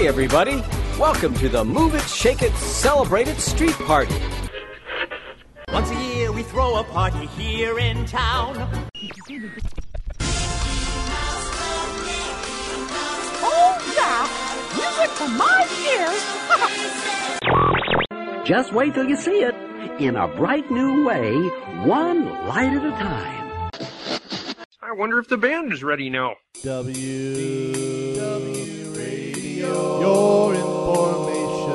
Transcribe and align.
Hey, 0.00 0.08
everybody. 0.08 0.64
Welcome 0.98 1.34
to 1.34 1.50
the 1.50 1.62
Move 1.62 1.94
It, 1.94 2.00
Shake 2.00 2.40
It, 2.40 2.54
Celebrate 2.54 3.28
It 3.28 3.36
Street 3.36 3.74
Party. 3.74 4.14
Once 5.74 5.90
a 5.90 5.94
year 5.94 6.32
we 6.32 6.42
throw 6.42 6.76
a 6.76 6.84
party 6.84 7.26
here 7.26 7.78
in 7.78 8.06
town. 8.06 8.56
Oh, 13.42 13.76
yeah! 13.94 14.26
Music 14.74 15.10
for 15.18 15.28
my 15.36 15.66
ears! 18.32 18.46
Just 18.48 18.72
wait 18.72 18.94
till 18.94 19.06
you 19.06 19.16
see 19.16 19.42
it 19.42 19.54
in 20.00 20.16
a 20.16 20.28
bright 20.28 20.70
new 20.70 21.04
way, 21.04 21.34
one 21.84 22.24
light 22.48 22.72
at 22.72 22.86
a 22.86 22.90
time. 22.92 23.70
I 24.80 24.92
wonder 24.92 25.18
if 25.18 25.28
the 25.28 25.36
band 25.36 25.74
is 25.74 25.84
ready 25.84 26.08
now. 26.08 26.36
W 26.62 26.94
W 26.94 28.09
Radio, 28.09 28.09
your 29.60 30.54
information 30.54 31.74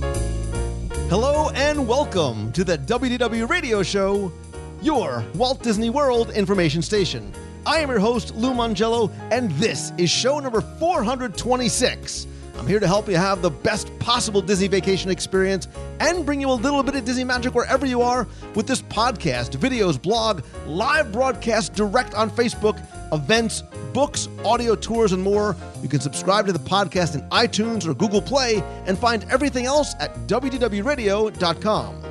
station. 0.00 1.08
Hello 1.10 1.50
and 1.50 1.86
welcome 1.86 2.50
to 2.52 2.64
the 2.64 2.78
WDW 2.78 3.46
Radio 3.46 3.82
Show, 3.82 4.32
your 4.80 5.22
Walt 5.34 5.62
Disney 5.62 5.90
World 5.90 6.30
information 6.30 6.80
station. 6.80 7.30
I 7.66 7.80
am 7.80 7.90
your 7.90 7.98
host, 7.98 8.34
Lou 8.34 8.52
Mongello, 8.52 9.12
and 9.30 9.50
this 9.52 9.92
is 9.98 10.08
show 10.08 10.38
number 10.38 10.62
426. 10.62 12.26
I'm 12.56 12.66
here 12.66 12.80
to 12.80 12.86
help 12.86 13.08
you 13.08 13.16
have 13.16 13.42
the 13.42 13.50
best 13.50 13.96
possible 13.98 14.40
Disney 14.40 14.68
vacation 14.68 15.10
experience 15.10 15.68
and 15.98 16.24
bring 16.24 16.40
you 16.40 16.50
a 16.50 16.52
little 16.52 16.82
bit 16.82 16.94
of 16.94 17.04
Disney 17.04 17.24
magic 17.24 17.54
wherever 17.54 17.84
you 17.84 18.00
are 18.00 18.26
with 18.54 18.66
this 18.66 18.80
podcast, 18.80 19.58
videos, 19.58 20.00
blog, 20.00 20.42
live 20.66 21.12
broadcast 21.12 21.74
direct 21.74 22.14
on 22.14 22.30
Facebook, 22.30 22.82
events, 23.12 23.62
books, 23.92 24.28
audio 24.44 24.74
tours, 24.74 25.12
and 25.12 25.22
more. 25.22 25.56
You 25.82 25.88
can 25.88 26.00
subscribe 26.00 26.46
to 26.46 26.52
the 26.52 26.58
podcast 26.58 27.14
in 27.14 27.22
iTunes 27.30 27.86
or 27.86 27.94
Google 27.94 28.22
Play 28.22 28.62
and 28.86 28.98
find 28.98 29.24
everything 29.30 29.66
else 29.66 29.94
at 30.00 30.14
WDWRadio.com. 30.26 32.02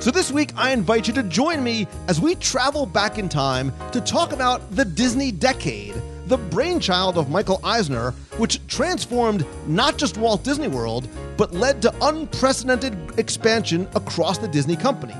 So 0.00 0.12
this 0.12 0.30
week, 0.30 0.52
I 0.56 0.70
invite 0.70 1.08
you 1.08 1.14
to 1.14 1.24
join 1.24 1.64
me 1.64 1.88
as 2.06 2.20
we 2.20 2.36
travel 2.36 2.86
back 2.86 3.18
in 3.18 3.28
time 3.28 3.72
to 3.90 4.00
talk 4.00 4.32
about 4.32 4.70
the 4.70 4.84
Disney 4.84 5.32
Decade, 5.32 5.94
the 6.26 6.38
brainchild 6.38 7.18
of 7.18 7.30
Michael 7.30 7.60
Eisner, 7.64 8.12
which 8.36 8.64
transformed 8.68 9.44
not 9.66 9.98
just 9.98 10.16
Walt 10.16 10.44
Disney 10.44 10.68
World, 10.68 11.08
but 11.36 11.52
led 11.52 11.82
to 11.82 11.92
unprecedented 12.02 13.18
expansion 13.18 13.88
across 13.96 14.38
the 14.38 14.46
Disney 14.46 14.76
company. 14.76 15.16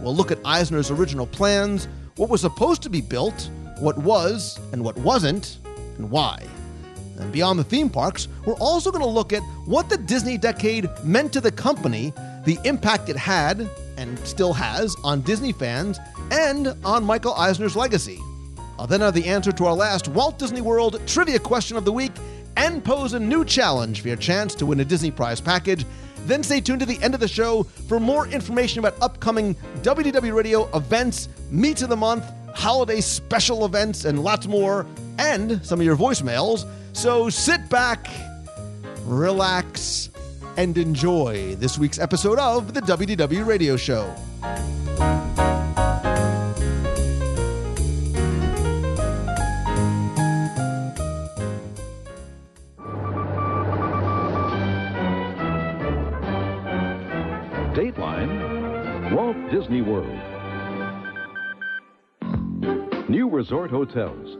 We'll 0.00 0.14
look 0.14 0.30
at 0.30 0.38
Eisner's 0.44 0.92
original 0.92 1.26
plans, 1.26 1.88
what 2.16 2.28
was 2.28 2.42
supposed 2.42 2.82
to 2.82 2.90
be 2.90 3.00
built, 3.00 3.50
what 3.82 3.98
was 3.98 4.60
and 4.72 4.82
what 4.82 4.96
wasn't, 4.98 5.58
and 5.98 6.08
why. 6.10 6.46
And 7.18 7.32
beyond 7.32 7.58
the 7.58 7.64
theme 7.64 7.90
parks, 7.90 8.28
we're 8.46 8.54
also 8.54 8.90
going 8.90 9.02
to 9.02 9.08
look 9.08 9.32
at 9.32 9.42
what 9.66 9.88
the 9.88 9.98
Disney 9.98 10.38
decade 10.38 10.88
meant 11.04 11.32
to 11.32 11.40
the 11.40 11.50
company, 11.50 12.12
the 12.44 12.58
impact 12.64 13.08
it 13.08 13.16
had 13.16 13.68
and 13.98 14.18
still 14.20 14.52
has 14.52 14.96
on 15.04 15.20
Disney 15.22 15.52
fans, 15.52 15.98
and 16.30 16.74
on 16.84 17.04
Michael 17.04 17.34
Eisner's 17.34 17.76
legacy. 17.76 18.18
I'll 18.78 18.86
then 18.86 19.00
have 19.00 19.14
the 19.14 19.26
answer 19.26 19.52
to 19.52 19.66
our 19.66 19.74
last 19.74 20.08
Walt 20.08 20.38
Disney 20.38 20.60
World 20.60 21.00
trivia 21.06 21.38
question 21.38 21.76
of 21.76 21.84
the 21.84 21.92
week 21.92 22.12
and 22.56 22.84
pose 22.84 23.12
a 23.12 23.20
new 23.20 23.44
challenge 23.44 24.00
for 24.00 24.08
your 24.08 24.16
chance 24.16 24.54
to 24.56 24.66
win 24.66 24.80
a 24.80 24.84
Disney 24.84 25.10
Prize 25.10 25.40
package. 25.40 25.84
Then 26.26 26.42
stay 26.42 26.60
tuned 26.60 26.80
to 26.80 26.86
the 26.86 27.02
end 27.02 27.14
of 27.14 27.20
the 27.20 27.28
show 27.28 27.64
for 27.64 27.98
more 27.98 28.28
information 28.28 28.78
about 28.78 28.94
upcoming 29.02 29.54
WDW 29.82 30.34
Radio 30.34 30.68
events, 30.76 31.28
meets 31.50 31.82
of 31.82 31.88
the 31.88 31.96
month, 31.96 32.24
holiday 32.54 33.00
special 33.00 33.64
events, 33.64 34.04
and 34.04 34.22
lots 34.22 34.46
more, 34.46 34.86
and 35.18 35.64
some 35.64 35.80
of 35.80 35.86
your 35.86 35.96
voicemails. 35.96 36.68
So 36.92 37.30
sit 37.30 37.68
back, 37.68 38.08
relax, 39.04 40.10
and 40.56 40.76
enjoy 40.76 41.54
this 41.56 41.78
week's 41.78 41.98
episode 41.98 42.38
of 42.38 42.74
the 42.74 42.80
WDW 42.82 43.46
Radio 43.46 43.76
Show. 43.76 44.14
Dateline 57.74 59.12
Walt 59.14 59.36
Disney 59.50 59.80
World. 59.80 60.31
Resort 63.42 63.72
hotels. 63.72 64.38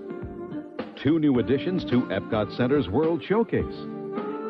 Two 1.03 1.19
new 1.19 1.41
additions 1.41 1.85
to 1.87 2.03
Epcot 2.03 2.57
Center's 2.57 2.89
World 2.89 3.21
Showcase. 3.25 3.65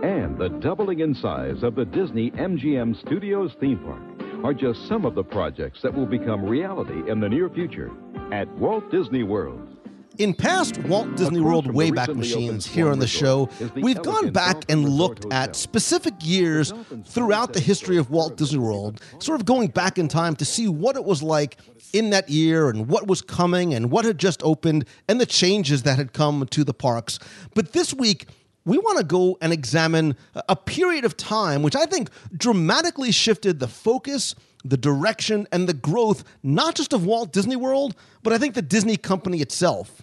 And 0.03 0.37
the 0.37 0.51
doubling 0.61 1.01
in 1.01 1.15
size 1.15 1.63
of 1.63 1.75
the 1.75 1.87
Disney 1.87 2.33
MGM 2.33 3.01
Studios 3.01 3.53
theme 3.61 3.79
park 3.79 4.45
are 4.45 4.53
just 4.53 4.87
some 4.87 5.07
of 5.07 5.15
the 5.15 5.25
projects 5.25 5.81
that 5.81 5.95
will 5.95 6.05
become 6.05 6.45
reality 6.45 7.11
in 7.11 7.19
the 7.19 7.31
near 7.31 7.49
future 7.49 7.91
at 8.31 8.47
Walt 8.59 8.91
Disney 8.91 9.23
World. 9.23 9.72
In 10.19 10.35
past 10.35 10.77
Walt 10.79 11.17
Disney 11.17 11.41
World 11.41 11.73
Wayback 11.73 12.15
Machines 12.15 12.67
here 12.67 12.91
on 12.91 12.99
the 12.99 13.07
show, 13.07 13.47
Swan 13.47 13.49
Resort 13.49 13.63
is 13.63 13.71
the 13.71 13.81
we've 13.81 14.03
gone 14.03 14.31
back 14.31 14.65
and 14.71 14.89
looked 14.89 15.33
at 15.33 15.57
specific 15.57 16.15
years 16.21 16.73
throughout 17.05 17.55
the 17.55 17.61
history 17.61 17.97
of 17.97 18.11
Walt 18.11 18.37
Disney 18.37 18.59
World, 18.59 19.01
sort 19.21 19.41
of 19.41 19.47
going 19.47 19.69
back 19.69 19.99
in 19.99 20.09
time 20.09 20.37
to 20.37 20.45
see 20.45 20.69
what 20.69 20.97
it 20.97 21.05
was 21.05 21.23
like 21.23 21.57
in 21.95 22.11
that 22.11 22.29
year 22.29 22.69
and 22.69 22.89
what 22.89 23.07
was 23.07 23.23
coming 23.23 23.73
and 23.73 23.91
what 23.91 24.05
had 24.05 24.19
just 24.19 24.43
opened 24.43 24.85
and 25.09 25.19
the 25.21 25.27
changes 25.27 25.83
that 25.85 25.97
had 25.97 26.13
come 26.13 26.47
to 26.51 26.63
the 26.63 26.75
parks. 26.75 27.19
But 27.55 27.73
this 27.73 27.95
week, 27.95 28.27
we 28.65 28.79
want 28.79 28.99
to 28.99 29.05
go 29.05 29.39
and 29.41 29.53
examine 29.53 30.17
a 30.49 30.57
period 30.57 31.05
of 31.05 31.17
time 31.17 31.63
which 31.63 31.75
I 31.75 31.87
think 31.87 32.11
dramatically 32.37 33.13
shifted 33.13 33.61
the 33.61 33.69
focus, 33.69 34.35
the 34.65 34.77
direction, 34.77 35.47
and 35.53 35.69
the 35.69 35.75
growth, 35.75 36.25
not 36.43 36.75
just 36.75 36.93
of 36.93 37.05
Walt 37.05 37.33
Disney 37.33 37.57
World, 37.57 37.97
but 38.23 38.33
I 38.33 38.39
think 38.39 38.55
the 38.55 38.63
Disney 38.63 38.97
company 38.97 39.41
itself 39.41 40.03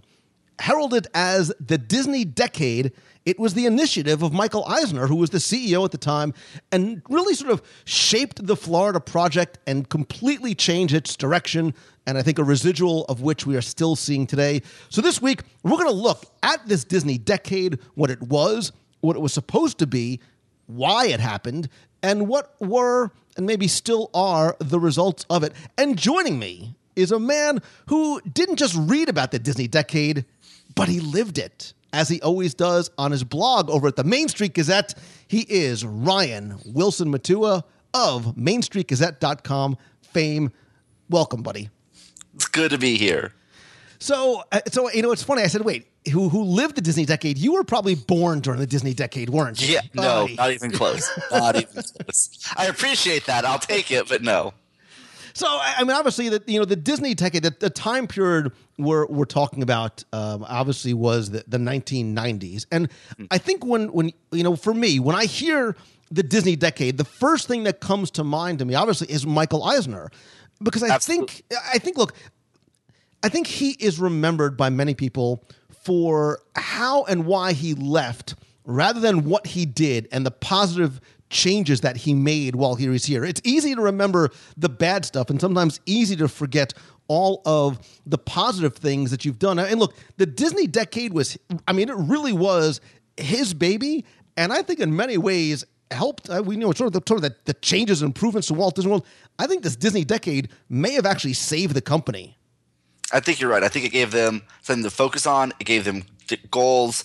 heralded 0.59 1.07
as 1.13 1.51
the 1.59 1.77
Disney 1.77 2.25
Decade. 2.25 2.91
It 3.25 3.39
was 3.39 3.53
the 3.53 3.65
initiative 3.65 4.21
of 4.23 4.33
Michael 4.33 4.65
Eisner, 4.65 5.07
who 5.07 5.15
was 5.15 5.29
the 5.29 5.37
CEO 5.37 5.85
at 5.85 5.91
the 5.91 5.97
time, 5.97 6.33
and 6.71 7.01
really 7.09 7.33
sort 7.33 7.51
of 7.51 7.61
shaped 7.85 8.45
the 8.45 8.55
Florida 8.55 8.99
project 8.99 9.59
and 9.67 9.87
completely 9.87 10.55
changed 10.55 10.93
its 10.93 11.15
direction. 11.15 11.73
And 12.05 12.17
I 12.17 12.21
think 12.21 12.39
a 12.39 12.43
residual 12.43 13.05
of 13.05 13.21
which 13.21 13.45
we 13.45 13.55
are 13.55 13.61
still 13.61 13.95
seeing 13.95 14.25
today. 14.25 14.61
So 14.89 15.01
this 15.01 15.21
week, 15.21 15.43
we're 15.63 15.71
going 15.77 15.85
to 15.85 15.91
look 15.91 16.25
at 16.43 16.67
this 16.67 16.83
Disney 16.83 17.17
Decade, 17.17 17.79
what 17.95 18.09
it 18.09 18.21
was, 18.21 18.71
what 19.01 19.15
it 19.15 19.19
was 19.19 19.33
supposed 19.33 19.77
to 19.79 19.87
be, 19.87 20.19
why 20.65 21.07
it 21.07 21.19
happened, 21.19 21.69
and 22.01 22.27
what 22.27 22.55
were 22.59 23.11
and 23.39 23.47
maybe 23.47 23.69
still 23.69 24.09
are 24.13 24.57
the 24.59 24.77
results 24.81 25.25
of 25.29 25.43
it. 25.43 25.53
And 25.77 25.97
joining 25.97 26.37
me 26.37 26.75
is 26.97 27.13
a 27.13 27.19
man 27.19 27.61
who 27.87 28.19
didn't 28.21 28.57
just 28.57 28.75
read 28.77 29.07
about 29.07 29.31
the 29.31 29.39
Disney 29.39 29.65
decade, 29.65 30.25
but 30.75 30.89
he 30.89 30.99
lived 30.99 31.37
it, 31.37 31.73
as 31.93 32.09
he 32.09 32.21
always 32.21 32.53
does 32.53 32.91
on 32.97 33.11
his 33.11 33.23
blog 33.23 33.69
over 33.69 33.87
at 33.87 33.95
the 33.95 34.03
Main 34.03 34.27
Street 34.27 34.53
Gazette. 34.53 34.93
He 35.25 35.45
is 35.47 35.85
Ryan 35.85 36.59
Wilson 36.65 37.09
Matua 37.09 37.63
of 37.93 38.35
MainStreetGazette.com 38.35 39.77
fame. 40.01 40.51
Welcome, 41.09 41.41
buddy. 41.41 41.69
It's 42.35 42.47
good 42.47 42.71
to 42.71 42.77
be 42.77 42.97
here. 42.97 43.33
So, 43.99 44.43
uh, 44.51 44.59
so 44.67 44.91
you 44.91 45.01
know, 45.01 45.13
it's 45.13 45.23
funny. 45.23 45.43
I 45.43 45.47
said, 45.47 45.61
"Wait, 45.61 45.87
who 46.11 46.29
who 46.29 46.43
lived 46.43 46.75
the 46.75 46.81
Disney 46.81 47.05
decade? 47.05 47.37
You 47.37 47.53
were 47.53 47.63
probably 47.63 47.95
born 47.95 48.39
during 48.39 48.59
the 48.59 48.67
Disney 48.67 48.93
decade, 48.93 49.29
weren't 49.29 49.61
you?" 49.61 49.73
Yeah, 49.73 49.81
no, 49.93 50.27
not 50.27 50.51
even 50.51 50.71
close. 50.71 51.09
Not 51.31 51.55
even 51.55 51.83
close. 51.83 52.53
I 52.55 52.67
appreciate 52.67 53.25
that. 53.25 53.45
I'll 53.45 53.59
take 53.59 53.91
it, 53.91 54.07
but 54.07 54.21
no. 54.21 54.53
So 55.33 55.47
I 55.47 55.83
mean, 55.83 55.95
obviously, 55.95 56.29
that 56.29 56.47
you 56.47 56.59
know 56.59 56.65
the 56.65 56.75
Disney 56.75 57.13
decade, 57.13 57.43
the, 57.43 57.55
the 57.57 57.69
time 57.69 58.07
period 58.07 58.51
we're 58.77 59.05
we're 59.07 59.25
talking 59.25 59.61
about, 59.61 60.03
um, 60.11 60.45
obviously 60.47 60.93
was 60.93 61.31
the, 61.31 61.43
the 61.47 61.57
1990s, 61.57 62.65
and 62.71 62.89
I 63.31 63.37
think 63.37 63.65
when 63.65 63.91
when 63.93 64.11
you 64.31 64.43
know, 64.43 64.55
for 64.55 64.73
me, 64.73 64.99
when 64.99 65.15
I 65.15 65.25
hear 65.25 65.75
the 66.11 66.23
Disney 66.23 66.55
decade, 66.55 66.97
the 66.97 67.05
first 67.05 67.47
thing 67.47 67.63
that 67.63 67.79
comes 67.79 68.11
to 68.11 68.23
mind 68.23 68.59
to 68.59 68.65
me, 68.65 68.73
obviously, 68.75 69.11
is 69.11 69.25
Michael 69.25 69.63
Eisner, 69.63 70.09
because 70.61 70.83
I 70.83 70.97
think 70.97 71.43
I 71.71 71.77
think 71.77 71.97
look, 71.97 72.13
I 73.23 73.29
think 73.29 73.47
he 73.47 73.71
is 73.71 73.99
remembered 73.99 74.57
by 74.57 74.69
many 74.69 74.93
people 74.93 75.43
for 75.81 76.39
how 76.55 77.03
and 77.05 77.25
why 77.25 77.53
he 77.53 77.73
left 77.73 78.35
rather 78.65 78.99
than 78.99 79.25
what 79.25 79.47
he 79.47 79.65
did 79.65 80.07
and 80.11 80.25
the 80.25 80.31
positive 80.31 81.01
changes 81.29 81.81
that 81.81 81.97
he 81.97 82.13
made 82.13 82.55
while 82.55 82.75
he 82.75 82.89
was 82.89 83.05
here. 83.05 83.23
It's 83.23 83.41
easy 83.43 83.75
to 83.75 83.81
remember 83.81 84.29
the 84.57 84.69
bad 84.69 85.05
stuff 85.05 85.29
and 85.29 85.39
sometimes 85.39 85.79
easy 85.85 86.15
to 86.17 86.27
forget 86.27 86.73
all 87.07 87.41
of 87.45 87.79
the 88.05 88.17
positive 88.17 88.75
things 88.75 89.11
that 89.11 89.25
you've 89.25 89.39
done. 89.39 89.57
And 89.59 89.79
look, 89.79 89.95
the 90.17 90.25
Disney 90.25 90.67
decade 90.67 91.13
was, 91.13 91.37
I 91.67 91.73
mean, 91.73 91.89
it 91.89 91.95
really 91.95 92.33
was 92.33 92.81
his 93.17 93.53
baby. 93.53 94.05
And 94.37 94.53
I 94.53 94.61
think 94.61 94.79
in 94.79 94.95
many 94.95 95.17
ways, 95.17 95.65
helped. 95.91 96.29
Uh, 96.29 96.41
we 96.43 96.55
know 96.55 96.71
sort 96.71 96.87
of 96.87 96.93
the 96.93 97.01
sort 97.07 97.23
of 97.23 97.23
the, 97.23 97.35
the 97.45 97.53
changes 97.55 98.01
and 98.01 98.09
improvements 98.09 98.47
to 98.47 98.53
Walt 98.53 98.75
Disney 98.75 98.91
World. 98.91 99.05
I 99.37 99.47
think 99.47 99.63
this 99.63 99.75
Disney 99.75 100.03
decade 100.03 100.49
may 100.69 100.93
have 100.93 101.05
actually 101.05 101.33
saved 101.33 101.73
the 101.73 101.81
company. 101.81 102.37
I 103.11 103.19
think 103.19 103.39
you're 103.39 103.49
right. 103.49 103.63
I 103.63 103.67
think 103.67 103.85
it 103.85 103.91
gave 103.91 104.11
them 104.11 104.43
something 104.61 104.83
to 104.83 104.89
focus 104.89 105.25
on. 105.25 105.53
It 105.59 105.65
gave 105.65 105.83
them 105.83 106.03
goals, 106.51 107.03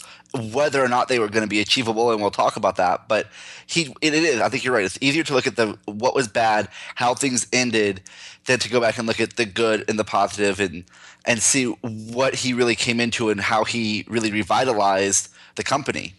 whether 0.52 0.82
or 0.82 0.88
not 0.88 1.08
they 1.08 1.18
were 1.18 1.28
going 1.28 1.44
to 1.44 1.48
be 1.48 1.60
achievable, 1.60 2.10
and 2.10 2.20
we'll 2.20 2.30
talk 2.30 2.56
about 2.56 2.76
that. 2.76 3.08
But 3.08 3.28
he, 3.66 3.94
it, 4.00 4.14
it 4.14 4.22
is. 4.22 4.40
I 4.40 4.48
think 4.48 4.64
you're 4.64 4.74
right. 4.74 4.84
It's 4.84 4.98
easier 5.00 5.22
to 5.24 5.34
look 5.34 5.46
at 5.46 5.56
the 5.56 5.78
what 5.86 6.14
was 6.14 6.28
bad, 6.28 6.68
how 6.94 7.14
things 7.14 7.46
ended, 7.52 8.02
than 8.46 8.58
to 8.58 8.68
go 8.68 8.80
back 8.80 8.98
and 8.98 9.06
look 9.06 9.20
at 9.20 9.36
the 9.36 9.46
good 9.46 9.84
and 9.88 9.98
the 9.98 10.04
positive, 10.04 10.60
and 10.60 10.84
and 11.24 11.40
see 11.40 11.64
what 11.64 12.34
he 12.34 12.52
really 12.52 12.74
came 12.74 13.00
into 13.00 13.30
and 13.30 13.40
how 13.40 13.64
he 13.64 14.04
really 14.08 14.30
revitalized 14.30 15.30
the 15.54 15.62
company. 15.62 16.14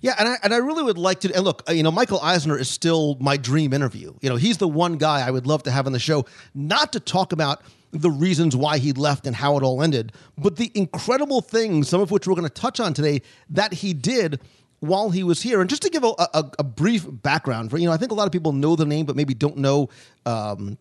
Yeah, 0.00 0.14
and 0.18 0.28
I 0.28 0.36
and 0.42 0.54
I 0.54 0.58
really 0.58 0.82
would 0.82 0.98
like 0.98 1.20
to. 1.20 1.34
And 1.34 1.44
look, 1.44 1.62
uh, 1.68 1.72
you 1.72 1.82
know, 1.82 1.90
Michael 1.90 2.20
Eisner 2.20 2.58
is 2.58 2.68
still 2.68 3.16
my 3.20 3.36
dream 3.36 3.72
interview. 3.72 4.14
You 4.20 4.28
know, 4.30 4.36
he's 4.36 4.58
the 4.58 4.68
one 4.68 4.96
guy 4.96 5.26
I 5.26 5.30
would 5.30 5.46
love 5.46 5.62
to 5.64 5.70
have 5.70 5.86
on 5.86 5.92
the 5.92 5.98
show, 5.98 6.26
not 6.54 6.92
to 6.92 7.00
talk 7.00 7.32
about 7.32 7.62
the 7.90 8.10
reasons 8.10 8.54
why 8.54 8.78
he 8.78 8.92
left 8.92 9.26
and 9.26 9.34
how 9.34 9.56
it 9.56 9.62
all 9.62 9.82
ended, 9.82 10.12
but 10.36 10.56
the 10.56 10.70
incredible 10.74 11.40
things, 11.40 11.88
some 11.88 12.00
of 12.00 12.10
which 12.10 12.26
we're 12.26 12.34
going 12.34 12.48
to 12.48 12.52
touch 12.52 12.80
on 12.80 12.94
today, 12.94 13.22
that 13.50 13.72
he 13.72 13.94
did 13.94 14.40
while 14.80 15.10
he 15.10 15.24
was 15.24 15.42
here. 15.42 15.60
And 15.60 15.68
just 15.68 15.82
to 15.82 15.90
give 15.90 16.04
a, 16.04 16.12
a, 16.18 16.50
a 16.58 16.64
brief 16.64 17.06
background, 17.08 17.70
for 17.70 17.78
you 17.78 17.86
know, 17.86 17.92
I 17.92 17.96
think 17.96 18.12
a 18.12 18.14
lot 18.14 18.26
of 18.26 18.32
people 18.32 18.52
know 18.52 18.76
the 18.76 18.86
name, 18.86 19.06
but 19.06 19.16
maybe 19.16 19.34
don't 19.34 19.58
know. 19.58 19.88
Um, 20.26 20.78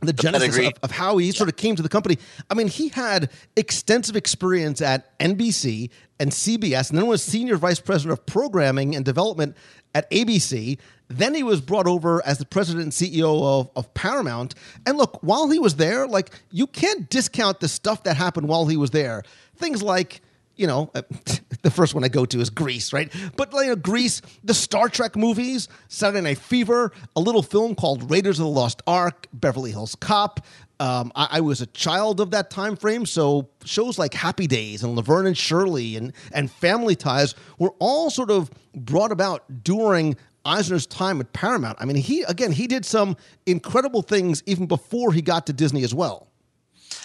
the, 0.00 0.12
genesis 0.12 0.58
of, 0.58 0.72
of, 0.82 0.90
how 0.90 1.16
he 1.16 1.32
sort 1.32 1.48
of 1.48 1.56
came 1.56 1.76
to 1.76 1.82
the 1.82 1.88
company. 1.88 2.18
I 2.50 2.54
mean, 2.54 2.68
he 2.68 2.88
had 2.88 3.30
extensive 3.56 4.16
experience 4.16 4.82
at 4.82 5.18
NBC 5.18 5.88
and 6.20 6.30
CBS, 6.30 6.90
and 6.90 6.98
then 6.98 7.06
was 7.06 7.22
senior 7.22 7.56
vice 7.56 7.80
president 7.80 8.18
of 8.18 8.26
programming 8.26 8.94
and 8.94 9.04
development 9.04 9.56
at 9.94 10.10
ABC. 10.10 10.78
Then 11.08 11.34
he 11.34 11.42
was 11.42 11.60
brought 11.60 11.86
over 11.86 12.24
as 12.26 12.38
the 12.38 12.46
president 12.46 12.84
and 12.84 12.92
CEO 12.92 13.42
of, 13.42 13.70
of 13.76 13.92
Paramount. 13.94 14.54
And 14.86 14.96
look, 14.96 15.22
while 15.22 15.50
he 15.50 15.58
was 15.58 15.76
there, 15.76 16.06
like 16.06 16.30
you 16.50 16.66
can't 16.66 17.08
discount 17.10 17.60
the 17.60 17.68
stuff 17.68 18.04
that 18.04 18.16
happened 18.16 18.48
while 18.48 18.66
he 18.66 18.76
was 18.76 18.90
there. 18.90 19.22
Things 19.56 19.82
like 19.82 20.22
you 20.56 20.66
know, 20.66 20.90
the 21.62 21.70
first 21.70 21.94
one 21.94 22.04
I 22.04 22.08
go 22.08 22.24
to 22.26 22.40
is 22.40 22.50
Grease, 22.50 22.92
right? 22.92 23.12
But 23.36 23.52
you 23.52 23.66
know, 23.66 23.76
Grease, 23.76 24.22
the 24.42 24.54
Star 24.54 24.88
Trek 24.88 25.16
movies, 25.16 25.68
Saturday 25.88 26.20
Night 26.20 26.38
Fever, 26.38 26.92
a 27.16 27.20
little 27.20 27.42
film 27.42 27.74
called 27.74 28.10
Raiders 28.10 28.38
of 28.38 28.44
the 28.44 28.50
Lost 28.50 28.82
Ark, 28.86 29.26
Beverly 29.32 29.72
Hills 29.72 29.94
Cop. 29.96 30.44
Um, 30.80 31.12
I, 31.14 31.28
I, 31.32 31.40
was 31.40 31.60
a 31.60 31.66
child 31.66 32.20
of 32.20 32.32
that 32.32 32.50
time 32.50 32.74
frame, 32.74 33.06
so 33.06 33.48
shows 33.64 33.96
like 33.96 34.12
Happy 34.12 34.48
Days 34.48 34.82
and 34.82 34.96
Laverne 34.96 35.26
and 35.26 35.38
Shirley 35.38 35.96
and 35.96 36.12
and 36.32 36.50
Family 36.50 36.96
Ties 36.96 37.36
were 37.58 37.72
all 37.78 38.10
sort 38.10 38.30
of 38.30 38.50
brought 38.74 39.12
about 39.12 39.62
during 39.62 40.16
Eisner's 40.44 40.86
time 40.86 41.20
at 41.20 41.32
Paramount. 41.32 41.78
I 41.80 41.84
mean, 41.84 41.96
he 41.96 42.22
again 42.22 42.52
he 42.52 42.66
did 42.66 42.84
some 42.84 43.16
incredible 43.46 44.02
things 44.02 44.42
even 44.46 44.66
before 44.66 45.12
he 45.12 45.22
got 45.22 45.46
to 45.46 45.52
Disney 45.52 45.84
as 45.84 45.94
well 45.94 46.28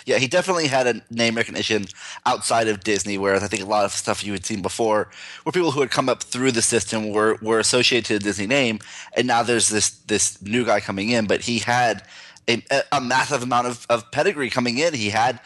yeah, 0.05 0.17
he 0.17 0.27
definitely 0.27 0.67
had 0.67 0.87
a 0.87 1.01
name 1.09 1.35
recognition 1.35 1.85
outside 2.25 2.67
of 2.67 2.81
Disney, 2.83 3.17
whereas 3.17 3.43
I 3.43 3.47
think 3.47 3.61
a 3.61 3.65
lot 3.65 3.85
of 3.85 3.91
stuff 3.91 4.23
you 4.23 4.33
had 4.33 4.45
seen 4.45 4.61
before 4.61 5.09
were 5.45 5.51
people 5.51 5.71
who 5.71 5.81
had 5.81 5.91
come 5.91 6.09
up 6.09 6.23
through 6.23 6.51
the 6.51 6.61
system 6.61 7.11
were 7.11 7.37
were 7.41 7.59
associated 7.59 8.05
to 8.05 8.13
the 8.13 8.19
Disney 8.19 8.47
name, 8.47 8.79
and 9.15 9.27
now 9.27 9.43
there's 9.43 9.69
this 9.69 9.91
this 10.07 10.41
new 10.41 10.65
guy 10.65 10.79
coming 10.79 11.09
in, 11.09 11.27
but 11.27 11.41
he 11.41 11.59
had 11.59 12.03
a, 12.47 12.63
a 12.91 12.99
massive 12.99 13.43
amount 13.43 13.67
of, 13.67 13.85
of 13.89 14.09
pedigree 14.11 14.49
coming 14.49 14.77
in. 14.77 14.93
He 14.93 15.09
had 15.09 15.39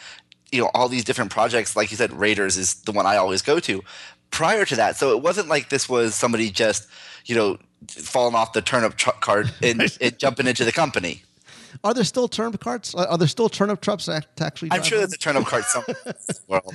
you 0.50 0.62
know 0.62 0.70
all 0.74 0.88
these 0.88 1.04
different 1.04 1.30
projects, 1.30 1.76
like 1.76 1.90
you 1.90 1.96
said, 1.96 2.12
Raiders 2.12 2.56
is 2.56 2.74
the 2.82 2.92
one 2.92 3.06
I 3.06 3.16
always 3.16 3.42
go 3.42 3.60
to. 3.60 3.82
Prior 4.30 4.64
to 4.64 4.76
that, 4.76 4.96
so 4.96 5.10
it 5.10 5.22
wasn't 5.22 5.48
like 5.48 5.68
this 5.68 5.88
was 5.88 6.14
somebody 6.14 6.50
just 6.50 6.88
you 7.26 7.34
know 7.34 7.58
falling 7.90 8.34
off 8.34 8.52
the 8.52 8.62
turnip 8.62 8.96
truck 8.96 9.20
cart 9.20 9.46
and, 9.62 9.96
and 10.00 10.18
jumping 10.18 10.46
into 10.46 10.64
the 10.64 10.72
company. 10.72 11.22
Are 11.82 11.92
there 11.92 12.04
still 12.04 12.28
turnip 12.28 12.60
carts? 12.60 12.94
Are 12.94 13.18
there 13.18 13.28
still 13.28 13.48
turnip 13.48 13.80
trucks 13.80 14.04
to 14.04 14.22
actually? 14.40 14.70
I'm 14.70 14.82
sure 14.82 14.98
there's 14.98 15.12
a 15.12 15.18
turnip 15.18 15.44
cart 15.44 15.64
somewhere, 15.64 15.96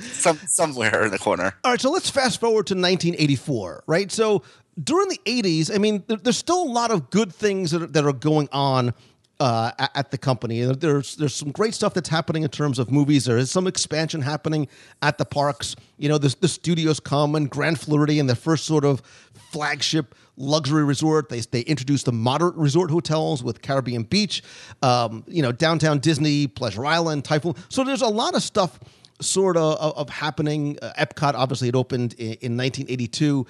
some, 0.12 0.36
somewhere 0.46 1.04
in 1.04 1.10
the 1.10 1.18
corner. 1.18 1.54
All 1.64 1.70
right, 1.70 1.80
so 1.80 1.90
let's 1.90 2.10
fast 2.10 2.38
forward 2.38 2.66
to 2.66 2.74
1984, 2.74 3.84
right? 3.86 4.12
So 4.12 4.42
during 4.82 5.08
the 5.08 5.20
80s, 5.24 5.74
I 5.74 5.78
mean, 5.78 6.04
there, 6.06 6.18
there's 6.18 6.36
still 6.36 6.62
a 6.62 6.70
lot 6.70 6.90
of 6.90 7.10
good 7.10 7.32
things 7.34 7.70
that 7.70 7.82
are, 7.82 7.86
that 7.86 8.04
are 8.04 8.12
going 8.12 8.48
on 8.52 8.92
uh, 9.40 9.72
at, 9.94 10.10
the 10.10 10.18
company. 10.18 10.62
There's 10.62 11.16
there's 11.16 11.34
some 11.34 11.50
great 11.50 11.74
stuff 11.74 11.94
that's 11.94 12.10
happening 12.10 12.42
in 12.42 12.50
terms 12.50 12.78
of 12.78 12.90
movies. 12.90 13.24
There 13.24 13.38
is 13.38 13.50
some 13.50 13.66
expansion 13.66 14.20
happening 14.20 14.68
at 15.00 15.16
the 15.16 15.24
parks. 15.24 15.74
You 15.96 16.10
know, 16.10 16.18
the, 16.18 16.34
the 16.40 16.48
studios 16.48 17.00
come 17.00 17.34
and 17.34 17.48
Grand 17.48 17.80
Floridian, 17.80 18.26
the 18.26 18.36
first 18.36 18.66
sort 18.66 18.84
of 18.84 19.00
flagship 19.34 20.14
luxury 20.36 20.84
resort. 20.84 21.30
They 21.30 21.40
they 21.40 21.62
introduced 21.62 22.04
the 22.04 22.12
moderate 22.12 22.54
resort 22.54 22.90
hotels 22.90 23.42
with 23.42 23.62
Caribbean 23.62 24.02
Beach, 24.02 24.42
um, 24.82 25.24
you 25.26 25.42
know, 25.42 25.52
downtown 25.52 26.00
Disney, 26.00 26.46
Pleasure 26.46 26.84
Island, 26.84 27.24
Typhoon. 27.24 27.54
So 27.70 27.82
there's 27.82 28.02
a 28.02 28.08
lot 28.08 28.34
of 28.34 28.42
stuff 28.42 28.78
sort 29.22 29.56
of 29.56 29.78
of, 29.78 30.10
happening. 30.10 30.78
Uh, 30.82 30.92
Epcot 30.98 31.32
obviously 31.34 31.68
it 31.68 31.74
opened 31.74 32.12
in, 32.14 32.32
in 32.42 32.56
1982, 32.58 33.46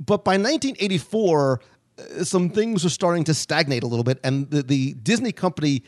but 0.00 0.22
by 0.22 0.32
1984 0.32 1.60
uh, 1.60 1.64
some 2.22 2.50
things 2.50 2.84
are 2.84 2.90
starting 2.90 3.24
to 3.24 3.34
stagnate 3.34 3.82
a 3.82 3.86
little 3.86 4.04
bit, 4.04 4.18
and 4.24 4.50
the, 4.50 4.62
the 4.62 4.94
Disney 4.94 5.32
company 5.32 5.82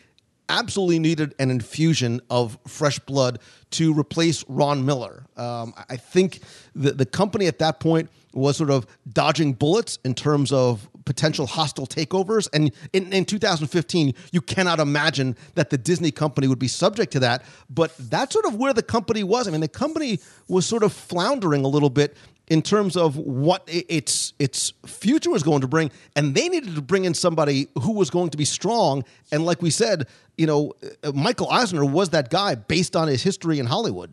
absolutely 0.49 0.99
needed 0.99 1.35
an 1.39 1.51
infusion 1.51 2.21
of 2.29 2.59
fresh 2.67 2.99
blood 3.01 3.39
to 3.71 3.95
replace 3.99 4.45
Ron 4.49 4.85
Miller. 4.85 5.25
Um, 5.37 5.73
I 5.89 5.97
think 5.97 6.41
the, 6.75 6.93
the 6.93 7.07
company 7.07 7.47
at 7.47 7.59
that 7.61 7.81
point 7.81 8.11
was 8.35 8.57
sort 8.57 8.71
of 8.71 8.87
dodging 9.11 9.53
bullets 9.53 9.99
in 10.05 10.15
terms 10.15 10.53
of 10.53 10.89
potential 11.05 11.47
hostile 11.47 11.87
takeovers. 11.87 12.49
And 12.53 12.73
in, 12.93 13.13
in 13.13 13.25
2015, 13.25 14.15
you 14.31 14.41
cannot 14.41 14.79
imagine 14.79 15.37
that 15.55 15.71
the 15.71 15.79
Disney 15.79 16.11
company 16.11 16.49
would 16.49 16.59
be 16.59 16.69
subject 16.69 17.13
to 17.13 17.21
that. 17.21 17.43
But 17.69 17.95
that's 17.99 18.33
sort 18.33 18.47
of 18.47 18.57
where 18.57 18.73
the 18.73 18.83
company 18.83 19.25
was. 19.25 19.49
I 19.49 19.51
mean, 19.51 19.61
the 19.61 19.69
company 19.69 20.21
was 20.49 20.67
sort 20.67 20.83
of 20.83 20.93
floundering 20.93 21.65
a 21.65 21.69
little 21.69 21.91
bit 21.91 22.17
in 22.53 22.61
terms 22.61 22.99
of 22.99 23.17
what 23.17 23.63
its 23.67 24.35
its 24.39 24.75
future 24.85 25.31
was 25.31 25.43
going 25.43 25.63
to 25.63 25.67
bring, 25.67 25.91
and 26.15 26.35
they 26.35 26.51
needed 26.51 26.75
to 26.75 26.83
bring 26.83 27.07
in 27.07 27.15
somebody 27.15 27.67
who 27.81 27.93
was 27.93 28.11
going 28.11 28.29
to 28.29 28.37
be 28.37 28.45
strong. 28.45 29.05
And 29.33 29.47
like 29.47 29.63
we 29.63 29.71
said, 29.71 30.07
you 30.37 30.47
know, 30.47 30.75
uh, 31.03 31.13
Michael 31.13 31.49
Eisner 31.51 31.83
was 31.83 32.11
that 32.11 32.29
guy 32.29 32.55
based 32.55 32.95
on 32.95 33.09
his 33.09 33.23
history 33.23 33.59
in 33.59 33.65
Hollywood. 33.65 34.13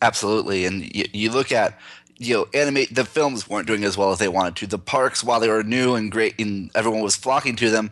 Absolutely, 0.00 0.64
and 0.64 0.94
you, 0.94 1.06
you 1.12 1.32
look 1.32 1.50
at 1.50 1.76
you 2.18 2.36
know, 2.36 2.46
animate 2.54 2.94
the 2.94 3.04
films 3.04 3.50
weren't 3.50 3.66
doing 3.66 3.82
as 3.82 3.98
well 3.98 4.12
as 4.12 4.20
they 4.20 4.28
wanted 4.28 4.54
to. 4.56 4.68
The 4.68 4.78
parks, 4.78 5.24
while 5.24 5.40
they 5.40 5.48
were 5.48 5.64
new 5.64 5.96
and 5.96 6.08
great, 6.08 6.40
and 6.40 6.70
everyone 6.76 7.02
was 7.02 7.16
flocking 7.16 7.56
to 7.56 7.68
them, 7.68 7.90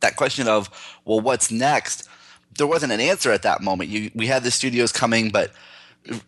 that 0.00 0.16
question 0.16 0.48
of 0.48 0.68
well, 1.04 1.20
what's 1.20 1.52
next? 1.52 2.08
There 2.56 2.66
wasn't 2.66 2.90
an 2.90 3.00
answer 3.00 3.30
at 3.30 3.42
that 3.42 3.62
moment. 3.62 3.90
You, 3.90 4.10
we 4.16 4.26
had 4.26 4.42
the 4.42 4.50
studios 4.50 4.90
coming, 4.90 5.30
but 5.30 5.52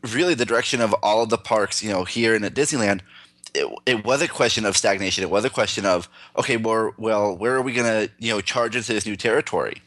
really 0.03 0.35
the 0.35 0.45
direction 0.45 0.81
of 0.81 0.95
all 1.03 1.23
of 1.23 1.29
the 1.29 1.39
parks, 1.39 1.83
you 1.83 1.91
know, 1.91 2.05
here 2.05 2.35
and 2.35 2.45
at 2.45 2.55
Disneyland, 2.55 3.01
it, 3.55 3.67
it 3.87 4.05
was 4.05 4.23
a 4.23 4.29
question 4.29 4.65
of 4.65 4.77
stagnation. 4.77 5.25
It 5.25 5.31
was 5.31 5.45
a 5.45 5.51
question 5.51 5.85
of 5.87 6.09
okay, 6.37 6.57
well, 6.57 6.93
well, 6.97 7.37
where 7.37 7.55
are 7.55 7.63
we 7.63 7.73
going 7.73 7.87
to 7.87 8.13
you 8.19 8.33
know 8.33 8.41
charge 8.41 8.77
into 8.77 8.93
this 8.93 9.07
new 9.07 9.17
territory? 9.17 9.83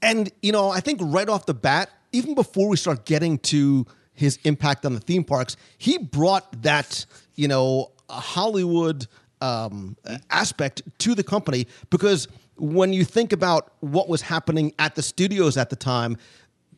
And 0.00 0.30
you 0.42 0.52
know, 0.52 0.70
I 0.70 0.80
think 0.80 1.00
right 1.02 1.28
off 1.28 1.46
the 1.46 1.54
bat, 1.54 1.90
even 2.12 2.34
before 2.34 2.68
we 2.68 2.76
start 2.76 3.04
getting 3.04 3.38
to 3.38 3.86
his 4.14 4.38
impact 4.44 4.84
on 4.84 4.94
the 4.94 5.00
theme 5.00 5.24
parks, 5.24 5.56
he 5.78 5.98
brought 5.98 6.62
that 6.62 7.06
you 7.34 7.48
know 7.48 7.92
Hollywood 8.10 9.06
um, 9.40 9.96
aspect 10.30 10.82
to 10.98 11.14
the 11.14 11.24
company 11.24 11.66
because 11.90 12.28
when 12.56 12.92
you 12.92 13.04
think 13.04 13.32
about 13.32 13.72
what 13.80 14.08
was 14.08 14.22
happening 14.22 14.72
at 14.78 14.94
the 14.94 15.02
studios 15.02 15.56
at 15.56 15.70
the 15.70 15.76
time, 15.76 16.16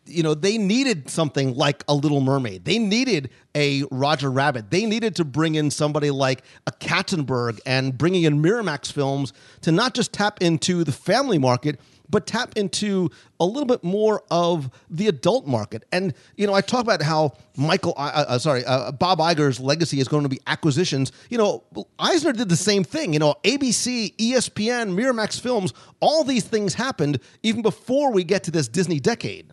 you 0.06 0.22
know, 0.22 0.34
they 0.34 0.58
needed 0.58 1.08
something 1.08 1.54
like 1.54 1.82
a 1.88 1.94
Little 1.94 2.20
Mermaid. 2.20 2.64
They 2.64 2.78
needed 2.78 3.30
a 3.54 3.84
Roger 3.90 4.30
Rabbit. 4.30 4.70
They 4.70 4.86
needed 4.86 5.16
to 5.16 5.24
bring 5.24 5.54
in 5.54 5.70
somebody 5.70 6.10
like 6.10 6.42
a 6.66 6.72
Katzenberg 6.72 7.60
and 7.64 7.96
bringing 7.96 8.24
in 8.24 8.42
Miramax 8.42 8.92
films 8.92 9.32
to 9.62 9.72
not 9.72 9.94
just 9.94 10.12
tap 10.12 10.42
into 10.42 10.84
the 10.84 10.92
family 10.92 11.38
market, 11.38 11.80
but 12.10 12.26
tap 12.26 12.52
into 12.56 13.10
a 13.40 13.46
little 13.46 13.64
bit 13.64 13.82
more 13.82 14.22
of 14.30 14.70
the 14.90 15.08
adult 15.08 15.46
market. 15.46 15.84
And 15.90 16.12
you 16.36 16.46
know, 16.46 16.52
I 16.52 16.60
talk 16.60 16.82
about 16.82 17.02
how 17.02 17.32
Michael, 17.56 17.94
uh, 17.96 18.24
uh, 18.28 18.38
sorry, 18.38 18.64
uh, 18.64 18.92
Bob 18.92 19.18
Iger's 19.18 19.58
legacy 19.58 20.00
is 20.00 20.08
going 20.08 20.22
to 20.22 20.28
be 20.28 20.40
acquisitions. 20.46 21.12
You 21.30 21.38
know, 21.38 21.64
Eisner 21.98 22.32
did 22.32 22.48
the 22.48 22.56
same 22.56 22.84
thing. 22.84 23.12
You 23.12 23.18
know, 23.18 23.34
ABC, 23.44 24.14
ESPN, 24.16 24.94
Miramax 24.94 25.40
Films, 25.40 25.72
all 26.00 26.24
these 26.24 26.44
things 26.44 26.74
happened 26.74 27.20
even 27.42 27.62
before 27.62 28.12
we 28.12 28.22
get 28.22 28.44
to 28.44 28.50
this 28.50 28.68
Disney 28.68 29.00
decade. 29.00 29.52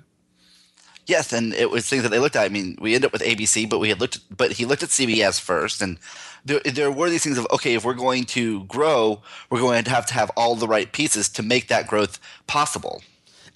Yes, 1.08 1.34
and 1.34 1.54
it 1.54 1.70
was 1.70 1.88
things 1.88 2.04
that 2.04 2.10
they 2.10 2.20
looked 2.20 2.36
at. 2.36 2.46
I 2.46 2.50
mean, 2.50 2.78
we 2.80 2.94
ended 2.94 3.08
up 3.08 3.14
with 3.14 3.22
ABC, 3.24 3.70
but 3.70 3.80
we 3.80 3.90
had 3.90 4.00
looked, 4.00 4.20
but 4.36 4.52
he 4.54 4.66
looked 4.66 4.84
at 4.84 4.90
CBS 4.90 5.40
first, 5.40 5.82
and 5.82 5.98
there, 6.46 6.60
there 6.60 6.92
were 6.92 7.10
these 7.10 7.24
things 7.24 7.38
of 7.38 7.48
okay, 7.52 7.74
if 7.74 7.84
we're 7.84 7.94
going 7.94 8.26
to 8.26 8.64
grow, 8.66 9.22
we're 9.50 9.60
going 9.60 9.84
to 9.84 9.90
have 9.90 10.06
to 10.08 10.14
have 10.14 10.30
all 10.36 10.56
the 10.56 10.68
right 10.68 10.92
pieces 10.92 11.30
to 11.30 11.44
make 11.44 11.68
that 11.68 11.88
growth 11.88 12.20
possible. 12.48 13.02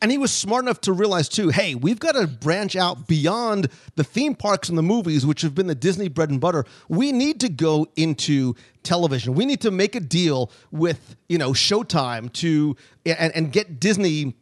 And 0.01 0.11
he 0.11 0.17
was 0.17 0.31
smart 0.31 0.65
enough 0.65 0.81
to 0.81 0.93
realize 0.93 1.29
too, 1.29 1.49
hey, 1.49 1.73
we've 1.73 1.99
got 1.99 2.13
to 2.13 2.27
branch 2.27 2.75
out 2.75 3.07
beyond 3.07 3.69
the 3.95 4.03
theme 4.03 4.35
parks 4.35 4.67
and 4.69 4.77
the 4.77 4.83
movies, 4.83 5.25
which 5.25 5.41
have 5.41 5.55
been 5.55 5.67
the 5.67 5.75
Disney 5.75 6.09
bread 6.09 6.29
and 6.29 6.41
butter. 6.41 6.65
We 6.89 7.11
need 7.11 7.39
to 7.39 7.49
go 7.49 7.87
into 7.95 8.55
television. 8.83 9.33
We 9.35 9.45
need 9.45 9.61
to 9.61 9.71
make 9.71 9.95
a 9.95 9.99
deal 9.99 10.51
with 10.71 11.15
you 11.29 11.37
know 11.37 11.51
Showtime 11.51 12.31
to 12.33 12.75
and, 13.05 13.35
and 13.35 13.51
get 13.51 13.79
Disney 13.79 14.35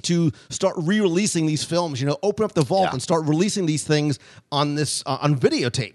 to 0.00 0.32
start 0.48 0.74
re-releasing 0.78 1.44
these 1.46 1.62
films 1.62 2.00
you 2.00 2.06
know 2.06 2.18
open 2.22 2.44
up 2.44 2.54
the 2.54 2.62
vault 2.62 2.84
yeah. 2.84 2.92
and 2.92 3.02
start 3.02 3.24
releasing 3.26 3.66
these 3.66 3.84
things 3.84 4.18
on 4.50 4.74
this 4.74 5.02
uh, 5.04 5.18
on 5.20 5.38
videotape 5.38 5.94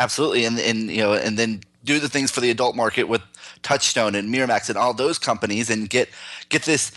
Absolutely, 0.00 0.46
and 0.46 0.58
and 0.58 0.90
you 0.90 0.96
know, 0.96 1.12
and 1.12 1.38
then 1.38 1.60
do 1.84 2.00
the 2.00 2.08
things 2.08 2.30
for 2.30 2.40
the 2.40 2.50
adult 2.50 2.74
market 2.74 3.04
with 3.04 3.20
Touchstone 3.62 4.14
and 4.14 4.34
Miramax 4.34 4.70
and 4.70 4.78
all 4.78 4.94
those 4.94 5.18
companies, 5.18 5.68
and 5.68 5.90
get 5.90 6.08
get 6.48 6.62
this 6.62 6.90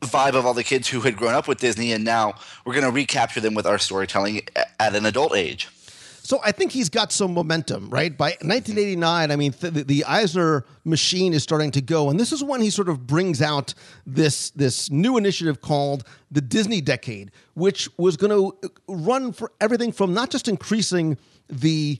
vibe 0.00 0.32
of 0.32 0.46
all 0.46 0.54
the 0.54 0.64
kids 0.64 0.88
who 0.88 1.00
had 1.02 1.14
grown 1.14 1.34
up 1.34 1.46
with 1.46 1.58
Disney, 1.58 1.92
and 1.92 2.04
now 2.04 2.32
we're 2.64 2.72
going 2.72 2.86
to 2.86 2.90
recapture 2.90 3.40
them 3.40 3.52
with 3.52 3.66
our 3.66 3.78
storytelling 3.78 4.40
at 4.80 4.94
an 4.94 5.04
adult 5.04 5.36
age. 5.36 5.68
So 6.28 6.40
I 6.44 6.52
think 6.52 6.72
he's 6.72 6.90
got 6.90 7.10
some 7.10 7.32
momentum, 7.32 7.88
right? 7.88 8.14
By 8.14 8.32
1989, 8.42 9.30
I 9.30 9.36
mean, 9.36 9.50
th- 9.50 9.86
the 9.86 10.04
Eisner 10.04 10.66
machine 10.84 11.32
is 11.32 11.42
starting 11.42 11.70
to 11.70 11.80
go, 11.80 12.10
and 12.10 12.20
this 12.20 12.34
is 12.34 12.44
when 12.44 12.60
he 12.60 12.68
sort 12.68 12.90
of 12.90 13.06
brings 13.06 13.40
out 13.40 13.72
this 14.04 14.50
this 14.50 14.90
new 14.90 15.16
initiative 15.16 15.62
called 15.62 16.04
the 16.30 16.42
Disney 16.42 16.82
Decade, 16.82 17.30
which 17.54 17.88
was 17.96 18.18
going 18.18 18.30
to 18.30 18.54
uh, 18.62 18.68
run 18.88 19.32
for 19.32 19.52
everything 19.58 19.90
from 19.90 20.12
not 20.12 20.28
just 20.28 20.48
increasing 20.48 21.16
the 21.48 21.98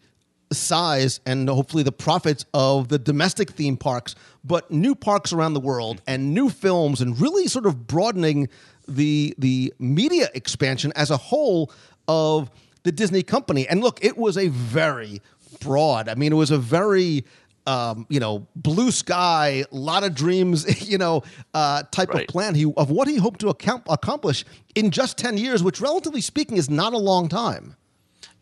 size 0.52 1.20
and 1.24 1.48
hopefully 1.48 1.82
the 1.82 1.90
profits 1.90 2.44
of 2.52 2.88
the 2.88 2.98
domestic 2.98 3.52
theme 3.52 3.78
parks, 3.78 4.14
but 4.44 4.70
new 4.70 4.94
parks 4.94 5.32
around 5.32 5.54
the 5.54 5.60
world 5.60 6.02
and 6.06 6.34
new 6.34 6.50
films, 6.50 7.00
and 7.00 7.18
really 7.18 7.48
sort 7.48 7.64
of 7.64 7.86
broadening 7.86 8.50
the 8.86 9.34
the 9.38 9.72
media 9.78 10.28
expansion 10.34 10.92
as 10.96 11.10
a 11.10 11.16
whole 11.16 11.72
of 12.08 12.50
the 12.88 12.92
Disney 12.92 13.22
company. 13.22 13.68
And 13.68 13.82
look, 13.82 14.02
it 14.02 14.16
was 14.16 14.38
a 14.38 14.48
very 14.48 15.20
broad. 15.60 16.08
I 16.08 16.14
mean, 16.14 16.32
it 16.32 16.36
was 16.36 16.50
a 16.50 16.56
very 16.56 17.26
um, 17.66 18.06
you 18.08 18.18
know, 18.18 18.46
blue 18.56 18.90
sky, 18.90 19.66
a 19.70 19.76
lot 19.76 20.02
of 20.02 20.14
dreams, 20.14 20.88
you 20.88 20.96
know, 20.96 21.22
uh, 21.52 21.82
type 21.90 22.08
right. 22.08 22.22
of 22.22 22.28
plan 22.28 22.54
he, 22.54 22.64
of 22.78 22.90
what 22.90 23.08
he 23.08 23.16
hoped 23.16 23.40
to 23.40 23.50
account, 23.50 23.82
accomplish 23.90 24.46
in 24.74 24.90
just 24.90 25.18
10 25.18 25.36
years, 25.36 25.62
which 25.62 25.78
relatively 25.78 26.22
speaking 26.22 26.56
is 26.56 26.70
not 26.70 26.94
a 26.94 26.98
long 26.98 27.28
time. 27.28 27.76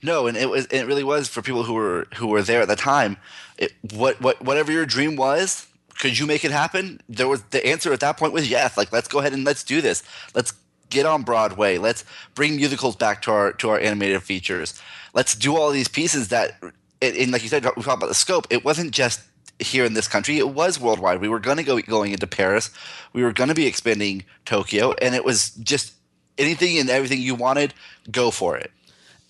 No, 0.01 0.29
and 0.29 0.37
it 0.37 0.49
was 0.49 0.67
it 0.67 0.87
really 0.87 1.03
was 1.03 1.27
for 1.27 1.43
people 1.43 1.65
who 1.65 1.73
were 1.73 2.07
who 2.15 2.29
were 2.29 2.43
there 2.43 2.61
at 2.61 2.69
the 2.69 2.77
time. 2.77 3.17
It, 3.59 3.73
what 3.95 4.21
what 4.21 4.41
whatever 4.45 4.71
your 4.71 4.87
dream 4.87 5.17
was, 5.17 5.67
could 5.99 6.17
you 6.19 6.27
make 6.27 6.45
it 6.45 6.53
happen? 6.53 7.01
There 7.09 7.27
was 7.27 7.43
the 7.51 7.67
answer 7.67 7.93
at 7.93 8.01
that 8.01 8.17
point 8.19 8.33
was 8.33 8.49
yes. 8.49 8.77
Like 8.77 8.93
let's 8.93 9.09
go 9.09 9.19
ahead 9.19 9.33
and 9.33 9.43
let's 9.45 9.65
do 9.65 9.81
this. 9.81 10.05
Let's 10.35 10.53
get 10.91 11.07
on 11.07 11.23
Broadway. 11.23 11.79
Let's 11.79 12.05
bring 12.35 12.57
musicals 12.57 12.97
back 12.97 13.23
to 13.23 13.33
our 13.33 13.53
to 13.55 13.71
our 13.71 13.79
animated 13.79 14.23
features. 14.23 14.81
Let's 15.15 15.35
do 15.35 15.57
all 15.57 15.71
these 15.71 15.89
pieces 15.89 16.29
that, 16.29 16.63
and 17.01 17.33
like 17.33 17.43
you 17.43 17.49
said, 17.49 17.65
we 17.65 17.83
talked 17.83 18.03
about 18.03 18.09
the 18.09 18.15
scope. 18.15 18.47
It 18.51 18.65
wasn't 18.65 18.93
just 18.93 19.21
here 19.59 19.85
in 19.85 19.95
this 19.95 20.09
country; 20.09 20.39
it 20.39 20.51
was 20.51 20.81
worldwide. 20.81 21.21
We 21.21 21.29
were 21.29 21.41
going 21.41 21.57
to 21.57 21.63
go 21.63 21.81
going 21.81 22.13
into 22.13 22.27
Paris. 22.27 22.71
We 23.13 23.23
were 23.23 23.33
going 23.33 23.49
to 23.49 23.55
be 23.55 23.67
expanding 23.67 24.25
Tokyo, 24.45 24.93
and 25.01 25.15
it 25.15 25.25
was 25.25 25.51
just 25.51 25.95
anything 26.39 26.79
and 26.79 26.91
everything 26.91 27.21
you 27.21 27.35
wanted. 27.35 27.75
Go 28.11 28.31
for 28.31 28.57
it. 28.57 28.71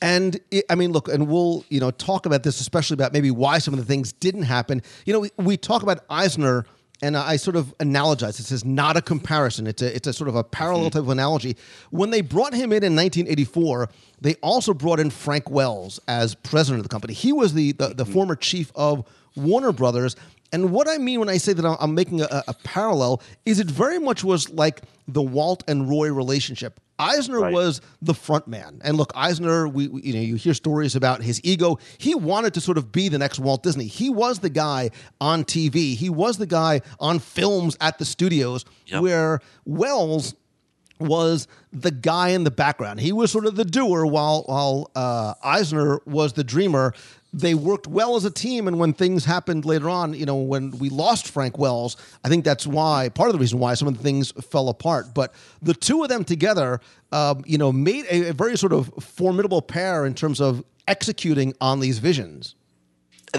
And 0.02 0.38
I 0.68 0.74
mean, 0.74 0.92
look, 0.92 1.08
and 1.08 1.28
we'll 1.28 1.64
you 1.68 1.80
know 1.80 1.90
talk 1.90 2.26
about 2.26 2.42
this, 2.42 2.60
especially 2.60 2.94
about 2.94 3.12
maybe 3.12 3.30
why 3.30 3.58
some 3.58 3.72
of 3.72 3.78
the 3.78 3.86
things 3.86 4.12
didn't 4.12 4.42
happen. 4.42 4.82
You 5.06 5.12
know, 5.12 5.20
we, 5.20 5.30
we 5.38 5.56
talk 5.56 5.82
about 5.82 6.00
Eisner 6.10 6.66
and 7.02 7.16
I 7.16 7.36
sort 7.36 7.56
of 7.56 7.76
analogize. 7.78 8.38
This 8.38 8.50
is 8.50 8.64
not 8.64 8.96
a 8.96 9.02
comparison. 9.02 9.66
It's 9.66 9.82
a 9.82 9.94
it's 9.94 10.06
a 10.06 10.12
sort 10.12 10.28
of 10.28 10.36
a 10.36 10.44
parallel 10.44 10.86
mm-hmm. 10.86 10.98
type 10.98 11.02
of 11.02 11.08
analogy. 11.10 11.56
When 11.90 12.10
they 12.10 12.20
brought 12.20 12.54
him 12.54 12.72
in 12.72 12.82
in 12.82 12.96
1984, 12.96 13.88
they 14.20 14.34
also 14.36 14.72
brought 14.72 15.00
in 15.00 15.10
Frank 15.10 15.50
Wells 15.50 16.00
as 16.08 16.34
president 16.34 16.80
of 16.80 16.84
the 16.84 16.88
company. 16.88 17.14
He 17.14 17.32
was 17.32 17.54
the 17.54 17.72
the, 17.72 17.88
the 17.88 18.04
mm-hmm. 18.04 18.12
former 18.12 18.36
chief 18.36 18.72
of 18.74 19.06
Warner 19.36 19.72
Brothers. 19.72 20.16
And 20.52 20.70
what 20.70 20.88
I 20.88 20.98
mean 20.98 21.20
when 21.20 21.28
I 21.28 21.38
say 21.38 21.52
that 21.52 21.64
I'm 21.80 21.94
making 21.94 22.20
a, 22.20 22.44
a 22.48 22.54
parallel 22.64 23.22
is 23.44 23.60
it 23.60 23.66
very 23.66 23.98
much 23.98 24.24
was 24.24 24.48
like 24.50 24.82
the 25.08 25.22
Walt 25.22 25.64
and 25.68 25.88
Roy 25.88 26.12
relationship. 26.12 26.80
Eisner 26.98 27.40
right. 27.40 27.52
was 27.52 27.80
the 28.00 28.14
front 28.14 28.48
man. 28.48 28.80
And 28.82 28.96
look, 28.96 29.12
Eisner, 29.14 29.68
we, 29.68 29.88
we, 29.88 30.02
you 30.02 30.12
know, 30.14 30.20
you 30.20 30.36
hear 30.36 30.54
stories 30.54 30.96
about 30.96 31.22
his 31.22 31.40
ego. 31.44 31.78
He 31.98 32.14
wanted 32.14 32.54
to 32.54 32.60
sort 32.60 32.78
of 32.78 32.90
be 32.90 33.08
the 33.08 33.18
next 33.18 33.38
Walt 33.38 33.62
Disney. 33.62 33.86
He 33.86 34.08
was 34.08 34.38
the 34.38 34.48
guy 34.48 34.90
on 35.20 35.44
TV. 35.44 35.94
He 35.94 36.08
was 36.08 36.38
the 36.38 36.46
guy 36.46 36.80
on 36.98 37.18
films 37.18 37.76
at 37.80 37.98
the 37.98 38.04
studios 38.04 38.64
yep. 38.86 39.02
where 39.02 39.40
Wells 39.64 40.34
was 40.98 41.48
the 41.72 41.90
guy 41.90 42.30
in 42.30 42.44
the 42.44 42.50
background. 42.50 43.00
He 43.00 43.12
was 43.12 43.30
sort 43.30 43.46
of 43.46 43.56
the 43.56 43.64
doer 43.64 44.06
while 44.06 44.44
while 44.46 44.90
uh, 44.94 45.34
Eisner 45.42 46.00
was 46.06 46.32
the 46.34 46.44
dreamer 46.44 46.94
they 47.36 47.52
worked 47.52 47.86
well 47.86 48.16
as 48.16 48.24
a 48.24 48.30
team. 48.30 48.66
And 48.66 48.78
when 48.78 48.94
things 48.94 49.26
happened 49.26 49.66
later 49.66 49.90
on, 49.90 50.14
you 50.14 50.24
know, 50.24 50.36
when 50.36 50.70
we 50.78 50.88
lost 50.88 51.28
Frank 51.28 51.58
Wells, 51.58 51.96
I 52.24 52.28
think 52.30 52.44
that's 52.44 52.66
why 52.66 53.10
part 53.10 53.28
of 53.28 53.34
the 53.34 53.38
reason 53.38 53.58
why 53.58 53.74
some 53.74 53.88
of 53.88 53.98
the 53.98 54.02
things 54.02 54.32
fell 54.32 54.70
apart. 54.70 55.12
But 55.12 55.34
the 55.60 55.74
two 55.74 56.02
of 56.02 56.08
them 56.08 56.24
together, 56.24 56.80
um, 57.12 57.42
you 57.46 57.58
know, 57.58 57.72
made 57.72 58.06
a, 58.06 58.30
a 58.30 58.32
very 58.32 58.56
sort 58.56 58.72
of 58.72 58.90
formidable 59.00 59.60
pair 59.60 60.06
in 60.06 60.14
terms 60.14 60.40
of 60.40 60.64
executing 60.88 61.52
on 61.60 61.80
these 61.80 61.98
visions 61.98 62.54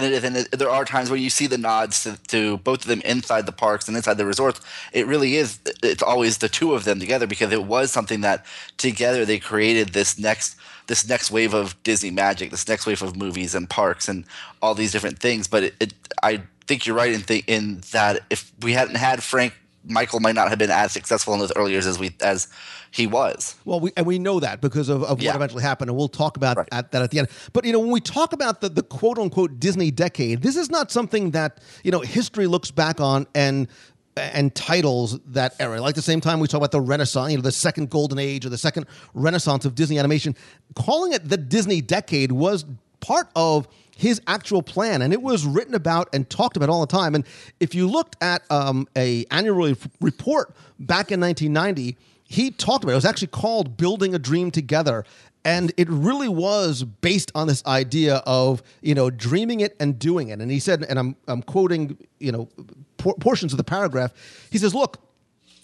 and 0.02 0.36
then, 0.36 0.46
there 0.52 0.70
are 0.70 0.84
times 0.84 1.10
where 1.10 1.18
you 1.18 1.30
see 1.30 1.46
the 1.46 1.58
nods 1.58 2.02
to, 2.04 2.16
to, 2.28 2.58
both 2.58 2.82
of 2.82 2.86
them 2.86 3.00
inside 3.02 3.46
the 3.46 3.52
parks 3.52 3.88
and 3.88 3.96
inside 3.96 4.18
the 4.18 4.26
resorts. 4.26 4.60
It 4.92 5.06
really 5.06 5.36
is. 5.36 5.58
It's 5.82 6.02
always 6.02 6.38
the 6.38 6.48
two 6.48 6.74
of 6.74 6.84
them 6.84 7.00
together 7.00 7.26
because 7.26 7.52
it 7.52 7.64
was 7.64 7.90
something 7.90 8.20
that 8.22 8.44
together 8.76 9.24
they 9.24 9.38
created 9.38 9.90
this 9.90 10.18
next 10.18 10.56
this 10.88 11.06
next 11.06 11.30
wave 11.30 11.54
of 11.54 11.80
Disney 11.82 12.10
magic, 12.10 12.50
this 12.50 12.66
next 12.66 12.86
wave 12.86 13.02
of 13.02 13.14
movies 13.14 13.54
and 13.54 13.68
parks 13.68 14.08
and 14.08 14.24
all 14.62 14.74
these 14.74 14.90
different 14.90 15.18
things. 15.18 15.46
But 15.46 15.64
it, 15.64 15.74
it, 15.80 15.94
I 16.22 16.42
think 16.66 16.86
you're 16.86 16.96
right 16.96 17.12
in, 17.12 17.22
th- 17.22 17.44
in 17.46 17.82
that 17.92 18.20
if 18.30 18.50
we 18.62 18.72
hadn't 18.72 18.96
had 18.96 19.22
Frank, 19.22 19.54
Michael 19.88 20.20
might 20.20 20.34
not 20.34 20.48
have 20.48 20.58
been 20.58 20.70
as 20.70 20.92
successful 20.92 21.34
in 21.34 21.40
those 21.40 21.52
early 21.56 21.72
years 21.72 21.86
as 21.86 21.98
we 21.98 22.14
as 22.20 22.48
he 22.90 23.06
was. 23.06 23.56
Well, 23.64 23.80
we 23.80 23.92
and 23.96 24.06
we 24.06 24.18
know 24.18 24.40
that 24.40 24.60
because 24.60 24.88
of, 24.88 25.02
of 25.02 25.20
yeah. 25.20 25.30
what 25.30 25.36
eventually 25.36 25.62
happened, 25.62 25.90
and 25.90 25.98
we'll 25.98 26.08
talk 26.08 26.36
about 26.36 26.56
right. 26.56 26.68
at, 26.72 26.92
that 26.92 27.02
at 27.02 27.10
the 27.10 27.18
end. 27.20 27.28
But 27.52 27.64
you 27.64 27.72
know, 27.72 27.80
when 27.80 27.90
we 27.90 28.00
talk 28.00 28.32
about 28.32 28.60
the 28.60 28.68
the 28.68 28.82
quote 28.82 29.18
unquote 29.18 29.58
Disney 29.58 29.90
decade, 29.90 30.42
this 30.42 30.56
is 30.56 30.70
not 30.70 30.90
something 30.90 31.32
that 31.32 31.60
you 31.82 31.90
know 31.90 32.00
history 32.00 32.46
looks 32.46 32.70
back 32.70 33.00
on 33.00 33.26
and 33.34 33.68
and 34.16 34.54
titles 34.54 35.18
that 35.26 35.54
era. 35.60 35.80
Like 35.80 35.94
the 35.94 36.02
same 36.02 36.20
time 36.20 36.40
we 36.40 36.48
talk 36.48 36.58
about 36.58 36.72
the 36.72 36.80
Renaissance, 36.80 37.30
you 37.30 37.38
know, 37.38 37.42
the 37.42 37.52
second 37.52 37.90
golden 37.90 38.18
age 38.18 38.44
or 38.44 38.48
the 38.48 38.58
second 38.58 38.86
Renaissance 39.14 39.64
of 39.64 39.74
Disney 39.74 39.98
animation. 39.98 40.34
Calling 40.74 41.12
it 41.12 41.28
the 41.28 41.36
Disney 41.36 41.80
decade 41.80 42.32
was 42.32 42.64
part 43.00 43.28
of 43.36 43.68
his 43.98 44.22
actual 44.28 44.62
plan, 44.62 45.02
and 45.02 45.12
it 45.12 45.20
was 45.20 45.44
written 45.44 45.74
about 45.74 46.08
and 46.12 46.30
talked 46.30 46.56
about 46.56 46.68
all 46.68 46.80
the 46.80 46.86
time. 46.86 47.16
And 47.16 47.26
if 47.58 47.74
you 47.74 47.88
looked 47.88 48.14
at 48.22 48.42
um, 48.48 48.86
a 48.96 49.26
annual 49.32 49.74
report 50.00 50.54
back 50.78 51.10
in 51.10 51.20
1990, 51.20 51.96
he 52.22 52.52
talked 52.52 52.84
about 52.84 52.92
it. 52.92 52.94
It 52.94 52.98
was 52.98 53.04
actually 53.04 53.28
called 53.28 53.76
"Building 53.76 54.14
a 54.14 54.18
Dream 54.18 54.52
Together." 54.52 55.04
and 55.44 55.72
it 55.76 55.88
really 55.88 56.28
was 56.28 56.82
based 56.82 57.30
on 57.34 57.46
this 57.46 57.64
idea 57.64 58.16
of 58.26 58.62
you 58.82 58.94
know 58.94 59.08
dreaming 59.08 59.60
it 59.60 59.76
and 59.78 59.96
doing 59.96 60.28
it 60.28 60.40
and 60.40 60.50
he 60.50 60.58
said 60.58 60.84
and 60.88 60.98
i'm, 60.98 61.14
I'm 61.28 61.42
quoting 61.42 61.96
you 62.18 62.32
know 62.32 62.48
por- 62.96 63.14
portions 63.14 63.52
of 63.52 63.56
the 63.56 63.62
paragraph 63.62 64.12
he 64.50 64.58
says 64.58 64.74
look 64.74 64.98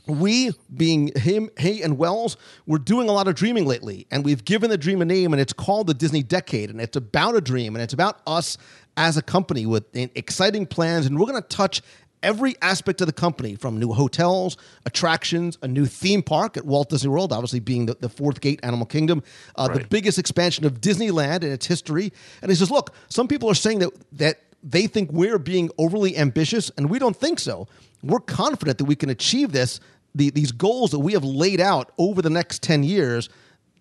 we 0.06 0.52
being 0.74 1.10
him 1.16 1.48
Hay, 1.56 1.82
and 1.82 1.96
wells 1.96 2.36
we're 2.66 2.78
doing 2.78 3.08
a 3.08 3.12
lot 3.12 3.28
of 3.28 3.34
dreaming 3.34 3.66
lately 3.66 4.06
and 4.10 4.24
we've 4.24 4.44
given 4.44 4.70
the 4.70 4.78
dream 4.78 5.00
a 5.00 5.04
name 5.04 5.32
and 5.32 5.40
it's 5.40 5.52
called 5.52 5.86
the 5.86 5.94
disney 5.94 6.22
decade 6.22 6.70
and 6.70 6.80
it's 6.80 6.96
about 6.96 7.34
a 7.34 7.40
dream 7.40 7.74
and 7.74 7.82
it's 7.82 7.94
about 7.94 8.20
us 8.26 8.58
as 8.96 9.16
a 9.16 9.22
company 9.22 9.66
with 9.66 9.84
exciting 9.94 10.66
plans 10.66 11.06
and 11.06 11.18
we're 11.18 11.26
going 11.26 11.40
to 11.40 11.48
touch 11.48 11.80
every 12.24 12.56
aspect 12.62 13.00
of 13.00 13.06
the 13.06 13.12
company 13.12 13.54
from 13.54 13.78
new 13.78 13.92
hotels, 13.92 14.56
attractions, 14.86 15.58
a 15.62 15.68
new 15.68 15.86
theme 15.86 16.22
park 16.22 16.56
at 16.56 16.64
Walt 16.64 16.88
Disney 16.88 17.10
World, 17.10 17.32
obviously 17.32 17.60
being 17.60 17.86
the, 17.86 17.94
the 18.00 18.08
fourth 18.08 18.40
gate, 18.40 18.58
Animal 18.62 18.86
Kingdom, 18.86 19.22
uh, 19.56 19.68
right. 19.68 19.82
the 19.82 19.86
biggest 19.86 20.18
expansion 20.18 20.64
of 20.64 20.80
Disneyland 20.80 21.44
in 21.44 21.52
its 21.52 21.66
history. 21.66 22.12
And 22.42 22.50
he 22.50 22.56
says, 22.56 22.70
look, 22.70 22.94
some 23.10 23.28
people 23.28 23.50
are 23.50 23.54
saying 23.54 23.80
that, 23.80 23.90
that 24.12 24.40
they 24.62 24.86
think 24.86 25.12
we're 25.12 25.38
being 25.38 25.70
overly 25.76 26.16
ambitious, 26.16 26.70
and 26.78 26.88
we 26.88 26.98
don't 26.98 27.16
think 27.16 27.38
so. 27.38 27.68
We're 28.02 28.20
confident 28.20 28.78
that 28.78 28.86
we 28.86 28.96
can 28.96 29.10
achieve 29.10 29.52
this, 29.52 29.78
the, 30.14 30.30
these 30.30 30.52
goals 30.52 30.90
that 30.92 31.00
we 31.00 31.12
have 31.12 31.24
laid 31.24 31.60
out 31.60 31.92
over 31.98 32.22
the 32.22 32.30
next 32.30 32.62
10 32.62 32.82
years. 32.84 33.28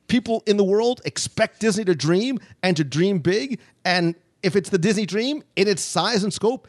People 0.08 0.44
in 0.46 0.58
the 0.58 0.64
world 0.64 1.02
expect 1.06 1.60
Disney 1.60 1.86
to 1.86 1.96
dream 1.96 2.40
and 2.62 2.76
to 2.78 2.84
dream 2.84 3.20
big. 3.20 3.60
And 3.86 4.16
if 4.42 4.56
it's 4.56 4.70
the 4.70 4.78
Disney 4.78 5.06
dream 5.06 5.44
in 5.56 5.68
its 5.68 5.82
size 5.82 6.24
and 6.24 6.34
scope, 6.34 6.68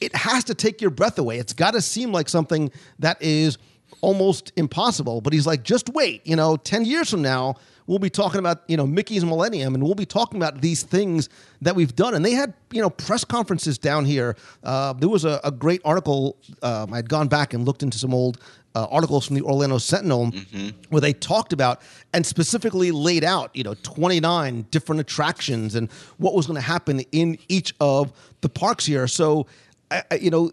it 0.00 0.14
has 0.14 0.44
to 0.44 0.54
take 0.54 0.80
your 0.80 0.90
breath 0.90 1.18
away. 1.18 1.38
It's 1.38 1.52
got 1.52 1.72
to 1.72 1.80
seem 1.80 2.12
like 2.12 2.28
something 2.28 2.70
that 2.98 3.20
is 3.20 3.58
almost 4.00 4.52
impossible. 4.56 5.20
But 5.20 5.32
he's 5.32 5.46
like, 5.46 5.62
just 5.62 5.88
wait, 5.90 6.26
you 6.26 6.36
know, 6.36 6.56
10 6.56 6.84
years 6.84 7.10
from 7.10 7.22
now, 7.22 7.56
we'll 7.86 7.98
be 7.98 8.10
talking 8.10 8.38
about, 8.38 8.62
you 8.68 8.76
know, 8.76 8.86
Mickey's 8.86 9.24
Millennium 9.24 9.74
and 9.74 9.82
we'll 9.82 9.94
be 9.94 10.06
talking 10.06 10.38
about 10.38 10.60
these 10.60 10.82
things 10.82 11.28
that 11.62 11.74
we've 11.74 11.94
done. 11.94 12.14
And 12.14 12.24
they 12.24 12.32
had, 12.32 12.52
you 12.72 12.82
know, 12.82 12.90
press 12.90 13.24
conferences 13.24 13.78
down 13.78 14.04
here. 14.04 14.36
Uh, 14.62 14.92
there 14.94 15.08
was 15.08 15.24
a, 15.24 15.40
a 15.44 15.50
great 15.50 15.80
article. 15.84 16.36
Um, 16.62 16.92
I'd 16.92 17.08
gone 17.08 17.28
back 17.28 17.54
and 17.54 17.64
looked 17.64 17.82
into 17.82 17.98
some 17.98 18.12
old 18.12 18.38
uh, 18.76 18.86
articles 18.90 19.26
from 19.26 19.36
the 19.36 19.42
Orlando 19.42 19.78
Sentinel 19.78 20.26
mm-hmm. 20.26 20.68
where 20.90 21.00
they 21.00 21.14
talked 21.14 21.54
about 21.54 21.80
and 22.12 22.26
specifically 22.26 22.90
laid 22.90 23.24
out, 23.24 23.50
you 23.56 23.64
know, 23.64 23.74
29 23.82 24.66
different 24.70 25.00
attractions 25.00 25.74
and 25.74 25.90
what 26.18 26.34
was 26.34 26.46
going 26.46 26.56
to 26.56 26.60
happen 26.60 27.00
in 27.10 27.38
each 27.48 27.74
of 27.80 28.12
the 28.42 28.50
parks 28.50 28.84
here. 28.84 29.08
So, 29.08 29.46
I, 29.90 30.02
you 30.20 30.30
know, 30.30 30.50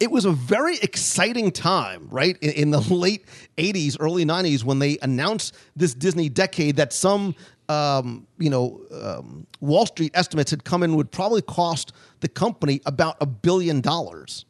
it 0.00 0.10
was 0.10 0.24
a 0.24 0.32
very 0.32 0.78
exciting 0.78 1.50
time, 1.52 2.08
right? 2.10 2.38
In, 2.38 2.50
in, 2.52 2.70
the 2.70 2.80
late 2.94 3.26
80s, 3.58 3.98
early 4.00 4.24
90s, 4.24 4.64
when 4.64 4.78
they 4.78 4.96
announced 5.02 5.54
this 5.76 5.92
Disney 5.92 6.30
decade 6.30 6.76
that 6.76 6.94
some, 6.94 7.34
um, 7.68 8.26
you 8.38 8.48
know, 8.48 8.80
um, 8.90 9.46
Wall 9.60 9.84
Street 9.84 10.12
estimates 10.14 10.50
had 10.50 10.64
come 10.64 10.82
in 10.82 10.96
would 10.96 11.10
probably 11.10 11.42
cost 11.42 11.92
the 12.20 12.28
company 12.28 12.80
about 12.86 13.18
a 13.20 13.26
billion 13.26 13.82
dollars. 13.82 14.46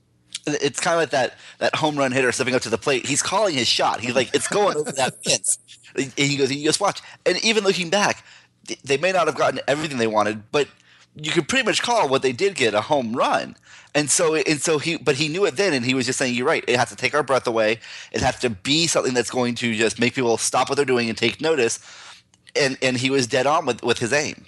It's 0.47 0.81
kind 0.81 0.95
of 0.95 1.01
like 1.01 1.11
that 1.11 1.39
that 1.59 1.75
home 1.75 1.97
run 1.97 2.13
hitter 2.13 2.31
stepping 2.33 2.55
up 2.55 2.63
to 2.63 2.69
the 2.69 2.79
plate. 2.79 3.07
He's 3.07 3.23
calling 3.23 3.55
his 3.55 3.69
shot. 3.69 4.01
He's 4.01 4.15
like, 4.15 4.35
it's 4.35 4.49
going 4.49 4.77
over 4.77 4.93
that 4.93 5.23
fence. 5.25 5.59
And 5.99 6.13
he 6.13 6.37
goes, 6.37 6.53
you 6.53 6.63
just 6.63 6.79
watch. 6.79 7.01
And 7.25 7.43
even 7.43 7.65
looking 7.65 7.89
back, 7.89 8.23
they 8.85 8.99
may 8.99 9.13
not 9.13 9.29
have 9.29 9.35
gotten 9.35 9.61
everything 9.67 9.97
they 9.97 10.07
wanted, 10.07 10.43
but 10.53 10.69
you 11.15 11.31
could 11.31 11.49
pretty 11.49 11.65
much 11.65 11.81
call 11.81 12.09
what 12.09 12.21
they 12.21 12.33
did 12.33 12.55
get 12.55 12.75
a 12.75 12.83
home 12.83 13.17
run. 13.17 13.57
And 13.95 14.11
so, 14.11 14.35
and 14.35 14.61
so 14.61 14.79
he, 14.79 14.99
but 14.99 15.17
he 15.17 15.29
knew 15.29 15.47
it 15.47 15.57
then, 15.57 15.73
and 15.73 15.85
he 15.87 15.95
was 15.95 16.05
just 16.05 16.19
saying, 16.19 16.35
"You're 16.35 16.47
right. 16.47 16.63
It 16.69 16.79
has 16.79 16.91
to 16.91 16.97
take 16.97 17.15
our 17.15 17.23
breath 17.23 17.47
away. 17.47 17.81
It 18.13 18.21
has 18.21 18.39
to 18.41 18.51
be 18.51 18.87
something 18.87 19.15
that's 19.15 19.31
going 19.31 19.55
to 19.57 19.75
just 19.75 19.99
make 19.99 20.15
people 20.15 20.37
stop 20.37 20.69
what 20.69 20.77
they're 20.77 20.85
doing 20.85 21.09
and 21.09 21.17
take 21.17 21.41
notice." 21.41 21.81
And 22.55 22.77
and 22.83 22.99
he 22.99 23.09
was 23.09 23.27
dead 23.27 23.47
on 23.47 23.65
with 23.65 23.83
with 23.83 23.99
his 23.99 24.13
aim. 24.13 24.45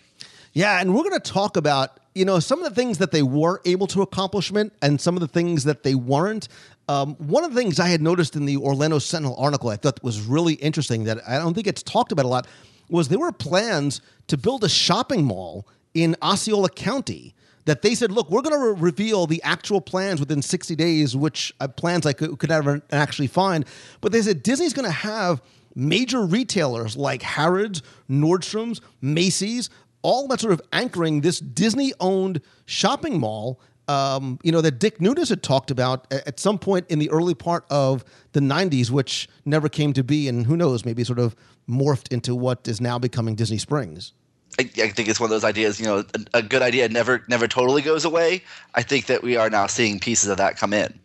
Yeah, 0.53 0.81
and 0.81 0.95
we're 0.95 1.03
going 1.03 1.19
to 1.19 1.33
talk 1.33 1.57
about 1.57 1.99
you 2.19 2.25
know 2.25 2.41
some 2.41 2.63
of 2.63 2.69
the 2.69 2.75
things 2.75 2.99
that 2.99 3.13
they 3.13 3.23
were 3.23 3.61
able 3.65 3.87
to 3.89 4.03
accomplishment 4.03 4.73
and 4.83 5.01
some 5.01 5.17
of 5.17 5.21
the 5.21 5.29
things 5.29 5.65
that 5.65 5.83
they 5.85 5.95
weren't. 5.95 6.49
Um, 6.89 7.15
one 7.17 7.45
of 7.45 7.55
the 7.55 7.61
things 7.61 7.79
I 7.79 7.89
had 7.89 8.01
noticed 8.01 8.35
in 8.35 8.47
the 8.47 8.57
Orlando 8.57 8.99
Sentinel 8.99 9.37
article 9.39 9.69
I 9.69 9.77
thought 9.77 10.03
was 10.03 10.23
really 10.23 10.55
interesting 10.55 11.05
that 11.05 11.19
I 11.29 11.39
don't 11.39 11.55
think 11.55 11.67
it's 11.67 11.83
talked 11.83 12.13
about 12.13 12.25
a 12.25 12.29
lot 12.29 12.47
was 12.89 13.09
there 13.09 13.19
were 13.19 13.33
plans 13.33 14.01
to 14.29 14.37
build 14.37 14.65
a 14.65 14.69
shopping 14.69 15.25
mall 15.25 15.67
in 15.95 16.17
Osceola 16.23 16.71
County 16.71 17.35
that 17.67 17.83
they 17.83 17.95
said, 17.95 18.11
look, 18.11 18.31
we're 18.31 18.41
going 18.41 18.59
to 18.59 18.73
re- 18.73 18.81
reveal 18.81 19.27
the 19.27 19.43
actual 19.43 19.83
plans 19.83 20.21
within 20.21 20.41
60 20.41 20.75
days, 20.75 21.15
which 21.15 21.53
uh, 21.61 21.69
plans 21.69 22.07
I 22.07 22.15
could, 22.15 22.39
could 22.39 22.49
never 22.49 22.81
actually 22.91 23.27
find. 23.27 23.67
But 24.01 24.13
they 24.13 24.23
said 24.23 24.43
Disney's 24.43 24.73
going 24.73 24.87
to 24.87 24.91
have 24.91 25.43
major 25.75 26.23
retailers 26.23 26.97
like 26.97 27.21
Harrods, 27.21 27.83
Nordstrom's, 28.09 28.81
Macy's, 29.03 29.69
all 30.03 30.29
that 30.29 30.41
sort 30.41 30.53
of 30.53 30.61
anchoring 30.73 31.21
this 31.21 31.41
Disney 31.41 31.93
owned 32.01 32.41
shopping 32.67 33.19
mall. 33.19 33.61
Um, 33.89 34.39
you 34.43 34.53
know, 34.53 34.61
that 34.61 34.79
Dick 34.79 34.99
Nunis 34.99 35.31
had 35.31 35.43
talked 35.43 35.71
about 35.71 36.13
at 36.13 36.39
some 36.39 36.59
point 36.59 36.87
in 36.91 36.99
the 36.99 37.09
early 37.09 37.33
part 37.33 37.65
of 37.71 38.05
the 38.33 38.41
90s, 38.41 38.91
which 38.91 39.31
never 39.47 39.71
came 39.71 39.95
to 39.95 40.05
be, 40.05 40.29
and 40.29 40.45
who 40.45 40.59
knows, 40.59 40.85
maybe 40.85 41.03
sort 41.05 41.19
of 41.19 41.35
morphed 41.67 42.13
into 42.13 42.35
what 42.35 42.69
is 42.69 42.83
now 42.83 42.99
becoming 42.99 43.35
Disney 43.35 43.57
Springs. 43.57 44.13
I, 44.59 44.63
I, 44.63 44.89
think 44.89 45.09
it's 45.09 45.21
one 45.21 45.29
of 45.29 45.31
those 45.31 45.45
ideas. 45.45 45.81
You 45.81 45.87
know, 45.87 45.99
a, 45.99 46.39
a, 46.39 46.43
good 46.43 46.63
idea 46.63 46.89
never 46.89 47.25
never 47.29 47.47
totally 47.47 47.81
goes 47.81 48.05
away. 48.05 48.43
I 48.75 48.83
think 48.83 49.07
that 49.07 49.23
we 49.23 49.37
are 49.37 49.49
now 49.49 49.67
seeing 49.67 50.01
pieces 50.01 50.29
of 50.29 50.37
that 50.39 50.57
come 50.57 50.73
in. 50.73 50.99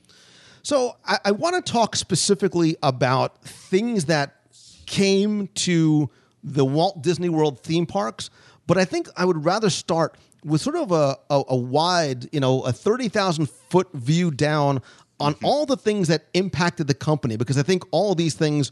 So 0.64 0.96
I, 1.06 1.20
I 1.26 1.32
want 1.32 1.64
to 1.64 1.72
talk 1.72 1.96
specifically 1.96 2.78
about 2.82 3.44
things 3.44 4.06
that 4.06 4.36
came 4.86 5.48
to 5.56 6.10
the 6.44 6.66
Walt 6.66 7.02
Disney 7.02 7.30
World 7.30 7.60
theme 7.60 7.86
parks, 7.86 8.30
but 8.68 8.78
I 8.78 8.86
think 8.86 9.08
I 9.16 9.26
would 9.26 9.46
rather 9.46 9.70
start 9.70 10.18
with 10.44 10.62
sort 10.62 10.76
of 10.76 10.92
a, 10.92 11.18
a, 11.30 11.44
a 11.50 11.56
wide, 11.56 12.34
you 12.34 12.40
know, 12.40 12.62
a 12.62 12.72
thirty 12.72 13.10
thousand 13.10 13.50
foot 13.50 13.88
view 13.94 14.32
down 14.32 14.82
on 15.20 15.34
mm-hmm. 15.34 15.46
all 15.46 15.66
the 15.66 15.78
things 15.78 16.08
that 16.08 16.26
impacted 16.34 16.88
the 16.88 16.94
company, 16.94 17.38
because 17.38 17.58
I 17.58 17.64
think 17.64 17.84
all 17.92 18.16
these 18.16 18.34
things 18.34 18.72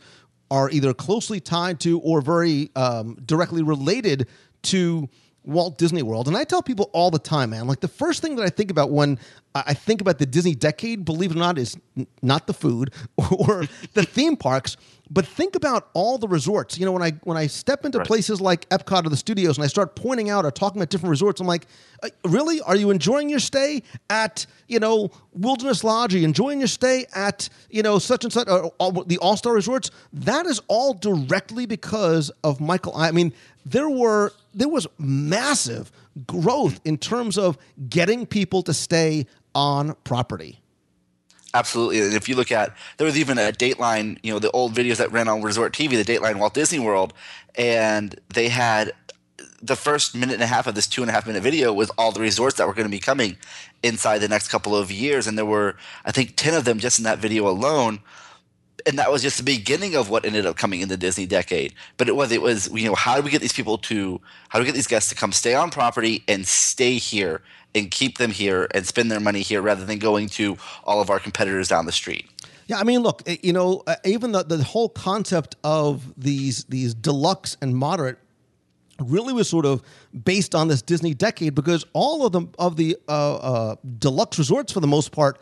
are 0.50 0.69
either 0.69 0.93
closely 0.93 1.39
tied 1.39 1.79
to 1.79 2.00
or 2.00 2.21
very 2.21 2.69
um, 2.75 3.17
directly 3.25 3.63
related 3.63 4.27
to 4.63 5.07
Walt 5.43 5.77
Disney 5.77 6.03
World. 6.03 6.27
And 6.27 6.38
I 6.38 6.43
tell 6.43 6.62
people 6.62 6.89
all 6.93 7.10
the 7.10 7.19
time, 7.19 7.50
man, 7.50 7.67
like 7.67 7.79
the 7.79 7.88
first 7.88 8.21
thing 8.21 8.36
that 8.36 8.43
I 8.43 8.50
think 8.50 8.69
about 8.69 8.91
when 8.91 9.17
I 9.53 9.74
think 9.74 10.00
about 10.00 10.17
the 10.17 10.25
Disney 10.25 10.55
decade, 10.55 11.03
believe 11.03 11.31
it 11.31 11.36
or 11.36 11.39
not, 11.39 11.57
is 11.57 11.77
not 12.21 12.48
the 12.48 12.53
food 12.53 12.93
or 13.17 13.65
the 13.93 14.03
theme 14.03 14.38
parks, 14.38 14.77
but 15.10 15.27
think 15.27 15.55
about 15.55 15.89
all 15.93 16.17
the 16.17 16.27
resorts. 16.27 16.77
You 16.77 16.86
know, 16.86 16.93
when 16.93 17.01
I 17.01 17.12
when 17.24 17.36
I 17.36 17.48
step 17.48 17.83
into 17.83 17.98
right. 17.98 18.07
places 18.07 18.39
like 18.39 18.67
Epcot 18.69 19.05
or 19.05 19.10
the 19.10 19.17
studios 19.17 19.57
and 19.57 19.65
I 19.65 19.67
start 19.67 19.95
pointing 19.95 20.29
out 20.29 20.45
or 20.45 20.51
talking 20.51 20.79
about 20.79 20.89
different 20.89 21.10
resorts, 21.10 21.41
I'm 21.41 21.48
like, 21.48 21.67
uh, 22.01 22.07
really? 22.24 22.62
Are 22.62 22.77
you 22.77 22.91
enjoying 22.91 23.29
your 23.29 23.39
stay 23.39 23.83
at 24.10 24.45
you 24.69 24.79
know 24.79 25.12
Wilderness 25.33 25.83
Lodge? 25.83 26.15
Are 26.15 26.17
you 26.17 26.24
enjoying 26.24 26.60
your 26.60 26.69
stay 26.69 27.07
at 27.13 27.50
you 27.69 27.84
know 27.84 27.99
such 27.99 28.23
and 28.23 28.32
such 28.32 28.47
or, 28.47 28.71
or 28.80 29.04
the 29.04 29.17
All 29.17 29.36
Star 29.36 29.54
Resorts? 29.54 29.91
That 30.13 30.45
is 30.45 30.62
all 30.69 30.93
directly 30.93 31.65
because 31.65 32.32
of 32.45 32.62
Michael. 32.62 32.95
I 32.95 33.12
mean, 33.12 33.34
there 33.65 33.89
were 33.89 34.34
there 34.54 34.69
was 34.69 34.88
massive 34.97 35.91
growth 36.28 36.80
in 36.84 36.97
terms 36.97 37.38
of 37.38 37.58
getting 37.89 38.26
people 38.26 38.62
to 38.63 38.74
stay 38.74 39.26
on 39.56 39.95
property. 40.04 40.60
Absolutely. 41.54 42.00
And 42.00 42.13
if 42.13 42.30
you 42.30 42.36
look 42.36 42.52
at, 42.52 42.76
there 42.97 43.06
was 43.06 43.17
even 43.17 43.38
a 43.38 43.52
Dateline, 43.52 44.17
you 44.24 44.32
know, 44.32 44.39
the 44.39 44.52
old 44.52 44.74
videos 44.74 44.97
that 44.97 45.12
ran 45.12 45.28
on 45.28 45.41
Resort 45.41 45.74
TV, 45.74 45.91
the 45.91 46.06
Dateline 46.06 46.38
Walt 46.38 46.54
Disney 46.54 46.80
World, 46.80 47.13
and 47.56 48.15
they 48.34 48.47
had 48.47 48.93
the 49.62 49.76
first 49.76 50.15
minute 50.15 50.34
and 50.34 50.43
a 50.43 50.47
half 50.47 50.67
of 50.67 50.76
this 50.76 50.88
two 50.88 51.02
and 51.02 51.10
a 51.10 51.13
half 51.13 51.28
minute 51.28 51.43
video 51.43 51.74
was 51.74 51.89
all 51.91 52.12
the 52.12 52.19
resorts 52.19 52.58
that 52.58 52.67
were 52.67 52.74
going 52.74 52.88
to 52.88 52.91
be 52.91 53.00
coming 53.00 53.38
inside 53.84 54.19
the 54.19 54.28
next 54.28 54.47
couple 54.47 54.76
of 54.76 54.91
years. 54.91 55.28
And 55.28 55.38
there 55.38 55.45
were, 55.45 55.76
I 56.06 56.12
think, 56.12 56.36
10 56.36 56.54
of 56.54 56.65
them 56.65 56.80
just 56.80 57.00
in 57.00 57.04
that 57.04 57.19
video 57.19 57.47
alone 57.47 58.00
and 58.86 59.00
that 59.00 59.12
was 59.12 59.22
just 59.22 59.38
the 59.38 59.44
beginning 59.44 59.96
of 59.96 60.10
what 60.10 60.26
ended 60.26 60.46
up 60.46 60.56
coming 60.58 60.82
in 60.82 60.89
the 60.89 60.98
Disney 60.98 61.26
decade. 61.26 61.74
But 61.98 62.08
it 62.08 62.15
was 62.15 62.32
it 62.32 62.41
was 62.41 62.72
you 62.74 62.88
know 62.88 62.96
how 62.96 63.15
do 63.15 63.22
we 63.22 63.30
get 63.30 63.41
these 63.41 63.54
people 63.54 63.78
to 63.80 64.20
how 64.50 64.60
do 64.60 64.63
we 64.63 64.65
get 64.67 64.76
these 64.76 64.88
guests 64.88 65.10
to 65.10 65.15
come 65.15 65.32
stay 65.32 65.54
on 65.54 65.70
property 65.72 66.24
and 66.28 66.48
stay 66.48 66.96
here 66.96 67.41
and 67.74 67.89
keep 67.89 68.17
them 68.17 68.32
here 68.32 68.67
and 68.74 68.86
spend 68.86 69.12
their 69.12 69.20
money 69.20 69.41
here 69.41 69.62
rather 69.62 69.86
than 69.86 70.00
going 70.00 70.28
to 70.30 70.58
all 70.84 71.02
of 71.02 71.10
our 71.10 71.20
competitors 71.20 71.67
down 71.67 71.86
the 71.86 71.91
street. 71.91 72.30
Yeah, 72.67 72.80
I 72.80 72.84
mean, 72.84 73.02
look, 73.02 73.24
you 73.44 73.54
know, 73.54 73.84
uh, 73.88 73.96
even 74.06 74.32
the 74.32 74.44
the 74.44 74.63
whole 74.63 74.89
concept 74.89 75.56
of 75.63 76.13
these 76.17 76.63
these 76.65 76.94
deluxe 76.94 77.58
and 77.62 77.76
moderate 77.76 78.17
really 79.00 79.34
was 79.34 79.50
sort 79.50 79.65
of 79.65 79.82
based 80.24 80.54
on 80.56 80.67
this 80.67 80.82
Disney 80.82 81.13
decade 81.13 81.56
because 81.56 81.86
all 81.94 82.26
of 82.26 82.32
the 82.32 82.48
of 82.60 82.76
the 82.76 82.98
uh, 83.08 83.36
uh, 83.36 83.76
deluxe 84.00 84.38
resorts 84.38 84.72
for 84.72 84.80
the 84.80 84.88
most 84.88 85.12
part 85.12 85.41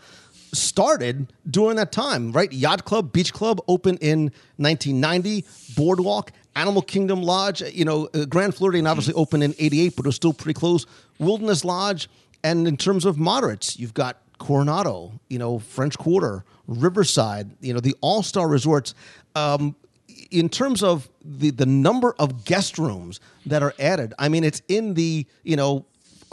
started 0.54 1.32
during 1.50 1.78
that 1.78 1.92
time, 1.92 2.32
right? 2.32 2.52
Yacht 2.52 2.86
Club, 2.86 3.12
Beach 3.12 3.34
Club 3.34 3.62
opened 3.68 4.00
in 4.02 4.32
1990, 4.58 5.46
Boardwalk, 5.76 6.32
Animal 6.56 6.82
Kingdom 6.82 7.22
Lodge, 7.22 7.62
you 7.62 7.86
know, 7.86 8.10
uh, 8.14 8.26
Grand 8.26 8.56
Floridian 8.56 8.88
obviously 8.88 9.14
opened 9.14 9.44
in 9.44 9.54
88, 9.60 9.96
but 9.96 10.06
it 10.06 10.08
was 10.08 10.16
still 10.16 10.34
pretty 10.34 10.58
close. 10.58 10.86
Wilderness 11.20 11.64
Lodge, 11.64 12.10
and 12.44 12.68
in 12.68 12.78
terms 12.78 13.06
of 13.06 13.18
moderates, 13.18 13.80
you've 13.80 13.94
got 13.94 14.22
Coronado, 14.40 15.20
you 15.30 15.38
know, 15.38 15.60
French 15.60 15.98
Quarter, 15.98 16.44
Riverside, 16.68 17.52
you 17.62 17.74
know, 17.74 17.80
the 17.80 17.96
All 18.02 18.24
Star 18.24 18.48
resorts. 18.48 18.94
Um, 19.36 19.76
in 20.32 20.50
terms 20.50 20.84
of 20.84 21.10
the 21.24 21.50
the 21.52 21.66
number 21.66 22.16
of 22.20 22.46
guest 22.46 22.78
rooms 22.78 23.20
that 23.46 23.64
are 23.64 23.74
added, 23.80 24.14
I 24.20 24.30
mean, 24.30 24.44
it's 24.44 24.62
in 24.68 24.94
the 24.94 25.26
you 25.44 25.56
know 25.56 25.86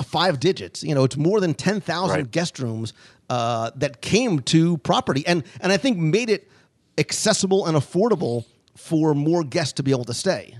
five 0.02 0.40
digits. 0.40 0.82
You 0.82 0.94
know, 0.94 1.04
it's 1.04 1.16
more 1.16 1.40
than 1.40 1.54
ten 1.54 1.80
thousand 1.80 2.16
right. 2.16 2.30
guest 2.30 2.58
rooms 2.58 2.92
uh, 3.28 3.70
that 3.76 4.00
came 4.00 4.40
to 4.40 4.78
property, 4.78 5.24
and 5.26 5.44
and 5.60 5.72
I 5.72 5.76
think 5.76 5.98
made 5.98 6.30
it 6.30 6.50
accessible 6.98 7.66
and 7.66 7.76
affordable 7.76 8.44
for 8.76 9.14
more 9.14 9.44
guests 9.44 9.74
to 9.74 9.82
be 9.82 9.90
able 9.90 10.04
to 10.04 10.14
stay 10.14 10.56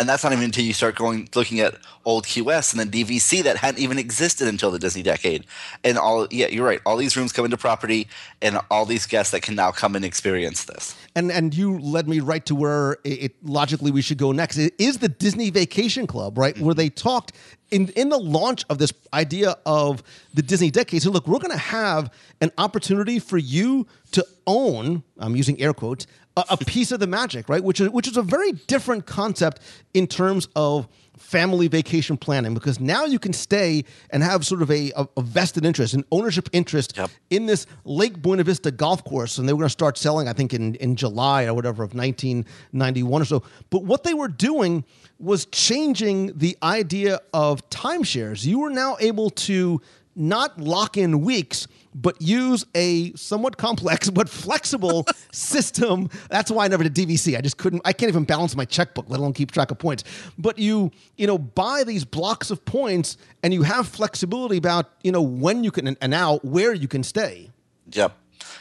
and 0.00 0.08
that's 0.08 0.24
not 0.24 0.32
even 0.32 0.46
until 0.46 0.64
you 0.64 0.72
start 0.72 0.94
going 0.94 1.28
looking 1.34 1.60
at 1.60 1.74
Old 2.06 2.26
Key 2.26 2.40
West 2.40 2.72
and 2.72 2.80
then 2.80 2.90
DVC 2.90 3.42
that 3.42 3.58
hadn't 3.58 3.80
even 3.80 3.98
existed 3.98 4.48
until 4.48 4.70
the 4.70 4.78
Disney 4.78 5.02
decade. 5.02 5.44
And 5.84 5.98
all 5.98 6.26
yeah, 6.30 6.48
you're 6.48 6.64
right. 6.64 6.80
All 6.86 6.96
these 6.96 7.16
rooms 7.18 7.32
come 7.32 7.44
into 7.44 7.58
property, 7.58 8.08
and 8.40 8.58
all 8.70 8.86
these 8.86 9.06
guests 9.06 9.32
that 9.32 9.42
can 9.42 9.54
now 9.54 9.70
come 9.70 9.94
and 9.94 10.04
experience 10.04 10.64
this. 10.64 10.96
And 11.14 11.30
and 11.30 11.54
you 11.54 11.78
led 11.78 12.08
me 12.08 12.20
right 12.20 12.44
to 12.46 12.54
where 12.54 12.92
it, 13.04 13.24
it 13.24 13.44
logically 13.44 13.90
we 13.90 14.00
should 14.00 14.18
go 14.18 14.32
next. 14.32 14.56
It 14.56 14.74
is 14.78 14.98
the 14.98 15.08
Disney 15.08 15.50
Vacation 15.50 16.06
Club, 16.06 16.38
right? 16.38 16.58
Where 16.58 16.74
they 16.74 16.88
talked 16.88 17.32
in 17.70 17.88
in 17.90 18.08
the 18.08 18.18
launch 18.18 18.64
of 18.68 18.78
this 18.78 18.92
idea 19.12 19.56
of 19.64 20.02
the 20.34 20.42
Disney 20.42 20.70
decade. 20.70 21.02
So 21.02 21.10
look, 21.10 21.26
we're 21.26 21.38
going 21.38 21.52
to 21.52 21.56
have 21.56 22.12
an 22.40 22.50
opportunity 22.58 23.18
for 23.18 23.38
you 23.38 23.86
to 24.12 24.26
own. 24.46 25.02
I'm 25.18 25.36
using 25.36 25.60
air 25.60 25.72
quotes 25.72 26.06
a, 26.36 26.44
a 26.50 26.56
piece 26.56 26.92
of 26.92 27.00
the 27.00 27.06
magic, 27.06 27.48
right? 27.48 27.62
Which 27.62 27.80
is 27.80 27.90
which 27.90 28.08
is 28.08 28.16
a 28.16 28.22
very 28.22 28.52
different 28.52 29.06
concept 29.06 29.60
in 29.94 30.06
terms 30.06 30.48
of 30.56 30.88
family 31.20 31.68
vacation 31.68 32.16
planning 32.16 32.54
because 32.54 32.80
now 32.80 33.04
you 33.04 33.18
can 33.18 33.32
stay 33.32 33.84
and 34.10 34.22
have 34.22 34.44
sort 34.44 34.62
of 34.62 34.70
a, 34.70 34.90
a, 34.96 35.22
vested 35.22 35.64
interest, 35.64 35.94
an 35.94 36.04
ownership 36.10 36.48
interest 36.52 36.96
yep. 36.96 37.10
in 37.28 37.46
this 37.46 37.66
Lake 37.84 38.20
Buena 38.20 38.42
Vista 38.42 38.70
golf 38.70 39.04
course. 39.04 39.38
And 39.38 39.48
they 39.48 39.52
were 39.52 39.58
going 39.58 39.66
to 39.66 39.70
start 39.70 39.98
selling, 39.98 40.28
I 40.28 40.32
think, 40.32 40.54
in, 40.54 40.74
in 40.76 40.96
July 40.96 41.44
or 41.44 41.54
whatever 41.54 41.82
of 41.82 41.94
1991 41.94 43.22
or 43.22 43.24
so. 43.24 43.42
But 43.68 43.84
what 43.84 44.02
they 44.02 44.14
were 44.14 44.28
doing 44.28 44.84
was 45.18 45.46
changing 45.46 46.38
the 46.38 46.56
idea 46.62 47.20
of 47.32 47.68
timeshares. 47.70 48.44
You 48.44 48.60
were 48.60 48.70
now 48.70 48.96
able 49.00 49.30
to 49.30 49.80
not 50.16 50.58
lock 50.58 50.96
in 50.96 51.20
weeks, 51.20 51.66
but 51.94 52.20
use 52.20 52.64
a 52.74 53.12
somewhat 53.14 53.56
complex 53.56 54.10
but 54.10 54.28
flexible 54.28 55.06
system. 55.32 56.08
That's 56.30 56.50
why 56.50 56.64
I 56.64 56.68
never 56.68 56.84
did 56.84 56.94
DVC. 56.94 57.36
I 57.36 57.40
just 57.40 57.56
couldn't. 57.56 57.82
I 57.84 57.92
can't 57.92 58.08
even 58.08 58.24
balance 58.24 58.56
my 58.56 58.64
checkbook, 58.64 59.08
let 59.08 59.20
alone 59.20 59.32
keep 59.32 59.50
track 59.50 59.70
of 59.70 59.78
points. 59.78 60.04
But 60.38 60.58
you, 60.58 60.90
you 61.16 61.26
know, 61.26 61.38
buy 61.38 61.84
these 61.84 62.04
blocks 62.04 62.50
of 62.50 62.64
points, 62.64 63.16
and 63.42 63.52
you 63.52 63.62
have 63.62 63.88
flexibility 63.88 64.56
about 64.56 64.90
you 65.02 65.12
know 65.12 65.22
when 65.22 65.64
you 65.64 65.70
can 65.70 65.96
and 66.00 66.10
now 66.10 66.38
where 66.38 66.74
you 66.74 66.88
can 66.88 67.02
stay. 67.02 67.50
Yep. 67.92 68.16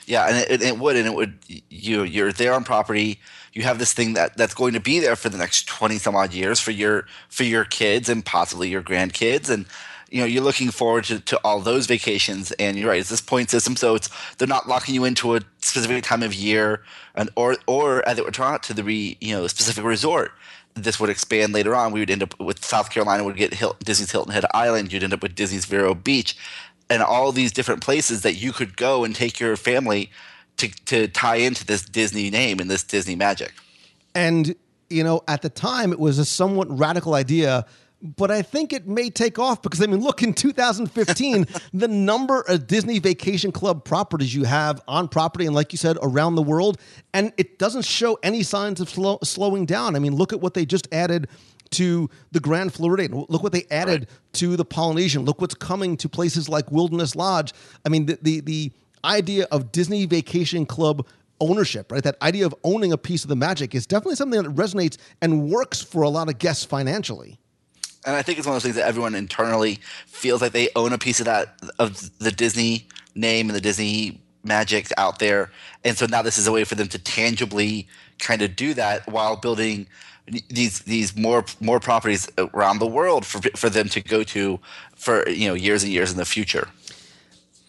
Yeah, 0.05 0.27
and 0.27 0.37
it, 0.49 0.61
it 0.63 0.79
would, 0.79 0.95
and 0.95 1.05
it 1.05 1.13
would. 1.13 1.37
You 1.69 2.03
you're 2.03 2.31
there 2.31 2.53
on 2.53 2.63
property. 2.63 3.19
You 3.53 3.63
have 3.63 3.79
this 3.79 3.93
thing 3.93 4.13
that 4.13 4.35
that's 4.37 4.53
going 4.53 4.73
to 4.73 4.79
be 4.79 4.99
there 4.99 5.15
for 5.15 5.29
the 5.29 5.37
next 5.37 5.67
twenty 5.67 5.97
some 5.97 6.15
odd 6.15 6.33
years 6.33 6.59
for 6.59 6.71
your 6.71 7.05
for 7.29 7.43
your 7.43 7.63
kids 7.63 8.09
and 8.09 8.25
possibly 8.25 8.69
your 8.69 8.81
grandkids, 8.81 9.49
and 9.49 9.65
you 10.11 10.19
know 10.19 10.25
you're 10.25 10.43
looking 10.43 10.71
forward 10.71 11.05
to, 11.05 11.19
to 11.19 11.37
all 11.43 11.59
those 11.59 11.85
vacations. 11.85 12.51
And 12.53 12.77
you're 12.77 12.89
right, 12.89 12.99
it's 12.99 13.09
this 13.09 13.21
point 13.21 13.49
system, 13.49 13.75
so 13.75 13.95
it's 13.95 14.09
they're 14.37 14.47
not 14.47 14.67
locking 14.67 14.95
you 14.95 15.05
into 15.05 15.35
a 15.35 15.41
specific 15.59 16.03
time 16.03 16.23
of 16.23 16.33
year, 16.33 16.83
and 17.15 17.29
or 17.35 17.57
or 17.67 18.07
as 18.07 18.17
it 18.17 18.39
out 18.39 18.63
to 18.63 18.73
the 18.73 18.83
re, 18.83 19.17
you 19.21 19.35
know 19.35 19.47
specific 19.47 19.83
resort 19.83 20.31
this 20.75 20.99
would 20.99 21.09
expand 21.09 21.53
later 21.53 21.75
on. 21.75 21.91
We 21.91 21.99
would 21.99 22.11
end 22.11 22.23
up 22.23 22.39
with 22.39 22.63
South 22.63 22.89
Carolina 22.89 23.23
would 23.23 23.35
get 23.35 23.53
Hil- 23.53 23.75
Disney's 23.83 24.11
Hilton 24.11 24.31
Head 24.31 24.45
Island. 24.53 24.93
You'd 24.93 25.03
end 25.03 25.13
up 25.13 25.21
with 25.21 25.35
Disney's 25.35 25.65
Vero 25.65 25.93
Beach, 25.93 26.37
and 26.89 27.01
all 27.01 27.31
these 27.31 27.51
different 27.51 27.81
places 27.81 28.21
that 28.21 28.35
you 28.35 28.51
could 28.51 28.77
go 28.77 29.03
and 29.03 29.15
take 29.15 29.39
your 29.39 29.55
family 29.55 30.09
to 30.57 30.69
to 30.85 31.07
tie 31.07 31.37
into 31.37 31.65
this 31.65 31.83
Disney 31.83 32.29
name 32.29 32.59
and 32.59 32.69
this 32.69 32.83
Disney 32.83 33.15
magic. 33.15 33.53
And, 34.15 34.55
you 34.89 35.03
know, 35.03 35.21
at 35.27 35.41
the 35.41 35.49
time, 35.49 35.91
it 35.91 35.99
was 35.99 36.17
a 36.17 36.25
somewhat 36.25 36.67
radical 36.77 37.13
idea, 37.13 37.65
but 38.01 38.31
I 38.31 38.41
think 38.41 38.71
it 38.71 38.87
may 38.87 39.09
take 39.09 39.37
off 39.37 39.61
because, 39.61 39.81
I 39.81 39.85
mean, 39.85 40.01
look, 40.01 40.23
in 40.23 40.33
2015, 40.33 41.45
the 41.73 41.87
number 41.87 42.41
of 42.47 42.67
Disney 42.67 42.99
Vacation 42.99 43.51
Club 43.51 43.83
properties 43.83 44.33
you 44.33 44.45
have 44.45 44.81
on 44.87 45.07
property 45.07 45.45
and, 45.45 45.53
like 45.53 45.73
you 45.73 45.77
said, 45.77 45.97
around 46.01 46.35
the 46.35 46.41
world, 46.41 46.79
and 47.13 47.33
it 47.37 47.59
doesn't 47.59 47.85
show 47.85 48.17
any 48.23 48.43
signs 48.43 48.79
of 48.79 48.89
slow, 48.89 49.19
slowing 49.23 49.65
down. 49.65 49.95
I 49.95 49.99
mean, 49.99 50.15
look 50.15 50.31
at 50.31 50.39
what 50.39 50.53
they 50.53 50.65
just 50.65 50.87
added 50.93 51.27
to 51.71 52.09
the 52.31 52.39
Grand 52.39 52.73
Floridian. 52.73 53.25
Look 53.27 53.43
what 53.43 53.51
they 53.51 53.65
added 53.69 54.01
right. 54.01 54.33
to 54.33 54.55
the 54.55 54.65
Polynesian. 54.65 55.25
Look 55.25 55.41
what's 55.41 55.53
coming 55.53 55.97
to 55.97 56.09
places 56.09 56.49
like 56.49 56.71
Wilderness 56.71 57.15
Lodge. 57.15 57.53
I 57.85 57.89
mean, 57.89 58.05
the, 58.05 58.17
the, 58.21 58.39
the 58.39 58.71
idea 59.03 59.45
of 59.51 59.71
Disney 59.71 60.05
Vacation 60.05 60.65
Club 60.65 61.05
ownership, 61.41 61.91
right? 61.91 62.03
That 62.03 62.17
idea 62.21 62.45
of 62.45 62.55
owning 62.63 62.91
a 62.91 62.97
piece 62.97 63.23
of 63.23 63.29
the 63.29 63.35
magic 63.35 63.75
is 63.75 63.85
definitely 63.85 64.15
something 64.15 64.41
that 64.41 64.55
resonates 64.55 64.97
and 65.21 65.49
works 65.49 65.81
for 65.81 66.01
a 66.01 66.09
lot 66.09 66.29
of 66.29 66.37
guests 66.37 66.65
financially. 66.65 67.39
And 68.05 68.15
I 68.15 68.21
think 68.21 68.37
it's 68.37 68.47
one 68.47 68.55
of 68.55 68.61
those 68.61 68.63
things 68.63 68.75
that 68.75 68.87
everyone 68.87 69.13
internally 69.13 69.79
feels 70.07 70.41
like 70.41 70.53
they 70.53 70.69
own 70.75 70.93
a 70.93 70.97
piece 70.97 71.19
of 71.19 71.25
that 71.25 71.55
of 71.79 72.17
the 72.19 72.31
Disney 72.31 72.87
name 73.15 73.49
and 73.49 73.55
the 73.55 73.61
Disney 73.61 74.21
magic 74.43 74.87
out 74.97 75.19
there. 75.19 75.51
And 75.83 75.97
so 75.97 76.05
now 76.05 76.21
this 76.21 76.37
is 76.37 76.47
a 76.47 76.51
way 76.51 76.63
for 76.63 76.75
them 76.75 76.87
to 76.89 76.99
tangibly 76.99 77.87
kind 78.19 78.41
of 78.41 78.55
do 78.55 78.73
that 78.73 79.07
while 79.07 79.35
building 79.35 79.87
these 80.49 80.79
these 80.81 81.15
more 81.15 81.43
more 81.59 81.79
properties 81.79 82.29
around 82.37 82.79
the 82.79 82.87
world 82.87 83.25
for 83.25 83.41
for 83.55 83.69
them 83.69 83.89
to 83.89 84.01
go 84.01 84.23
to 84.23 84.59
for 84.95 85.27
you 85.29 85.47
know 85.47 85.55
years 85.55 85.83
and 85.83 85.91
years 85.91 86.11
in 86.11 86.17
the 86.17 86.25
future. 86.25 86.67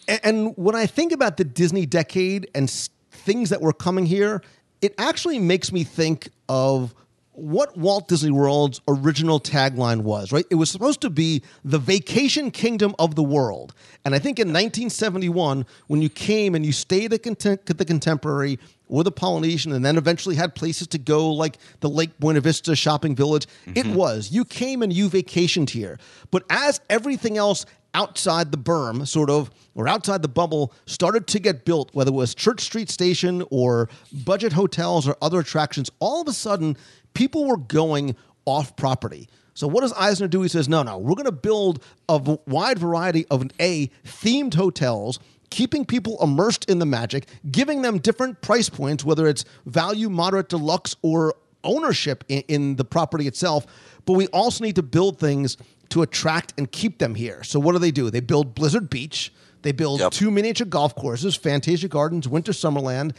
And, 0.06 0.20
and 0.22 0.56
when 0.56 0.74
I 0.74 0.86
think 0.86 1.12
about 1.12 1.36
the 1.36 1.44
Disney 1.44 1.86
decade 1.86 2.50
and 2.54 2.70
things 3.10 3.50
that 3.50 3.60
were 3.60 3.72
coming 3.72 4.06
here, 4.06 4.42
it 4.82 4.94
actually 4.98 5.38
makes 5.38 5.72
me 5.72 5.84
think 5.84 6.28
of 6.48 6.94
what 7.32 7.76
Walt 7.76 8.08
Disney 8.08 8.30
World's 8.30 8.80
original 8.88 9.40
tagline 9.40 10.02
was, 10.02 10.32
right? 10.32 10.44
It 10.50 10.56
was 10.56 10.68
supposed 10.70 11.00
to 11.02 11.10
be 11.10 11.42
the 11.64 11.78
vacation 11.78 12.50
kingdom 12.50 12.94
of 12.98 13.14
the 13.14 13.22
world. 13.22 13.72
And 14.04 14.14
I 14.14 14.18
think 14.18 14.38
in 14.38 14.48
1971, 14.48 15.64
when 15.86 16.02
you 16.02 16.08
came 16.08 16.54
and 16.54 16.66
you 16.66 16.72
stayed 16.72 17.12
at 17.12 17.22
the 17.22 17.84
Contemporary 17.86 18.58
or 18.88 19.04
the 19.04 19.12
Polynesian 19.12 19.72
and 19.72 19.84
then 19.84 19.96
eventually 19.96 20.34
had 20.34 20.54
places 20.54 20.88
to 20.88 20.98
go 20.98 21.32
like 21.32 21.58
the 21.78 21.88
Lake 21.88 22.18
Buena 22.18 22.40
Vista 22.40 22.74
shopping 22.74 23.14
village, 23.14 23.46
mm-hmm. 23.64 23.72
it 23.76 23.86
was. 23.86 24.32
You 24.32 24.44
came 24.44 24.82
and 24.82 24.92
you 24.92 25.08
vacationed 25.08 25.70
here. 25.70 25.98
But 26.32 26.44
as 26.50 26.80
everything 26.90 27.38
else 27.38 27.64
outside 27.94 28.52
the 28.52 28.58
berm, 28.58 29.06
sort 29.06 29.30
of, 29.30 29.50
or 29.74 29.88
outside 29.88 30.22
the 30.22 30.28
bubble, 30.28 30.72
started 30.86 31.26
to 31.28 31.38
get 31.38 31.64
built, 31.64 31.90
whether 31.92 32.10
it 32.10 32.14
was 32.14 32.34
Church 32.34 32.60
Street 32.60 32.90
Station 32.90 33.44
or 33.50 33.88
budget 34.24 34.52
hotels 34.52 35.08
or 35.08 35.16
other 35.22 35.40
attractions, 35.40 35.90
all 35.98 36.20
of 36.20 36.28
a 36.28 36.32
sudden 36.32 36.76
people 37.14 37.46
were 37.46 37.56
going 37.56 38.16
off 38.44 38.76
property. 38.76 39.28
So 39.54 39.68
what 39.68 39.82
does 39.82 39.92
Eisner 39.92 40.28
do? 40.28 40.42
He 40.42 40.48
says, 40.48 40.68
no, 40.68 40.82
no, 40.82 40.98
we're 40.98 41.14
going 41.14 41.26
to 41.26 41.32
build 41.32 41.82
a 42.08 42.38
wide 42.46 42.78
variety 42.78 43.26
of 43.26 43.44
A, 43.60 43.90
themed 44.04 44.54
hotels, 44.54 45.18
keeping 45.50 45.84
people 45.84 46.16
immersed 46.22 46.70
in 46.70 46.78
the 46.78 46.86
magic, 46.86 47.26
giving 47.50 47.82
them 47.82 47.98
different 47.98 48.40
price 48.40 48.68
points, 48.68 49.04
whether 49.04 49.26
it's 49.26 49.44
value, 49.66 50.08
moderate, 50.08 50.48
deluxe, 50.48 50.96
or 51.02 51.34
ownership 51.64 52.24
in, 52.28 52.42
in 52.48 52.76
the 52.76 52.84
property 52.84 53.26
itself. 53.26 53.66
But 54.06 54.14
we 54.14 54.28
also 54.28 54.64
need 54.64 54.76
to 54.76 54.82
build 54.82 55.18
things 55.18 55.56
to 55.90 56.02
attract 56.02 56.54
and 56.56 56.70
keep 56.70 56.98
them 56.98 57.14
here. 57.14 57.42
So 57.42 57.60
what 57.60 57.72
do 57.72 57.78
they 57.78 57.90
do? 57.90 58.10
They 58.10 58.20
build 58.20 58.54
Blizzard 58.54 58.88
Beach. 58.88 59.32
They 59.62 59.72
build 59.72 60.00
yep. 60.00 60.12
two 60.12 60.30
miniature 60.30 60.66
golf 60.66 60.94
courses, 60.94 61.36
Fantasia 61.36 61.88
Gardens, 61.88 62.26
Winter 62.26 62.52
Summerland. 62.52 63.14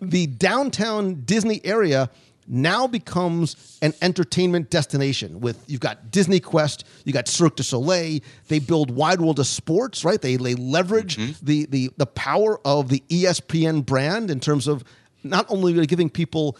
The 0.00 0.26
downtown 0.26 1.22
Disney 1.24 1.60
area 1.64 2.10
now 2.46 2.86
becomes 2.86 3.78
an 3.82 3.94
entertainment 4.02 4.70
destination 4.70 5.40
with 5.40 5.62
you've 5.66 5.80
got 5.80 6.10
Disney 6.10 6.40
Quest, 6.40 6.84
you 7.04 7.12
got 7.12 7.28
Cirque 7.28 7.56
du 7.56 7.62
Soleil, 7.62 8.20
they 8.48 8.58
build 8.58 8.90
Wide 8.90 9.20
World 9.20 9.38
of 9.38 9.46
Sports, 9.46 10.04
right? 10.04 10.20
They 10.20 10.36
they 10.36 10.54
leverage 10.54 11.16
mm-hmm. 11.16 11.44
the 11.44 11.66
the 11.66 11.90
the 11.96 12.06
power 12.06 12.60
of 12.64 12.88
the 12.88 13.02
ESPN 13.08 13.84
brand 13.84 14.30
in 14.30 14.40
terms 14.40 14.66
of 14.66 14.84
not 15.22 15.46
only 15.48 15.86
giving 15.86 16.10
people 16.10 16.56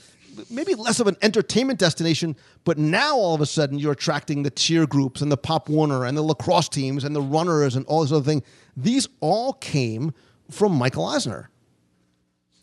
maybe 0.51 0.75
less 0.75 1.01
of 1.01 1.07
an 1.07 1.17
entertainment 1.23 1.79
destination, 1.79 2.37
but 2.65 2.79
now 2.79 3.17
all 3.17 3.35
of 3.35 3.41
a 3.41 3.47
sudden 3.47 3.79
you're 3.79 3.93
attracting 3.93 4.43
the 4.43 4.51
cheer 4.51 4.87
groups 4.87 5.21
and 5.21 5.31
the 5.31 5.37
Pop 5.37 5.69
Warner 5.69 6.05
and 6.05 6.17
the 6.17 6.23
lacrosse 6.23 6.69
teams 6.69 7.05
and 7.05 7.15
the 7.15 7.21
runners 7.21 7.77
and 7.77 7.85
all 7.87 8.03
this 8.03 8.13
other 8.13 8.25
thing. 8.25 8.43
These 8.77 9.09
all 9.21 9.55
came 9.55 10.15
from 10.51 10.73
Michael 10.73 11.07
Eisner 11.07 11.51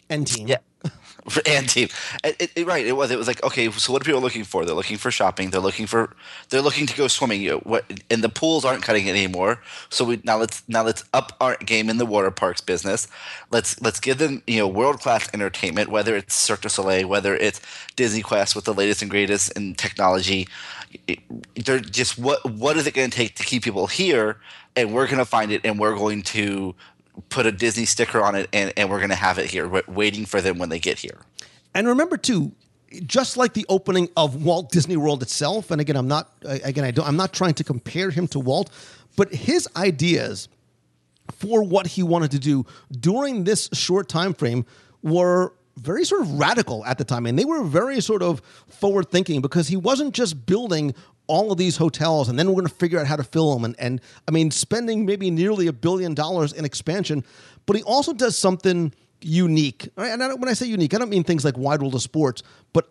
and 0.10 0.26
team. 0.28 0.48
Yeah. 0.48 0.58
and 1.46 1.68
team. 1.68 1.90
It, 2.24 2.52
it, 2.56 2.66
right, 2.66 2.86
it 2.86 2.94
was. 2.94 3.12
It 3.12 3.18
was 3.18 3.28
like 3.28 3.44
okay. 3.44 3.70
So 3.72 3.92
what 3.92 4.02
are 4.02 4.06
people 4.06 4.22
looking 4.22 4.44
for? 4.44 4.66
They're 4.66 4.76
looking 4.76 4.98
for 4.98 5.12
shopping. 5.12 5.50
They're 5.50 5.62
looking 5.62 5.86
for. 5.86 6.16
They're 6.50 6.62
looking 6.62 6.86
to 6.88 6.96
go 6.96 7.08
swimming. 7.08 7.42
You 7.42 7.52
know, 7.52 7.58
what? 7.60 7.86
And 8.10 8.24
the 8.24 8.30
pools 8.30 8.64
aren't 8.64 8.84
cutting 8.84 9.08
it 9.08 9.12
anymore. 9.12 9.62
So 9.90 10.06
we 10.06 10.22
now 10.24 10.38
let's 10.38 10.64
now 10.68 10.84
let's 10.84 11.04
up 11.14 11.36
our 11.42 11.58
game 11.58 11.90
in 11.90 11.98
the 11.98 12.06
water 12.06 12.32
parks 12.32 12.62
business. 12.62 13.08
Let's 13.52 13.80
let's 13.82 14.00
give 14.00 14.18
them 14.18 14.42
you 14.48 14.60
know 14.60 14.68
world 14.68 15.00
class 15.02 15.30
entertainment. 15.34 15.90
Whether 15.90 16.16
it's 16.16 16.36
Cirque 16.36 16.62
du 16.62 16.70
Soleil, 16.70 17.08
whether 17.08 17.36
it's 17.36 17.62
Disney 17.96 18.22
Quest 18.22 18.56
with 18.56 18.66
the 18.66 18.74
latest 18.74 19.02
and 19.02 19.12
greatest 19.12 19.52
in 19.58 19.76
technology. 19.76 20.48
they're 21.56 21.80
just 21.80 22.18
what 22.18 22.50
what 22.52 22.78
is 22.78 22.88
it 22.88 22.94
going 22.94 23.10
to 23.10 23.16
take 23.16 23.36
to 23.36 23.44
keep 23.44 23.64
people 23.64 23.88
here? 23.88 24.38
And 24.76 24.94
we're 24.94 25.08
going 25.08 25.18
to 25.18 25.26
find 25.26 25.52
it, 25.52 25.66
and 25.66 25.78
we're 25.80 25.96
going 25.96 26.22
to 26.24 26.74
put 27.30 27.46
a 27.46 27.52
Disney 27.52 27.86
sticker 27.86 28.22
on 28.22 28.36
it, 28.36 28.50
and, 28.54 28.74
and 28.78 28.90
we're 28.90 29.00
going 29.00 29.10
to 29.10 29.16
have 29.16 29.38
it 29.38 29.50
here, 29.50 29.68
waiting 29.88 30.26
for 30.26 30.42
them 30.42 30.58
when 30.58 30.70
they 30.70 30.80
get 30.80 31.00
here. 31.00 31.20
And 31.74 31.88
remember, 31.88 32.18
too, 32.18 32.52
just 33.06 33.38
like 33.38 33.54
the 33.54 33.66
opening 33.70 34.10
of 34.18 34.44
Walt 34.44 34.72
Disney 34.72 34.98
World 34.98 35.22
itself, 35.22 35.72
and 35.72 35.80
again, 35.80 35.96
I'm 35.96 36.08
not 36.08 36.32
again 36.44 36.84
I 36.84 36.92
don't 36.92 37.08
I'm 37.08 37.18
not 37.18 37.34
trying 37.34 37.54
to 37.56 37.64
compare 37.64 38.10
him 38.10 38.28
to 38.30 38.40
Walt, 38.40 38.72
but 39.16 39.34
his 39.34 39.68
ideas 39.76 40.50
for 41.32 41.64
what 41.64 41.88
he 41.88 42.04
wanted 42.04 42.32
to 42.32 42.40
do 42.40 42.66
during 42.92 43.44
this 43.44 43.70
short 43.74 44.10
time 44.10 44.34
frame 44.34 44.66
were 45.04 45.54
very 45.80 46.06
sort 46.06 46.22
of 46.22 46.40
radical 46.40 46.86
at 46.86 46.98
the 46.98 47.04
time 47.04 47.26
and 47.26 47.38
they 47.40 47.46
were 47.46 47.64
very 47.64 48.02
sort 48.02 48.22
of 48.22 48.42
forward 48.68 49.10
thinking 49.10 49.42
because 49.42 49.68
he 49.68 49.78
wasn't 49.78 50.14
just 50.14 50.46
building 50.46 50.94
all 51.28 51.52
of 51.52 51.58
these 51.58 51.78
hotels 51.78 52.30
and 52.30 52.38
then 52.38 52.48
we're 52.48 52.54
going 52.54 52.68
to 52.68 52.74
figure 52.74 53.00
out 53.00 53.08
how 53.08 53.16
to 53.16 53.24
fill 53.24 53.54
them 53.54 53.64
and, 53.66 53.76
and 53.80 54.02
i 54.28 54.32
mean 54.32 54.52
spending 54.52 55.06
maybe 55.06 55.32
nearly 55.32 55.68
a 55.68 55.74
billion 55.74 56.14
dollars 56.14 56.54
in 56.54 56.66
expansion 56.66 57.24
but 57.66 57.76
he 57.76 57.84
also 57.84 58.14
does 58.14 58.36
something 58.36 58.92
unique. 59.22 59.90
And 59.98 60.24
I 60.24 60.34
when 60.34 60.50
i 60.50 60.54
say 60.54 60.66
unique 60.68 60.94
i 60.94 60.98
don't 60.98 61.10
mean 61.10 61.24
things 61.24 61.46
like 61.46 61.58
wide 61.58 61.82
world 61.82 61.96
of 61.96 62.02
sports 62.02 62.44
but 62.74 62.90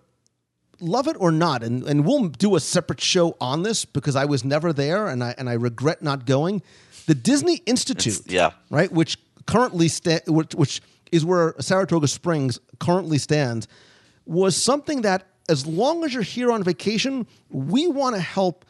love 0.80 1.08
it 1.08 1.16
or 1.18 1.32
not 1.32 1.62
and, 1.62 1.82
and 1.84 2.04
we'll 2.04 2.28
do 2.28 2.54
a 2.56 2.60
separate 2.60 3.00
show 3.00 3.36
on 3.40 3.62
this 3.62 3.84
because 3.84 4.14
i 4.14 4.24
was 4.24 4.44
never 4.44 4.72
there 4.72 5.08
and 5.08 5.24
i 5.24 5.34
and 5.38 5.48
i 5.48 5.54
regret 5.54 6.02
not 6.02 6.26
going. 6.26 6.62
The 7.06 7.14
disney 7.14 7.56
institute 7.64 8.20
it's, 8.20 8.32
yeah. 8.32 8.50
right 8.70 8.92
which 8.92 9.18
currently 9.46 9.88
sta- 9.88 10.20
which, 10.26 10.54
which 10.54 10.82
is 11.12 11.24
where 11.24 11.54
saratoga 11.60 12.08
springs 12.08 12.58
currently 12.78 13.18
stands 13.18 13.68
was 14.26 14.56
something 14.56 15.02
that 15.02 15.26
as 15.48 15.66
long 15.66 16.04
as 16.04 16.12
you're 16.12 16.22
here 16.22 16.52
on 16.52 16.62
vacation, 16.62 17.26
we 17.48 17.86
want 17.88 18.14
to 18.14 18.20
help 18.20 18.64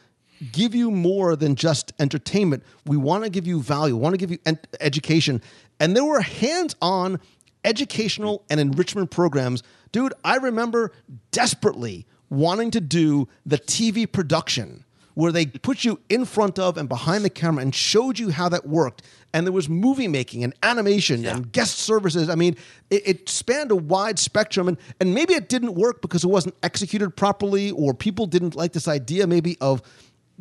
give 0.53 0.73
you 0.73 0.89
more 0.89 1.35
than 1.35 1.55
just 1.55 1.91
entertainment. 1.99 2.63
We 2.85 2.95
want 2.95 3.25
to 3.25 3.29
give 3.29 3.45
you 3.45 3.61
value, 3.61 3.95
we 3.95 4.01
want 4.01 4.13
to 4.13 4.17
give 4.17 4.31
you 4.31 4.39
ent- 4.45 4.67
education. 4.79 5.41
And 5.79 5.95
there 5.95 6.05
were 6.05 6.21
hands 6.21 6.75
on 6.81 7.19
educational 7.65 8.45
and 8.49 8.59
enrichment 8.59 9.11
programs. 9.11 9.63
Dude, 9.91 10.13
I 10.23 10.37
remember 10.37 10.93
desperately 11.31 12.05
wanting 12.29 12.71
to 12.71 12.81
do 12.81 13.27
the 13.45 13.57
TV 13.57 14.09
production 14.09 14.85
where 15.13 15.31
they 15.31 15.45
put 15.45 15.83
you 15.83 15.99
in 16.09 16.25
front 16.25 16.57
of 16.59 16.77
and 16.77 16.87
behind 16.87 17.25
the 17.25 17.29
camera 17.29 17.61
and 17.61 17.73
showed 17.73 18.19
you 18.19 18.29
how 18.29 18.49
that 18.49 18.67
worked. 18.67 19.01
And 19.33 19.45
there 19.45 19.51
was 19.51 19.69
movie 19.69 20.07
making 20.07 20.43
and 20.43 20.53
animation 20.63 21.23
yeah. 21.23 21.35
and 21.35 21.51
guest 21.51 21.79
services. 21.79 22.29
I 22.29 22.35
mean, 22.35 22.55
it, 22.89 23.03
it, 23.05 23.29
spanned 23.29 23.71
a 23.71 23.75
wide 23.75 24.17
spectrum. 24.17 24.67
And, 24.67 24.77
and 24.99 25.13
maybe 25.13 25.33
it 25.33 25.49
didn't 25.49 25.75
work 25.75 26.01
because 26.01 26.23
it 26.23 26.29
wasn't 26.29 26.55
executed 26.63 27.11
properly 27.15 27.71
or 27.71 27.93
people 27.93 28.25
didn't 28.25 28.55
like 28.55 28.73
this 28.73 28.87
idea 28.87 29.27
maybe 29.27 29.57
of 29.61 29.81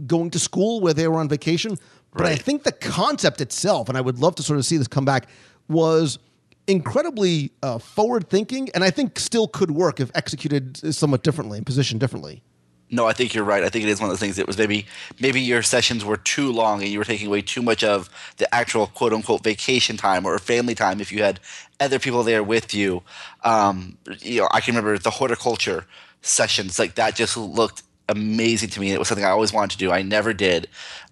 going 0.07 0.31
to 0.31 0.38
school 0.38 0.81
where 0.81 0.94
they 0.94 1.09
were 1.09 1.18
on 1.18 1.28
vacation. 1.28 1.76
But 2.12 2.22
right. 2.22 2.33
I 2.33 2.37
think 2.37 2.62
the 2.62 2.72
concept 2.72 3.40
itself, 3.40 3.88
and 3.88 3.98
I 3.98 4.00
would 4.00 4.18
love 4.18 4.37
to 4.37 4.42
sort 4.42 4.59
of 4.59 4.64
see 4.64 4.76
this 4.76 4.88
come 4.88 5.04
back, 5.04 5.28
was 5.68 6.18
incredibly 6.66 7.50
uh, 7.62 7.78
forward 7.78 8.28
thinking, 8.28 8.68
and 8.74 8.85
I 8.85 8.90
think 8.90 9.18
still 9.18 9.48
could 9.48 9.70
work 9.70 10.00
if 10.00 10.11
executed 10.14 10.94
somewhat 10.94 11.22
differently 11.22 11.59
and 11.59 11.66
positioned 11.66 12.00
differently. 12.00 12.42
No, 12.90 13.07
I 13.07 13.12
think 13.12 13.35
you're 13.35 13.44
right. 13.44 13.62
I 13.62 13.68
think 13.68 13.85
it 13.85 13.90
is 13.90 14.01
one 14.01 14.11
of 14.11 14.18
the 14.18 14.20
things. 14.24 14.38
It 14.38 14.46
was 14.46 14.57
maybe 14.57 14.87
maybe 15.20 15.40
your 15.40 15.62
sessions 15.62 16.05
were 16.05 16.16
too 16.16 16.51
long 16.51 16.83
and 16.83 16.90
you 16.90 16.98
were 16.98 17.05
taking 17.05 17.27
away 17.27 17.42
too 17.42 17.61
much 17.62 17.85
of 17.85 18.09
the 18.38 18.53
actual 18.55 18.87
quote 18.87 19.12
unquote 19.12 19.44
vacation 19.44 19.96
time 19.96 20.24
or 20.24 20.38
family 20.38 20.74
time 20.74 21.01
if 21.01 21.12
you 21.12 21.22
had 21.22 21.38
other 21.81 21.98
people 21.98 22.22
there 22.22 22.42
with 22.42 22.72
you. 22.72 23.03
Um, 23.44 23.98
you 24.20 24.40
know, 24.40 24.48
I 24.53 24.61
can 24.61 24.74
remember 24.74 24.98
the 24.98 25.11
horticulture 25.11 25.85
sessions 26.22 26.79
like 26.79 26.94
that 26.94 27.14
just 27.14 27.37
looked 27.37 27.83
amazing 28.09 28.70
to 28.70 28.81
me. 28.81 28.92
It 28.92 28.98
was 28.98 29.09
something 29.09 29.24
I 29.24 29.31
always 29.31 29.53
wanted 29.53 29.72
to 29.72 29.79
do. 29.79 29.92
I 29.92 30.03
never 30.03 30.33
did. 30.33 30.68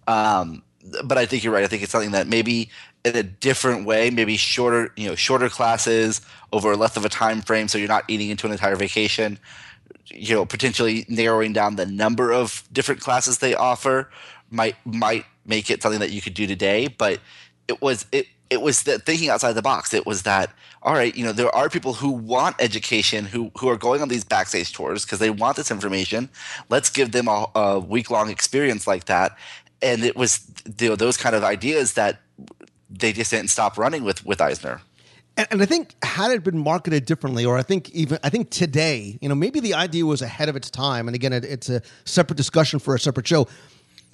Um, 0.07 0.63
but 1.05 1.19
I 1.19 1.27
think 1.27 1.45
you're 1.45 1.53
right. 1.53 1.65
I 1.65 1.67
think 1.67 1.83
it's 1.83 1.93
something 1.93 2.13
that 2.13 2.27
maybe 2.27 2.71
in 3.05 3.17
a 3.17 3.23
different 3.23 3.87
way, 3.87 4.11
maybe 4.11 4.37
shorter, 4.37 4.93
you 4.97 5.09
know, 5.09 5.15
shorter 5.15 5.49
classes 5.49 6.21
over 6.53 6.75
less 6.75 6.97
of 6.97 7.05
a 7.05 7.09
time 7.09 7.43
frame, 7.43 7.69
so 7.69 7.77
you're 7.79 7.87
not 7.87 8.05
eating 8.09 8.31
into 8.31 8.47
an 8.47 8.53
entire 8.53 8.77
vacation 8.77 9.39
you 10.11 10.35
know 10.35 10.47
potentially 10.47 11.05
narrowing 11.09 11.53
down 11.53 11.77
the 11.77 11.87
number 11.87 12.33
of 12.33 12.65
different 12.73 13.01
classes 13.01 13.39
they 13.39 13.55
offer 13.55 14.11
might 14.51 14.77
might 14.85 15.25
make 15.45 15.71
it 15.71 15.83
something 15.83 16.01
that 16.01 16.11
you 16.11 16.21
could 16.21 16.35
do 16.35 16.47
today. 16.47 16.89
But 16.89 17.21
it 17.69 17.83
was 17.83 18.07
it 18.13 18.27
it 18.49 18.61
was 18.63 18.83
that 18.85 19.05
thinking 19.05 19.29
outside 19.29 19.53
the 19.53 19.63
box. 19.63 19.93
It 19.93 20.07
was 20.07 20.23
that 20.23 20.53
all 20.83 20.95
right 20.95 21.15
you 21.17 21.25
know 21.25 21.33
there 21.33 21.55
are 21.55 21.69
people 21.69 21.95
who 21.95 22.11
want 22.11 22.57
education 22.59 23.25
who 23.25 23.51
who 23.59 23.69
are 23.69 23.77
going 23.77 24.03
on 24.03 24.09
these 24.09 24.25
backstage 24.25 24.73
tours 24.73 25.05
because 25.05 25.19
they 25.19 25.31
want 25.31 25.57
this 25.57 25.71
information. 25.71 26.29
Let's 26.69 26.91
give 26.91 27.13
them 27.13 27.29
a, 27.29 27.47
a 27.55 27.81
week 27.81 28.11
long 28.11 28.31
experience 28.31 28.87
like 28.87 29.07
that. 29.07 29.37
And 29.83 30.05
it 30.05 30.17
was 30.17 30.47
you 30.81 30.89
know, 30.89 30.97
those 30.97 31.17
kind 31.17 31.37
of 31.37 31.45
ideas 31.45 31.95
that 31.95 32.21
they 32.89 33.13
just 33.13 33.31
didn't 33.31 33.51
stop 33.51 33.77
running 33.77 34.05
with 34.05 34.25
with 34.25 34.41
eisner 34.41 34.81
and, 35.37 35.47
and, 35.51 35.63
I 35.63 35.67
think 35.67 35.95
had 36.03 36.31
it 36.31 36.43
been 36.45 36.59
marketed 36.59 37.05
differently, 37.05 37.45
or 37.45 37.57
I 37.59 37.63
think 37.63 37.91
even 37.91 38.19
I 38.23 38.31
think 38.31 38.51
today, 38.51 39.19
you 39.21 39.29
know, 39.29 39.35
maybe 39.35 39.61
the 39.61 39.75
idea 39.75 40.07
was 40.07 40.23
ahead 40.23 40.49
of 40.49 40.57
its 40.57 40.71
time. 40.71 41.09
And 41.09 41.15
again, 41.15 41.33
it, 41.33 41.45
it's 41.45 41.69
a 41.69 41.83
separate 42.05 42.37
discussion 42.37 42.79
for 42.79 42.95
a 42.95 42.99
separate 42.99 43.27
show. 43.27 43.47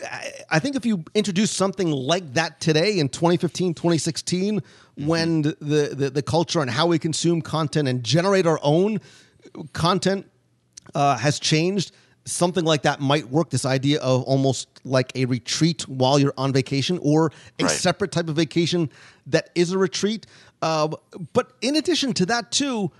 I, 0.05 0.31
I 0.51 0.59
think 0.59 0.77
if 0.77 0.85
you 0.85 1.05
introduce 1.15 1.51
something 1.51 1.91
like 1.91 2.35
that 2.35 2.61
today 2.61 2.99
in 2.99 3.09
2015, 3.09 3.75
2016, 3.75 4.61
mm-hmm. 4.61 5.07
when 5.07 5.43
the, 5.43 5.91
the 5.93 6.11
the 6.11 6.23
culture 6.23 6.61
and 6.61 6.71
how 6.71 6.87
we 6.87 6.99
consume 6.99 7.43
content 7.43 7.89
and 7.89 8.03
generate 8.03 8.47
our 8.47 8.59
own 8.63 9.01
content 9.73 10.27
uh, 10.95 11.17
has 11.19 11.39
changed, 11.39 11.93
something 12.25 12.65
like 12.65 12.83
that 12.83 13.01
might 13.01 13.29
work. 13.29 13.51
This 13.51 13.65
idea 13.65 14.01
of 14.01 14.23
almost 14.25 14.69
like 14.85 15.13
a 15.15 15.25
retreat 15.27 15.89
while 15.89 16.19
you're 16.19 16.35
on 16.37 16.53
vacation, 16.53 16.99
or 17.03 17.33
a 17.59 17.65
right. 17.65 17.71
separate 17.71 18.13
type 18.13 18.29
of 18.29 18.37
vacation 18.37 18.91
that 19.27 19.51
is 19.55 19.73
a 19.73 19.79
retreat. 19.79 20.27
Uh, 20.63 20.89
but 21.33 21.53
in 21.61 21.77
addition 21.77 22.15
to 22.15 22.27
that, 22.27 22.53
too, 22.53 22.91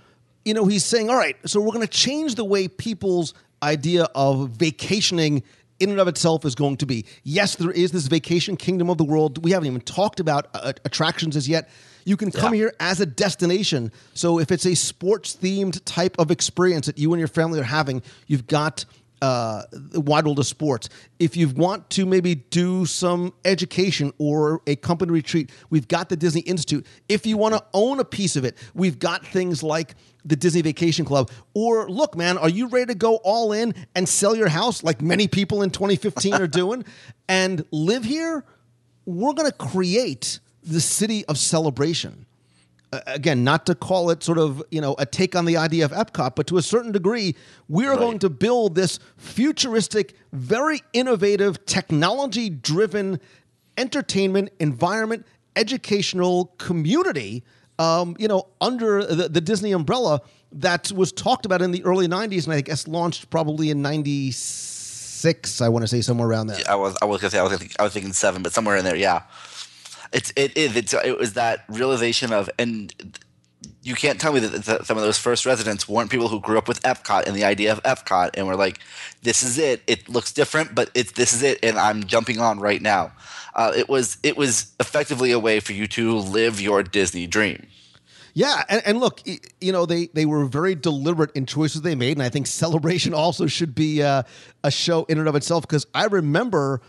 you 0.45 0.53
know, 0.53 0.65
he's 0.65 0.83
saying, 0.83 1.09
all 1.09 1.15
right, 1.15 1.37
so 1.45 1.59
we're 1.61 1.71
going 1.71 1.87
to 1.87 1.87
change 1.87 2.35
the 2.35 2.43
way 2.43 2.67
people's 2.67 3.33
idea 3.63 4.07
of 4.13 4.49
vacationing 4.49 5.41
in 5.79 5.89
and 5.89 5.99
of 5.99 6.07
itself 6.07 6.45
is 6.45 6.55
going 6.55 6.77
to 6.77 6.85
be. 6.85 7.05
Yes, 7.23 7.55
there 7.55 7.71
is 7.71 7.91
this 7.91 8.07
vacation 8.07 8.57
kingdom 8.57 8.89
of 8.89 8.97
the 8.97 9.03
world. 9.03 9.43
We 9.43 9.51
haven't 9.51 9.67
even 9.67 9.81
talked 9.81 10.19
about 10.19 10.47
uh, 10.53 10.73
attractions 10.85 11.35
as 11.35 11.47
yet. 11.47 11.69
You 12.05 12.17
can 12.17 12.31
come 12.31 12.53
yeah. 12.53 12.59
here 12.59 12.73
as 12.79 12.99
a 12.99 13.05
destination. 13.05 13.91
So 14.13 14.39
if 14.39 14.51
it's 14.51 14.65
a 14.65 14.75
sports 14.75 15.35
themed 15.35 15.81
type 15.85 16.17
of 16.19 16.31
experience 16.31 16.85
that 16.87 16.97
you 16.97 17.13
and 17.13 17.19
your 17.19 17.29
family 17.29 17.59
are 17.59 17.63
having, 17.63 18.03
you've 18.27 18.47
got 18.47 18.85
uh, 19.23 19.63
Wide 19.93 20.25
World 20.25 20.39
of 20.39 20.45
Sports. 20.45 20.89
If 21.17 21.37
you 21.37 21.47
want 21.47 21.89
to 21.91 22.05
maybe 22.05 22.35
do 22.35 22.85
some 22.85 23.33
education 23.45 24.11
or 24.17 24.61
a 24.67 24.75
company 24.75 25.13
retreat, 25.13 25.49
we've 25.69 25.87
got 25.87 26.09
the 26.09 26.17
Disney 26.17 26.41
Institute. 26.41 26.85
If 27.07 27.25
you 27.25 27.37
want 27.37 27.55
to 27.55 27.63
own 27.73 28.01
a 28.01 28.03
piece 28.03 28.35
of 28.35 28.43
it, 28.43 28.57
we've 28.73 28.99
got 28.99 29.25
things 29.25 29.63
like 29.63 29.95
the 30.25 30.35
Disney 30.35 30.61
Vacation 30.61 31.05
Club. 31.05 31.31
Or 31.53 31.89
look, 31.89 32.17
man, 32.17 32.37
are 32.37 32.49
you 32.49 32.67
ready 32.67 32.87
to 32.87 32.95
go 32.95 33.15
all 33.23 33.53
in 33.53 33.73
and 33.95 34.09
sell 34.09 34.35
your 34.35 34.49
house 34.49 34.83
like 34.83 35.01
many 35.01 35.29
people 35.29 35.63
in 35.63 35.69
2015 35.69 36.33
are 36.33 36.47
doing 36.61 36.83
and 37.29 37.65
live 37.71 38.03
here? 38.03 38.43
We're 39.05 39.33
going 39.33 39.49
to 39.49 39.57
create 39.57 40.41
the 40.63 40.81
city 40.81 41.23
of 41.27 41.37
celebration 41.37 42.25
again, 43.07 43.43
not 43.43 43.65
to 43.65 43.75
call 43.75 44.09
it 44.09 44.23
sort 44.23 44.37
of, 44.37 44.63
you 44.71 44.81
know, 44.81 44.95
a 44.99 45.05
take 45.05 45.35
on 45.35 45.45
the 45.45 45.57
idea 45.57 45.85
of 45.85 45.91
Epcot, 45.91 46.35
but 46.35 46.47
to 46.47 46.57
a 46.57 46.61
certain 46.61 46.91
degree, 46.91 47.35
we 47.69 47.85
are 47.85 47.91
right. 47.91 47.99
going 47.99 48.19
to 48.19 48.29
build 48.29 48.75
this 48.75 48.99
futuristic, 49.17 50.15
very 50.31 50.81
innovative, 50.93 51.65
technology 51.65 52.49
driven 52.49 53.19
entertainment 53.77 54.49
environment, 54.59 55.25
educational 55.55 56.53
community, 56.57 57.43
um, 57.79 58.15
you 58.19 58.27
know, 58.27 58.47
under 58.61 59.03
the, 59.03 59.29
the, 59.29 59.41
Disney 59.41 59.71
umbrella 59.71 60.21
that 60.51 60.91
was 60.91 61.11
talked 61.11 61.45
about 61.45 61.61
in 61.61 61.71
the 61.71 61.83
early 61.83 62.07
90s 62.07 62.45
and 62.45 62.53
I 62.53 62.61
guess 62.61 62.87
launched 62.87 63.31
probably 63.31 63.71
in 63.71 63.81
96, 63.81 65.61
I 65.61 65.69
want 65.69 65.83
to 65.83 65.87
say 65.87 66.01
somewhere 66.01 66.27
around 66.27 66.47
there. 66.47 66.59
Yeah, 66.59 66.73
I 66.73 66.75
was, 66.75 66.95
I 67.01 67.05
was 67.05 67.19
going 67.19 67.31
to 67.31 67.35
say, 67.35 67.39
I 67.39 67.43
was, 67.43 67.57
thinking, 67.57 67.75
I 67.79 67.83
was 67.83 67.93
thinking 67.93 68.13
seven, 68.13 68.43
but 68.43 68.53
somewhere 68.53 68.77
in 68.77 68.85
there, 68.85 68.95
yeah 68.95 69.23
it's 70.13 70.31
it 70.35 70.55
is 70.55 70.75
it's 70.75 70.93
it 70.93 71.17
was 71.17 71.33
that 71.33 71.65
realization 71.67 72.31
of 72.31 72.49
and 72.57 72.93
you 73.81 73.95
can't 73.95 74.19
tell 74.19 74.31
me 74.31 74.39
that, 74.39 74.63
that 74.65 74.85
some 74.85 74.97
of 74.97 75.03
those 75.03 75.17
first 75.17 75.45
residents 75.45 75.87
weren't 75.87 76.09
people 76.09 76.29
who 76.29 76.39
grew 76.39 76.57
up 76.57 76.67
with 76.67 76.81
Epcot 76.83 77.27
and 77.27 77.35
the 77.35 77.43
idea 77.43 77.71
of 77.71 77.83
Epcot 77.83 78.31
and 78.35 78.47
were 78.47 78.55
like, 78.55 78.79
this 79.21 79.43
is 79.43 79.57
it. 79.57 79.83
It 79.87 80.07
looks 80.07 80.31
different, 80.31 80.73
but 80.73 80.89
it's 80.93 81.11
this 81.11 81.33
is 81.33 81.43
it, 81.43 81.59
and 81.63 81.77
I'm 81.77 82.05
jumping 82.05 82.39
on 82.39 82.59
right 82.59 82.81
now. 82.81 83.11
Uh, 83.53 83.73
it 83.75 83.89
was 83.89 84.17
it 84.23 84.37
was 84.37 84.73
effectively 84.79 85.31
a 85.31 85.39
way 85.39 85.59
for 85.59 85.73
you 85.73 85.87
to 85.87 86.17
live 86.17 86.61
your 86.61 86.81
Disney 86.81 87.27
dream. 87.27 87.67
Yeah, 88.35 88.63
and, 88.67 88.81
and, 88.83 88.99
look, 88.99 89.21
you 89.61 89.71
know 89.71 89.85
they 89.85 90.07
they 90.07 90.25
were 90.25 90.45
very 90.45 90.73
deliberate 90.73 91.31
in 91.35 91.45
choices 91.45 91.81
they 91.81 91.93
made, 91.93 92.17
and 92.17 92.23
I 92.23 92.29
think 92.29 92.47
Celebration 92.47 93.13
also 93.13 93.45
should 93.45 93.75
be 93.75 94.01
uh, 94.01 94.23
a 94.63 94.71
show 94.71 95.03
in 95.03 95.19
and 95.19 95.27
of 95.27 95.35
itself 95.35 95.63
because 95.63 95.85
I 95.93 96.05
remember 96.05 96.81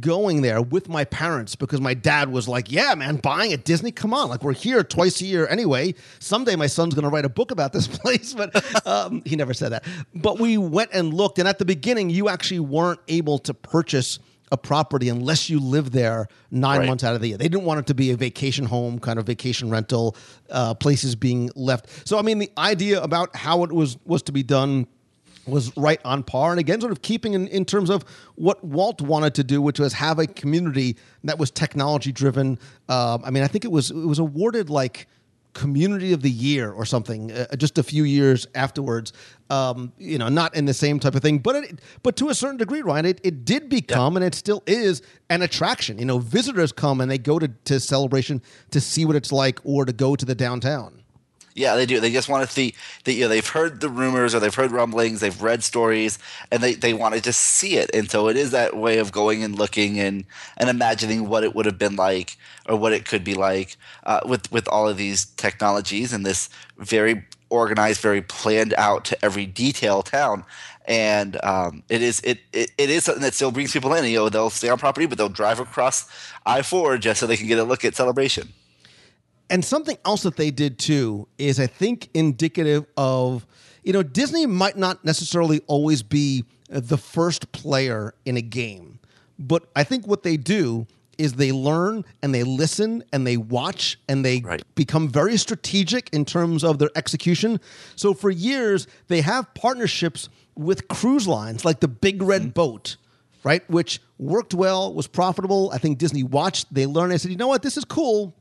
going 0.00 0.42
there 0.42 0.62
with 0.62 0.88
my 0.88 1.04
parents 1.04 1.54
because 1.56 1.80
my 1.80 1.94
dad 1.94 2.30
was 2.30 2.48
like, 2.48 2.70
"Yeah, 2.70 2.94
man, 2.94 3.16
buying 3.16 3.52
at 3.52 3.64
Disney. 3.64 3.92
Come 3.92 4.14
on, 4.14 4.28
like 4.28 4.42
we're 4.42 4.54
here 4.54 4.82
twice 4.82 5.20
a 5.20 5.24
year 5.24 5.46
anyway. 5.46 5.94
Someday 6.18 6.56
my 6.56 6.66
son's 6.66 6.94
going 6.94 7.04
to 7.04 7.10
write 7.10 7.24
a 7.24 7.30
book 7.30 7.50
about 7.50 7.72
this 7.72 7.86
place." 7.98 8.34
But 8.34 8.86
um, 8.86 9.22
he 9.24 9.36
never 9.36 9.54
said 9.54 9.70
that. 9.70 9.84
But 10.14 10.38
we 10.38 10.58
went 10.58 10.90
and 10.92 11.12
looked, 11.12 11.38
and 11.38 11.48
at 11.48 11.58
the 11.58 11.64
beginning, 11.64 12.10
you 12.10 12.28
actually 12.28 12.60
weren't 12.60 13.00
able 13.08 13.38
to 13.40 13.54
purchase 13.54 14.18
a 14.52 14.56
property 14.56 15.08
unless 15.08 15.50
you 15.50 15.58
live 15.58 15.90
there 15.90 16.28
nine 16.50 16.80
right. 16.80 16.86
months 16.86 17.02
out 17.02 17.14
of 17.14 17.20
the 17.20 17.28
year. 17.28 17.36
They 17.36 17.48
didn't 17.48 17.64
want 17.64 17.80
it 17.80 17.86
to 17.86 17.94
be 17.94 18.10
a 18.10 18.16
vacation 18.16 18.66
home 18.66 18.98
kind 18.98 19.18
of 19.18 19.26
vacation 19.26 19.70
rental 19.70 20.16
uh, 20.50 20.74
places 20.74 21.16
being 21.16 21.50
left. 21.56 22.06
So 22.06 22.18
I 22.18 22.22
mean, 22.22 22.38
the 22.38 22.50
idea 22.56 23.02
about 23.02 23.34
how 23.34 23.64
it 23.64 23.72
was 23.72 23.98
was 24.04 24.22
to 24.24 24.32
be 24.32 24.42
done 24.42 24.86
was 25.46 25.76
right 25.76 26.00
on 26.04 26.22
par. 26.22 26.50
And 26.50 26.60
again, 26.60 26.80
sort 26.80 26.92
of 26.92 27.02
keeping 27.02 27.34
in, 27.34 27.48
in 27.48 27.64
terms 27.64 27.90
of 27.90 28.04
what 28.36 28.62
Walt 28.64 29.00
wanted 29.00 29.34
to 29.34 29.44
do, 29.44 29.60
which 29.60 29.78
was 29.78 29.92
have 29.94 30.18
a 30.18 30.26
community 30.26 30.96
that 31.24 31.38
was 31.38 31.50
technology 31.50 32.12
driven. 32.12 32.58
Um, 32.88 33.22
I 33.24 33.30
mean, 33.30 33.42
I 33.42 33.46
think 33.46 33.64
it 33.64 33.72
was 33.72 33.90
it 33.90 33.96
was 33.96 34.18
awarded 34.18 34.70
like 34.70 35.08
community 35.54 36.12
of 36.12 36.20
the 36.20 36.30
year 36.30 36.72
or 36.72 36.84
something 36.84 37.30
uh, 37.30 37.46
just 37.56 37.78
a 37.78 37.82
few 37.82 38.02
years 38.02 38.46
afterwards 38.56 39.12
um, 39.50 39.92
you 39.98 40.18
know 40.18 40.28
not 40.28 40.54
in 40.56 40.64
the 40.64 40.74
same 40.74 40.98
type 40.98 41.14
of 41.14 41.22
thing 41.22 41.38
but 41.38 41.54
it 41.54 41.80
but 42.02 42.16
to 42.16 42.28
a 42.28 42.34
certain 42.34 42.56
degree 42.56 42.82
ryan 42.82 43.06
it, 43.06 43.20
it 43.22 43.44
did 43.44 43.68
become 43.68 44.14
yeah. 44.14 44.18
and 44.18 44.26
it 44.26 44.34
still 44.34 44.64
is 44.66 45.00
an 45.30 45.42
attraction 45.42 45.96
you 45.96 46.04
know 46.04 46.18
visitors 46.18 46.72
come 46.72 47.00
and 47.00 47.08
they 47.08 47.18
go 47.18 47.38
to, 47.38 47.46
to 47.64 47.78
celebration 47.78 48.42
to 48.72 48.80
see 48.80 49.04
what 49.04 49.14
it's 49.14 49.30
like 49.30 49.60
or 49.62 49.84
to 49.84 49.92
go 49.92 50.16
to 50.16 50.26
the 50.26 50.34
downtown 50.34 51.03
yeah, 51.54 51.76
they 51.76 51.86
do. 51.86 52.00
They 52.00 52.10
just 52.10 52.28
want 52.28 52.44
to 52.44 52.52
see. 52.52 52.74
They, 53.04 53.12
you 53.12 53.22
know, 53.22 53.28
they've 53.28 53.46
heard 53.46 53.80
the 53.80 53.88
rumors 53.88 54.34
or 54.34 54.40
they've 54.40 54.54
heard 54.54 54.72
rumblings. 54.72 55.20
They've 55.20 55.40
read 55.40 55.62
stories, 55.62 56.18
and 56.50 56.60
they, 56.60 56.74
they 56.74 56.94
wanted 56.94 57.22
to 57.24 57.32
see 57.32 57.76
it. 57.76 57.90
And 57.94 58.10
so 58.10 58.28
it 58.28 58.36
is 58.36 58.50
that 58.50 58.76
way 58.76 58.98
of 58.98 59.12
going 59.12 59.44
and 59.44 59.56
looking 59.56 60.00
and 60.00 60.24
and 60.56 60.68
imagining 60.68 61.28
what 61.28 61.44
it 61.44 61.54
would 61.54 61.66
have 61.66 61.78
been 61.78 61.94
like 61.94 62.36
or 62.68 62.76
what 62.76 62.92
it 62.92 63.04
could 63.04 63.22
be 63.22 63.34
like 63.34 63.76
uh, 64.02 64.20
with 64.26 64.50
with 64.50 64.66
all 64.68 64.88
of 64.88 64.96
these 64.96 65.26
technologies 65.26 66.12
and 66.12 66.26
this 66.26 66.50
very 66.76 67.24
organized, 67.50 68.00
very 68.00 68.20
planned 68.20 68.74
out 68.76 69.04
to 69.04 69.24
every 69.24 69.46
detail 69.46 70.02
town. 70.02 70.44
And 70.86 71.42
um, 71.44 71.84
it 71.88 72.02
is 72.02 72.20
it, 72.24 72.40
it 72.52 72.72
it 72.76 72.90
is 72.90 73.04
something 73.04 73.22
that 73.22 73.34
still 73.34 73.52
brings 73.52 73.72
people 73.72 73.94
in. 73.94 74.04
You 74.06 74.18
know, 74.18 74.28
they'll 74.28 74.50
stay 74.50 74.70
on 74.70 74.78
property, 74.78 75.06
but 75.06 75.18
they'll 75.18 75.28
drive 75.28 75.60
across 75.60 76.08
I 76.44 76.62
four 76.62 76.98
just 76.98 77.20
so 77.20 77.28
they 77.28 77.36
can 77.36 77.46
get 77.46 77.60
a 77.60 77.64
look 77.64 77.84
at 77.84 77.94
celebration. 77.94 78.52
And 79.50 79.64
something 79.64 79.98
else 80.04 80.22
that 80.22 80.36
they 80.36 80.50
did 80.50 80.78
too 80.78 81.28
is, 81.38 81.60
I 81.60 81.66
think, 81.66 82.08
indicative 82.14 82.86
of, 82.96 83.46
you 83.82 83.92
know, 83.92 84.02
Disney 84.02 84.46
might 84.46 84.76
not 84.76 85.04
necessarily 85.04 85.60
always 85.66 86.02
be 86.02 86.44
the 86.68 86.96
first 86.96 87.52
player 87.52 88.14
in 88.24 88.36
a 88.36 88.42
game, 88.42 88.98
but 89.38 89.68
I 89.76 89.84
think 89.84 90.06
what 90.06 90.22
they 90.22 90.36
do 90.36 90.86
is 91.18 91.34
they 91.34 91.52
learn 91.52 92.04
and 92.22 92.34
they 92.34 92.42
listen 92.42 93.04
and 93.12 93.26
they 93.26 93.36
watch 93.36 93.98
and 94.08 94.24
they 94.24 94.40
right. 94.40 94.62
become 94.74 95.08
very 95.08 95.36
strategic 95.36 96.08
in 96.12 96.24
terms 96.24 96.64
of 96.64 96.78
their 96.78 96.90
execution. 96.96 97.60
So 97.94 98.14
for 98.14 98.30
years, 98.30 98.88
they 99.06 99.20
have 99.20 99.52
partnerships 99.54 100.28
with 100.56 100.88
cruise 100.88 101.28
lines 101.28 101.64
like 101.64 101.80
the 101.80 101.88
Big 101.88 102.22
Red 102.22 102.42
mm-hmm. 102.42 102.50
Boat, 102.50 102.96
right? 103.44 103.68
Which 103.70 104.00
worked 104.18 104.54
well, 104.54 104.92
was 104.92 105.06
profitable. 105.06 105.70
I 105.72 105.78
think 105.78 105.98
Disney 105.98 106.22
watched, 106.24 106.72
they 106.72 106.86
learned, 106.86 107.12
they 107.12 107.18
said, 107.18 107.30
you 107.30 107.36
know 107.36 107.48
what, 107.48 107.62
this 107.62 107.76
is 107.76 107.84
cool 107.84 108.34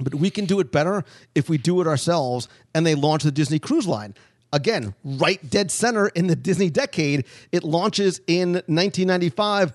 but 0.00 0.14
we 0.14 0.30
can 0.30 0.44
do 0.44 0.60
it 0.60 0.72
better 0.72 1.04
if 1.34 1.48
we 1.48 1.58
do 1.58 1.80
it 1.80 1.86
ourselves. 1.86 2.48
And 2.74 2.86
they 2.86 2.94
launch 2.94 3.22
the 3.22 3.32
Disney 3.32 3.58
Cruise 3.58 3.86
Line. 3.86 4.14
Again, 4.52 4.94
right 5.04 5.40
dead 5.50 5.70
center 5.70 6.08
in 6.08 6.28
the 6.28 6.36
Disney 6.36 6.70
decade. 6.70 7.24
It 7.50 7.64
launches 7.64 8.20
in 8.26 8.52
1995. 8.52 9.72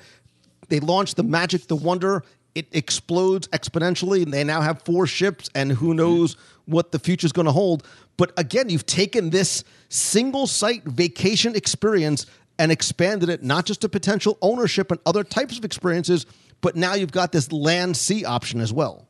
They 0.70 0.80
launched 0.80 1.18
the 1.18 1.24
Magic, 1.24 1.68
the 1.68 1.76
Wonder. 1.76 2.24
It 2.56 2.68
explodes 2.72 3.48
exponentially, 3.50 4.24
and 4.24 4.34
they 4.34 4.44
now 4.44 4.62
have 4.62 4.82
four 4.84 5.06
ships, 5.06 5.50
and 5.54 5.72
who 5.72 5.94
knows 5.94 6.36
what 6.66 6.92
the 6.92 7.00
future 7.00 7.26
is 7.26 7.32
going 7.32 7.46
to 7.46 7.52
hold. 7.52 7.86
But 8.18 8.32
again, 8.38 8.70
you've 8.70 8.86
taken 8.86 9.30
this 9.30 9.64
single 9.90 10.48
site 10.48 10.84
vacation 10.84 11.56
experience 11.56 12.26
and 12.58 12.72
expanded 12.72 13.30
it 13.30 13.44
not 13.44 13.66
just 13.66 13.82
to 13.82 13.90
potential 13.90 14.38
ownership 14.42 14.92
and 14.92 15.00
other 15.06 15.24
types 15.24 15.58
of 15.58 15.66
experiences, 15.66 16.26
but 16.62 16.76
now 16.76 16.94
you've 16.94 17.12
got 17.12 17.32
this 17.32 17.52
land 17.52 17.96
sea 17.98 18.26
option 18.26 18.60
as 18.60 18.72
well. 18.74 19.09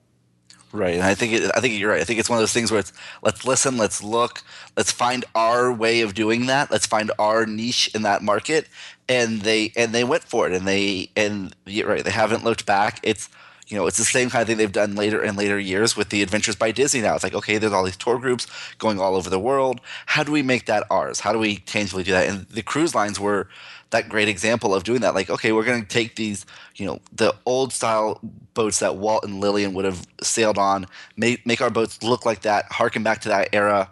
Right, 0.71 0.93
and 0.93 1.03
I 1.03 1.15
think 1.15 1.33
it, 1.33 1.51
I 1.55 1.61
think 1.61 1.79
you're 1.79 1.89
right. 1.89 2.01
I 2.01 2.03
think 2.03 2.19
it's 2.19 2.29
one 2.29 2.37
of 2.37 2.41
those 2.41 2.53
things 2.53 2.69
where 2.69 2.79
it's 2.79 2.93
let's 3.23 3.43
listen, 3.43 3.75
let's 3.77 4.03
look, 4.03 4.43
let's 4.77 4.91
find 4.91 5.25
our 5.33 5.73
way 5.73 6.01
of 6.01 6.13
doing 6.13 6.45
that. 6.45 6.69
Let's 6.69 6.85
find 6.85 7.11
our 7.17 7.47
niche 7.47 7.89
in 7.95 8.03
that 8.03 8.21
market, 8.21 8.67
and 9.07 9.41
they 9.41 9.73
and 9.75 9.93
they 9.93 10.03
went 10.03 10.23
for 10.25 10.45
it, 10.47 10.53
and 10.53 10.67
they 10.67 11.09
and 11.15 11.55
right. 11.65 12.03
They 12.03 12.11
haven't 12.11 12.43
looked 12.43 12.67
back. 12.67 12.99
It's 13.01 13.29
you 13.67 13.77
know 13.77 13.87
it's 13.87 13.97
the 13.97 14.05
same 14.05 14.29
kind 14.29 14.43
of 14.43 14.47
thing 14.47 14.57
they've 14.57 14.71
done 14.71 14.93
later 14.93 15.23
in 15.23 15.35
later 15.35 15.57
years 15.57 15.97
with 15.97 16.09
the 16.09 16.21
Adventures 16.21 16.55
by 16.55 16.71
Disney. 16.71 17.01
Now 17.01 17.15
it's 17.15 17.23
like 17.23 17.33
okay, 17.33 17.57
there's 17.57 17.73
all 17.73 17.83
these 17.83 17.97
tour 17.97 18.19
groups 18.19 18.45
going 18.77 18.99
all 18.99 19.15
over 19.15 19.31
the 19.31 19.39
world. 19.39 19.81
How 20.05 20.21
do 20.23 20.31
we 20.31 20.43
make 20.43 20.67
that 20.67 20.85
ours? 20.91 21.21
How 21.21 21.33
do 21.33 21.39
we 21.39 21.57
tangibly 21.57 22.03
do 22.03 22.11
that? 22.11 22.27
And 22.29 22.45
the 22.45 22.61
cruise 22.61 22.93
lines 22.93 23.19
were 23.19 23.47
that 23.91 24.09
great 24.09 24.27
example 24.27 24.73
of 24.73 24.83
doing 24.83 25.01
that. 25.01 25.15
Like, 25.15 25.29
okay, 25.29 25.51
we're 25.51 25.63
going 25.63 25.81
to 25.81 25.87
take 25.87 26.15
these, 26.15 26.45
you 26.75 26.85
know, 26.85 26.99
the 27.11 27.33
old 27.45 27.73
style 27.73 28.19
boats 28.53 28.79
that 28.79 28.97
Walt 28.97 29.23
and 29.23 29.39
Lillian 29.39 29.73
would 29.73 29.85
have 29.85 30.05
sailed 30.21 30.57
on, 30.57 30.87
make 31.17 31.45
make 31.45 31.61
our 31.61 31.69
boats 31.69 32.03
look 32.03 32.25
like 32.25 32.41
that, 32.41 32.65
harken 32.71 33.03
back 33.03 33.21
to 33.21 33.29
that 33.29 33.49
era, 33.53 33.89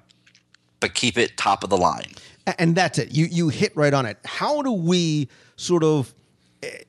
but 0.80 0.94
keep 0.94 1.18
it 1.18 1.38
top 1.38 1.64
of 1.64 1.70
the 1.70 1.78
line. 1.78 2.14
And 2.58 2.76
that's 2.76 2.98
it. 3.00 3.12
You 3.12 3.26
you 3.26 3.50
hit 3.50 3.76
right 3.76 3.94
on 3.94 4.06
it. 4.06 4.18
How 4.26 4.62
do 4.62 4.72
we 4.72 5.30
sort 5.56 5.84
of 5.84 6.14
eh, 6.64 6.84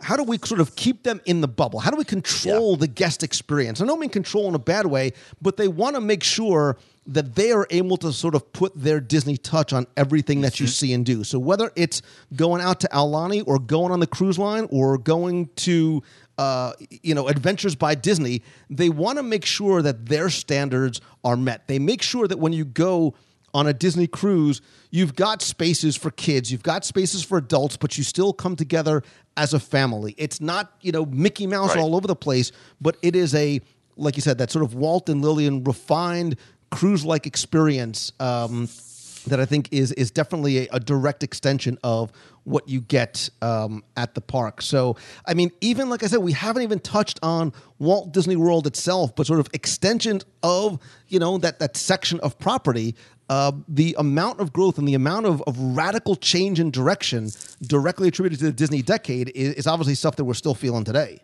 how 0.00 0.16
do 0.16 0.22
we 0.22 0.38
sort 0.38 0.60
of 0.60 0.76
keep 0.76 1.02
them 1.02 1.20
in 1.24 1.40
the 1.40 1.48
bubble? 1.48 1.80
How 1.80 1.90
do 1.90 1.96
we 1.96 2.04
control 2.04 2.76
the 2.76 2.86
guest 2.86 3.22
experience? 3.22 3.80
I 3.80 3.86
don't 3.86 3.98
mean 3.98 4.10
control 4.10 4.48
in 4.48 4.54
a 4.54 4.60
bad 4.60 4.86
way, 4.86 5.12
but 5.42 5.56
they 5.56 5.68
want 5.68 5.96
to 5.96 6.00
make 6.00 6.22
sure 6.22 6.78
that 7.08 7.34
they 7.34 7.50
are 7.52 7.66
able 7.70 7.96
to 7.96 8.12
sort 8.12 8.34
of 8.34 8.52
put 8.52 8.72
their 8.76 9.00
Disney 9.00 9.36
touch 9.38 9.72
on 9.72 9.86
everything 9.96 10.42
that 10.42 10.60
you 10.60 10.66
see 10.66 10.92
and 10.92 11.04
do. 11.06 11.24
So 11.24 11.38
whether 11.38 11.72
it's 11.74 12.02
going 12.36 12.60
out 12.60 12.80
to 12.80 12.88
Aulani 12.88 13.42
or 13.46 13.58
going 13.58 13.90
on 13.92 14.00
the 14.00 14.06
cruise 14.06 14.38
line 14.38 14.68
or 14.70 14.98
going 14.98 15.46
to 15.56 16.02
uh, 16.36 16.72
you 17.02 17.14
know 17.14 17.26
Adventures 17.26 17.74
by 17.74 17.94
Disney, 17.94 18.42
they 18.70 18.90
want 18.90 19.16
to 19.18 19.22
make 19.22 19.44
sure 19.44 19.80
that 19.82 20.06
their 20.06 20.28
standards 20.30 21.00
are 21.24 21.36
met. 21.36 21.66
They 21.66 21.78
make 21.78 22.02
sure 22.02 22.28
that 22.28 22.38
when 22.38 22.52
you 22.52 22.64
go 22.64 23.14
on 23.54 23.66
a 23.66 23.72
Disney 23.72 24.06
cruise, 24.06 24.60
you've 24.90 25.16
got 25.16 25.40
spaces 25.40 25.96
for 25.96 26.10
kids, 26.10 26.52
you've 26.52 26.62
got 26.62 26.84
spaces 26.84 27.24
for 27.24 27.38
adults, 27.38 27.78
but 27.78 27.96
you 27.96 28.04
still 28.04 28.34
come 28.34 28.54
together 28.54 29.02
as 29.38 29.54
a 29.54 29.58
family. 29.58 30.14
It's 30.18 30.40
not, 30.40 30.74
you 30.82 30.92
know, 30.92 31.06
Mickey 31.06 31.46
Mouse 31.46 31.70
Right. 31.70 31.78
all 31.78 31.96
over 31.96 32.06
the 32.06 32.14
place, 32.14 32.52
but 32.80 32.98
it 33.00 33.16
is 33.16 33.34
a, 33.34 33.62
like 33.96 34.16
you 34.16 34.22
said, 34.22 34.36
that 34.38 34.50
sort 34.50 34.64
of 34.64 34.74
Walt 34.74 35.08
and 35.08 35.22
Lillian 35.22 35.64
refined 35.64 36.36
cruise 36.70 37.04
like 37.04 37.26
experience 37.26 38.12
um, 38.20 38.68
that 39.26 39.40
I 39.40 39.44
think 39.44 39.68
is 39.72 39.92
is 39.92 40.10
definitely 40.10 40.66
a, 40.66 40.68
a 40.72 40.80
direct 40.80 41.22
extension 41.22 41.78
of 41.82 42.12
what 42.44 42.68
you 42.68 42.80
get 42.80 43.28
um, 43.42 43.84
at 43.96 44.14
the 44.14 44.20
park. 44.20 44.62
So, 44.62 44.96
I 45.26 45.34
mean, 45.34 45.50
even 45.60 45.90
like 45.90 46.02
I 46.02 46.06
said, 46.06 46.20
we 46.20 46.32
haven't 46.32 46.62
even 46.62 46.78
touched 46.80 47.18
on 47.22 47.52
Walt 47.78 48.12
Disney 48.12 48.36
World 48.36 48.66
itself, 48.66 49.14
but 49.14 49.26
sort 49.26 49.40
of 49.40 49.48
extensions 49.52 50.24
of 50.42 50.78
you 51.08 51.18
know 51.18 51.38
that 51.38 51.58
that 51.58 51.76
section 51.76 52.20
of 52.20 52.38
property. 52.38 52.94
Uh, 53.30 53.52
the 53.68 53.94
amount 53.98 54.40
of 54.40 54.54
growth 54.54 54.78
and 54.78 54.88
the 54.88 54.94
amount 54.94 55.26
of, 55.26 55.42
of 55.46 55.60
radical 55.60 56.16
change 56.16 56.58
in 56.58 56.70
direction 56.70 57.28
directly 57.60 58.08
attributed 58.08 58.38
to 58.38 58.46
the 58.46 58.52
Disney 58.52 58.80
decade 58.80 59.30
is, 59.34 59.52
is 59.52 59.66
obviously 59.66 59.94
stuff 59.94 60.16
that 60.16 60.24
we're 60.24 60.32
still 60.32 60.54
feeling 60.54 60.82
today. 60.82 61.20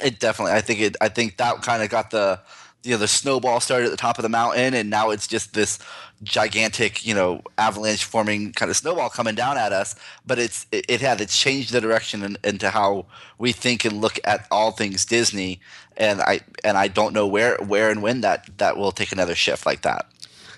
It 0.00 0.20
definitely. 0.20 0.52
I 0.52 0.60
think 0.60 0.80
it. 0.80 0.96
I 1.00 1.08
think 1.08 1.38
that 1.38 1.60
kind 1.62 1.82
of 1.82 1.88
got 1.88 2.10
the 2.10 2.40
you 2.82 2.92
know 2.92 2.98
the 2.98 3.08
snowball 3.08 3.60
started 3.60 3.86
at 3.86 3.90
the 3.90 3.96
top 3.96 4.18
of 4.18 4.22
the 4.22 4.28
mountain, 4.28 4.74
and 4.74 4.90
now 4.90 5.10
it's 5.10 5.26
just 5.26 5.54
this 5.54 5.78
gigantic 6.22 7.04
you 7.04 7.14
know 7.14 7.42
avalanche 7.58 8.04
forming 8.04 8.52
kind 8.52 8.70
of 8.70 8.76
snowball 8.76 9.08
coming 9.08 9.34
down 9.34 9.56
at 9.56 9.72
us. 9.72 9.94
But 10.26 10.38
it's 10.38 10.66
it, 10.72 10.86
it 10.88 11.00
had 11.00 11.20
it's 11.20 11.38
changed 11.38 11.72
the 11.72 11.80
direction 11.80 12.22
in, 12.22 12.36
into 12.44 12.70
how 12.70 13.06
we 13.38 13.52
think 13.52 13.84
and 13.84 14.00
look 14.00 14.18
at 14.24 14.46
all 14.50 14.72
things 14.72 15.04
Disney, 15.04 15.60
and 15.96 16.20
I 16.20 16.40
and 16.64 16.76
I 16.76 16.88
don't 16.88 17.12
know 17.12 17.26
where 17.26 17.56
where 17.58 17.90
and 17.90 18.02
when 18.02 18.20
that 18.22 18.48
that 18.58 18.76
will 18.76 18.92
take 18.92 19.12
another 19.12 19.34
shift 19.34 19.66
like 19.66 19.82
that. 19.82 20.06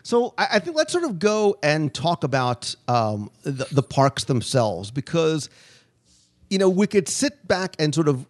So 0.03 0.35
I, 0.39 0.49
I 0.53 0.59
think 0.59 0.77
let's 0.77 0.93
sort 0.93 1.05
of 1.05 1.19
go 1.19 1.57
and 1.63 1.93
talk 1.93 2.25
about 2.25 2.75
um, 2.89 3.31
the, 3.43 3.67
the 3.73 3.83
parks 3.83 4.25
themselves 4.25 4.91
because 4.91 5.49
you 6.51 6.59
know 6.59 6.69
we 6.69 6.87
could 6.87 7.09
sit 7.09 7.47
back 7.49 7.75
and 7.79 7.95
sort 7.95 8.09
of 8.09 8.27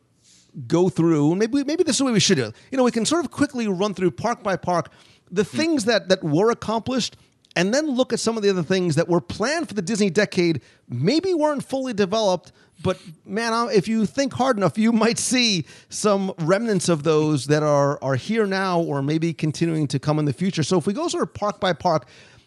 go 0.66 0.88
through 0.88 1.34
maybe 1.34 1.64
maybe 1.64 1.82
this 1.82 1.96
is 1.96 1.98
the 1.98 2.04
way 2.04 2.12
we 2.12 2.20
should 2.20 2.36
do 2.36 2.46
it. 2.46 2.54
You 2.70 2.78
know, 2.78 2.84
we 2.84 2.90
can 2.90 3.04
sort 3.04 3.24
of 3.24 3.30
quickly 3.30 3.68
run 3.68 3.94
through 3.94 4.12
park 4.12 4.42
by 4.42 4.56
park 4.56 4.90
the 5.30 5.44
hmm. 5.44 5.56
things 5.56 5.84
that 5.86 6.08
that 6.08 6.22
were 6.22 6.50
accomplished 6.50 7.16
and 7.56 7.72
then 7.72 7.88
look 7.88 8.12
at 8.12 8.20
some 8.20 8.36
of 8.36 8.42
the 8.42 8.50
other 8.50 8.62
things 8.62 8.96
that 8.96 9.08
were 9.08 9.20
planned 9.20 9.68
for 9.68 9.74
the 9.74 9.82
Disney 9.82 10.10
decade, 10.10 10.60
maybe 10.88 11.34
weren't 11.34 11.64
fully 11.64 11.92
developed, 11.92 12.50
but 12.82 12.98
man, 13.24 13.70
if 13.72 13.86
you 13.86 14.06
think 14.06 14.32
hard 14.32 14.56
enough, 14.56 14.76
you 14.76 14.92
might 14.92 15.18
see 15.18 15.64
some 15.88 16.32
remnants 16.38 16.88
of 16.88 17.04
those 17.04 17.46
that 17.46 17.62
are 17.62 18.02
are 18.02 18.16
here 18.16 18.46
now 18.46 18.80
or 18.80 19.02
maybe 19.02 19.32
continuing 19.32 19.86
to 19.88 19.98
come 19.98 20.18
in 20.18 20.24
the 20.24 20.32
future. 20.32 20.62
So 20.62 20.78
if 20.78 20.86
we 20.86 20.92
go 20.92 21.06
sort 21.08 21.22
of 21.22 21.34
park 21.34 21.60
by 21.60 21.72
park, 21.72 22.06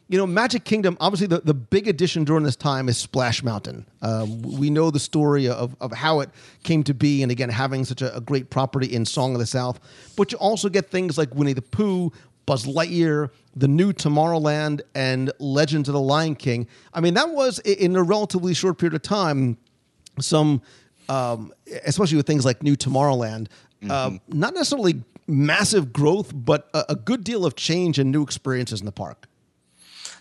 you 0.10 0.18
know, 0.18 0.26
Magic 0.26 0.64
Kingdom, 0.64 0.98
obviously 1.00 1.28
the, 1.28 1.40
the 1.42 1.54
big 1.54 1.88
addition 1.88 2.24
during 2.24 2.44
this 2.44 2.56
time 2.56 2.88
is 2.88 2.98
Splash 2.98 3.44
Mountain. 3.44 3.86
Um, 4.02 4.42
we 4.42 4.70
know 4.70 4.90
the 4.90 5.00
story 5.00 5.50
of, 5.50 5.76
of 5.82 5.92
how 5.92 6.22
it 6.22 6.30
came 6.64 6.84
to 6.84 6.94
be, 6.94 7.24
and 7.24 7.32
again, 7.32 7.50
having 7.50 7.84
such 7.84 8.02
a, 8.02 8.16
a 8.16 8.22
great 8.22 8.50
property 8.50 8.94
in 8.94 9.06
Song 9.06 9.34
of 9.34 9.40
the 9.40 9.46
South. 9.46 9.80
But 10.16 10.32
you 10.32 10.38
also 10.38 10.70
get 10.70 10.90
things 10.90 11.18
like 11.18 11.36
Winnie 11.36 11.54
the 11.54 11.62
Pooh, 11.62 12.12
Buzz 12.46 12.66
Lightyear, 12.66 13.32
the 13.56 13.68
new 13.68 13.92
Tomorrowland, 13.92 14.82
and 14.96 15.32
Legends 15.40 15.90
of 15.90 15.94
the 15.94 16.00
Lion 16.00 16.36
King. 16.36 16.68
I 16.94 17.02
mean, 17.02 17.14
that 17.16 17.30
was 17.32 17.60
in 17.60 17.96
a 17.96 18.04
relatively 18.04 18.54
short 18.54 18.78
period 18.78 18.94
of 18.94 19.02
time 19.02 19.58
some, 20.20 20.62
um, 21.10 21.54
especially 21.86 22.18
with 22.18 22.28
things 22.28 22.46
like 22.46 22.64
New 22.64 22.76
Tomorrowland, 22.76 23.48
um, 23.90 24.22
not 24.30 24.54
necessarily 24.54 25.04
massive 25.28 25.92
growth, 25.92 26.32
but 26.34 26.70
a, 26.74 26.86
a 26.90 26.96
good 26.96 27.24
deal 27.24 27.46
of 27.46 27.56
change 27.56 28.00
and 28.00 28.12
new 28.12 28.24
experiences 28.24 28.80
in 28.80 28.86
the 28.86 28.92
park. 28.92 29.28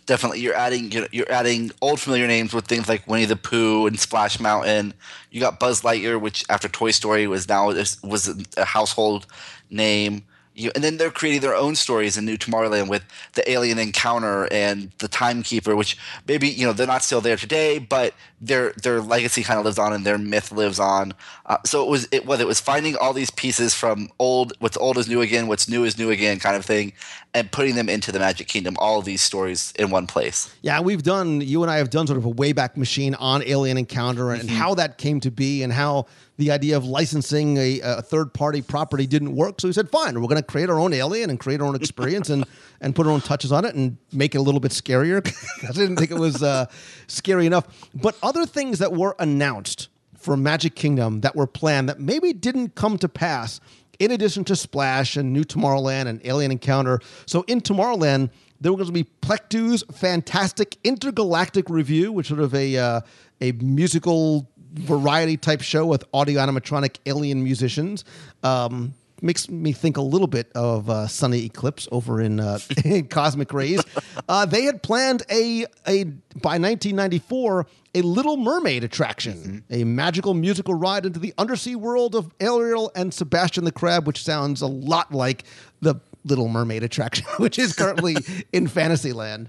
Definitely 0.07 0.40
you're 0.40 0.55
adding 0.55 0.90
you're, 1.12 1.31
adding 1.31 1.71
old 1.83 2.01
familiar 2.01 2.27
names 2.27 2.55
with 2.55 2.66
things 2.66 2.88
like 2.88 3.07
Winnie 3.07 3.27
the 3.27 3.37
Pooh 3.37 3.87
and 3.87 3.99
Splash 3.99 4.40
Mountain. 4.40 4.95
You 5.31 5.40
got 5.40 5.61
Buzz 5.61 5.83
Lightyear, 5.83 6.21
which 6.21 6.45
after 6.49 6.69
Toy 6.69 6.92
Story 6.92 7.27
was 7.27 7.49
now 7.49 7.66
was 8.03 8.47
a 8.57 8.64
household 8.64 9.27
name. 9.69 10.25
You, 10.57 10.71
and 10.75 10.83
then 10.83 10.97
they're 10.97 11.11
creating 11.11 11.42
their 11.42 11.55
own 11.55 11.77
stories 11.77 12.16
in 12.16 12.25
New 12.25 12.38
Tomorrowland 12.38 12.88
with 12.88 13.05
the 13.35 13.49
alien 13.51 13.79
encounter 13.79 14.49
and 14.51 14.90
the 14.99 15.09
timekeeper, 15.09 15.77
which 15.77 15.99
maybe 16.27 16.49
you 16.49 16.66
know 16.66 16.73
they're 16.73 16.87
not 16.87 17.03
still 17.03 17.21
there 17.21 17.37
today, 17.37 17.79
but 17.79 18.14
their 18.40 18.73
their 18.83 19.01
legacy 19.01 19.42
kind 19.42 19.59
of 19.59 19.64
lives 19.64 19.79
on 19.79 19.92
and 19.92 20.05
their 20.05 20.19
myth 20.19 20.51
lives 20.53 20.81
on. 20.81 21.14
Uh, 21.45 21.59
so 21.64 21.85
it 21.85 21.90
was 21.90 22.09
it 22.11 22.27
whether 22.27 22.42
it 22.42 22.47
was 22.47 22.61
finding 22.61 22.97
all 22.97 23.12
these 23.12 23.31
pieces 23.31 23.75
from 23.75 24.09
old, 24.19 24.55
what's 24.59 24.77
old 24.79 24.99
is 24.99 25.09
new 25.09 25.21
again, 25.21 25.47
what's 25.47 25.69
new 25.69 25.85
is 25.85 25.99
new 25.99 26.11
again, 26.11 26.38
kind 26.38 26.57
of 26.57 26.64
thing, 26.64 26.92
and 27.35 27.53
putting 27.53 27.75
them 27.75 27.88
into 27.88 28.11
the 28.11 28.19
Magic 28.19 28.49
Kingdom. 28.49 28.77
All 28.79 28.99
of 28.99 29.05
these 29.05 29.21
stories 29.21 29.73
in 29.79 29.90
one 29.90 30.07
place. 30.07 30.55
Yeah, 30.62 30.81
we've 30.81 31.03
done, 31.03 31.42
you 31.42 31.62
and 31.62 31.71
I 31.71 31.77
have 31.77 31.90
done 31.90 32.07
sort 32.07 32.19
of 32.19 32.25
a 32.25 32.33
Wayback 32.33 32.77
Machine 32.77 33.14
on 33.16 33.42
Alien 33.42 33.77
Encounter 33.77 34.33
and 34.33 34.49
how 34.49 34.75
that 34.75 34.97
came 34.97 35.21
to 35.21 35.31
be 35.31 35.62
and 35.62 35.73
how 35.73 36.07
the 36.37 36.51
idea 36.51 36.77
of 36.77 36.85
licensing 36.85 37.57
a, 37.57 37.81
a 37.81 38.03
third 38.03 38.33
party 38.35 38.61
property 38.61 39.07
didn't 39.07 39.35
work. 39.35 39.61
So 39.61 39.68
he 39.68 39.72
said, 39.72 39.90
fine, 39.90 40.20
we're 40.20 40.29
going 40.29 40.40
to 40.40 40.46
create 40.46 40.68
our 40.68 40.79
own 40.79 40.92
alien 40.92 41.31
and 41.31 41.40
create 41.40 41.61
our 41.61 41.66
own 41.66 41.75
experience 41.75 42.29
and, 42.29 42.44
and 42.81 42.94
put 42.94 43.07
our 43.07 43.12
own 43.12 43.20
touches 43.20 43.53
on 43.53 43.64
it 43.64 43.75
and 43.75 43.96
make 44.12 44.35
it 44.35 44.38
a 44.38 44.42
little 44.42 44.61
bit 44.61 44.72
scarier. 44.72 45.27
I 45.68 45.72
didn't 45.72 45.96
think 45.96 46.11
it 46.11 46.18
was 46.18 46.42
uh, 46.42 46.66
scary 47.07 47.46
enough. 47.46 47.66
But 47.94 48.16
other 48.22 48.44
things 48.44 48.79
that 48.81 48.92
were 48.92 49.17
announced 49.19 49.88
for 50.17 50.37
Magic 50.37 50.75
Kingdom 50.75 51.21
that 51.21 51.37
were 51.37 51.46
planned 51.46 51.88
that 51.88 52.00
maybe 52.00 52.33
didn't 52.33 52.75
come 52.75 52.98
to 52.98 53.08
pass, 53.08 53.61
in 53.98 54.11
addition 54.11 54.44
to 54.44 54.56
Splash 54.56 55.17
and 55.17 55.33
New 55.33 55.44
Tomorrowland 55.44 56.06
and 56.06 56.21
Alien 56.25 56.50
Encounter. 56.50 57.00
So 57.25 57.42
in 57.42 57.61
Tomorrowland, 57.61 58.31
there 58.61 58.73
was 58.73 58.88
going 58.88 59.04
to 59.04 59.04
be 59.04 59.11
Plectu's 59.21 59.85
Fantastic 59.92 60.77
Intergalactic 60.85 61.71
Revue, 61.71 62.13
which 62.13 62.29
sort 62.29 62.40
of 62.40 62.54
a 62.54 62.77
uh, 62.77 63.00
a 63.40 63.52
musical 63.52 64.50
variety 64.79 65.37
type 65.37 65.62
show 65.62 65.87
with 65.87 66.04
audio 66.12 66.40
animatronic 66.40 66.96
alien 67.06 67.42
musicians. 67.42 68.04
Um, 68.42 68.94
makes 69.22 69.48
me 69.48 69.72
think 69.72 69.96
a 69.96 70.02
little 70.02 70.27
bit 70.27 70.50
of 70.54 70.90
uh, 70.90 71.06
Sonny 71.06 71.46
Eclipse 71.46 71.88
over 71.90 72.20
in, 72.20 72.38
uh, 72.38 72.58
in 72.85 73.08
Cosmic 73.08 73.52
Ray's. 73.52 73.83
Uh, 74.29 74.44
they 74.44 74.62
had 74.62 74.83
planned 74.83 75.22
a 75.31 75.66
a 75.87 76.04
by 76.04 76.58
1994 76.58 77.66
a 77.96 78.02
Little 78.02 78.37
Mermaid 78.37 78.85
attraction, 78.85 79.64
a 79.70 79.83
magical 79.85 80.35
musical 80.35 80.74
ride 80.74 81.06
into 81.06 81.18
the 81.18 81.33
undersea 81.38 81.77
world 81.77 82.14
of 82.14 82.31
Ariel 82.40 82.92
and 82.94 83.12
Sebastian 83.12 83.64
the 83.64 83.72
Crab, 83.72 84.06
which 84.06 84.22
sounds 84.22 84.60
a 84.60 84.66
lot 84.66 85.12
like 85.12 85.44
the 85.81 85.94
Little 86.22 86.48
Mermaid 86.48 86.83
attraction, 86.83 87.27
which 87.38 87.58
is 87.58 87.72
currently 87.72 88.16
in 88.52 88.66
Fantasyland. 88.68 89.48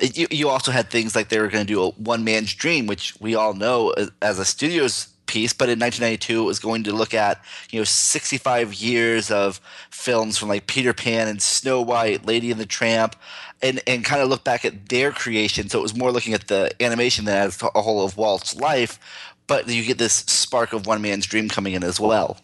You, 0.00 0.26
you 0.30 0.48
also 0.48 0.72
had 0.72 0.90
things 0.90 1.14
like 1.14 1.28
they 1.28 1.38
were 1.38 1.48
going 1.48 1.66
to 1.66 1.72
do 1.72 1.82
a 1.82 1.90
one 1.92 2.24
man's 2.24 2.54
dream, 2.54 2.86
which 2.86 3.14
we 3.20 3.34
all 3.34 3.54
know 3.54 3.94
as, 4.22 4.38
a 4.38 4.44
studio's 4.44 5.08
piece. 5.26 5.52
But 5.52 5.68
in 5.68 5.78
1992, 5.78 6.42
it 6.42 6.44
was 6.44 6.58
going 6.58 6.84
to 6.84 6.92
look 6.92 7.14
at 7.14 7.42
you 7.70 7.80
know 7.80 7.84
65 7.84 8.74
years 8.74 9.30
of 9.30 9.60
films 9.90 10.38
from 10.38 10.48
like 10.48 10.66
Peter 10.66 10.92
Pan 10.92 11.28
and 11.28 11.40
Snow 11.40 11.80
White, 11.80 12.26
Lady 12.26 12.50
and 12.50 12.60
the 12.60 12.66
Tramp, 12.66 13.16
and 13.62 13.80
and 13.86 14.04
kind 14.04 14.22
of 14.22 14.28
look 14.28 14.44
back 14.44 14.64
at 14.64 14.88
their 14.88 15.12
creation. 15.12 15.68
So 15.68 15.78
it 15.78 15.82
was 15.82 15.96
more 15.96 16.10
looking 16.12 16.34
at 16.34 16.48
the 16.48 16.70
animation 16.82 17.24
than 17.24 17.36
as 17.36 17.62
a 17.62 17.82
whole 17.82 18.04
of 18.04 18.16
Walt's 18.16 18.56
life. 18.56 18.98
But 19.46 19.68
you 19.68 19.84
get 19.84 19.98
this 19.98 20.14
spark 20.14 20.72
of 20.72 20.86
one 20.86 21.02
man's 21.02 21.26
dream 21.26 21.48
coming 21.48 21.72
in 21.72 21.82
as 21.82 21.98
well. 21.98 22.38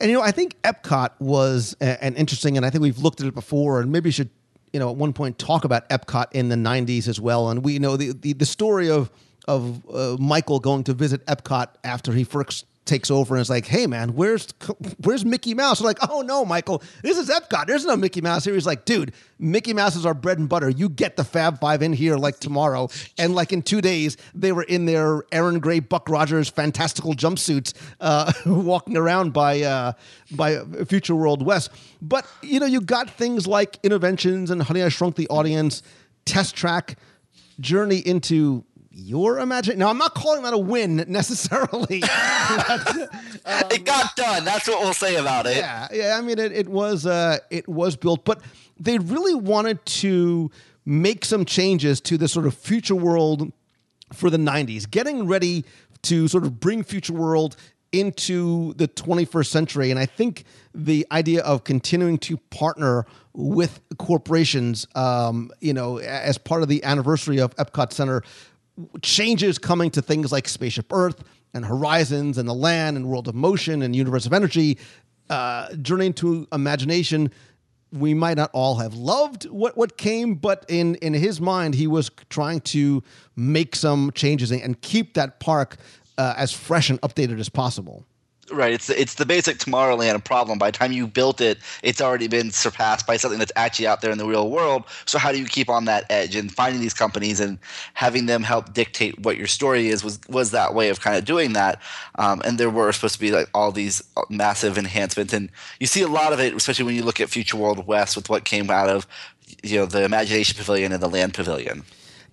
And 0.00 0.10
you 0.10 0.16
know, 0.16 0.22
I 0.22 0.30
think 0.30 0.60
Epcot 0.62 1.10
was 1.18 1.76
a- 1.80 2.02
an 2.02 2.14
interesting, 2.14 2.56
and 2.56 2.64
I 2.64 2.70
think 2.70 2.82
we've 2.82 2.98
looked 2.98 3.20
at 3.20 3.26
it 3.26 3.34
before, 3.34 3.80
and 3.80 3.90
maybe 3.90 4.10
should, 4.10 4.30
you 4.72 4.80
know, 4.80 4.90
at 4.90 4.96
one 4.96 5.12
point 5.12 5.38
talk 5.38 5.64
about 5.64 5.88
Epcot 5.88 6.26
in 6.32 6.48
the 6.48 6.56
'90s 6.56 7.08
as 7.08 7.20
well. 7.20 7.50
And 7.50 7.64
we 7.64 7.78
know 7.78 7.96
the 7.96 8.12
the, 8.12 8.32
the 8.32 8.46
story 8.46 8.90
of 8.90 9.10
of 9.46 9.82
uh, 9.88 10.16
Michael 10.20 10.60
going 10.60 10.84
to 10.84 10.94
visit 10.94 11.24
Epcot 11.26 11.68
after 11.82 12.12
he 12.12 12.22
first 12.22 12.66
takes 12.88 13.10
over 13.10 13.36
and 13.36 13.42
is 13.42 13.50
like, 13.50 13.66
"Hey, 13.66 13.86
man, 13.86 14.14
where's 14.14 14.48
where's 15.02 15.24
Mickey 15.24 15.54
Mouse?" 15.54 15.80
We're 15.80 15.86
like, 15.86 15.98
"Oh 16.10 16.22
no, 16.22 16.44
Michael, 16.44 16.82
this 17.02 17.18
is 17.18 17.28
Epcot. 17.28 17.66
There's 17.66 17.84
no 17.84 17.96
Mickey 17.96 18.20
Mouse 18.20 18.44
here." 18.44 18.54
He's 18.54 18.66
like, 18.66 18.84
"Dude, 18.84 19.12
Mickey 19.38 19.72
Mouse 19.72 19.94
is 19.94 20.04
our 20.04 20.14
bread 20.14 20.38
and 20.38 20.48
butter. 20.48 20.70
You 20.70 20.88
get 20.88 21.16
the 21.16 21.24
Fab 21.24 21.60
Five 21.60 21.82
in 21.82 21.92
here 21.92 22.16
like 22.16 22.40
tomorrow." 22.40 22.88
And 23.18 23.34
like 23.34 23.52
in 23.52 23.62
two 23.62 23.80
days, 23.80 24.16
they 24.34 24.50
were 24.50 24.64
in 24.64 24.86
their 24.86 25.22
Aaron 25.30 25.60
Gray, 25.60 25.80
Buck 25.80 26.08
Rogers, 26.08 26.48
fantastical 26.48 27.14
jumpsuits, 27.14 27.74
uh, 28.00 28.32
walking 28.46 28.96
around 28.96 29.32
by 29.32 29.62
uh, 29.62 29.92
by 30.32 30.58
Future 30.86 31.14
World 31.14 31.44
West. 31.44 31.70
But 32.02 32.26
you 32.42 32.58
know, 32.58 32.66
you 32.66 32.80
got 32.80 33.10
things 33.10 33.46
like 33.46 33.80
Innoventions 33.82 34.50
and 34.50 34.62
Honey 34.62 34.82
I 34.82 34.88
Shrunk 34.88 35.16
the 35.16 35.28
Audience, 35.28 35.82
Test 36.24 36.56
Track, 36.56 36.96
Journey 37.60 37.98
into 37.98 38.64
your 38.98 39.38
imagination. 39.38 39.78
Now, 39.78 39.88
I'm 39.88 39.98
not 39.98 40.14
calling 40.14 40.42
that 40.42 40.52
a 40.52 40.58
win 40.58 40.96
necessarily. 41.08 42.02
it 42.02 43.84
got 43.84 44.16
done. 44.16 44.44
That's 44.44 44.68
what 44.68 44.80
we'll 44.80 44.94
say 44.94 45.16
about 45.16 45.46
it. 45.46 45.58
Yeah, 45.58 45.88
yeah. 45.92 46.16
I 46.18 46.20
mean, 46.20 46.38
it, 46.38 46.52
it 46.52 46.68
was 46.68 47.06
uh, 47.06 47.38
it 47.50 47.68
was 47.68 47.96
built, 47.96 48.24
but 48.24 48.42
they 48.78 48.98
really 48.98 49.34
wanted 49.34 49.84
to 49.86 50.50
make 50.84 51.24
some 51.24 51.44
changes 51.44 52.00
to 52.00 52.16
the 52.18 52.28
sort 52.28 52.46
of 52.46 52.54
future 52.54 52.94
world 52.94 53.52
for 54.12 54.30
the 54.30 54.38
90s, 54.38 54.90
getting 54.90 55.26
ready 55.26 55.64
to 56.02 56.28
sort 56.28 56.44
of 56.44 56.58
bring 56.58 56.82
future 56.82 57.12
world 57.12 57.56
into 57.92 58.74
the 58.74 58.88
21st 58.88 59.46
century. 59.46 59.90
And 59.90 59.98
I 59.98 60.06
think 60.06 60.44
the 60.74 61.06
idea 61.10 61.42
of 61.42 61.64
continuing 61.64 62.18
to 62.18 62.36
partner 62.36 63.06
with 63.32 63.80
corporations, 63.98 64.86
um, 64.94 65.50
you 65.60 65.72
know, 65.72 65.98
as 65.98 66.38
part 66.38 66.62
of 66.62 66.68
the 66.68 66.84
anniversary 66.84 67.38
of 67.38 67.54
Epcot 67.56 67.92
Center, 67.92 68.22
changes 69.02 69.58
coming 69.58 69.90
to 69.92 70.02
things 70.02 70.32
like 70.32 70.48
Spaceship 70.48 70.92
Earth 70.92 71.22
and 71.54 71.64
Horizons 71.64 72.38
and 72.38 72.48
the 72.48 72.54
Land 72.54 72.96
and 72.96 73.06
World 73.08 73.28
of 73.28 73.34
Motion 73.34 73.82
and 73.82 73.94
Universe 73.94 74.26
of 74.26 74.32
Energy, 74.32 74.78
uh, 75.30 75.74
Journey 75.76 76.12
Imagination. 76.52 77.30
We 77.90 78.12
might 78.12 78.36
not 78.36 78.50
all 78.52 78.76
have 78.76 78.94
loved 78.94 79.44
what, 79.44 79.76
what 79.76 79.96
came, 79.96 80.34
but 80.34 80.64
in, 80.68 80.96
in 80.96 81.14
his 81.14 81.40
mind, 81.40 81.74
he 81.74 81.86
was 81.86 82.10
trying 82.28 82.60
to 82.60 83.02
make 83.34 83.74
some 83.74 84.10
changes 84.12 84.50
and, 84.50 84.60
and 84.60 84.80
keep 84.82 85.14
that 85.14 85.40
park 85.40 85.76
uh, 86.18 86.34
as 86.36 86.52
fresh 86.52 86.90
and 86.90 87.00
updated 87.00 87.40
as 87.40 87.48
possible. 87.48 88.04
Right. 88.50 88.72
It's 88.72 88.88
it's 88.88 89.14
the 89.14 89.26
basic 89.26 89.58
Tomorrowland 89.58 90.24
problem. 90.24 90.58
By 90.58 90.70
the 90.70 90.78
time 90.78 90.92
you 90.92 91.06
built 91.06 91.40
it, 91.40 91.58
it's 91.82 92.00
already 92.00 92.28
been 92.28 92.50
surpassed 92.50 93.06
by 93.06 93.16
something 93.18 93.38
that's 93.38 93.52
actually 93.56 93.86
out 93.86 94.00
there 94.00 94.10
in 94.10 94.18
the 94.18 94.26
real 94.26 94.50
world. 94.50 94.84
So 95.04 95.18
how 95.18 95.32
do 95.32 95.38
you 95.38 95.44
keep 95.44 95.68
on 95.68 95.84
that 95.84 96.04
edge 96.08 96.34
and 96.34 96.50
finding 96.50 96.80
these 96.80 96.94
companies 96.94 97.40
and 97.40 97.58
having 97.94 98.26
them 98.26 98.42
help 98.42 98.72
dictate 98.72 99.18
what 99.18 99.36
your 99.36 99.46
story 99.46 99.88
is 99.88 100.02
was 100.02 100.18
was 100.28 100.50
that 100.52 100.74
way 100.74 100.88
of 100.88 101.00
kind 101.00 101.16
of 101.16 101.24
doing 101.24 101.52
that. 101.52 101.80
Um, 102.14 102.40
and 102.44 102.58
there 102.58 102.70
were 102.70 102.90
supposed 102.92 103.14
to 103.14 103.20
be 103.20 103.32
like 103.32 103.48
all 103.52 103.70
these 103.70 104.02
massive 104.30 104.78
enhancements, 104.78 105.32
and 105.32 105.50
you 105.78 105.86
see 105.86 106.02
a 106.02 106.08
lot 106.08 106.32
of 106.32 106.40
it, 106.40 106.54
especially 106.54 106.86
when 106.86 106.94
you 106.94 107.02
look 107.02 107.20
at 107.20 107.28
Future 107.28 107.56
World 107.56 107.86
West 107.86 108.16
with 108.16 108.30
what 108.30 108.44
came 108.44 108.70
out 108.70 108.88
of 108.88 109.06
you 109.62 109.78
know 109.78 109.86
the 109.86 110.04
Imagination 110.04 110.56
Pavilion 110.56 110.92
and 110.92 111.02
the 111.02 111.08
Land 111.08 111.34
Pavilion. 111.34 111.84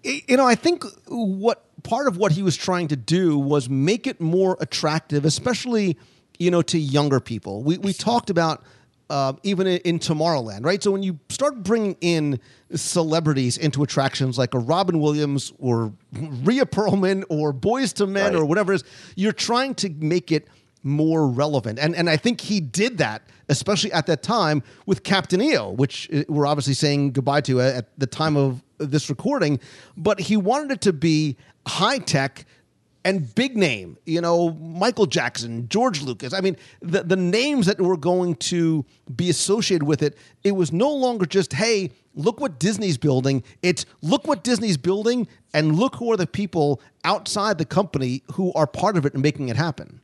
You 0.04 0.38
know, 0.38 0.46
I 0.48 0.56
think 0.56 0.86
what 1.08 1.64
part 1.86 2.08
of 2.08 2.18
what 2.18 2.34
he 2.34 2.44
was 2.44 2.58
trying 2.58 2.88
to 2.90 2.96
do 2.96 3.38
was 3.38 3.70
make 3.70 4.08
it 4.08 4.20
more 4.20 4.58
attractive, 4.60 5.24
especially 5.26 5.98
you 6.40 6.52
know 6.52 6.62
to 6.64 6.78
younger 6.78 7.20
people. 7.20 7.64
We 7.64 7.78
we 7.78 7.94
talked 7.94 8.30
about 8.30 8.64
uh, 9.10 9.34
even 9.44 9.68
in, 9.68 10.00
Tomorrowland, 10.00 10.66
right? 10.66 10.82
So 10.82 10.90
when 10.90 11.04
you 11.04 11.20
start 11.30 11.62
bringing 11.62 11.96
in 12.02 12.40
celebrities 12.74 13.56
into 13.58 13.84
attractions 13.84 14.36
like 14.38 14.56
a 14.56 14.60
Robin 14.60 15.00
Williams 15.00 15.54
or 15.60 15.94
Rhea 16.12 16.66
Perlman 16.66 17.24
or 17.30 17.54
Boyz 17.54 18.00
II 18.02 18.08
Men 18.08 18.34
Right. 18.34 18.36
or 18.36 18.46
whatever 18.46 18.74
it 18.74 18.78
is, 18.78 18.84
you're 19.16 19.32
trying 19.32 19.76
to 19.76 19.90
make 19.90 20.32
it 20.32 20.48
more 20.82 21.28
relevant. 21.28 21.78
And 21.80 21.96
and 21.96 22.10
I 22.10 22.18
think 22.18 22.42
he 22.42 22.60
did 22.60 22.98
that, 22.98 23.22
especially 23.48 23.92
at 23.92 24.08
that 24.08 24.24
time 24.24 24.64
with 24.88 25.04
Captain 25.04 25.40
EO, 25.42 25.72
which 25.72 26.10
uh, 26.12 26.24
we're 26.28 26.48
obviously 26.48 26.74
saying 26.74 27.12
goodbye 27.12 27.42
to 27.42 27.62
at 27.62 27.98
the 28.00 28.08
time 28.08 28.36
of 28.36 28.64
this 28.78 29.10
recording. 29.10 29.60
But 29.98 30.20
he 30.20 30.38
wanted 30.38 30.72
it 30.72 30.82
to 30.82 30.94
be 30.94 31.38
high 31.68 32.00
tech 32.00 32.46
and 33.06 33.34
big 33.36 33.56
name, 33.56 33.98
you 34.08 34.20
know, 34.20 34.50
Michael 34.54 35.06
Jackson, 35.06 35.70
George 35.70 36.02
Lucas. 36.02 36.34
I 36.34 36.42
mean, 36.42 36.58
the 36.82 37.04
the 37.04 37.16
names 37.16 37.68
that 37.68 37.80
were 37.80 37.98
going 37.98 38.36
to 38.36 38.84
be 39.16 39.30
associated 39.30 39.86
with 39.86 40.02
it, 40.02 40.18
it 40.44 40.54
was 40.54 40.74
no 40.74 40.92
longer 40.92 41.28
just, 41.28 41.54
hey, 41.54 41.92
look 42.16 42.40
what 42.40 42.60
Disney's 42.60 42.98
building. 42.98 43.44
It's 43.62 43.86
look 44.02 44.26
what 44.26 44.44
Disney's 44.44 44.78
building 44.78 45.28
and 45.54 45.76
look 45.76 45.96
who 45.98 46.12
are 46.12 46.18
the 46.18 46.26
people 46.26 46.82
outside 47.04 47.60
the 47.60 47.66
company 47.66 48.24
who 48.34 48.52
are 48.54 48.66
part 48.66 48.98
of 48.98 49.06
it 49.06 49.14
and 49.14 49.22
making 49.22 49.50
it 49.50 49.56
happen. 49.56 50.02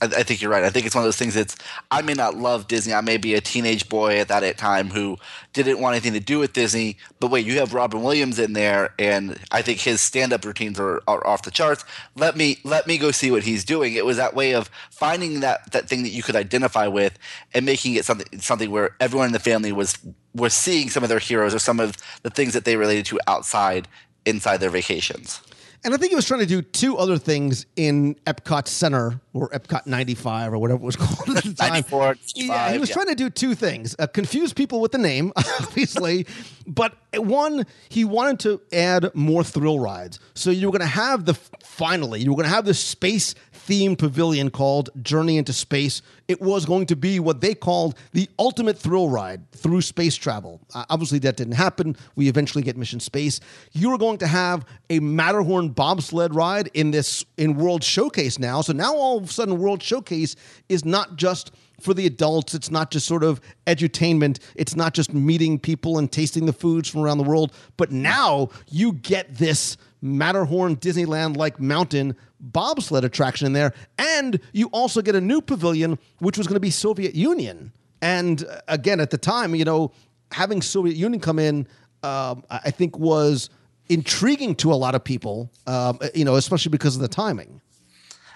I, 0.00 0.06
I 0.06 0.22
think 0.22 0.40
you're 0.40 0.50
right. 0.50 0.62
I 0.62 0.70
think 0.70 0.86
it's 0.86 0.94
one 0.94 1.02
of 1.02 1.06
those 1.06 1.16
things 1.16 1.34
that's 1.34 1.56
I 1.90 2.02
may 2.02 2.14
not 2.14 2.36
love 2.36 2.68
Disney. 2.68 2.94
I 2.94 3.00
may 3.00 3.16
be 3.16 3.34
a 3.34 3.40
teenage 3.40 3.88
boy 3.88 4.20
at 4.20 4.28
that 4.28 4.56
time 4.56 4.90
who 4.90 5.18
didn't 5.52 5.80
want 5.80 5.94
anything 5.94 6.12
to 6.12 6.20
do 6.20 6.38
with 6.38 6.52
Disney. 6.52 6.96
But 7.18 7.30
wait, 7.30 7.46
you 7.46 7.58
have 7.58 7.74
Robin 7.74 8.02
Williams 8.02 8.38
in 8.38 8.52
there, 8.52 8.94
and 8.98 9.38
I 9.50 9.62
think 9.62 9.80
his 9.80 10.00
stand-up 10.00 10.44
routines 10.44 10.78
are, 10.78 11.02
are 11.08 11.26
off 11.26 11.42
the 11.42 11.50
charts. 11.50 11.84
Let 12.14 12.36
me 12.36 12.58
let 12.64 12.86
me 12.86 12.96
go 12.96 13.10
see 13.10 13.30
what 13.30 13.42
he's 13.42 13.64
doing. 13.64 13.94
It 13.94 14.06
was 14.06 14.16
that 14.18 14.34
way 14.34 14.54
of 14.54 14.70
finding 14.90 15.40
that 15.40 15.72
that 15.72 15.88
thing 15.88 16.04
that 16.04 16.10
you 16.10 16.22
could 16.22 16.36
identify 16.36 16.86
with 16.86 17.18
and 17.52 17.66
making 17.66 17.94
it 17.94 18.04
something 18.04 18.40
something 18.40 18.70
where 18.70 18.96
everyone 19.00 19.26
in 19.26 19.32
the 19.32 19.40
family 19.40 19.72
was 19.72 19.98
was 20.34 20.54
seeing 20.54 20.90
some 20.90 21.02
of 21.02 21.08
their 21.08 21.18
heroes 21.18 21.54
or 21.54 21.58
some 21.58 21.80
of 21.80 21.96
the 22.22 22.30
things 22.30 22.54
that 22.54 22.64
they 22.64 22.76
related 22.76 23.06
to 23.06 23.18
outside 23.26 23.88
inside 24.24 24.58
their 24.58 24.70
vacations. 24.70 25.40
And 25.84 25.92
I 25.92 25.96
think 25.96 26.10
he 26.10 26.16
was 26.16 26.26
trying 26.26 26.40
to 26.40 26.46
do 26.46 26.62
two 26.62 26.96
other 26.96 27.18
things 27.18 27.66
in 27.74 28.14
Epcot 28.26 28.68
Center 28.68 29.20
or 29.32 29.48
Epcot 29.50 29.84
95 29.86 30.52
or 30.52 30.58
whatever 30.58 30.80
it 30.80 30.84
was 30.84 30.96
called 31.02 31.36
at 31.36 31.42
the 31.42 31.54
time. 31.54 31.72
94, 31.72 32.16
Yeah, 32.34 32.72
he 32.72 32.78
was 32.78 32.88
yeah. 32.88 32.94
trying 32.94 33.06
to 33.08 33.14
do 33.16 33.28
two 33.30 33.54
things 33.54 33.96
uh, 33.98 34.06
confuse 34.06 34.52
people 34.52 34.80
with 34.80 34.92
the 34.92 34.98
name, 34.98 35.32
obviously, 35.36 36.26
but 36.66 36.94
one, 37.16 37.66
he 37.88 38.04
wanted 38.04 38.38
to 38.40 38.60
add 38.72 39.10
more 39.14 39.42
thrill 39.42 39.80
rides. 39.80 40.20
So 40.34 40.50
you 40.50 40.68
were 40.68 40.72
going 40.72 40.88
to 40.88 40.94
have 40.94 41.24
the 41.24 41.34
finally, 41.34 42.20
you 42.20 42.30
were 42.30 42.36
going 42.36 42.48
to 42.48 42.54
have 42.54 42.64
this 42.64 42.78
space 42.78 43.34
themed 43.66 43.98
pavilion 43.98 44.50
called 44.50 44.90
Journey 45.02 45.36
into 45.36 45.52
Space. 45.52 46.02
It 46.32 46.40
was 46.40 46.64
going 46.64 46.86
to 46.86 46.96
be 46.96 47.20
what 47.20 47.42
they 47.42 47.54
called 47.54 47.94
the 48.12 48.26
ultimate 48.38 48.78
thrill 48.78 49.10
ride 49.10 49.50
through 49.52 49.82
space 49.82 50.16
travel. 50.16 50.62
Uh, 50.74 50.86
obviously, 50.88 51.18
that 51.18 51.36
didn't 51.36 51.56
happen. 51.56 51.94
We 52.16 52.26
eventually 52.26 52.64
get 52.64 52.78
Mission 52.78 53.00
Space. 53.00 53.38
You 53.72 53.90
were 53.90 53.98
going 53.98 54.16
to 54.16 54.26
have 54.26 54.64
a 54.88 54.98
Matterhorn 55.00 55.68
bobsled 55.68 56.34
ride 56.34 56.70
in 56.72 56.90
this 56.90 57.22
in 57.36 57.56
World 57.56 57.84
Showcase 57.84 58.38
now. 58.38 58.62
So 58.62 58.72
now 58.72 58.94
all 58.94 59.18
of 59.18 59.24
a 59.24 59.28
sudden, 59.28 59.58
World 59.58 59.82
Showcase 59.82 60.34
is 60.70 60.86
not 60.86 61.16
just 61.16 61.52
for 61.82 61.92
the 61.92 62.06
adults. 62.06 62.54
It's 62.54 62.70
not 62.70 62.90
just 62.90 63.06
sort 63.06 63.24
of 63.24 63.38
edutainment. 63.66 64.38
It's 64.54 64.74
not 64.74 64.94
just 64.94 65.12
meeting 65.12 65.58
people 65.58 65.98
and 65.98 66.10
tasting 66.10 66.46
the 66.46 66.54
foods 66.54 66.88
from 66.88 67.02
around 67.02 67.18
the 67.18 67.24
world. 67.24 67.52
But 67.76 67.92
now 67.92 68.48
you 68.70 68.94
get 68.94 69.34
this 69.34 69.76
Matterhorn 70.02 70.76
Disneyland 70.76 71.36
like 71.36 71.60
mountain 71.60 72.16
bobsled 72.40 73.04
attraction 73.04 73.46
in 73.46 73.52
there. 73.52 73.72
And 73.96 74.40
you 74.52 74.66
also 74.72 75.00
get 75.00 75.14
a 75.14 75.20
new 75.20 75.40
pavilion, 75.40 75.98
which 76.18 76.36
was 76.36 76.46
going 76.46 76.56
to 76.56 76.60
be 76.60 76.70
Soviet 76.70 77.14
Union. 77.14 77.72
And 78.02 78.44
uh, 78.44 78.60
again, 78.68 79.00
at 79.00 79.10
the 79.10 79.18
time, 79.18 79.54
you 79.54 79.64
know, 79.64 79.92
having 80.32 80.60
Soviet 80.60 80.96
Union 80.96 81.20
come 81.20 81.38
in, 81.38 81.68
um, 82.02 82.42
I 82.50 82.72
think 82.72 82.98
was 82.98 83.48
intriguing 83.88 84.56
to 84.56 84.72
a 84.72 84.74
lot 84.74 84.96
of 84.96 85.04
people, 85.04 85.50
um, 85.68 86.00
you 86.14 86.24
know, 86.24 86.34
especially 86.34 86.70
because 86.70 86.96
of 86.96 87.02
the 87.02 87.08
timing. 87.08 87.60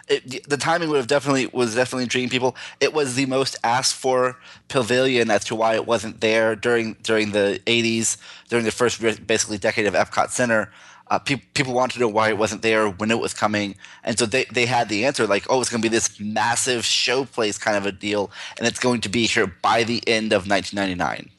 it, 0.09 0.49
the 0.49 0.57
timing 0.57 0.89
would 0.89 0.99
have 0.99 1.09
definitely 1.09 1.49
was 1.49 1.75
definitely 1.75 2.05
intriguing 2.05 2.31
people. 2.31 2.55
It 2.81 2.93
was 2.93 3.17
the 3.17 3.27
most 3.27 3.57
asked 3.65 3.95
for 3.97 4.39
pavilion 4.69 5.31
as 5.31 5.45
to 5.47 5.57
why 5.57 5.75
it 5.75 5.87
wasn't 5.87 6.21
there 6.21 6.55
during 6.55 6.95
during 7.03 7.33
the 7.33 7.61
'80s, 7.67 8.19
during 8.49 8.65
the 8.65 8.71
first 8.71 9.01
basically 9.27 9.59
decade 9.59 9.87
of 9.87 9.95
Epcot 9.95 10.31
Center. 10.31 10.71
Uh, 11.09 11.19
pe- 11.19 11.43
people 11.55 11.73
wanted 11.73 11.95
to 11.95 12.01
know 12.01 12.09
why 12.09 12.29
it 12.29 12.37
wasn't 12.37 12.63
there 12.63 12.89
when 12.89 13.11
it 13.11 13.19
was 13.19 13.33
coming, 13.33 13.77
and 14.03 14.19
so 14.19 14.27
they, 14.27 14.45
they 14.53 14.67
had 14.67 14.89
the 14.89 15.05
answer 15.05 15.27
like, 15.27 15.47
oh, 15.49 15.61
it's 15.61 15.71
going 15.71 15.81
to 15.81 15.89
be 15.89 15.95
this 15.95 16.19
massive 16.19 16.85
show 16.85 17.25
place 17.25 17.59
kind 17.59 17.77
of 17.77 17.87
a 17.87 17.93
deal, 17.93 18.31
and 18.59 18.67
it's 18.67 18.81
going 18.81 19.01
to 19.01 19.09
be 19.09 19.27
here 19.27 19.47
by 19.63 19.85
the 19.85 20.03
end 20.09 20.33
of 20.33 20.49
1999. 20.49 21.31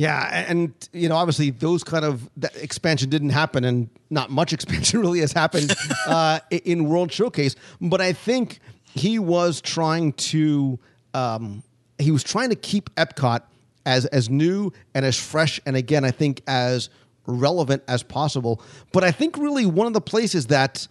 Yeah, 0.00 0.46
and 0.48 0.72
you 0.94 1.10
know, 1.10 1.16
obviously, 1.16 1.50
those 1.50 1.84
kind 1.84 2.06
of 2.06 2.30
that 2.38 2.56
expansion 2.56 3.10
didn't 3.10 3.30
happen, 3.30 3.64
and 3.64 3.90
not 4.08 4.30
much 4.30 4.52
expansion 4.54 5.00
really 5.00 5.20
has 5.20 5.32
happened 5.32 5.74
uh, 6.06 6.40
in 6.50 6.88
World 6.88 7.12
Showcase. 7.12 7.54
But 7.82 8.00
I 8.00 8.14
think 8.14 8.60
he 8.94 9.18
was 9.18 9.60
trying 9.60 10.14
to 10.14 10.78
um, 11.12 11.62
he 11.98 12.10
was 12.10 12.24
trying 12.24 12.48
to 12.48 12.56
keep 12.56 12.94
Epcot 12.94 13.42
as 13.84 14.06
as 14.06 14.30
new 14.30 14.72
and 14.94 15.04
as 15.04 15.18
fresh, 15.18 15.60
and 15.66 15.76
again, 15.76 16.06
I 16.06 16.10
think 16.12 16.40
as 16.46 16.88
relevant 17.30 17.82
as 17.88 18.02
possible. 18.02 18.62
But 18.92 19.04
I 19.04 19.10
think 19.10 19.36
really 19.36 19.66
one 19.66 19.86
of 19.86 19.92
the 19.92 20.00
places 20.00 20.48
that 20.48 20.86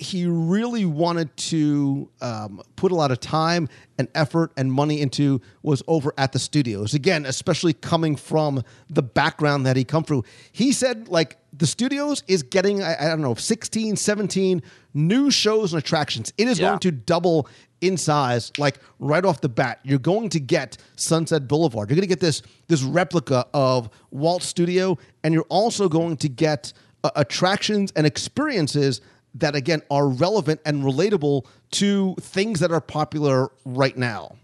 he 0.00 0.24
really 0.26 0.86
wanted 0.86 1.36
to 1.36 2.08
um, 2.22 2.62
put 2.76 2.90
a 2.90 2.94
lot 2.94 3.10
of 3.10 3.20
time 3.20 3.68
and 3.98 4.08
effort 4.14 4.50
and 4.56 4.72
money 4.72 5.00
into 5.02 5.42
was 5.62 5.82
over 5.86 6.14
at 6.16 6.32
the 6.32 6.38
studios. 6.38 6.94
Again 6.94 7.26
especially 7.26 7.74
coming 7.74 8.16
from 8.16 8.62
the 8.88 9.02
background 9.02 9.66
that 9.66 9.76
he 9.76 9.84
come 9.84 10.02
through. 10.02 10.24
He 10.52 10.72
said 10.72 11.08
like 11.08 11.36
the 11.52 11.66
studios 11.66 12.22
is 12.28 12.42
getting 12.42 12.82
i, 12.82 12.96
I 12.98 13.08
don't 13.08 13.20
know 13.20 13.34
16 13.34 13.96
17 13.96 14.62
new 14.94 15.30
shows 15.30 15.72
and 15.74 15.82
attractions. 15.82 16.32
It 16.38 16.48
is 16.48 16.58
Yeah. 16.58 16.68
going 16.68 16.78
to 16.80 16.90
double 16.92 17.46
in 17.82 17.96
size 17.96 18.52
like 18.58 18.78
right 18.98 19.24
off 19.24 19.40
the 19.42 19.48
bat. 19.50 19.80
You're 19.82 19.98
going 19.98 20.30
to 20.30 20.40
get 20.40 20.78
sunset 20.96 21.46
boulevard. 21.46 21.90
You're 21.90 21.96
going 21.96 22.08
to 22.08 22.14
get 22.14 22.20
this 22.20 22.40
this 22.68 22.82
replica 22.82 23.46
of 23.52 23.90
walt 24.10 24.42
studio 24.42 24.96
and 25.22 25.34
you're 25.34 25.46
also 25.50 25.88
going 25.90 26.16
to 26.18 26.28
get 26.30 26.72
uh, 27.04 27.10
attractions 27.16 27.92
and 27.96 28.06
experiences 28.06 29.00
that 29.34 29.54
again 29.54 29.82
are 29.90 30.08
relevant 30.08 30.60
and 30.64 30.82
relatable 30.82 31.46
to 31.72 32.14
things 32.20 32.60
that 32.60 32.72
are 32.72 32.80
popular 32.80 33.50
right 33.64 33.96
now. 33.96 34.36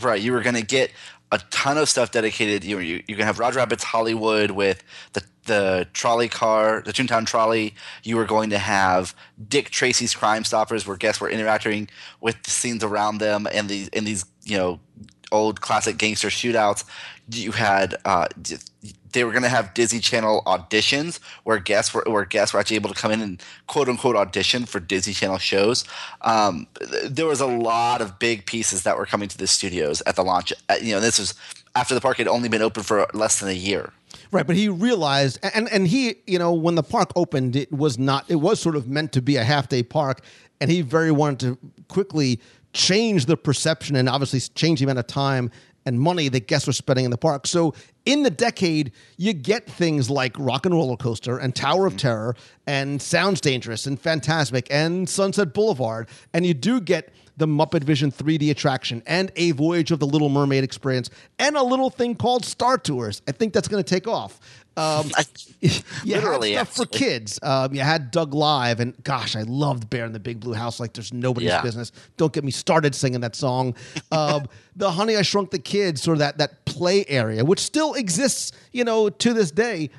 Right, 0.00 0.20
you 0.20 0.32
were 0.32 0.42
going 0.42 0.56
to 0.56 0.62
get 0.62 0.90
a 1.30 1.38
ton 1.50 1.78
of 1.78 1.88
stuff 1.88 2.10
dedicated. 2.10 2.64
You 2.64 2.78
you 2.78 3.02
going 3.06 3.18
to 3.18 3.24
have 3.24 3.38
Roger 3.38 3.58
Rabbit's 3.58 3.84
Hollywood 3.84 4.50
with 4.50 4.82
the 5.12 5.24
the 5.44 5.86
trolley 5.92 6.28
car, 6.28 6.82
the 6.84 6.92
Toontown 6.92 7.26
trolley. 7.26 7.74
You 8.02 8.16
were 8.16 8.24
going 8.24 8.50
to 8.50 8.58
have 8.58 9.14
Dick 9.48 9.70
Tracy's 9.70 10.14
Crime 10.14 10.44
Stoppers, 10.44 10.86
where 10.86 10.96
guests 10.96 11.20
were 11.20 11.30
interacting 11.30 11.88
with 12.20 12.42
the 12.42 12.50
scenes 12.50 12.82
around 12.82 13.18
them 13.18 13.46
and 13.52 13.68
these 13.68 13.88
in 13.88 14.04
these 14.04 14.24
you 14.44 14.56
know 14.56 14.80
old 15.32 15.60
classic 15.60 15.98
gangster 15.98 16.28
shootouts. 16.28 16.84
You 17.30 17.52
had 17.52 17.96
uh, 18.04 18.28
they 19.12 19.24
were 19.24 19.30
going 19.30 19.42
to 19.42 19.48
have 19.48 19.74
Disney 19.74 20.00
Channel 20.00 20.42
auditions 20.46 21.18
where 21.44 21.58
guests 21.58 21.92
were 21.92 22.04
where 22.06 22.24
guests 22.24 22.54
were 22.54 22.60
actually 22.60 22.76
able 22.76 22.90
to 22.90 23.00
come 23.00 23.10
in 23.10 23.20
and 23.20 23.42
quote 23.66 23.88
unquote 23.88 24.16
audition 24.16 24.64
for 24.64 24.80
Disney 24.80 25.12
Channel 25.12 25.38
shows. 25.38 25.84
Um, 26.22 26.66
there 27.04 27.26
was 27.26 27.40
a 27.40 27.46
lot 27.46 28.00
of 28.00 28.18
big 28.18 28.46
pieces 28.46 28.82
that 28.84 28.96
were 28.96 29.06
coming 29.06 29.28
to 29.28 29.38
the 29.38 29.46
studios 29.46 30.02
at 30.06 30.16
the 30.16 30.22
launch. 30.22 30.52
Uh, 30.68 30.76
you 30.80 30.94
know, 30.94 31.00
this 31.00 31.18
was 31.18 31.34
after 31.74 31.94
the 31.94 32.00
park 32.00 32.16
had 32.16 32.28
only 32.28 32.48
been 32.48 32.62
open 32.62 32.82
for 32.82 33.06
less 33.14 33.40
than 33.40 33.48
a 33.48 33.52
year. 33.52 33.92
Right, 34.30 34.46
but 34.46 34.56
he 34.56 34.68
realized, 34.68 35.38
and 35.54 35.68
and 35.70 35.86
he, 35.86 36.16
you 36.26 36.38
know, 36.38 36.52
when 36.52 36.74
the 36.74 36.82
park 36.82 37.12
opened, 37.16 37.56
it 37.56 37.72
was 37.72 37.98
not, 37.98 38.24
it 38.28 38.36
was 38.36 38.60
sort 38.60 38.76
of 38.76 38.88
meant 38.88 39.12
to 39.12 39.22
be 39.22 39.36
a 39.36 39.44
half 39.44 39.68
day 39.68 39.82
park, 39.82 40.22
and 40.60 40.70
he 40.70 40.82
very 40.82 41.10
wanted 41.10 41.40
to 41.40 41.58
quickly 41.88 42.40
change 42.72 43.26
the 43.26 43.36
perception 43.36 43.96
and 43.96 44.08
obviously 44.08 44.40
change 44.40 44.80
the 44.80 44.84
amount 44.84 44.98
of 44.98 45.06
time 45.06 45.50
and 45.86 45.98
money 45.98 46.28
that 46.28 46.46
guests 46.46 46.66
were 46.66 46.72
spending 46.72 47.06
in 47.06 47.10
the 47.10 47.16
park. 47.16 47.46
So 47.46 47.74
in 48.04 48.22
the 48.22 48.30
decade, 48.30 48.92
you 49.16 49.32
get 49.32 49.66
things 49.66 50.10
like 50.10 50.34
Rock 50.38 50.66
and 50.66 50.74
Roller 50.74 50.96
Coaster 50.96 51.38
and 51.38 51.54
Tower 51.56 51.86
of 51.86 51.94
mm. 51.94 51.98
Terror 51.98 52.36
and 52.66 53.00
Sounds 53.00 53.40
Dangerous 53.40 53.86
and 53.86 54.00
Fantasmic 54.00 54.66
and 54.70 55.08
Sunset 55.08 55.54
Boulevard, 55.54 56.08
and 56.34 56.44
you 56.44 56.52
do 56.52 56.80
get 56.80 57.10
the 57.38 57.46
Muppet 57.46 57.84
Vision 57.84 58.10
3D 58.10 58.50
attraction 58.50 59.02
and 59.06 59.30
a 59.36 59.52
Voyage 59.52 59.92
of 59.92 60.00
the 60.00 60.06
Little 60.06 60.28
Mermaid 60.28 60.64
experience 60.64 61.08
and 61.38 61.56
a 61.56 61.62
little 61.62 61.88
thing 61.88 62.16
called 62.16 62.44
Star 62.44 62.76
Tours. 62.76 63.22
I 63.28 63.32
think 63.32 63.52
that's 63.52 63.68
going 63.68 63.82
to 63.82 63.88
take 63.88 64.08
off. 64.08 64.40
Um, 64.78 65.10
you 65.60 65.70
Literally, 66.04 66.52
had 66.52 66.68
stuff 66.68 66.76
for 66.76 66.86
kids. 66.86 67.38
Um, 67.42 67.74
you 67.74 67.80
had 67.80 68.10
Doug 68.10 68.32
Live, 68.34 68.80
and 68.80 68.94
gosh, 69.02 69.34
I 69.36 69.42
loved 69.42 69.90
Bear 69.90 70.04
in 70.06 70.12
the 70.12 70.20
Big 70.20 70.40
Blue 70.40 70.54
House 70.54 70.78
like 70.78 70.92
there's 70.92 71.12
nobody's 71.12 71.48
Yeah. 71.48 71.62
business. 71.62 71.90
Don't 72.16 72.32
get 72.32 72.44
me 72.44 72.50
started 72.50 72.94
singing 72.94 73.20
that 73.20 73.34
song. 73.36 73.74
Um, 74.12 74.46
the 74.76 74.90
Honey 74.92 75.16
I 75.16 75.22
Shrunk 75.22 75.50
the 75.50 75.58
Kids, 75.58 76.02
sort 76.02 76.14
of 76.16 76.18
that 76.20 76.38
that 76.38 76.64
play 76.64 77.04
area, 77.08 77.44
which 77.44 77.60
still 77.60 77.94
exists, 77.94 78.52
you 78.72 78.84
know, 78.84 79.08
to 79.10 79.34
this 79.34 79.50
day. 79.50 79.90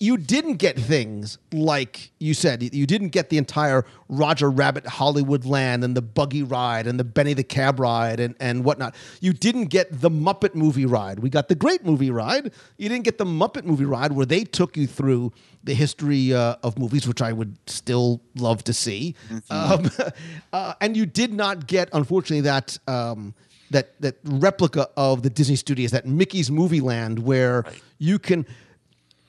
You 0.00 0.16
didn't 0.16 0.58
get 0.58 0.78
things 0.78 1.38
like 1.52 2.12
you 2.20 2.32
said. 2.32 2.62
You 2.62 2.86
didn't 2.86 3.08
get 3.08 3.30
the 3.30 3.38
entire 3.38 3.84
Roger 4.08 4.48
Rabbit 4.48 4.86
Hollywood 4.86 5.44
land 5.44 5.82
and 5.82 5.96
the 5.96 6.02
buggy 6.02 6.44
ride 6.44 6.86
and 6.86 7.00
the 7.00 7.04
Benny 7.04 7.34
the 7.34 7.42
Cab 7.42 7.80
ride 7.80 8.20
and, 8.20 8.36
and 8.38 8.64
whatnot. 8.64 8.94
You 9.20 9.32
didn't 9.32 9.66
get 9.66 10.00
the 10.00 10.08
Muppet 10.08 10.54
movie 10.54 10.86
ride. 10.86 11.18
We 11.18 11.30
got 11.30 11.48
the 11.48 11.56
great 11.56 11.84
movie 11.84 12.12
ride. 12.12 12.52
You 12.76 12.88
didn't 12.88 13.04
get 13.04 13.18
the 13.18 13.24
Muppet 13.24 13.64
movie 13.64 13.86
ride 13.86 14.12
where 14.12 14.24
they 14.24 14.44
took 14.44 14.76
you 14.76 14.86
through 14.86 15.32
the 15.64 15.74
history 15.74 16.32
uh, 16.32 16.54
of 16.62 16.78
movies, 16.78 17.08
which 17.08 17.20
I 17.20 17.32
would 17.32 17.58
still 17.68 18.20
love 18.36 18.62
to 18.64 18.72
see. 18.72 19.16
Um, 19.50 19.90
uh, 20.52 20.74
and 20.80 20.96
you 20.96 21.06
did 21.06 21.32
not 21.32 21.66
get, 21.66 21.88
unfortunately, 21.92 22.42
that. 22.42 22.78
Um, 22.86 23.34
that, 23.70 24.00
that 24.00 24.16
replica 24.24 24.88
of 24.96 25.22
the 25.22 25.28
Disney 25.28 25.54
Studios, 25.56 25.90
that 25.90 26.06
Mickey's 26.06 26.50
Movie 26.50 26.80
Land, 26.80 27.18
where 27.18 27.66
you 27.98 28.18
can 28.18 28.46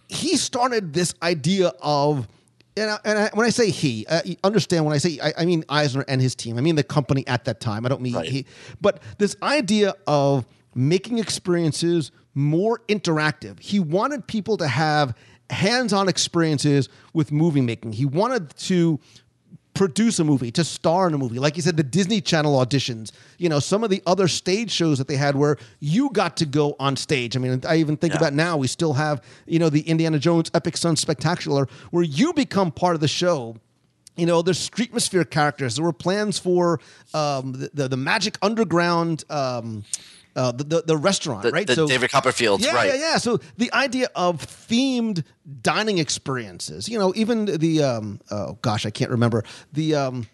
he 0.10 0.36
started 0.36 0.94
this 0.94 1.14
idea 1.22 1.72
of 1.82 2.28
and, 2.78 2.92
I, 2.92 3.00
and 3.04 3.20
I, 3.20 3.30
when 3.34 3.46
I 3.46 3.50
say 3.50 3.72
he, 3.72 4.06
uh, 4.08 4.22
understand 4.44 4.86
when 4.86 4.94
I 4.94 5.00
say 5.00 5.20
I, 5.22 5.34
I 5.40 5.46
mean 5.46 5.66
Eisner 5.70 6.06
and 6.08 6.22
his 6.22 6.34
team. 6.34 6.58
I 6.58 6.62
mean 6.62 6.76
the 6.76 6.84
company 6.84 7.26
at 7.28 7.46
that 7.46 7.60
time. 7.60 7.86
I 7.86 7.90
don't 7.90 8.02
mean 8.02 8.24
he, 8.24 8.46
but 8.80 9.02
this 9.18 9.36
idea 9.42 9.96
of 10.08 10.46
making 10.76 11.18
experiences 11.18 12.12
more 12.36 12.80
interactive. 12.88 13.60
He 13.60 13.80
wanted 13.80 14.28
people 14.28 14.58
to 14.58 14.68
have 14.68 15.16
hands-on 15.50 16.08
experiences 16.08 16.90
with 17.14 17.32
movie 17.32 17.62
making. 17.62 17.94
He 17.94 18.06
wanted 18.06 18.56
to 18.58 19.00
produce 19.80 20.20
a 20.20 20.26
movie, 20.26 20.52
to 20.52 20.62
star 20.62 21.08
in 21.08 21.14
a 21.14 21.18
movie. 21.18 21.40
Like 21.40 21.56
you 21.56 21.62
said, 21.62 21.78
the 21.78 21.84
Disney 21.84 22.20
Channel 22.20 22.54
auditions, 22.54 23.14
you 23.38 23.48
know, 23.48 23.60
some 23.60 23.82
of 23.82 23.90
the 23.90 24.04
other 24.06 24.28
stage 24.28 24.72
shows 24.72 24.98
that 24.98 25.08
they 25.08 25.16
had 25.16 25.38
where 25.38 25.56
you 25.80 26.10
got 26.12 26.36
to 26.36 26.46
go 26.46 26.76
on 26.82 26.98
stage. 26.98 27.38
I 27.38 27.40
mean, 27.40 27.62
I 27.66 27.78
even 27.78 27.96
think 27.96 28.14
about 28.14 28.34
now, 28.34 28.58
we 28.58 28.68
still 28.68 28.92
have, 28.92 29.24
you 29.46 29.58
know, 29.58 29.70
the 29.70 29.80
Indiana 29.80 30.20
Jones 30.20 30.52
Epic 30.54 30.76
Stunt 30.76 31.00
Spectacular 31.00 31.66
where 31.92 32.04
you 32.04 32.34
become 32.34 32.74
part 32.74 32.94
of 32.96 33.00
the 33.00 33.08
show. 33.08 33.56
You 34.18 34.26
know, 34.26 34.42
there's 34.42 34.70
Streetmosphere 34.70 35.30
characters. 35.30 35.78
There 35.78 35.86
were 35.86 35.94
plans 35.94 36.38
for 36.38 36.82
um, 37.14 37.54
the, 37.54 37.72
the 37.74 37.88
the 37.88 37.98
Magic 37.98 38.38
Underground, 38.42 39.24
um, 39.30 39.86
uh, 40.36 40.52
the, 40.52 40.64
the 40.64 40.82
the 40.88 40.98
restaurant, 40.98 41.44
The, 41.44 41.52
right? 41.52 41.68
the 41.68 41.86
David 41.88 42.12
Copperfield, 42.12 42.62
Yeah, 42.62 42.74
right? 42.76 42.90
yeah, 42.94 43.00
yeah. 43.14 43.18
So 43.18 43.40
the 43.58 43.72
idea 43.74 44.10
of 44.16 44.46
themed 44.46 45.24
dining 45.62 45.98
experiences, 45.98 46.88
you 46.88 47.00
know, 47.00 47.14
even 47.16 47.46
the 47.46 47.84
um, 47.84 48.20
oh 48.32 48.58
gosh, 48.62 48.86
I 48.86 48.92
can't 48.92 49.12
remember 49.12 49.44
the 49.74 49.96
um, 49.96 50.28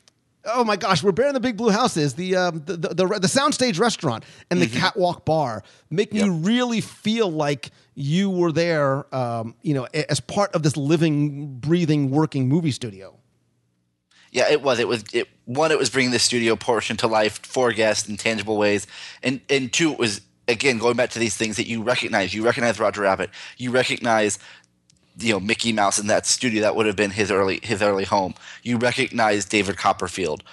oh 0.46 0.64
my 0.64 0.76
gosh, 0.76 1.02
where 1.02 1.14
Bear 1.14 1.28
in 1.28 1.34
the 1.34 1.40
Big 1.40 1.58
Blue 1.58 1.72
House 1.72 1.98
is 1.98 2.14
the 2.16 2.36
um, 2.36 2.62
the, 2.66 2.78
the 2.78 2.88
the 2.90 3.06
the 3.20 3.28
soundstage 3.28 3.80
restaurant 3.80 4.24
and 4.52 4.62
the 4.62 4.68
catwalk 4.68 5.26
bar, 5.26 5.64
making 5.90 6.24
you 6.24 6.34
really 6.34 6.82
feel 6.82 7.32
like 7.32 7.72
you 7.96 8.30
were 8.30 8.52
there, 8.52 9.14
um, 9.16 9.56
you 9.62 9.74
know, 9.74 9.86
as 9.94 10.20
part 10.20 10.54
of 10.54 10.62
this 10.64 10.76
living, 10.76 11.56
breathing, 11.60 12.12
working 12.12 12.48
movie 12.50 12.72
studio. 12.72 13.16
Yeah, 14.32 14.50
it 14.52 14.62
was. 14.62 14.80
It 14.80 14.88
was. 14.88 15.04
It 15.14 15.30
one. 15.46 15.72
It 15.72 15.80
was 15.80 15.90
bringing 15.90 16.12
the 16.12 16.20
studio 16.20 16.56
portion 16.56 16.98
to 16.98 17.08
life 17.08 17.40
for 17.46 17.72
guests 17.72 18.10
in 18.10 18.18
tangible 18.18 18.58
ways, 18.58 18.88
and 19.24 19.42
and 19.50 19.72
two, 19.72 19.92
it 19.92 20.00
was 20.00 20.22
again 20.48 20.78
going 20.78 20.96
back 20.96 21.10
to 21.12 21.20
these 21.20 21.36
things 21.36 21.58
that 21.58 21.68
you 21.68 21.82
recognize. 21.82 22.34
You 22.34 22.44
recognize 22.44 22.80
Roger 22.80 23.02
Rabbit. 23.02 23.30
You 23.58 23.72
recognize, 23.72 24.40
you 25.18 25.34
know, 25.34 25.40
Mickey 25.40 25.72
Mouse 25.72 26.00
in 26.00 26.08
that 26.08 26.26
studio 26.26 26.62
that 26.62 26.76
would 26.76 26.86
have 26.86 26.96
been 26.96 27.12
his 27.12 27.32
early 27.32 27.60
his 27.64 27.82
early 27.82 28.06
home. 28.06 28.34
You 28.64 28.78
recognize 28.78 29.46
David 29.46 29.78
Copperfield. 29.78 30.44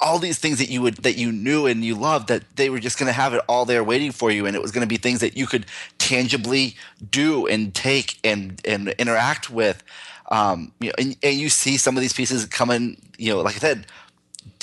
All 0.00 0.18
these 0.18 0.38
things 0.38 0.58
that 0.58 0.68
you 0.68 0.82
would 0.82 0.96
that 0.98 1.16
you 1.16 1.32
knew 1.32 1.66
and 1.66 1.84
you 1.84 1.94
loved 1.94 2.28
that 2.28 2.56
they 2.56 2.68
were 2.68 2.80
just 2.80 2.98
going 2.98 3.06
to 3.06 3.12
have 3.12 3.32
it 3.32 3.40
all 3.48 3.64
there 3.64 3.84
waiting 3.84 4.12
for 4.12 4.30
you, 4.30 4.46
and 4.46 4.56
it 4.56 4.62
was 4.62 4.72
going 4.72 4.82
to 4.82 4.88
be 4.88 4.96
things 4.96 5.20
that 5.20 5.36
you 5.36 5.46
could 5.46 5.66
tangibly 5.98 6.76
do 7.10 7.46
and 7.46 7.74
take 7.74 8.18
and 8.24 8.60
and 8.64 8.88
interact 8.98 9.50
with. 9.50 9.82
Um, 10.30 10.72
you 10.80 10.88
know, 10.88 10.94
and, 10.98 11.16
and 11.22 11.36
you 11.36 11.48
see 11.48 11.76
some 11.76 11.96
of 11.96 12.00
these 12.00 12.12
pieces 12.12 12.44
coming. 12.46 13.00
You 13.16 13.34
know, 13.34 13.40
like 13.42 13.54
I 13.54 13.58
said, 13.58 13.86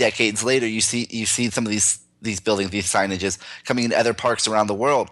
decades 0.01 0.43
later, 0.43 0.67
you 0.67 0.81
see 0.81 1.07
you 1.11 1.27
see 1.27 1.51
some 1.51 1.63
of 1.63 1.69
these 1.69 1.99
these 2.21 2.39
buildings, 2.39 2.71
these 2.71 2.91
signages 2.91 3.37
coming 3.65 3.83
into 3.83 3.97
other 3.97 4.15
parks 4.15 4.47
around 4.47 4.65
the 4.67 4.73
world. 4.73 5.09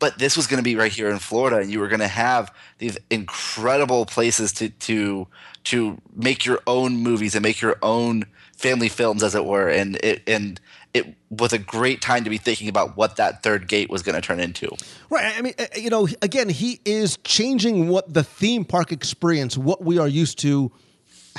But 0.00 0.18
this 0.18 0.36
was 0.36 0.46
going 0.46 0.58
to 0.58 0.64
be 0.64 0.76
right 0.76 0.90
here 0.90 1.10
in 1.10 1.18
Florida, 1.18 1.58
and 1.58 1.70
you 1.70 1.78
were 1.78 1.88
going 1.88 2.00
to 2.00 2.08
have 2.08 2.52
these 2.78 2.98
incredible 3.08 4.04
places 4.06 4.52
to 4.54 4.70
to 4.70 5.28
to 5.64 6.00
make 6.14 6.44
your 6.44 6.60
own 6.66 6.96
movies 6.96 7.34
and 7.36 7.42
make 7.42 7.60
your 7.60 7.76
own 7.82 8.24
family 8.56 8.88
films, 8.88 9.22
as 9.22 9.34
it 9.34 9.44
were. 9.44 9.68
And 9.68 9.96
it 9.96 10.22
and 10.26 10.60
it 10.92 11.14
was 11.30 11.52
a 11.52 11.58
great 11.58 12.02
time 12.02 12.24
to 12.24 12.30
be 12.30 12.38
thinking 12.38 12.68
about 12.68 12.96
what 12.96 13.16
that 13.16 13.44
third 13.44 13.68
gate 13.68 13.90
was 13.90 14.02
going 14.02 14.16
to 14.16 14.20
turn 14.20 14.40
into. 14.40 14.74
Right. 15.08 15.32
I 15.38 15.40
mean, 15.40 15.54
you 15.76 15.90
know, 15.90 16.08
again, 16.20 16.48
he 16.48 16.80
is 16.84 17.16
changing 17.22 17.88
what 17.88 18.12
the 18.12 18.24
theme 18.24 18.64
park 18.64 18.90
experience, 18.90 19.56
what 19.56 19.84
we 19.84 19.98
are 19.98 20.08
used 20.08 20.40
to 20.40 20.72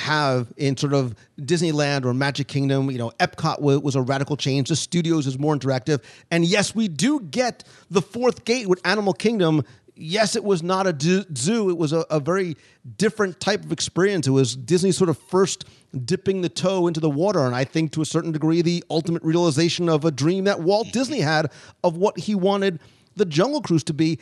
have 0.02 0.52
in 0.56 0.76
sort 0.76 0.92
of 0.92 1.14
Disneyland 1.40 2.04
or 2.04 2.12
Magic 2.12 2.48
Kingdom. 2.48 2.90
You 2.90 2.98
know, 2.98 3.10
Epcot 3.18 3.60
was 3.60 3.94
a 3.94 4.02
radical 4.02 4.36
change. 4.36 4.68
The 4.68 4.76
studios 4.76 5.26
is 5.26 5.38
more 5.38 5.56
interactive. 5.56 6.02
And 6.30 6.44
yes, 6.44 6.74
we 6.74 6.88
do 6.88 7.20
get 7.20 7.64
the 7.90 8.02
fourth 8.02 8.44
gate 8.44 8.68
with 8.68 8.80
Animal 8.84 9.14
Kingdom 9.14 9.64
yes, 9.94 10.36
it 10.36 10.44
was 10.44 10.62
not 10.62 10.86
a 10.86 11.26
zoo. 11.34 11.70
It 11.70 11.76
was 11.76 11.92
a, 11.92 12.00
a, 12.10 12.18
very 12.18 12.56
different 12.96 13.40
type 13.40 13.64
of 13.64 13.72
experience. 13.72 14.26
It 14.26 14.30
was 14.30 14.56
Disney 14.56 14.90
sort 14.90 15.10
of 15.10 15.18
first 15.18 15.64
dipping 16.04 16.40
the 16.40 16.48
toe 16.48 16.86
into 16.86 17.00
the 17.00 17.10
water. 17.10 17.40
And 17.40 17.54
I 17.54 17.64
think 17.64 17.92
to 17.92 18.02
a 18.02 18.06
certain 18.06 18.32
degree, 18.32 18.62
the 18.62 18.82
ultimate 18.90 19.22
realization 19.22 19.88
of 19.88 20.04
a 20.04 20.10
dream 20.10 20.44
that 20.44 20.60
Walt 20.60 20.92
Disney 20.92 21.20
had 21.20 21.52
of 21.84 21.96
what 21.96 22.18
he 22.18 22.34
wanted 22.34 22.80
the 23.16 23.24
Jungle 23.24 23.60
Cruise 23.60 23.84
to 23.84 23.94
be. 23.94 24.18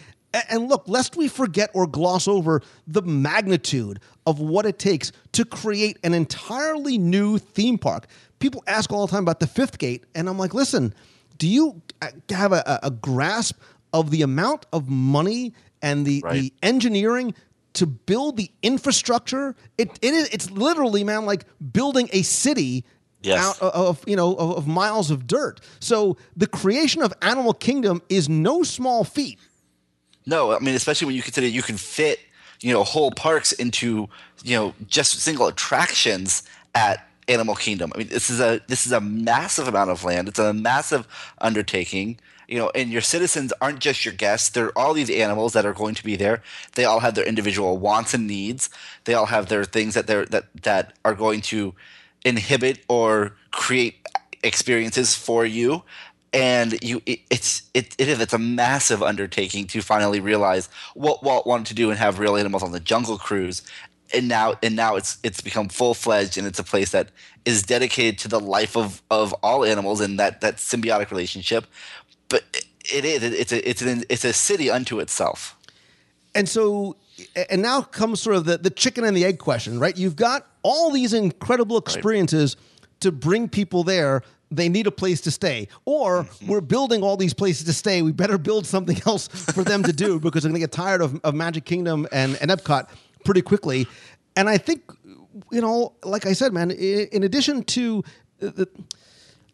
And 0.48 0.68
look, 0.68 0.84
lest 0.86 1.16
we 1.16 1.28
forget 1.28 1.70
or 1.74 1.86
gloss 1.86 2.28
over 2.28 2.62
the 2.86 3.02
magnitude 3.02 4.00
of 4.26 4.40
what 4.40 4.66
it 4.66 4.78
takes 4.78 5.12
to 5.32 5.44
create 5.44 5.98
an 6.04 6.14
entirely 6.14 6.98
new 6.98 7.38
theme 7.38 7.78
park. 7.78 8.06
People 8.38 8.62
ask 8.66 8.92
all 8.92 9.06
the 9.06 9.10
time 9.10 9.24
about 9.24 9.40
the 9.40 9.46
fifth 9.46 9.78
gate, 9.78 10.04
and 10.14 10.28
I'm 10.28 10.38
like, 10.38 10.54
listen, 10.54 10.94
do 11.38 11.48
you 11.48 11.82
have 12.30 12.52
a, 12.52 12.80
a 12.82 12.90
grasp 12.90 13.60
of 13.92 14.10
the 14.10 14.22
amount 14.22 14.66
of 14.72 14.88
money 14.88 15.52
and 15.82 16.06
the, 16.06 16.20
right. 16.24 16.40
the 16.40 16.52
engineering 16.62 17.34
to 17.74 17.86
build 17.86 18.36
the 18.36 18.50
infrastructure. 18.62 19.54
It, 19.78 19.98
it 20.02 20.14
is 20.14 20.28
it's 20.28 20.50
literally 20.50 21.04
man 21.04 21.24
like 21.24 21.44
building 21.72 22.08
a 22.12 22.22
city 22.22 22.84
yes. 23.22 23.38
out 23.62 23.74
of 23.74 24.02
you 24.06 24.16
know 24.16 24.34
of, 24.34 24.58
of, 24.58 24.66
miles 24.66 25.10
of 25.10 25.26
dirt. 25.26 25.60
So 25.78 26.16
the 26.36 26.46
creation 26.46 27.02
of 27.02 27.12
Animal 27.22 27.54
Kingdom 27.54 28.02
is 28.08 28.28
no 28.28 28.62
small 28.62 29.04
feat. 29.04 29.38
No, 30.30 30.52
I 30.54 30.60
mean 30.60 30.76
especially 30.76 31.06
when 31.06 31.16
you 31.16 31.22
consider 31.22 31.48
you 31.48 31.62
can 31.62 31.76
fit 31.76 32.20
you 32.60 32.72
know 32.72 32.84
whole 32.84 33.10
parks 33.10 33.50
into 33.52 34.08
you 34.44 34.56
know 34.56 34.74
just 34.86 35.18
single 35.20 35.48
attractions 35.48 36.44
at 36.74 37.06
Animal 37.26 37.56
Kingdom. 37.56 37.92
I 37.94 37.98
mean 37.98 38.08
this 38.08 38.30
is 38.30 38.40
a 38.40 38.60
this 38.68 38.86
is 38.86 38.92
a 38.92 39.00
massive 39.00 39.66
amount 39.66 39.90
of 39.90 40.04
land. 40.04 40.28
It's 40.28 40.38
a 40.38 40.54
massive 40.54 41.06
undertaking 41.40 42.18
you 42.50 42.58
know, 42.58 42.70
and 42.74 42.90
your 42.90 43.00
citizens 43.00 43.52
aren't 43.60 43.78
just 43.78 44.04
your 44.04 44.12
guests. 44.12 44.48
They're 44.48 44.76
all 44.76 44.92
these 44.92 45.08
animals 45.08 45.52
that 45.52 45.64
are 45.64 45.72
going 45.72 45.94
to 45.94 46.02
be 46.02 46.16
there. 46.16 46.42
They 46.74 46.84
all 46.84 46.98
have 46.98 47.14
their 47.14 47.24
individual 47.24 47.78
wants 47.78 48.12
and 48.12 48.26
needs. 48.26 48.68
They 49.04 49.14
all 49.14 49.26
have 49.26 49.46
their 49.48 49.64
things 49.64 49.94
that 49.94 50.08
they're 50.08 50.26
that 50.26 50.46
that 50.62 50.94
are 51.04 51.14
going 51.14 51.42
to 51.52 51.74
inhibit 52.24 52.84
or 52.88 53.36
create 53.52 53.94
experiences 54.42 55.14
for 55.14 55.46
you. 55.46 55.84
And 56.32 56.78
you, 56.82 57.02
it, 57.06 57.20
it's 57.28 57.62
it, 57.74 57.94
it 57.98 58.08
is 58.08 58.20
it's 58.20 58.32
a 58.32 58.38
massive 58.38 59.02
undertaking 59.02 59.66
to 59.68 59.80
finally 59.80 60.20
realize 60.20 60.68
what 60.94 61.24
Walt 61.24 61.46
wanted 61.46 61.66
to 61.66 61.74
do 61.74 61.90
and 61.90 61.98
have 61.98 62.20
real 62.20 62.36
animals 62.36 62.62
on 62.62 62.70
the 62.70 62.78
Jungle 62.78 63.18
Cruise, 63.18 63.62
and 64.14 64.28
now 64.28 64.54
and 64.62 64.76
now 64.76 64.94
it's 64.94 65.18
it's 65.24 65.40
become 65.40 65.68
full 65.68 65.92
fledged 65.92 66.38
and 66.38 66.46
it's 66.46 66.60
a 66.60 66.64
place 66.64 66.90
that 66.92 67.08
is 67.44 67.64
dedicated 67.64 68.16
to 68.20 68.28
the 68.28 68.38
life 68.38 68.76
of 68.76 69.02
of 69.10 69.32
all 69.42 69.64
animals 69.64 70.00
and 70.00 70.20
that 70.20 70.40
that 70.40 70.56
symbiotic 70.56 71.10
relationship 71.10 71.66
but 72.28 72.44
it 72.82 73.04
is 73.04 73.22
it's 73.22 73.52
a 73.52 73.68
it's 73.68 73.82
an 73.82 74.04
it's 74.08 74.24
a 74.24 74.32
city 74.32 74.70
unto 74.70 75.00
itself. 75.00 75.56
And 76.34 76.48
so 76.48 76.96
and 77.50 77.60
now 77.60 77.82
comes 77.82 78.20
sort 78.20 78.36
of 78.36 78.44
the, 78.46 78.56
the 78.56 78.70
chicken 78.70 79.04
and 79.04 79.14
the 79.14 79.26
egg 79.26 79.38
question, 79.38 79.78
right? 79.78 79.96
You've 79.96 80.16
got 80.16 80.46
all 80.62 80.90
these 80.90 81.12
incredible 81.12 81.76
experiences 81.76 82.56
right. 82.56 83.00
to 83.00 83.12
bring 83.12 83.48
people 83.48 83.84
there. 83.84 84.22
They 84.50 84.68
need 84.68 84.86
a 84.86 84.90
place 84.90 85.20
to 85.22 85.30
stay. 85.30 85.68
Or 85.84 86.24
mm-hmm. 86.24 86.48
we're 86.48 86.60
building 86.60 87.02
all 87.02 87.16
these 87.16 87.34
places 87.34 87.64
to 87.66 87.72
stay. 87.72 88.02
We 88.02 88.12
better 88.12 88.38
build 88.38 88.66
something 88.66 89.00
else 89.06 89.28
for 89.28 89.64
them 89.64 89.82
to 89.84 89.92
do 89.92 90.18
because 90.24 90.42
they're 90.42 90.50
going 90.50 90.60
to 90.60 90.66
get 90.66 90.72
tired 90.72 91.02
of, 91.02 91.20
of 91.22 91.34
Magic 91.34 91.64
Kingdom 91.64 92.06
and, 92.12 92.36
and 92.40 92.50
Epcot 92.50 92.88
pretty 93.24 93.42
quickly. 93.42 93.86
And 94.36 94.48
I 94.48 94.58
think, 94.58 94.82
you 95.50 95.60
know, 95.60 95.92
like 96.04 96.26
I 96.26 96.32
said, 96.32 96.52
man, 96.52 96.70
in 96.70 97.22
addition 97.22 97.62
to 97.64 98.02
the, 98.38 98.68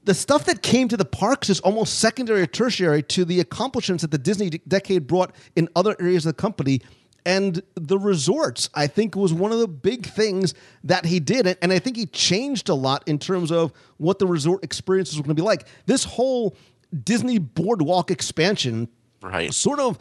the 0.04 0.14
stuff 0.14 0.44
that 0.44 0.62
came 0.62 0.88
to 0.88 0.96
the 0.96 1.04
parks 1.04 1.50
is 1.50 1.60
almost 1.60 1.98
secondary 1.98 2.42
or 2.42 2.46
tertiary 2.46 3.02
to 3.02 3.24
the 3.24 3.40
accomplishments 3.40 4.02
that 4.02 4.12
the 4.12 4.18
Disney 4.18 4.50
decade 4.50 5.06
brought 5.06 5.34
in 5.56 5.68
other 5.74 5.96
areas 6.00 6.24
of 6.24 6.36
the 6.36 6.40
company. 6.40 6.80
And 7.26 7.60
the 7.74 7.98
resorts, 7.98 8.70
I 8.72 8.86
think, 8.86 9.16
was 9.16 9.34
one 9.34 9.50
of 9.50 9.58
the 9.58 9.66
big 9.66 10.06
things 10.06 10.54
that 10.84 11.04
he 11.04 11.18
did. 11.18 11.58
And 11.60 11.72
I 11.72 11.80
think 11.80 11.96
he 11.96 12.06
changed 12.06 12.68
a 12.68 12.74
lot 12.74 13.02
in 13.08 13.18
terms 13.18 13.50
of 13.50 13.72
what 13.96 14.20
the 14.20 14.28
resort 14.28 14.62
experiences 14.62 15.18
were 15.18 15.24
going 15.24 15.34
to 15.34 15.42
be 15.42 15.44
like. 15.44 15.66
This 15.86 16.04
whole 16.04 16.56
Disney 17.02 17.38
boardwalk 17.38 18.12
expansion 18.12 18.88
right. 19.20 19.52
sort 19.52 19.80
of 19.80 19.98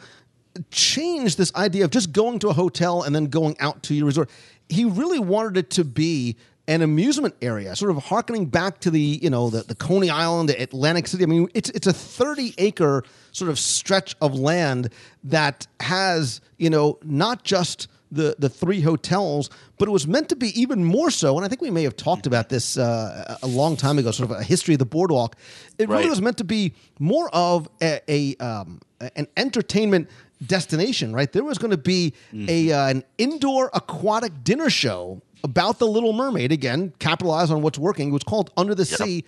changed 0.70 1.36
this 1.36 1.52
idea 1.56 1.84
of 1.84 1.90
just 1.90 2.12
going 2.12 2.38
to 2.38 2.48
a 2.48 2.52
hotel 2.52 3.02
and 3.02 3.12
then 3.12 3.26
going 3.26 3.56
out 3.58 3.82
to 3.82 3.94
your 3.94 4.06
resort. 4.06 4.30
He 4.68 4.84
really 4.84 5.18
wanted 5.18 5.56
it 5.56 5.70
to 5.70 5.84
be 5.84 6.36
an 6.68 6.82
amusement 6.82 7.34
area, 7.42 7.74
sort 7.76 7.90
of 7.90 8.04
harkening 8.04 8.46
back 8.46 8.80
to 8.80 8.90
the 8.90 9.00
you 9.00 9.30
know 9.30 9.50
the, 9.50 9.62
the 9.62 9.74
Coney 9.74 10.10
Island, 10.10 10.48
the 10.48 10.60
Atlantic 10.60 11.06
City. 11.06 11.24
I 11.24 11.26
mean, 11.26 11.48
it's 11.54 11.70
it's 11.70 11.86
a 11.86 11.92
thirty 11.92 12.54
acre 12.58 13.04
sort 13.36 13.50
of 13.50 13.58
stretch 13.58 14.16
of 14.20 14.34
land 14.34 14.88
that 15.24 15.66
has 15.80 16.40
you 16.56 16.70
know 16.70 16.98
not 17.02 17.44
just 17.44 17.88
the 18.10 18.36
the 18.38 18.48
three 18.48 18.80
hotels, 18.80 19.50
but 19.78 19.88
it 19.88 19.90
was 19.90 20.06
meant 20.06 20.28
to 20.28 20.36
be 20.36 20.58
even 20.60 20.84
more 20.84 21.10
so. 21.10 21.36
And 21.36 21.44
I 21.44 21.48
think 21.48 21.60
we 21.60 21.70
may 21.70 21.82
have 21.82 21.96
talked 21.96 22.26
about 22.26 22.48
this 22.48 22.78
uh, 22.78 23.36
a 23.42 23.46
long 23.46 23.76
time 23.76 23.98
ago, 23.98 24.10
sort 24.10 24.30
of 24.30 24.36
a 24.36 24.42
history 24.42 24.74
of 24.74 24.78
the 24.78 24.86
boardwalk. 24.86 25.36
It 25.78 25.88
right. 25.88 25.98
really 25.98 26.10
was 26.10 26.22
meant 26.22 26.38
to 26.38 26.44
be 26.44 26.72
more 26.98 27.28
of 27.32 27.68
a, 27.82 28.00
a 28.08 28.36
um, 28.36 28.80
an 29.00 29.26
entertainment 29.36 30.08
destination, 30.44 31.12
right? 31.12 31.30
There 31.30 31.44
was 31.44 31.58
going 31.58 31.72
to 31.72 31.76
be 31.76 32.14
mm-hmm. 32.32 32.46
a 32.48 32.72
uh, 32.72 32.88
an 32.88 33.04
indoor 33.18 33.70
aquatic 33.74 34.44
dinner 34.44 34.70
show 34.70 35.20
about 35.44 35.78
the 35.78 35.86
Little 35.86 36.12
Mermaid. 36.12 36.52
Again, 36.52 36.92
capitalize 36.98 37.50
on 37.50 37.60
what's 37.60 37.78
working. 37.78 38.08
It 38.08 38.12
was 38.12 38.24
called 38.24 38.50
Under 38.56 38.74
the 38.74 38.84
yep. 38.84 38.98
Sea, 38.98 39.24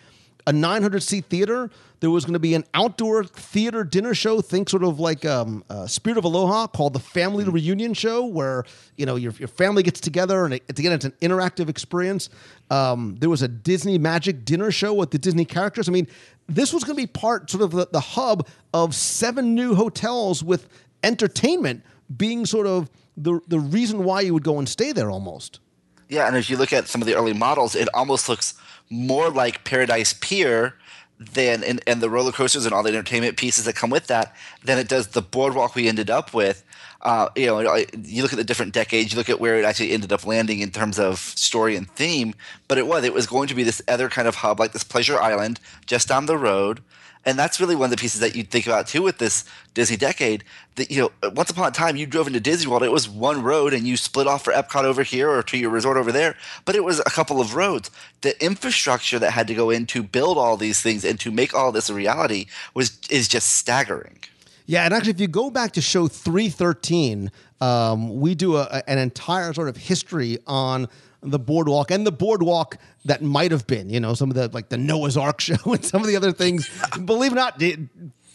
a 0.49 0.53
900 0.53 1.03
seat 1.03 1.27
theater. 1.27 1.71
There 2.01 2.11
was 2.11 2.25
going 2.25 2.33
to 2.33 2.39
be 2.39 2.55
an 2.55 2.65
outdoor 2.73 3.25
theater 3.25 3.85
dinner 3.85 4.15
show. 4.15 4.41
Think 4.41 4.71
sort 4.71 4.83
of 4.83 4.99
like 4.99 5.27
um, 5.27 5.63
uh, 5.69 5.87
Spirit 5.87 6.17
of 6.17 6.25
Aloha, 6.25 6.69
called 6.69 6.95
the 6.95 7.01
Family 7.01 7.45
mm-hmm. 7.45 7.53
Reunion 7.53 7.93
Show, 7.93 8.25
where 8.25 8.65
you 8.97 9.05
know 9.05 9.17
your, 9.17 9.33
your 9.33 9.49
family 9.49 9.83
gets 9.83 10.01
together 10.01 10.47
and 10.47 10.55
it, 10.55 10.63
again 10.71 10.93
it's 10.93 11.05
an 11.05 11.13
interactive 11.21 11.69
experience. 11.69 12.31
Um, 12.71 13.17
there 13.21 13.29
was 13.29 13.43
a 13.43 13.49
Disney 13.49 13.99
Magic 13.99 14.47
dinner 14.47 14.71
show 14.71 14.95
with 14.95 15.11
the 15.11 15.19
Disney 15.19 15.45
characters. 15.45 15.87
I 15.87 15.93
mean, 15.93 16.09
this 16.47 16.73
was 16.73 16.83
going 16.83 16.97
to 16.97 17.03
be 17.03 17.07
part 17.07 17.51
sort 17.51 17.63
of 17.63 17.73
the, 17.73 17.89
the 17.93 18.01
hub 18.01 18.49
of 18.73 18.95
seven 18.95 19.55
new 19.55 19.75
hotels 19.75 20.43
with 20.43 20.67
entertainment 21.03 21.85
being 22.17 22.47
sort 22.47 22.67
of 22.67 22.89
the 23.19 23.41
the 23.49 23.61
reason 23.61 24.03
why 24.03 24.23
you 24.23 24.33
would 24.33 24.45
go 24.45 24.59
and 24.59 24.67
stay 24.67 24.93
there 24.93 25.11
almost. 25.11 25.61
Yeah, 26.09 26.27
and 26.27 26.37
if 26.37 26.49
you 26.49 26.57
look 26.57 26.73
at 26.73 26.89
some 26.89 27.03
of 27.03 27.07
the 27.07 27.15
early 27.15 27.35
models, 27.35 27.75
it 27.75 27.89
almost 27.95 28.29
looks 28.29 28.55
more 28.91 29.29
like 29.31 29.65
Paradise 29.65 30.15
Pier 30.15 30.75
than 31.19 31.65
and, 31.65 31.81
and 31.87 32.01
the 32.01 32.09
roller 32.09 32.33
coasters 32.33 32.65
and 32.65 32.73
all 32.73 32.83
the 32.83 32.91
entertainment 32.91 33.37
pieces 33.37 33.65
that 33.65 33.75
come 33.75 33.91
with 33.91 34.07
that 34.07 34.35
than 34.65 34.79
it 34.79 34.89
does 34.89 35.09
the 35.09 35.23
boardwalk 35.23 35.75
we 35.75 35.89
ended 35.89 36.11
up 36.11 36.33
with. 36.33 36.65
Uh, 37.03 37.29
you 37.37 37.47
know, 37.47 37.77
you 38.03 38.23
look 38.23 38.33
at 38.33 38.39
the 38.39 38.45
different 38.45 38.73
decades, 38.73 39.13
you 39.13 39.19
look 39.19 39.29
at 39.29 39.41
where 39.41 39.59
it 39.59 39.65
actually 39.65 39.93
ended 39.93 40.13
up 40.13 40.27
landing 40.27 40.61
in 40.61 40.71
terms 40.71 40.99
of 40.99 41.19
story 41.19 41.77
and 41.77 41.91
theme, 41.91 42.35
but 42.67 42.79
it 42.79 42.87
was 42.87 43.05
it 43.05 43.15
was 43.15 43.27
going 43.27 43.49
to 43.49 43.55
be 43.55 43.63
this 43.63 43.83
other 43.89 44.09
kind 44.09 44.27
of 44.27 44.37
hub, 44.37 44.59
like 44.59 44.73
this 44.73 44.85
pleasure 44.85 45.21
island 45.21 45.61
just 45.87 46.09
down 46.09 46.27
the 46.27 46.39
road 46.39 46.81
and 47.29 47.39
that's 47.39 47.61
really 47.61 47.77
one 47.77 47.85
of 47.85 47.91
the 47.91 48.01
pieces 48.01 48.23
that 48.23 48.35
you 48.35 48.43
think 48.43 48.67
about 48.67 48.87
too 48.87 49.03
with 49.03 49.19
this 49.19 49.45
Disney 49.75 49.99
decade. 49.99 50.45
That 50.77 50.91
you 50.91 51.03
know, 51.23 51.31
once 51.33 51.51
upon 51.51 51.69
a 51.69 51.71
time, 51.71 51.95
you 51.97 52.07
drove 52.07 52.27
into 52.27 52.41
Disney 52.41 52.71
World, 52.71 52.83
it 52.83 52.91
was 52.91 53.07
one 53.07 53.43
road, 53.43 53.75
and 53.75 53.87
you 53.87 53.99
split 53.99 54.27
off 54.27 54.43
for 54.45 54.53
Epcot 54.53 54.85
over 54.85 55.03
here 55.03 55.29
or 55.29 55.43
to 55.43 55.59
your 55.59 55.69
resort 55.69 55.99
over 55.99 56.11
there. 56.11 56.37
But 56.65 56.75
it 56.75 56.85
was 56.85 57.01
a 57.01 57.11
couple 57.11 57.39
of 57.39 57.55
roads. 57.55 57.91
The 58.23 58.43
infrastructure 58.43 59.19
that 59.19 59.33
had 59.33 59.47
to 59.49 59.55
go 59.55 59.69
in 59.69 59.85
to 59.89 60.03
build 60.03 60.39
all 60.39 60.57
these 60.57 60.81
things 60.81 61.05
and 61.05 61.21
to 61.21 61.31
make 61.31 61.53
all 61.53 61.71
this 61.71 61.91
a 61.91 61.95
reality 61.95 62.47
was 62.73 62.99
is 63.11 63.29
just 63.29 63.57
staggering. 63.57 64.21
Yeah, 64.65 64.87
and 64.87 64.95
actually, 64.95 65.13
if 65.13 65.21
you 65.21 65.29
go 65.29 65.51
back 65.51 65.73
to 65.73 65.83
show 65.83 66.09
three 66.09 66.49
thirteen, 66.49 67.31
um, 67.61 68.21
we 68.21 68.35
do 68.35 68.57
a, 68.57 68.83
an 68.87 68.97
entire 68.97 69.53
sort 69.53 69.69
of 69.69 69.77
history 69.77 70.39
on 70.47 70.89
the 71.23 71.39
boardwalk 71.39 71.91
and 71.91 72.07
the 72.07 72.13
boardwalk 72.13 72.79
that 73.05 73.23
might 73.23 73.51
have 73.51 73.67
been, 73.67 73.91
you 73.91 74.01
know, 74.01 74.15
some 74.15 74.31
of 74.31 74.37
the 74.37 74.49
like 74.53 74.69
the 74.69 74.79
Noah's 74.79 75.17
Ark 75.17 75.41
show 75.49 75.57
and 75.67 75.85
some 75.85 76.01
of 76.01 76.07
the 76.07 76.17
other 76.17 76.33
things. 76.33 76.69
Believe 77.05 77.33
it 77.33 77.35
or 77.35 77.37
not, 77.37 77.63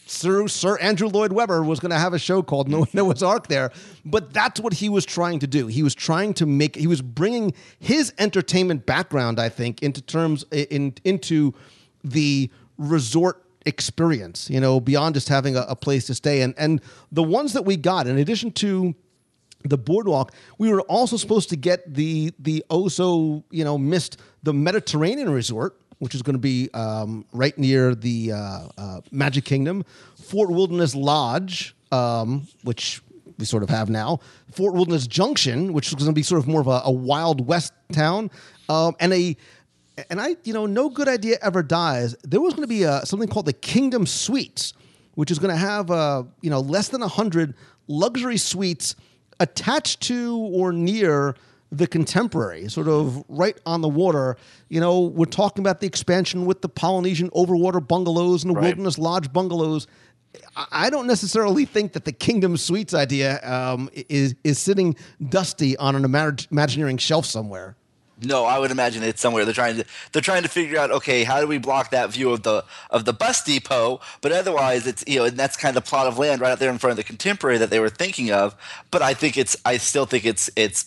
Sir, 0.05 0.47
Sir 0.47 0.77
Andrew 0.79 1.07
Lloyd 1.07 1.31
Webber 1.31 1.63
was 1.63 1.79
going 1.79 1.91
to 1.91 1.97
have 1.97 2.13
a 2.13 2.19
show 2.19 2.43
called 2.43 2.67
Noah's 2.93 3.23
Ark 3.23 3.47
there, 3.47 3.71
but 4.05 4.33
that's 4.33 4.59
what 4.59 4.73
he 4.73 4.89
was 4.89 5.05
trying 5.05 5.39
to 5.39 5.47
do. 5.47 5.67
He 5.67 5.81
was 5.81 5.95
trying 5.95 6.33
to 6.35 6.45
make, 6.45 6.75
he 6.75 6.87
was 6.87 7.01
bringing 7.01 7.53
his 7.79 8.13
entertainment 8.17 8.85
background, 8.85 9.39
I 9.39 9.49
think, 9.49 9.81
into 9.81 10.01
terms 10.01 10.43
in 10.51 10.93
into 11.03 11.53
the 12.03 12.49
resort 12.77 13.43
experience. 13.65 14.49
You 14.49 14.59
know, 14.59 14.79
beyond 14.79 15.15
just 15.15 15.29
having 15.29 15.55
a, 15.55 15.61
a 15.61 15.75
place 15.75 16.05
to 16.07 16.15
stay, 16.15 16.41
and 16.41 16.53
and 16.57 16.81
the 17.11 17.23
ones 17.23 17.53
that 17.53 17.63
we 17.63 17.77
got, 17.77 18.05
in 18.05 18.17
addition 18.17 18.51
to 18.51 18.95
the 19.63 19.77
boardwalk. 19.77 20.33
We 20.57 20.69
were 20.69 20.81
also 20.81 21.17
supposed 21.17 21.49
to 21.49 21.55
get 21.55 21.93
the 21.93 22.33
the 22.39 22.63
oh 22.69 22.87
so 22.87 23.43
you 23.49 23.63
know 23.63 23.77
missed 23.77 24.19
the 24.43 24.53
Mediterranean 24.53 25.29
resort, 25.29 25.79
which 25.99 26.15
is 26.15 26.21
going 26.21 26.35
to 26.35 26.39
be 26.39 26.69
um, 26.73 27.25
right 27.31 27.57
near 27.57 27.95
the 27.95 28.33
uh, 28.33 28.67
uh, 28.77 29.01
Magic 29.11 29.45
Kingdom, 29.45 29.83
Fort 30.17 30.49
Wilderness 30.49 30.95
Lodge, 30.95 31.75
um, 31.91 32.47
which 32.63 33.01
we 33.37 33.45
sort 33.45 33.63
of 33.63 33.69
have 33.69 33.89
now, 33.89 34.19
Fort 34.51 34.73
Wilderness 34.73 35.07
Junction, 35.07 35.73
which 35.73 35.87
is 35.87 35.95
going 35.95 36.07
to 36.07 36.13
be 36.13 36.23
sort 36.23 36.39
of 36.39 36.47
more 36.47 36.61
of 36.61 36.67
a, 36.67 36.81
a 36.85 36.91
Wild 36.91 37.47
West 37.47 37.73
town, 37.91 38.29
um, 38.69 38.95
and 38.99 39.13
a 39.13 39.35
and 40.09 40.19
I, 40.19 40.35
you 40.43 40.53
know, 40.53 40.65
no 40.65 40.89
good 40.89 41.07
idea 41.07 41.37
ever 41.41 41.61
dies. 41.61 42.15
There 42.23 42.41
was 42.41 42.53
going 42.53 42.63
to 42.63 42.67
be 42.67 42.83
a, 42.83 43.05
something 43.05 43.29
called 43.29 43.45
the 43.45 43.53
Kingdom 43.53 44.07
Suites, 44.07 44.73
which 45.13 45.29
is 45.29 45.37
going 45.37 45.51
to 45.51 45.57
have, 45.57 45.91
uh, 45.91 46.23
you 46.41 46.49
know, 46.49 46.61
less 46.61 46.89
than 46.89 47.01
hundred 47.01 47.53
luxury 47.87 48.37
suites 48.37 48.95
attached 49.39 50.01
to 50.01 50.37
or 50.37 50.71
near 50.73 51.35
the 51.71 51.87
contemporary, 51.87 52.69
sort 52.69 52.87
of 52.87 53.23
right 53.27 53.57
on 53.65 53.81
the 53.81 53.87
water. 53.89 54.37
You 54.69 54.79
know, 54.79 55.01
we're 55.01 55.25
talking 55.25 55.63
about 55.63 55.79
the 55.81 55.87
expansion 55.87 56.45
with 56.45 56.61
the 56.61 56.69
Polynesian 56.69 57.29
overwater 57.31 57.85
bungalows 57.85 58.43
and 58.43 58.51
the 58.51 58.55
Right. 58.55 58.65
Wilderness 58.65 58.97
Lodge 58.99 59.33
bungalows. 59.33 59.87
I- 60.55 60.89
don't 60.89 61.07
necessarily 61.07 61.65
think 61.65 61.93
that 61.93 62.05
the 62.05 62.11
Kingdom 62.11 62.57
Suites 62.57 62.93
idea 62.93 63.39
um, 63.43 63.89
is 64.09 64.35
is 64.43 64.57
sitting 64.59 64.95
dusty 65.29 65.77
on 65.77 65.95
an 65.95 66.03
imag- 66.03 66.47
Imagineering 66.51 66.97
shelf 66.97 67.25
somewhere. 67.25 67.75
No, 68.25 68.45
I 68.45 68.59
would 68.59 68.71
imagine 68.71 69.03
it's 69.03 69.21
somewhere. 69.21 69.45
They're 69.45 69.53
trying 69.53 69.77
to 69.77 69.85
they're 70.11 70.21
trying 70.21 70.43
to 70.43 70.49
figure 70.49 70.79
out 70.79 70.91
okay, 70.91 71.23
how 71.23 71.41
do 71.41 71.47
we 71.47 71.57
block 71.57 71.91
that 71.91 72.11
view 72.11 72.31
of 72.31 72.43
the 72.43 72.63
of 72.89 73.05
the 73.05 73.13
bus 73.13 73.43
depot? 73.43 73.99
But 74.21 74.31
otherwise, 74.31 74.87
it's 74.87 75.03
you 75.07 75.19
know, 75.19 75.25
and 75.25 75.37
that's 75.37 75.57
kind 75.57 75.75
of 75.75 75.83
the 75.83 75.89
plot 75.89 76.07
of 76.07 76.17
land 76.17 76.41
right 76.41 76.51
out 76.51 76.59
there 76.59 76.71
in 76.71 76.77
front 76.77 76.91
of 76.91 76.97
the 76.97 77.03
contemporary 77.03 77.57
that 77.57 77.69
they 77.69 77.79
were 77.79 77.89
thinking 77.89 78.31
of. 78.31 78.55
But 78.91 79.01
I 79.01 79.13
think 79.13 79.37
it's 79.37 79.55
I 79.65 79.77
still 79.77 80.05
think 80.05 80.25
it's 80.25 80.49
it's 80.55 80.85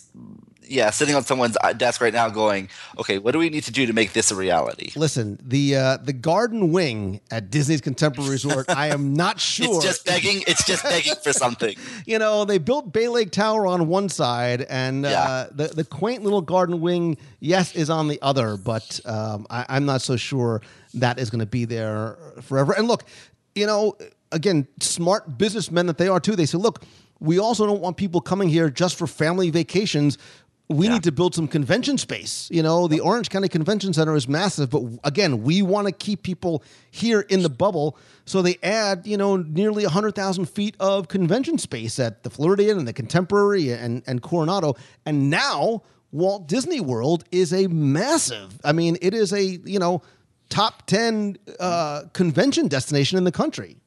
yeah, 0.69 0.89
sitting 0.89 1.15
on 1.15 1.23
someone's 1.23 1.57
uh, 1.61 1.73
desk 1.73 2.01
right 2.01 2.13
now, 2.13 2.29
going, 2.29 2.69
okay, 2.97 3.17
what 3.17 3.31
do 3.31 3.39
we 3.39 3.49
need 3.49 3.63
to 3.63 3.71
do 3.71 3.85
to 3.85 3.93
make 3.93 4.13
this 4.13 4.31
a 4.31 4.35
reality? 4.35 4.91
Listen, 4.95 5.39
the 5.43 5.75
uh, 5.75 5.97
the 5.97 6.13
Garden 6.13 6.71
Wing 6.71 7.21
at 7.31 7.49
Disney's 7.49 7.81
Contemporary 7.81 8.31
Resort. 8.31 8.69
I 8.69 8.87
am 8.87 9.13
not 9.13 9.39
sure. 9.39 9.75
It's 9.75 9.83
just 9.83 10.05
begging. 10.05 10.43
It's 10.47 10.65
just 10.65 10.83
begging 10.83 11.15
for 11.23 11.33
something. 11.33 11.75
you 12.05 12.19
know, 12.19 12.45
they 12.45 12.57
built 12.57 12.91
Bay 12.91 13.07
Lake 13.07 13.31
Tower 13.31 13.67
on 13.67 13.87
one 13.87 14.09
side, 14.09 14.61
and 14.69 15.05
uh, 15.05 15.47
the 15.51 15.67
the 15.67 15.83
quaint 15.83 16.23
little 16.23 16.41
Garden 16.41 16.81
Wing, 16.81 17.17
yes, 17.39 17.75
is 17.75 17.89
on 17.89 18.07
the 18.07 18.19
other. 18.21 18.57
But 18.57 18.99
um, 19.05 19.47
I, 19.49 19.65
I'm 19.69 19.85
not 19.85 20.01
so 20.01 20.15
sure 20.15 20.61
that 20.95 21.19
is 21.19 21.29
going 21.29 21.39
to 21.39 21.45
be 21.45 21.65
there 21.65 22.17
forever. 22.41 22.73
And 22.73 22.87
look, 22.87 23.03
you 23.55 23.65
know, 23.65 23.97
again, 24.31 24.67
smart 24.79 25.37
businessmen 25.37 25.87
that 25.87 25.97
they 25.97 26.07
are 26.07 26.19
too. 26.19 26.35
They 26.35 26.45
say, 26.45 26.57
look, 26.57 26.83
we 27.19 27.39
also 27.39 27.65
don't 27.65 27.81
want 27.81 27.97
people 27.97 28.21
coming 28.21 28.49
here 28.49 28.69
just 28.69 28.95
for 28.97 29.07
family 29.07 29.49
vacations. 29.49 30.17
We 30.69 30.89
need 30.89 31.03
to 31.03 31.13
build 31.13 31.33
some 31.33 31.47
convention 31.47 31.97
space. 31.97 32.49
You 32.51 32.61
know, 32.61 32.89
the 32.89 32.99
Orange 32.99 33.29
County 33.29 33.47
Convention 33.47 33.93
Center 33.93 34.15
is 34.15 34.27
massive, 34.27 34.69
but 34.69 34.83
again, 35.05 35.43
we 35.43 35.61
want 35.61 35.87
to 35.87 35.93
keep 35.93 36.23
people 36.23 36.61
here 36.91 37.21
in 37.21 37.41
the 37.41 37.49
bubble. 37.49 37.97
So 38.25 38.41
they 38.41 38.57
add, 38.61 39.07
you 39.07 39.15
know, 39.15 39.37
nearly 39.37 39.83
100,000 39.83 40.45
feet 40.45 40.75
of 40.79 41.07
convention 41.07 41.57
space 41.57 41.99
at 41.99 42.23
the 42.23 42.29
Floridian 42.29 42.77
and 42.77 42.85
the 42.85 42.91
Contemporary 42.91 43.71
and, 43.71 44.03
and 44.07 44.21
Coronado. 44.21 44.75
And 45.05 45.29
now 45.29 45.83
Walt 46.11 46.47
Disney 46.47 46.81
World 46.81 47.23
is 47.31 47.53
a 47.53 47.67
massive, 47.67 48.59
I 48.65 48.73
mean, 48.73 48.97
it 49.01 49.13
is 49.13 49.31
a, 49.31 49.43
you 49.43 49.79
know, 49.79 50.01
top 50.49 50.85
10 50.87 51.37
uh, 51.61 52.03
convention 52.11 52.67
destination 52.67 53.17
in 53.17 53.23
the 53.23 53.31
country. 53.31 53.77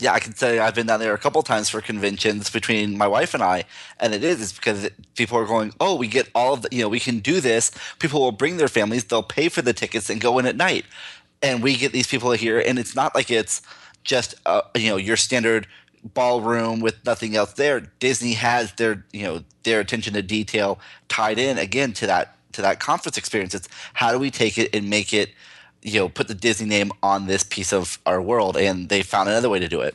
Yeah, 0.00 0.12
I 0.12 0.20
can 0.20 0.34
say 0.34 0.58
I've 0.58 0.74
been 0.74 0.86
down 0.86 1.00
there 1.00 1.14
a 1.14 1.18
couple 1.18 1.42
times 1.42 1.68
for 1.68 1.80
conventions 1.80 2.50
between 2.50 2.96
my 2.96 3.06
wife 3.06 3.34
and 3.34 3.42
I, 3.42 3.64
and 3.98 4.14
it 4.14 4.24
is 4.24 4.40
it's 4.40 4.52
because 4.52 4.88
people 5.16 5.38
are 5.38 5.46
going, 5.46 5.72
oh, 5.80 5.94
we 5.94 6.08
get 6.08 6.28
all 6.34 6.54
of 6.54 6.62
the, 6.62 6.68
you 6.72 6.82
know, 6.82 6.88
we 6.88 7.00
can 7.00 7.18
do 7.18 7.40
this. 7.40 7.70
People 7.98 8.20
will 8.20 8.32
bring 8.32 8.56
their 8.56 8.68
families, 8.68 9.04
they'll 9.04 9.22
pay 9.22 9.48
for 9.48 9.62
the 9.62 9.72
tickets 9.72 10.10
and 10.10 10.20
go 10.20 10.38
in 10.38 10.46
at 10.46 10.56
night, 10.56 10.84
and 11.42 11.62
we 11.62 11.76
get 11.76 11.92
these 11.92 12.06
people 12.06 12.32
here, 12.32 12.60
and 12.60 12.78
it's 12.78 12.94
not 12.94 13.14
like 13.14 13.30
it's 13.30 13.62
just 14.04 14.34
uh, 14.46 14.62
you 14.76 14.88
know 14.90 14.96
your 14.96 15.16
standard 15.16 15.66
ballroom 16.02 16.80
with 16.80 17.04
nothing 17.04 17.36
else 17.36 17.52
there. 17.54 17.80
Disney 17.98 18.32
has 18.34 18.72
their 18.74 19.04
you 19.12 19.22
know 19.22 19.44
their 19.64 19.80
attention 19.80 20.14
to 20.14 20.22
detail 20.22 20.78
tied 21.08 21.38
in 21.38 21.58
again 21.58 21.92
to 21.94 22.06
that 22.06 22.36
to 22.52 22.62
that 22.62 22.80
conference 22.80 23.16
experience. 23.16 23.54
It's 23.54 23.68
how 23.94 24.12
do 24.12 24.18
we 24.18 24.30
take 24.30 24.58
it 24.58 24.74
and 24.74 24.88
make 24.88 25.12
it 25.12 25.30
you 25.82 26.00
know 26.00 26.08
put 26.08 26.28
the 26.28 26.34
Disney 26.34 26.66
name 26.66 26.92
on 27.02 27.26
this 27.26 27.42
piece 27.42 27.72
of 27.72 27.98
our 28.06 28.20
world, 28.20 28.56
and 28.56 28.88
they 28.88 29.02
found 29.02 29.28
another 29.28 29.48
way 29.48 29.58
to 29.58 29.68
do 29.68 29.80
it. 29.80 29.94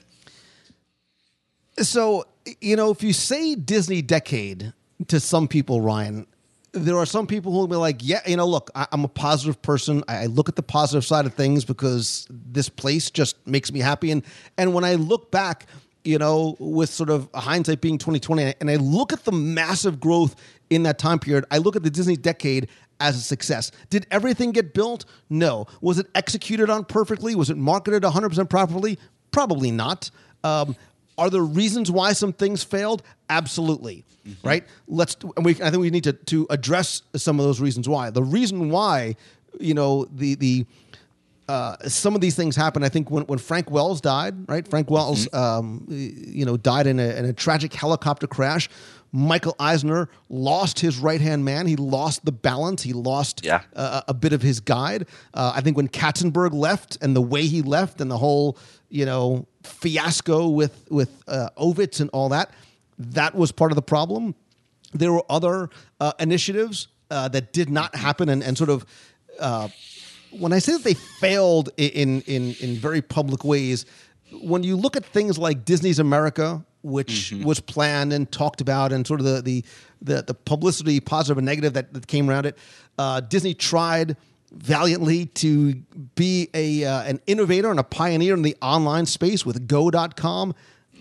So, 1.79 2.25
you 2.61 2.75
know, 2.75 2.91
if 2.91 3.03
you 3.03 3.11
say 3.11 3.55
Disney 3.55 4.01
decade 4.01 4.73
to 5.07 5.19
some 5.19 5.47
people, 5.47 5.81
Ryan, 5.81 6.25
there 6.71 6.97
are 6.97 7.05
some 7.05 7.27
people 7.27 7.51
who 7.51 7.59
will 7.59 7.67
be 7.67 7.75
like, 7.75 7.97
yeah, 8.01 8.21
you 8.25 8.38
know, 8.38 8.47
look, 8.47 8.69
I, 8.75 8.88
I'm 8.91 9.03
a 9.03 9.09
positive 9.09 9.61
person. 9.61 10.03
I, 10.07 10.23
I 10.23 10.25
look 10.27 10.49
at 10.49 10.55
the 10.55 10.63
positive 10.63 11.05
side 11.05 11.25
of 11.25 11.33
things 11.33 11.65
because 11.65 12.27
this 12.29 12.69
place 12.69 13.09
just 13.09 13.45
makes 13.47 13.71
me 13.71 13.79
happy. 13.79 14.11
And 14.11 14.23
and 14.57 14.73
when 14.73 14.83
I 14.83 14.95
look 14.95 15.31
back, 15.31 15.67
you 16.03 16.17
know, 16.17 16.55
with 16.59 16.89
sort 16.89 17.09
of 17.09 17.29
hindsight 17.33 17.81
being 17.81 17.97
2020, 17.97 18.53
and 18.59 18.69
I 18.69 18.75
look 18.75 19.11
at 19.11 19.25
the 19.25 19.31
massive 19.31 19.99
growth 19.99 20.36
in 20.69 20.83
that 20.83 20.97
time 20.97 21.19
period, 21.19 21.45
I 21.51 21.57
look 21.57 21.75
at 21.75 21.83
the 21.83 21.89
Disney 21.89 22.15
decade 22.15 22.69
as 23.00 23.16
a 23.18 23.22
success. 23.22 23.72
Did 23.89 24.08
everything 24.12 24.52
get 24.52 24.74
built? 24.74 25.06
No. 25.30 25.68
Was 25.82 26.00
it 26.00 26.08
executed 26.16 26.70
on 26.70 26.86
perfectly? 26.86 27.36
Was 27.36 27.50
it 27.50 27.58
marketed 27.58 28.04
100% 28.04 28.50
properly? 28.50 28.98
Probably 29.32 29.72
not. 29.72 30.12
Um, 30.43 30.76
are 31.18 31.30
there 31.30 31.41
reasons 31.41 31.89
why 31.91 32.14
some 32.14 32.34
things 32.34 32.64
failed? 32.64 33.02
Absolutely. 33.30 34.06
Right? 34.43 34.66
Let's 34.88 35.16
and 35.38 35.46
we 35.46 35.52
I 35.52 35.70
think 35.70 35.78
we 35.78 35.89
need 35.91 36.06
to 36.06 36.14
to 36.14 36.48
address 36.50 37.04
some 37.16 37.39
of 37.39 37.46
those 37.46 37.62
reasons 37.62 37.88
why. 37.88 38.10
The 38.10 38.24
reason 38.24 38.70
why, 38.70 39.16
you 39.60 39.74
know, 39.74 40.06
the 40.06 40.36
the 40.36 40.66
uh, 41.48 41.78
some 41.88 42.16
of 42.16 42.22
these 42.22 42.36
things 42.36 42.56
happen. 42.56 42.84
I 42.84 42.89
think 42.89 43.12
when, 43.12 43.24
when 43.26 43.38
Frank 43.38 43.70
Wells 43.70 44.02
died, 44.02 44.50
right? 44.50 44.68
Frank 44.68 44.89
Wells, 44.89 45.32
um, 45.34 45.86
you 45.88 46.43
know, 46.43 46.58
died 46.58 46.88
in 46.88 47.00
a, 47.00 47.08
in 47.16 47.26
a 47.26 47.34
tragic 47.34 47.74
helicopter 47.74 48.26
crash. 48.26 48.68
Michael 49.16 49.55
Eisner 49.59 50.09
lost 50.30 50.80
his 50.82 50.97
right 50.97 51.22
hand 51.22 51.45
man. 51.45 51.68
He 51.68 51.78
lost 51.78 52.26
the 52.26 52.34
balance. 52.34 52.84
He 52.84 52.91
lost 52.91 53.45
Yeah. 53.45 53.61
uh, 53.74 54.01
a 54.09 54.13
bit 54.13 54.34
of 54.34 54.41
his 54.41 54.59
guide. 54.59 55.07
Uh, 55.34 55.53
I 55.55 55.61
think 55.61 55.78
when 55.78 55.88
Katzenberg 55.88 56.53
left 56.53 56.97
and 57.01 57.16
the 57.16 57.22
way 57.22 57.47
he 57.47 57.61
left 57.61 58.01
and 58.01 58.11
the 58.11 58.18
whole, 58.18 58.57
you 58.89 59.05
know, 59.05 59.47
fiasco 59.63 60.49
with 60.49 60.86
with 60.89 61.09
uh, 61.30 61.47
Ovitz 61.57 62.01
and 62.01 62.09
all 62.11 62.28
that, 62.30 62.51
that 62.99 63.36
was 63.36 63.51
part 63.53 63.72
of 63.72 63.78
the 63.78 63.82
problem. 63.82 64.36
There 64.93 65.13
were 65.13 65.24
other 65.30 65.70
uh, 66.01 66.11
initiatives 66.20 66.89
uh, 67.09 67.30
that 67.30 67.53
did 67.53 67.70
not 67.70 67.95
happen 67.95 68.28
and, 68.30 68.43
and 68.43 68.57
sort 68.57 68.70
of 68.70 68.86
uh, 69.39 69.70
when 70.32 70.51
I 70.51 70.59
say 70.59 70.74
that 70.74 70.84
they 70.84 70.93
failed 70.93 71.70
in 71.78 72.22
in 72.22 72.53
in 72.59 72.76
very 72.76 73.01
public 73.01 73.45
ways, 73.45 73.86
when 74.43 74.63
you 74.63 74.76
look 74.76 74.97
at 74.97 75.05
things 75.05 75.38
like 75.38 75.63
Disney's 75.63 75.99
America, 75.99 76.66
which 76.86 77.33
was 77.43 77.59
planned 77.59 78.13
and 78.13 78.31
talked 78.31 78.61
about, 78.61 78.91
and 78.93 79.05
sort 79.05 79.19
of 79.19 79.25
the 79.25 79.41
the 79.41 79.63
the, 80.01 80.21
the 80.21 80.33
publicity, 80.33 80.99
positive 80.99 81.38
and 81.38 81.45
negative 81.45 81.73
that, 81.73 81.93
that 81.93 82.07
came 82.07 82.29
around 82.29 82.45
it, 82.45 82.57
uh, 82.99 83.19
Disney 83.21 83.53
tried 83.55 84.15
valiantly 84.51 85.25
to 85.25 85.75
be 86.15 86.49
a 86.53 86.83
uh, 86.86 87.01
an 87.03 87.19
innovator 87.27 87.69
and 87.71 87.79
a 87.79 87.83
pioneer 87.83 88.33
in 88.36 88.41
the 88.43 88.55
online 88.61 89.05
space 89.05 89.45
with 89.45 89.67
Go.com. 89.67 90.53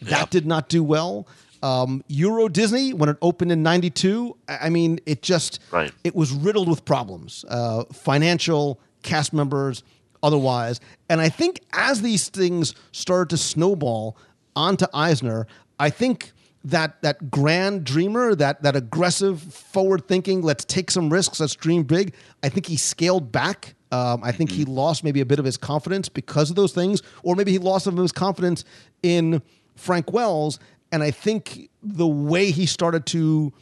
That 0.02 0.30
did 0.30 0.46
not 0.46 0.68
do 0.68 0.82
well. 0.82 1.26
Um, 1.62 2.02
Euro 2.08 2.48
Disney, 2.48 2.92
when 2.92 3.08
it 3.08 3.16
opened 3.22 3.52
in 3.52 3.62
'92, 3.62 4.36
I 4.48 4.58
I 4.66 4.70
mean, 4.70 5.00
it 5.06 5.22
just 5.22 5.60
Right. 5.70 5.92
it 6.02 6.14
was 6.14 6.32
riddled 6.32 6.68
with 6.68 6.84
problems, 6.84 7.44
uh, 7.48 7.84
financial, 7.92 8.80
cast 9.02 9.32
members, 9.32 9.82
otherwise. 10.22 10.80
And 11.08 11.20
I 11.20 11.28
think 11.28 11.60
as 11.72 12.02
these 12.02 12.28
things 12.28 12.74
started 12.92 13.30
to 13.30 13.36
snowball 13.36 14.16
onto 14.56 14.86
Eisner, 14.94 15.46
I 15.78 15.90
think 15.90 16.32
that 16.64 17.02
that 17.02 17.30
grand 17.30 17.84
dreamer, 17.84 18.34
that 18.34 18.62
that 18.62 18.74
aggressive, 18.74 19.40
forward 19.42 20.08
thinking, 20.08 20.42
let's 20.42 20.64
take 20.64 20.90
some 20.90 21.10
risks, 21.10 21.40
let's 21.40 21.54
dream 21.54 21.82
big. 21.82 22.14
I 22.42 22.48
think 22.48 22.66
he 22.66 22.76
scaled 22.76 23.30
back. 23.30 23.74
Um, 23.92 24.24
I 24.24 24.32
think 24.32 24.50
he 24.50 24.64
lost 24.64 25.04
maybe 25.04 25.20
a 25.20 25.26
bit 25.26 25.38
of 25.38 25.44
his 25.44 25.56
confidence 25.56 26.08
because 26.08 26.50
of 26.50 26.56
those 26.56 26.72
things, 26.72 27.02
or 27.22 27.36
maybe 27.36 27.52
he 27.52 27.58
lost 27.58 27.84
some 27.84 27.96
of 27.96 28.02
his 28.02 28.12
confidence 28.12 28.64
in 29.02 29.42
Frank 29.76 30.12
Wells. 30.12 30.58
And 30.90 31.02
I 31.02 31.10
think 31.10 31.70
the 31.82 32.06
way 32.06 32.50
he 32.50 32.66
started 32.66 33.06
to 33.06 33.52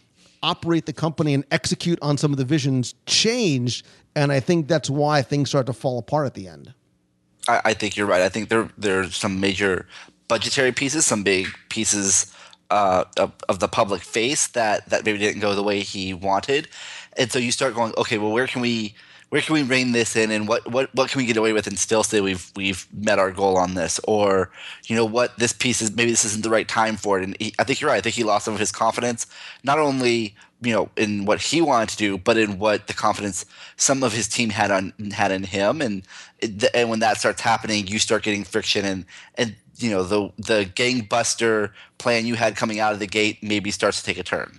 operate 0.43 0.87
the 0.87 0.93
company 0.93 1.35
and 1.35 1.45
execute 1.51 1.99
on 2.03 2.19
some 2.19 2.33
of 2.33 2.39
the 2.39 2.45
visions 2.45 2.95
changed. 3.07 3.87
And 4.15 4.33
I 4.33 4.41
think 4.41 4.69
that's 4.69 4.91
why 4.91 5.23
things 5.23 5.49
started 5.49 5.73
to 5.73 5.79
fall 5.79 5.99
apart 5.99 6.27
at 6.27 6.35
the 6.35 6.49
end. 6.49 6.75
I, 7.49 7.61
I 7.67 7.75
think 7.75 7.97
you're 7.97 8.07
right. 8.07 8.23
I 8.23 8.29
think 8.29 8.49
there 8.49 8.69
there's 8.79 9.17
some 9.17 9.41
major 9.41 9.87
budgetary 10.33 10.73
pieces, 10.73 11.05
some 11.05 11.23
big 11.23 11.47
pieces 11.69 12.33
uh, 12.71 13.05
of, 13.19 13.33
of 13.51 13.59
the 13.59 13.69
public 13.69 14.01
face 14.01 14.47
that 14.59 14.89
that 14.89 15.05
maybe 15.05 15.19
didn't 15.19 15.41
go 15.41 15.55
the 15.55 15.63
way 15.63 15.81
he 15.81 16.15
wanted, 16.15 16.69
and 17.19 17.31
so 17.31 17.39
you 17.39 17.53
start 17.53 17.75
going, 17.75 17.93
okay, 17.99 18.17
well, 18.17 18.33
where 18.33 18.47
can 18.47 18.63
we 18.63 18.95
where 19.33 19.41
can 19.41 19.55
we 19.55 19.63
rein 19.63 19.93
this 19.93 20.15
in 20.15 20.31
and 20.31 20.47
what, 20.47 20.71
what, 20.71 20.95
what 20.95 21.11
can 21.11 21.19
we 21.19 21.25
get 21.25 21.39
away 21.39 21.55
with 21.55 21.67
and 21.67 21.79
still 21.79 22.03
say 22.03 22.21
we've 22.21 22.53
we've 22.55 22.87
met 22.93 23.19
our 23.19 23.31
goal 23.31 23.57
on 23.57 23.73
this? 23.73 23.99
Or 24.05 24.51
you 24.85 24.95
know 24.95 25.07
what 25.07 25.39
this 25.39 25.55
piece 25.55 25.81
is 25.81 25.91
maybe 25.97 26.11
this 26.11 26.27
isn't 26.27 26.43
the 26.43 26.51
right 26.51 26.69
time 26.69 26.97
for 26.97 27.19
it. 27.19 27.25
And 27.25 27.35
he, 27.41 27.55
I 27.59 27.65
think 27.65 27.81
you're 27.81 27.89
right. 27.89 27.97
I 27.97 28.03
think 28.03 28.15
he 28.15 28.25
lost 28.25 28.45
some 28.45 28.53
of 28.53 28.61
his 28.61 28.73
confidence 28.73 29.27
not 29.65 29.79
only 29.79 30.35
you 30.61 30.75
know 30.75 30.91
in 30.99 31.25
what 31.25 31.41
he 31.41 31.63
wanted 31.63 31.89
to 31.89 31.97
do 31.97 32.19
but 32.19 32.37
in 32.37 32.59
what 32.59 32.89
the 32.89 32.93
confidence 32.93 33.47
some 33.77 34.03
of 34.03 34.13
his 34.13 34.29
team 34.29 34.51
had 34.51 34.71
on 34.71 34.93
had 35.13 35.33
in 35.33 35.45
him. 35.45 35.81
And 35.81 36.03
and 36.75 36.91
when 36.91 37.01
that 37.01 37.17
starts 37.17 37.41
happening 37.41 37.87
you 37.87 37.99
start 37.99 38.23
getting 38.25 38.45
friction 38.45 38.85
and 38.85 39.07
and 39.37 39.57
you 39.83 39.91
know 39.91 40.03
the 40.03 40.31
the 40.39 40.65
gangbuster 40.75 41.71
plan 41.99 42.27
you 42.27 42.35
had 42.35 42.57
coming 42.57 42.79
out 42.81 42.93
of 42.93 42.99
the 42.99 43.07
gate 43.07 43.43
maybe 43.43 43.71
starts 43.71 43.99
to 44.01 44.05
take 44.05 44.19
a 44.19 44.23
turn 44.23 44.59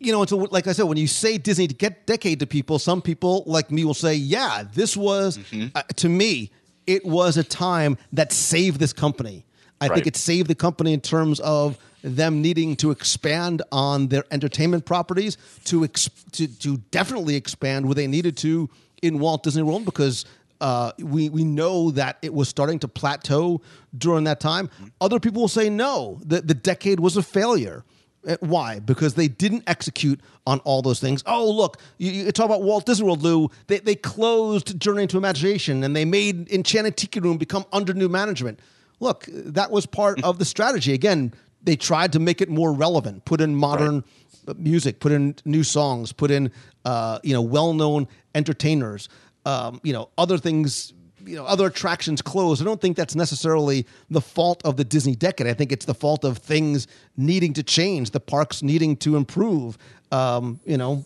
you 0.00 0.12
know, 0.12 0.20
and 0.20 0.28
so 0.28 0.36
like 0.36 0.68
I 0.68 0.72
said, 0.74 0.84
when 0.84 0.96
you 0.96 1.08
say 1.08 1.38
Disney 1.38 1.66
to 1.66 1.74
get 1.74 2.06
decade 2.06 2.38
to 2.38 2.46
people, 2.46 2.78
some 2.78 3.02
people 3.02 3.42
like 3.46 3.72
me 3.72 3.84
will 3.84 3.94
say, 3.94 4.14
"Yeah, 4.14 4.62
this 4.72 4.96
was 4.96 5.38
Mm-hmm. 5.38 5.66
uh, 5.74 5.82
to 5.96 6.08
me, 6.08 6.52
it 6.86 7.04
was 7.04 7.36
a 7.36 7.42
time 7.42 7.98
that 8.12 8.30
saved 8.30 8.78
this 8.78 8.92
company." 8.92 9.44
I 9.80 9.86
Right. 9.88 9.94
think 9.96 10.06
it 10.06 10.14
saved 10.16 10.48
the 10.48 10.54
company 10.54 10.92
in 10.92 11.00
terms 11.00 11.40
of 11.40 11.76
them 12.02 12.40
needing 12.40 12.76
to 12.76 12.92
expand 12.92 13.62
on 13.72 14.06
their 14.06 14.22
entertainment 14.30 14.84
properties 14.84 15.36
to 15.64 15.82
ex- 15.82 16.08
to, 16.30 16.46
to 16.46 16.76
definitely 16.92 17.34
expand 17.34 17.86
where 17.86 17.96
they 17.96 18.06
needed 18.06 18.36
to 18.36 18.70
in 19.02 19.18
Walt 19.18 19.42
Disney 19.42 19.62
World 19.64 19.84
because 19.84 20.24
uh, 20.60 20.92
we 20.98 21.28
we 21.28 21.44
know 21.44 21.90
that 21.92 22.18
it 22.22 22.34
was 22.34 22.48
starting 22.48 22.78
to 22.80 22.88
plateau 22.88 23.60
during 23.96 24.24
that 24.24 24.40
time. 24.40 24.70
Other 25.00 25.20
people 25.20 25.42
will 25.42 25.48
say 25.48 25.70
no, 25.70 26.20
the 26.24 26.40
the 26.40 26.54
decade 26.54 27.00
was 27.00 27.16
a 27.16 27.22
failure. 27.22 27.84
Uh, 28.26 28.36
Why? 28.40 28.80
Because 28.80 29.14
they 29.14 29.28
didn't 29.28 29.64
execute 29.66 30.20
on 30.46 30.58
all 30.60 30.82
those 30.82 30.98
things. 30.98 31.22
Oh, 31.26 31.50
look, 31.50 31.78
you, 31.98 32.10
you 32.10 32.32
talk 32.32 32.46
about 32.46 32.62
Walt 32.62 32.86
Disney 32.86 33.06
World, 33.06 33.22
Lou. 33.22 33.48
They, 33.68 33.78
they 33.78 33.94
closed 33.94 34.80
Journey 34.80 35.02
into 35.02 35.16
Imagination 35.16 35.84
and 35.84 35.94
they 35.94 36.04
made 36.04 36.50
Enchanted 36.50 36.96
Tiki 36.96 37.20
Room 37.20 37.38
become 37.38 37.64
under 37.72 37.94
new 37.94 38.08
management. 38.08 38.58
Look, 38.98 39.26
that 39.28 39.70
was 39.70 39.86
part 39.86 40.22
of 40.24 40.40
the 40.40 40.44
strategy. 40.44 40.92
Again, 40.92 41.32
they 41.62 41.76
tried 41.76 42.12
to 42.14 42.18
make 42.18 42.40
it 42.40 42.48
more 42.48 42.72
relevant, 42.72 43.24
put 43.24 43.40
in 43.40 43.54
modern 43.54 44.02
uh, 44.48 44.54
music, 44.56 45.00
put 45.00 45.12
in 45.12 45.36
new 45.44 45.62
songs, 45.62 46.12
put 46.12 46.30
in 46.30 46.50
uh, 46.84 47.18
you 47.22 47.32
know 47.32 47.42
well-known 47.42 48.08
entertainers, 48.34 49.08
um, 49.48 49.80
you 49.82 49.92
know 49.92 50.04
other 50.16 50.38
things 50.38 50.92
you 51.24 51.36
know 51.36 51.44
other 51.54 51.66
attractions 51.66 52.22
closed. 52.22 52.60
I 52.62 52.64
don't 52.64 52.80
think 52.80 52.96
that's 52.96 53.14
necessarily 53.14 53.86
the 54.10 54.20
fault 54.20 54.60
of 54.64 54.76
the 54.76 54.84
Disney 54.84 55.14
decade. 55.14 55.46
I 55.46 55.54
think 55.54 55.72
it's 55.72 55.84
the 55.86 55.94
fault 56.04 56.24
of 56.24 56.38
things 56.38 56.86
needing 57.16 57.52
to 57.54 57.62
change, 57.62 58.10
the 58.10 58.20
parks 58.20 58.62
needing 58.62 58.96
to 58.98 59.16
improve. 59.16 59.76
Um, 60.12 60.60
you 60.64 60.78
know, 60.78 61.04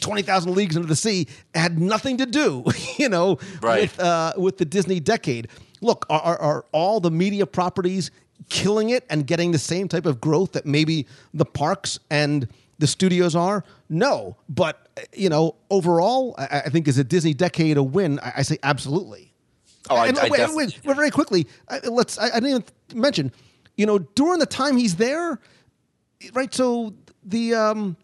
twenty 0.00 0.22
thousand 0.22 0.54
leagues 0.54 0.76
under 0.76 0.88
the 0.88 0.96
sea 0.96 1.26
had 1.54 1.78
nothing 1.78 2.16
to 2.18 2.26
do, 2.26 2.64
you 2.98 3.08
know, 3.08 3.38
Right. 3.60 3.82
with 3.82 4.00
uh, 4.00 4.32
with 4.36 4.56
the 4.58 4.64
Disney 4.64 5.00
decade. 5.00 5.48
Look, 5.80 6.06
are, 6.08 6.20
are, 6.22 6.38
are 6.38 6.64
all 6.72 7.00
the 7.00 7.10
media 7.10 7.44
properties 7.46 8.10
killing 8.48 8.90
it 8.90 9.04
and 9.10 9.26
getting 9.26 9.52
the 9.52 9.58
same 9.58 9.86
type 9.88 10.06
of 10.06 10.20
growth 10.20 10.52
that 10.52 10.64
maybe 10.66 11.06
the 11.34 11.44
parks 11.44 11.98
and 12.10 12.48
the 12.82 12.86
studios 12.86 13.34
are? 13.34 13.64
No, 13.88 14.36
but 14.48 14.88
you 15.14 15.28
know, 15.30 15.54
overall, 15.70 16.34
I, 16.36 16.62
I 16.66 16.68
think 16.68 16.86
is 16.88 16.98
a 16.98 17.04
Disney 17.04 17.32
decade 17.32 17.76
a 17.78 17.82
win. 17.82 18.18
I, 18.20 18.32
I 18.38 18.42
say 18.42 18.58
absolutely. 18.62 19.32
Oh, 19.88 19.96
I- 19.96 20.08
And 20.08 20.18
I 20.18 20.28
wait, 20.28 20.36
def- 20.38 20.54
wait, 20.54 20.80
wait, 20.84 20.96
very 20.96 21.10
quickly, 21.10 21.46
let's. 21.84 22.18
I, 22.18 22.26
I 22.26 22.40
didn't 22.40 22.48
even 22.48 22.64
mention, 23.00 23.32
you 23.76 23.86
know, 23.86 23.98
during 24.00 24.38
the 24.40 24.46
time 24.46 24.76
he's 24.76 24.96
there, 24.96 25.38
right? 26.34 26.52
So 26.52 26.94
the 27.24 27.54
um, 27.54 27.96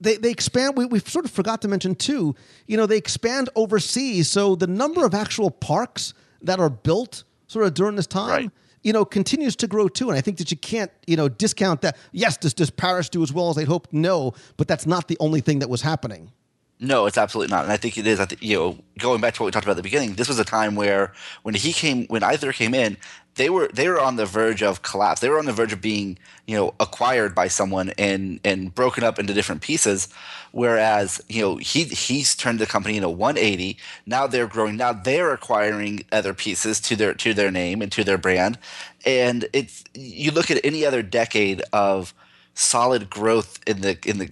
they 0.00 0.16
they 0.16 0.30
expand. 0.30 0.76
We 0.76 0.86
we 0.86 0.98
sort 1.00 1.24
of 1.24 1.30
forgot 1.30 1.62
to 1.62 1.68
mention 1.68 1.94
too. 1.94 2.34
You 2.66 2.76
know, 2.76 2.86
they 2.86 2.96
expand 2.98 3.48
overseas, 3.54 4.30
so 4.30 4.54
the 4.54 4.66
number 4.66 5.04
of 5.04 5.14
actual 5.14 5.50
parks 5.50 6.14
that 6.42 6.58
are 6.60 6.70
built 6.70 7.24
sort 7.48 7.66
of 7.66 7.74
during 7.74 7.96
this 7.96 8.06
time. 8.06 8.28
Right. 8.30 8.50
You 8.86 8.92
know, 8.92 9.04
continues 9.04 9.56
to 9.56 9.66
grow 9.66 9.88
too, 9.88 10.10
and 10.10 10.16
I 10.16 10.20
think 10.20 10.38
that 10.38 10.52
you 10.52 10.56
can't, 10.56 10.92
you 11.08 11.16
know, 11.16 11.28
discount 11.28 11.80
that. 11.80 11.96
Yes, 12.12 12.36
does 12.36 12.54
does 12.54 12.70
Paris 12.70 13.08
do 13.08 13.20
as 13.24 13.32
well 13.32 13.50
as 13.50 13.56
they 13.56 13.64
hoped? 13.64 13.92
No, 13.92 14.32
but 14.56 14.68
that's 14.68 14.86
not 14.86 15.08
the 15.08 15.16
only 15.18 15.40
thing 15.40 15.58
that 15.58 15.68
was 15.68 15.82
happening. 15.82 16.30
No, 16.78 17.06
it's 17.06 17.16
absolutely 17.16 17.54
not, 17.54 17.64
and 17.64 17.72
I 17.72 17.78
think 17.78 17.96
it 17.96 18.06
is. 18.06 18.20
I 18.20 18.26
think 18.26 18.42
you 18.42 18.56
know, 18.56 18.78
going 18.98 19.20
back 19.22 19.32
to 19.34 19.42
what 19.42 19.46
we 19.46 19.50
talked 19.50 19.64
about 19.64 19.72
at 19.72 19.76
the 19.78 19.82
beginning, 19.82 20.14
this 20.14 20.28
was 20.28 20.38
a 20.38 20.44
time 20.44 20.74
where 20.74 21.14
when 21.42 21.54
he 21.54 21.72
came, 21.72 22.06
when 22.08 22.22
either 22.22 22.52
came 22.52 22.74
in, 22.74 22.98
they 23.36 23.48
were 23.48 23.68
they 23.72 23.88
were 23.88 23.98
on 23.98 24.16
the 24.16 24.26
verge 24.26 24.62
of 24.62 24.82
collapse. 24.82 25.20
They 25.20 25.30
were 25.30 25.38
on 25.38 25.46
the 25.46 25.54
verge 25.54 25.72
of 25.72 25.80
being 25.80 26.18
you 26.46 26.54
know 26.54 26.74
acquired 26.78 27.34
by 27.34 27.48
someone 27.48 27.92
and 27.96 28.40
and 28.44 28.74
broken 28.74 29.04
up 29.04 29.18
into 29.18 29.32
different 29.32 29.62
pieces. 29.62 30.08
Whereas 30.52 31.18
you 31.30 31.40
know 31.40 31.56
he 31.56 31.84
he's 31.84 32.34
turned 32.36 32.58
the 32.58 32.66
company 32.66 32.96
into 32.96 33.08
180. 33.08 33.78
Now 34.04 34.26
they're 34.26 34.46
growing. 34.46 34.76
Now 34.76 34.92
they're 34.92 35.32
acquiring 35.32 36.04
other 36.12 36.34
pieces 36.34 36.78
to 36.82 36.96
their 36.96 37.14
to 37.14 37.32
their 37.32 37.50
name 37.50 37.80
and 37.80 37.90
to 37.92 38.04
their 38.04 38.18
brand, 38.18 38.58
and 39.06 39.46
it's 39.54 39.82
you 39.94 40.30
look 40.30 40.50
at 40.50 40.62
any 40.62 40.84
other 40.84 41.02
decade 41.02 41.62
of 41.72 42.12
solid 42.52 43.08
growth 43.08 43.60
in 43.66 43.80
the 43.80 43.98
in 44.04 44.18
the 44.18 44.30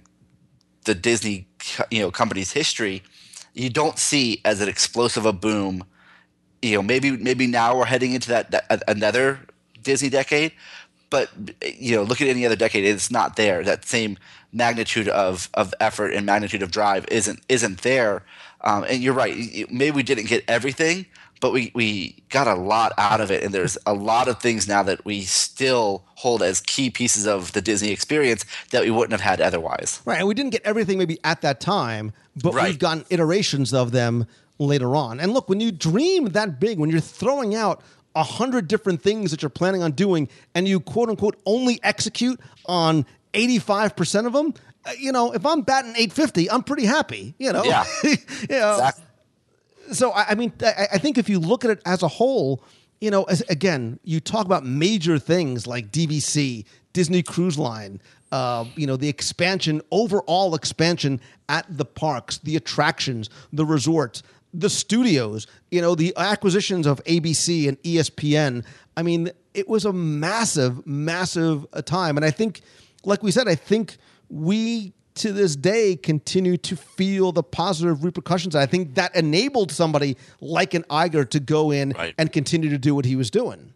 the 0.85 0.95
Disney 0.95 1.47
you 1.91 2.01
know 2.01 2.11
company's 2.11 2.51
history, 2.51 3.03
you 3.53 3.69
don't 3.69 3.97
see 3.97 4.41
as 4.45 4.61
an 4.61 4.69
explosive 4.69 5.25
a 5.25 5.33
boom. 5.33 5.83
You 6.61 6.75
know, 6.75 6.81
maybe 6.81 7.11
maybe 7.11 7.47
now 7.47 7.77
we're 7.77 7.85
heading 7.85 8.13
into 8.13 8.29
that, 8.29 8.51
that 8.51 8.83
another 8.87 9.39
Disney 9.81 10.09
decade, 10.09 10.51
but 11.09 11.29
you 11.63 11.95
know, 11.95 12.03
look 12.03 12.21
at 12.21 12.27
any 12.27 12.45
other 12.45 12.55
decade, 12.55 12.83
it's 12.83 13.11
not 13.11 13.35
there. 13.35 13.63
That 13.63 13.85
same 13.85 14.17
magnitude 14.51 15.07
of 15.07 15.49
of 15.53 15.73
effort 15.79 16.13
and 16.13 16.25
magnitude 16.25 16.63
of 16.63 16.71
drive 16.71 17.05
isn't 17.09 17.39
isn't 17.49 17.81
there. 17.81 18.23
Um, 18.61 18.83
and 18.89 19.01
you're 19.01 19.13
right. 19.13 19.35
Maybe 19.71 19.91
we 19.91 20.03
didn't 20.03 20.27
get 20.27 20.43
everything, 20.47 21.05
but 21.41 21.51
we, 21.51 21.71
we 21.75 22.23
got 22.29 22.47
a 22.47 22.55
lot 22.55 22.93
out 22.97 23.21
of 23.21 23.29
it. 23.31 23.43
And 23.43 23.53
there's 23.53 23.77
a 23.85 23.93
lot 23.93 24.27
of 24.27 24.39
things 24.39 24.67
now 24.67 24.83
that 24.83 25.03
we 25.05 25.21
still 25.23 26.03
hold 26.15 26.41
as 26.41 26.61
key 26.61 26.89
pieces 26.89 27.27
of 27.27 27.51
the 27.53 27.61
Disney 27.61 27.91
experience 27.91 28.45
that 28.71 28.83
we 28.83 28.91
wouldn't 28.91 29.11
have 29.11 29.21
had 29.21 29.41
otherwise. 29.41 30.01
Right, 30.05 30.19
and 30.19 30.27
we 30.27 30.33
didn't 30.33 30.51
get 30.51 30.61
everything 30.63 30.97
maybe 30.97 31.19
at 31.23 31.41
that 31.41 31.59
time, 31.59 32.13
but 32.41 32.53
Right. 32.53 32.67
we've 32.67 32.79
gotten 32.79 33.05
iterations 33.09 33.73
of 33.73 33.91
them 33.91 34.25
later 34.59 34.95
on. 34.95 35.19
And 35.19 35.33
look, 35.33 35.49
when 35.49 35.59
you 35.59 35.71
dream 35.71 36.25
that 36.29 36.59
big, 36.59 36.79
when 36.79 36.89
you're 36.89 36.99
throwing 37.01 37.53
out 37.55 37.81
a 38.15 38.23
hundred 38.23 38.67
different 38.69 39.01
things 39.01 39.31
that 39.31 39.41
you're 39.41 39.49
planning 39.49 39.83
on 39.83 39.91
doing, 39.91 40.29
and 40.55 40.67
you 40.67 40.79
quote 40.79 41.09
unquote 41.09 41.35
only 41.45 41.79
execute 41.83 42.39
on 42.65 43.05
85% 43.33 44.25
of 44.25 44.33
them, 44.33 44.53
uh, 44.85 44.91
you 44.97 45.11
know, 45.11 45.33
if 45.33 45.45
I'm 45.45 45.61
batting 45.61 45.91
850, 45.91 46.49
I'm 46.49 46.63
pretty 46.63 46.85
happy, 46.85 47.35
you 47.37 47.51
know? 47.51 47.63
Yeah. 47.65 47.83
you 48.03 48.15
know, 48.49 48.71
Exactly. 48.75 49.03
So 49.91 50.11
I, 50.11 50.25
I 50.29 50.35
mean, 50.35 50.53
I, 50.61 50.87
I 50.93 50.97
think 50.97 51.17
if 51.17 51.29
you 51.29 51.39
look 51.39 51.65
at 51.65 51.71
it 51.71 51.81
as 51.85 52.03
a 52.03 52.07
whole, 52.07 52.63
you 53.01 53.11
know, 53.11 53.23
as, 53.23 53.41
again, 53.49 53.99
you 54.03 54.19
talk 54.19 54.45
about 54.45 54.65
major 54.65 55.19
things 55.19 55.67
like 55.67 55.91
DVC, 55.91 56.65
Disney 56.93 57.23
Cruise 57.23 57.57
Line, 57.57 58.01
uh, 58.31 58.65
you 58.75 58.87
know, 58.87 58.95
the 58.97 59.09
expansion, 59.09 59.81
overall 59.91 60.55
expansion 60.55 61.19
at 61.49 61.65
the 61.69 61.85
parks, 61.85 62.39
the 62.39 62.55
attractions, 62.55 63.29
the 63.53 63.65
resorts, 63.65 64.23
the 64.53 64.69
studios, 64.69 65.47
you 65.71 65.81
know, 65.81 65.95
the 65.95 66.13
acquisitions 66.17 66.87
of 66.87 67.03
ABC 67.03 67.67
and 67.67 67.81
ESPN. 67.83 68.65
I 68.97 69.03
mean, 69.03 69.29
it 69.53 69.67
was 69.67 69.85
a 69.85 69.93
massive, 69.93 70.85
massive 70.87 71.65
time, 71.85 72.17
and 72.17 72.25
I 72.25 72.31
think, 72.31 72.61
like 73.03 73.21
we 73.21 73.31
said, 73.31 73.47
I 73.47 73.55
think 73.55 73.97
we 74.29 74.93
to 75.15 75.31
this 75.31 75.55
day 75.55 75.95
continue 75.95 76.57
to 76.57 76.75
feel 76.75 77.31
the 77.31 77.43
positive 77.43 78.03
repercussions. 78.03 78.55
I 78.55 78.65
think 78.65 78.95
that 78.95 79.15
enabled 79.15 79.71
somebody 79.71 80.17
like 80.41 80.73
an 80.73 80.83
Iger 80.89 81.29
to 81.29 81.39
go 81.39 81.71
in 81.71 81.91
Right. 81.91 82.13
and 82.17 82.31
continue 82.31 82.69
to 82.69 82.77
do 82.77 82.93
what 82.93 83.05
he 83.05 83.15
was 83.15 83.29
doing. 83.31 83.73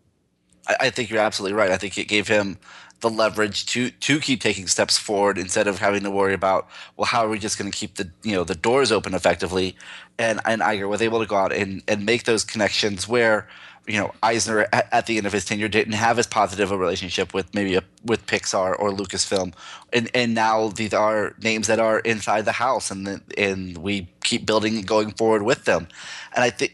I, 0.67 0.75
I 0.81 0.89
think 0.89 1.09
you're 1.09 1.21
absolutely 1.21 1.57
right. 1.57 1.71
I 1.71 1.77
think 1.77 1.97
it 1.97 2.07
gave 2.07 2.27
him 2.27 2.57
the 3.01 3.09
leverage 3.09 3.65
to 3.67 3.89
to 3.91 4.19
keep 4.19 4.41
taking 4.41 4.67
steps 4.67 4.97
forward 4.97 5.37
instead 5.37 5.67
of 5.67 5.79
having 5.79 6.03
to 6.03 6.11
worry 6.11 6.33
about 6.33 6.67
well 6.97 7.05
how 7.05 7.25
are 7.25 7.29
we 7.29 7.39
just 7.39 7.57
going 7.57 7.71
to 7.71 7.77
keep 7.77 7.95
the 7.95 8.11
you 8.23 8.33
know 8.33 8.43
the 8.43 8.55
doors 8.55 8.91
open 8.91 9.13
effectively 9.13 9.73
and 10.17 10.41
and 10.43 10.61
Iger 10.61 10.89
was 10.89 11.01
able 11.01 11.19
to 11.21 11.25
go 11.25 11.37
out 11.37 11.53
and 11.53 11.81
and 11.87 12.05
make 12.05 12.25
those 12.25 12.43
connections 12.43 13.07
where 13.07 13.47
you 13.89 13.97
know 13.97 14.13
Eisner 14.21 14.67
at, 14.71 14.87
at 14.91 15.05
the 15.07 15.17
end 15.17 15.25
of 15.25 15.33
his 15.33 15.43
tenure 15.43 15.67
didn't 15.67 15.93
have 15.93 16.19
as 16.19 16.27
positive 16.27 16.71
a 16.71 16.77
relationship 16.77 17.33
with 17.33 17.53
maybe 17.55 17.75
a, 17.75 17.83
with 18.05 18.25
Pixar 18.27 18.75
or 18.79 18.91
Lucasfilm. 18.91 19.53
And 19.91 20.09
and 20.13 20.35
now 20.35 20.67
these 20.67 20.93
are 20.93 21.33
names 21.41 21.67
that 21.67 21.79
are 21.79 21.99
inside 21.99 22.45
the 22.45 22.51
house 22.51 22.91
and 22.91 23.07
the, 23.07 23.21
and 23.37 23.79
we 23.79 24.07
keep 24.23 24.45
building 24.45 24.75
and 24.75 24.87
going 24.87 25.11
forward 25.11 25.41
with 25.41 25.65
them. 25.65 25.87
And 26.35 26.43
I 26.43 26.51
think 26.51 26.71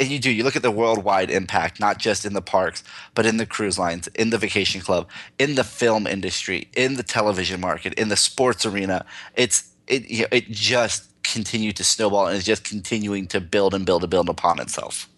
and 0.00 0.08
you 0.10 0.18
do 0.18 0.30
you 0.30 0.42
look 0.42 0.56
at 0.56 0.62
the 0.62 0.72
worldwide 0.72 1.30
impact 1.30 1.78
not 1.78 1.98
just 1.98 2.24
in 2.24 2.32
the 2.32 2.42
parks 2.42 2.82
but 3.14 3.24
in 3.24 3.36
the 3.36 3.46
cruise 3.46 3.78
lines 3.78 4.08
in 4.08 4.30
the 4.30 4.38
vacation 4.38 4.80
club 4.80 5.08
in 5.38 5.54
the 5.54 5.64
film 5.64 6.06
industry 6.06 6.68
in 6.76 6.94
the 6.94 7.02
television 7.02 7.60
market 7.60 7.94
in 7.94 8.08
the 8.08 8.16
sports 8.16 8.66
arena. 8.66 9.06
It's 9.36 9.70
it 9.86 10.10
you 10.10 10.22
know, 10.22 10.28
it 10.32 10.50
just 10.50 11.04
continued 11.22 11.76
to 11.76 11.84
snowball 11.84 12.26
and 12.26 12.36
is 12.36 12.44
just 12.44 12.64
continuing 12.64 13.28
to 13.28 13.40
build 13.40 13.72
and 13.72 13.86
build 13.86 14.02
and 14.02 14.10
build 14.10 14.28
upon 14.28 14.58
itself 14.58 15.08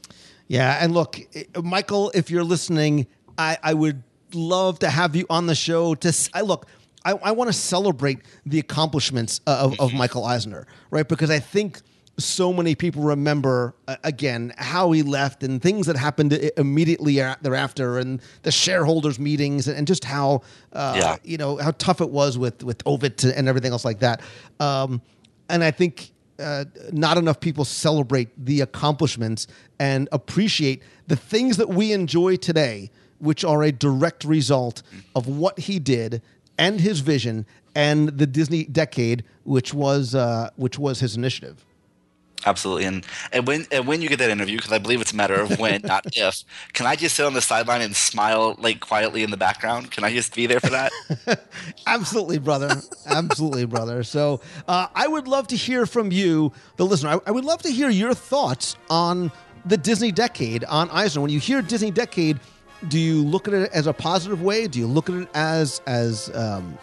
Yeah, 0.50 0.78
and 0.80 0.92
look, 0.92 1.16
Michael, 1.62 2.10
if 2.12 2.28
you're 2.28 2.42
listening, 2.42 3.06
I, 3.38 3.56
I 3.62 3.72
would 3.72 4.02
love 4.34 4.80
to 4.80 4.90
have 4.90 5.14
you 5.14 5.24
on 5.30 5.46
the 5.46 5.54
show. 5.54 5.94
To 5.94 6.12
I 6.34 6.40
look, 6.40 6.66
I, 7.04 7.12
I 7.12 7.30
want 7.30 7.48
to 7.50 7.52
celebrate 7.52 8.18
the 8.44 8.58
accomplishments 8.58 9.40
of, 9.46 9.78
of 9.78 9.94
Michael 9.94 10.24
Eisner, 10.24 10.66
right? 10.90 11.06
Because 11.06 11.30
I 11.30 11.38
think 11.38 11.80
so 12.18 12.52
many 12.52 12.74
people 12.74 13.04
remember 13.04 13.76
uh, 13.86 13.94
again 14.02 14.52
how 14.58 14.90
he 14.90 15.04
left 15.04 15.44
and 15.44 15.62
things 15.62 15.86
that 15.86 15.96
happened 15.96 16.32
immediately 16.56 17.14
thereafter, 17.42 17.98
and 17.98 18.20
the 18.42 18.50
shareholders 18.50 19.20
meetings, 19.20 19.68
and 19.68 19.86
just 19.86 20.04
how 20.04 20.42
uh, 20.72 20.94
Yeah. 20.96 21.16
you 21.22 21.36
know 21.38 21.58
how 21.58 21.70
tough 21.78 22.00
it 22.00 22.10
was 22.10 22.36
with 22.36 22.64
with 22.64 22.82
Ovitz 22.86 23.22
and 23.24 23.48
everything 23.48 23.70
else 23.70 23.84
like 23.84 24.00
that. 24.00 24.20
Um, 24.58 25.00
and 25.48 25.62
I 25.62 25.70
think 25.70 26.10
uh, 26.40 26.64
not 26.92 27.18
enough 27.18 27.40
people 27.40 27.64
celebrate 27.64 28.28
the 28.36 28.60
accomplishments 28.60 29.46
and 29.78 30.08
appreciate 30.12 30.82
the 31.06 31.16
things 31.16 31.56
that 31.58 31.68
we 31.68 31.92
enjoy 31.92 32.36
today, 32.36 32.90
which 33.18 33.44
are 33.44 33.62
a 33.62 33.72
direct 33.72 34.24
result 34.24 34.82
of 35.14 35.26
what 35.26 35.58
he 35.58 35.78
did 35.78 36.22
and 36.58 36.80
his 36.80 37.00
vision 37.00 37.46
and 37.74 38.08
the 38.10 38.26
Disney 38.26 38.64
decade, 38.64 39.24
which 39.44 39.72
was 39.72 40.14
uh, 40.14 40.50
which 40.56 40.78
was 40.78 41.00
his 41.00 41.16
initiative. 41.16 41.64
Absolutely, 42.46 42.84
and 42.84 43.06
and 43.32 43.46
when 43.46 43.66
and 43.70 43.86
when 43.86 44.02
you 44.02 44.08
get 44.08 44.18
that 44.18 44.30
interview, 44.30 44.56
because 44.56 44.72
I 44.72 44.78
believe 44.78 45.00
it's 45.00 45.12
a 45.12 45.16
matter 45.16 45.40
of 45.40 45.58
when, 45.58 45.82
not 45.82 46.04
if. 46.16 46.44
Can 46.72 46.86
I 46.86 46.96
just 46.96 47.16
sit 47.16 47.26
on 47.26 47.34
the 47.34 47.40
sideline 47.40 47.82
and 47.82 47.94
smile 47.94 48.56
like 48.58 48.80
quietly 48.80 49.22
in 49.22 49.30
the 49.30 49.36
background? 49.36 49.90
Can 49.90 50.04
I 50.04 50.12
just 50.12 50.34
be 50.34 50.46
there 50.46 50.60
for 50.60 50.70
that? 50.70 50.92
Absolutely, 51.86 52.38
brother. 52.38 52.80
Absolutely, 53.06 53.66
brother. 53.66 54.02
So 54.02 54.40
uh, 54.66 54.88
I 54.94 55.06
would 55.06 55.28
love 55.28 55.48
to 55.48 55.56
hear 55.56 55.86
from 55.86 56.12
you, 56.12 56.52
the 56.76 56.86
listener. 56.86 57.10
I, 57.10 57.18
I 57.26 57.30
would 57.30 57.44
love 57.44 57.62
to 57.62 57.70
hear 57.70 57.90
your 57.90 58.14
thoughts 58.14 58.76
on 58.88 59.30
the 59.64 59.76
Disney 59.76 60.12
decade 60.12 60.64
on 60.64 60.90
Eisner. 60.90 61.20
When 61.20 61.30
you 61.30 61.40
hear 61.40 61.62
Disney 61.62 61.90
decade, 61.90 62.40
do 62.88 62.98
you 62.98 63.22
look 63.22 63.46
at 63.48 63.54
it 63.54 63.70
as 63.72 63.86
a 63.86 63.92
positive 63.92 64.42
way? 64.42 64.66
Do 64.66 64.78
you 64.78 64.86
look 64.86 65.08
at 65.08 65.16
it 65.16 65.28
as 65.34 65.82
as 65.86 66.34
um, 66.34 66.78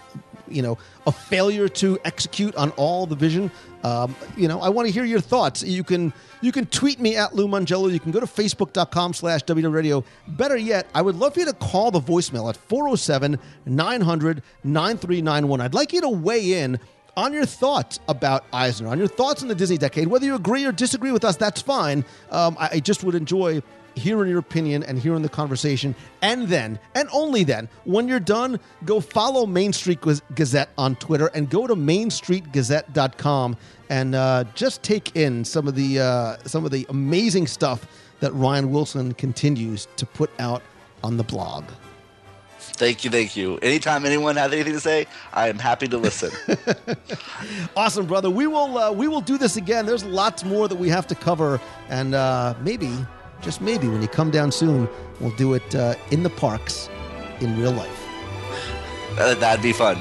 you 0.48 0.62
know 0.62 0.78
a 1.06 1.12
failure 1.12 1.68
to 1.68 1.98
execute 2.06 2.56
on 2.56 2.72
all 2.72 3.06
the 3.06 3.16
vision? 3.16 3.52
Um, 3.84 4.16
you 4.36 4.48
know, 4.48 4.60
I 4.60 4.70
want 4.70 4.88
to 4.88 4.92
hear 4.92 5.06
your 5.06 5.22
thoughts. 5.22 5.64
You 5.64 5.84
can 5.84 6.14
you 6.42 6.52
can 6.52 6.66
tweet 6.68 7.00
me 7.00 7.16
at 7.16 7.36
Lou 7.36 7.48
Mongello. 7.48 7.92
You 7.92 8.00
can 8.00 8.12
go 8.12 8.20
to 8.20 8.26
facebook.com 8.26 9.14
slash 9.14 9.44
WW 9.44 10.04
Better 10.28 10.58
yet, 10.58 10.88
I 10.94 11.02
would 11.02 11.16
love 11.16 11.34
for 11.34 11.40
you 11.42 11.46
to 11.46 11.54
call 11.54 11.92
the 11.92 12.00
voicemail 12.00 12.50
at 12.50 12.58
407 12.58 13.40
900 13.66 14.44
9391. 14.64 15.62
I'd 15.62 15.74
like 15.74 15.94
you 15.94 16.02
to 16.02 16.10
weigh 16.10 16.62
in 16.62 16.80
on 17.16 17.34
your 17.34 17.46
thoughts 17.46 18.00
about 18.08 18.46
Eisner, 18.54 18.88
on 18.90 19.00
your 19.00 19.08
thoughts 19.08 19.42
on 19.42 19.48
the 19.48 19.56
Disney 19.56 19.78
decade. 19.78 20.08
Whether 20.08 20.26
you 20.26 20.36
agree 20.36 20.66
or 20.66 20.72
disagree 20.72 21.12
with 21.12 21.26
us, 21.26 21.36
that's 21.36 21.62
fine. 21.62 22.06
Um, 22.30 22.56
I, 22.60 22.70
I 22.74 22.80
just 22.80 23.04
would 23.04 23.16
enjoy 23.16 23.62
hearing 23.98 24.30
your 24.30 24.40
opinion 24.40 24.84
and 24.84 25.00
hearing 25.00 25.22
the 25.22 25.30
conversation. 25.30 25.96
And 26.22 26.48
then, 26.48 26.80
and 26.96 27.10
only 27.12 27.44
then, 27.44 27.70
when 27.84 28.08
you're 28.08 28.20
done, 28.20 28.60
go 28.86 29.00
follow 29.00 29.46
Main 29.46 29.74
Street 29.74 30.00
Gazette 30.36 30.70
on 30.78 30.96
Twitter 30.96 31.28
and 31.34 31.50
go 31.50 31.68
to 31.68 31.76
mainstreetgazette.com 31.76 33.58
and 33.90 34.16
uh, 34.16 34.44
just 34.54 34.84
take 34.84 35.16
in 35.16 35.46
some 35.46 35.68
of 35.68 35.76
the 35.76 36.00
uh, 36.00 36.38
some 36.46 36.66
of 36.66 36.72
the 36.72 36.86
amazing 36.90 37.48
stuff 37.48 37.88
that 38.20 38.34
Ryan 38.34 38.72
Wilson 38.72 39.14
continues 39.14 39.88
to 39.98 40.06
put 40.06 40.30
out 40.40 40.62
on 41.04 41.18
the 41.18 41.24
blog. 41.24 41.66
thank 42.60 43.04
you, 43.04 43.12
thank 43.12 43.36
you. 43.38 43.58
Anytime 43.58 44.06
anyone 44.06 44.36
has 44.36 44.52
anything 44.52 44.74
to 44.74 44.80
say, 44.80 45.06
I 45.34 45.48
am 45.50 45.60
happy 45.60 45.88
to 45.88 45.98
listen. 45.98 46.32
Awesome, 47.76 48.08
brother. 48.08 48.30
We 48.30 48.48
will 48.48 48.78
uh, 48.78 48.92
we 48.92 49.08
will 49.08 49.22
do 49.22 49.38
this 49.38 49.56
again. 49.56 49.86
There's 49.86 50.04
lots 50.04 50.44
more 50.44 50.68
that 50.68 50.76
we 50.76 50.90
have 50.90 51.06
to 51.08 51.16
cover, 51.16 51.62
and 51.90 52.16
uh, 52.16 52.56
maybe, 52.62 52.92
just 53.42 53.62
maybe, 53.62 53.88
when 53.88 54.02
you 54.02 54.08
come 54.08 54.32
down 54.32 54.52
soon, 54.52 54.90
we'll 55.20 55.32
do 55.32 55.54
it 55.54 55.76
uh, 55.76 55.96
in 56.12 56.24
the 56.24 56.30
parks, 56.30 56.90
in 57.40 57.60
real 57.60 57.72
life. 57.72 58.08
Uh, 59.20 59.34
That'd 59.36 59.64
be 59.64 59.74
fun. 59.74 59.98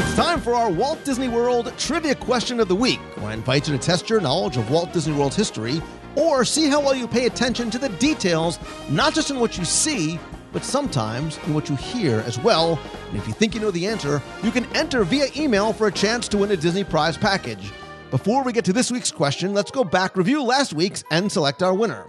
It's 0.00 0.16
time 0.16 0.40
for 0.40 0.54
our 0.54 0.70
Walt 0.70 1.04
Disney 1.04 1.28
World 1.28 1.72
Trivia 1.78 2.14
Question 2.14 2.60
of 2.60 2.68
the 2.68 2.74
Week, 2.74 3.00
where 3.16 3.30
I 3.30 3.34
invite 3.34 3.68
you 3.68 3.76
to 3.76 3.82
test 3.82 4.08
your 4.08 4.20
knowledge 4.20 4.56
of 4.56 4.70
Walt 4.70 4.92
Disney 4.92 5.14
World's 5.14 5.36
history 5.36 5.82
or 6.18 6.44
see 6.44 6.68
how 6.68 6.80
well 6.80 6.94
you 6.94 7.06
pay 7.06 7.26
attention 7.26 7.70
to 7.70 7.78
the 7.78 7.88
details, 7.90 8.58
not 8.90 9.14
just 9.14 9.30
in 9.30 9.38
what 9.38 9.56
you 9.56 9.64
see, 9.64 10.18
but 10.52 10.64
sometimes 10.64 11.38
in 11.46 11.54
what 11.54 11.68
you 11.68 11.76
hear 11.76 12.20
as 12.26 12.38
well. 12.40 12.78
And 13.10 13.18
if 13.18 13.28
you 13.28 13.32
think 13.32 13.54
you 13.54 13.60
know 13.60 13.70
the 13.70 13.86
answer, 13.86 14.20
you 14.42 14.50
can 14.50 14.64
enter 14.74 15.04
via 15.04 15.28
email 15.36 15.72
for 15.72 15.86
a 15.86 15.92
chance 15.92 16.26
to 16.28 16.38
win 16.38 16.50
a 16.50 16.56
Disney 16.56 16.84
Prize 16.84 17.16
package. 17.16 17.70
Before 18.10 18.42
we 18.42 18.52
get 18.52 18.64
to 18.64 18.72
this 18.72 18.90
week's 18.90 19.12
question, 19.12 19.54
let's 19.54 19.70
go 19.70 19.84
back, 19.84 20.16
review 20.16 20.42
last 20.42 20.72
week's, 20.72 21.04
and 21.10 21.30
select 21.30 21.62
our 21.62 21.74
winner. 21.74 22.06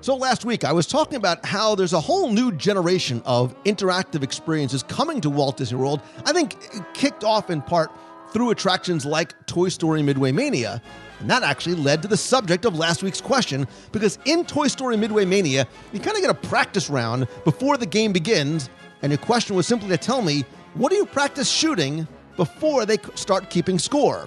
So 0.00 0.16
last 0.16 0.44
week 0.44 0.64
I 0.64 0.72
was 0.72 0.86
talking 0.86 1.16
about 1.16 1.44
how 1.44 1.74
there's 1.74 1.92
a 1.92 2.00
whole 2.00 2.30
new 2.32 2.52
generation 2.52 3.22
of 3.24 3.54
interactive 3.64 4.22
experiences 4.22 4.82
coming 4.82 5.20
to 5.20 5.30
Walt 5.30 5.58
Disney 5.58 5.78
World. 5.78 6.00
I 6.24 6.32
think 6.32 6.56
kicked 6.94 7.22
off 7.22 7.50
in 7.50 7.62
part 7.62 7.90
through 8.32 8.50
attractions 8.50 9.04
like 9.04 9.34
Toy 9.46 9.68
Story 9.68 10.02
Midway 10.02 10.32
Mania. 10.32 10.82
And 11.22 11.30
that 11.30 11.44
actually 11.44 11.76
led 11.76 12.02
to 12.02 12.08
the 12.08 12.16
subject 12.16 12.64
of 12.64 12.76
last 12.76 13.04
week's 13.04 13.20
question 13.20 13.68
because 13.92 14.18
in 14.24 14.44
Toy 14.44 14.66
Story 14.66 14.96
Midway 14.96 15.24
Mania, 15.24 15.68
you 15.92 16.00
kind 16.00 16.16
of 16.16 16.20
get 16.20 16.30
a 16.30 16.48
practice 16.48 16.90
round 16.90 17.28
before 17.44 17.76
the 17.76 17.86
game 17.86 18.12
begins, 18.12 18.68
and 19.02 19.12
your 19.12 19.18
question 19.18 19.54
was 19.54 19.64
simply 19.64 19.88
to 19.90 19.96
tell 19.96 20.20
me, 20.20 20.44
what 20.74 20.90
do 20.90 20.96
you 20.96 21.06
practice 21.06 21.48
shooting 21.48 22.08
before 22.36 22.84
they 22.86 22.98
start 23.14 23.50
keeping 23.50 23.78
score? 23.78 24.26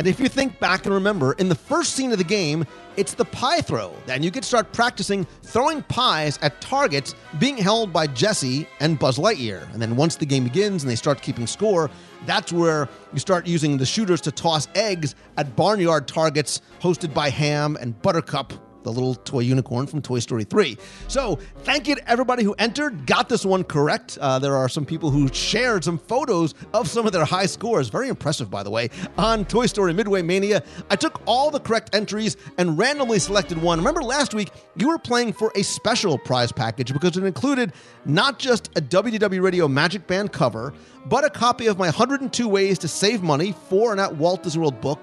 And 0.00 0.06
if 0.06 0.18
you 0.18 0.30
think 0.30 0.58
back 0.60 0.86
and 0.86 0.94
remember, 0.94 1.34
in 1.34 1.50
the 1.50 1.54
first 1.54 1.92
scene 1.92 2.10
of 2.10 2.16
the 2.16 2.24
game, 2.24 2.64
it's 2.96 3.12
the 3.12 3.26
pie 3.26 3.60
throw. 3.60 3.94
And 4.08 4.24
you 4.24 4.30
can 4.30 4.42
start 4.42 4.72
practicing 4.72 5.26
throwing 5.42 5.82
pies 5.82 6.38
at 6.40 6.58
targets 6.62 7.14
being 7.38 7.58
held 7.58 7.92
by 7.92 8.06
Jesse 8.06 8.66
and 8.80 8.98
Buzz 8.98 9.18
Lightyear. 9.18 9.70
And 9.74 9.82
then 9.82 9.96
once 9.96 10.16
the 10.16 10.24
game 10.24 10.44
begins 10.44 10.82
and 10.82 10.90
they 10.90 10.96
start 10.96 11.20
keeping 11.20 11.46
score, 11.46 11.90
that's 12.24 12.50
where 12.50 12.88
you 13.12 13.18
start 13.18 13.46
using 13.46 13.76
the 13.76 13.84
shooters 13.84 14.22
to 14.22 14.32
toss 14.32 14.68
eggs 14.74 15.14
at 15.36 15.54
barnyard 15.54 16.08
targets 16.08 16.62
hosted 16.80 17.12
by 17.12 17.28
Ham 17.28 17.76
and 17.78 18.00
Buttercup, 18.00 18.54
the 18.82 18.92
little 18.92 19.14
toy 19.14 19.40
unicorn 19.40 19.86
from 19.86 20.02
Toy 20.02 20.18
Story 20.18 20.44
3. 20.44 20.76
So, 21.08 21.38
thank 21.58 21.88
you 21.88 21.96
to 21.96 22.10
everybody 22.10 22.44
who 22.44 22.54
entered, 22.58 23.06
got 23.06 23.28
this 23.28 23.44
one 23.44 23.64
correct. 23.64 24.18
Uh, 24.20 24.38
there 24.38 24.56
are 24.56 24.68
some 24.68 24.84
people 24.84 25.10
who 25.10 25.28
shared 25.32 25.84
some 25.84 25.98
photos 25.98 26.54
of 26.72 26.88
some 26.88 27.06
of 27.06 27.12
their 27.12 27.24
high 27.24 27.46
scores. 27.46 27.88
Very 27.88 28.08
impressive, 28.08 28.50
by 28.50 28.62
the 28.62 28.70
way, 28.70 28.90
on 29.18 29.44
Toy 29.44 29.66
Story 29.66 29.92
Midway 29.92 30.22
Mania. 30.22 30.62
I 30.90 30.96
took 30.96 31.20
all 31.26 31.50
the 31.50 31.60
correct 31.60 31.94
entries 31.94 32.36
and 32.58 32.78
randomly 32.78 33.18
selected 33.18 33.60
one. 33.60 33.78
Remember 33.78 34.02
last 34.02 34.34
week, 34.34 34.50
you 34.76 34.88
were 34.88 34.98
playing 34.98 35.32
for 35.32 35.52
a 35.54 35.62
special 35.62 36.18
prize 36.18 36.52
package 36.52 36.92
because 36.92 37.16
it 37.16 37.24
included 37.24 37.72
not 38.04 38.38
just 38.38 38.68
a 38.76 38.80
WDW 38.80 39.42
Radio 39.42 39.68
Magic 39.68 40.06
Band 40.06 40.32
cover, 40.32 40.72
but 41.06 41.24
a 41.24 41.30
copy 41.30 41.66
of 41.66 41.78
my 41.78 41.86
102 41.86 42.48
Ways 42.48 42.78
to 42.78 42.88
Save 42.88 43.22
Money 43.22 43.54
for 43.68 43.92
and 43.92 44.00
at 44.00 44.16
Walt 44.16 44.42
Disney 44.42 44.60
World 44.60 44.80
book, 44.80 45.00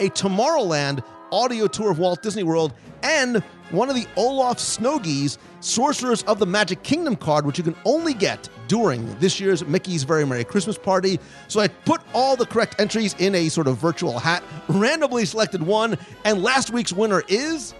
a 0.00 0.08
Tomorrowland 0.10 1.02
audio 1.32 1.66
tour 1.66 1.90
of 1.90 1.98
Walt 1.98 2.22
Disney 2.22 2.42
World, 2.42 2.72
and 3.02 3.42
one 3.70 3.88
of 3.88 3.94
the 3.94 4.06
Olaf 4.16 4.58
Snowgeese 4.58 5.38
Sorcerers 5.60 6.22
of 6.24 6.38
the 6.38 6.46
Magic 6.46 6.82
Kingdom 6.82 7.16
card, 7.16 7.44
which 7.44 7.58
you 7.58 7.64
can 7.64 7.76
only 7.84 8.14
get 8.14 8.48
during 8.66 9.18
this 9.18 9.40
year's 9.40 9.64
Mickey's 9.64 10.04
Very 10.04 10.24
Merry 10.24 10.44
Christmas 10.44 10.78
Party. 10.78 11.18
So 11.48 11.60
I 11.60 11.68
put 11.68 12.00
all 12.14 12.36
the 12.36 12.46
correct 12.46 12.76
entries 12.78 13.14
in 13.18 13.34
a 13.34 13.48
sort 13.48 13.66
of 13.66 13.76
virtual 13.76 14.18
hat, 14.18 14.42
randomly 14.68 15.24
selected 15.24 15.62
one, 15.62 15.98
and 16.24 16.42
last 16.42 16.70
week's 16.70 16.92
winner 16.92 17.22
is. 17.28 17.74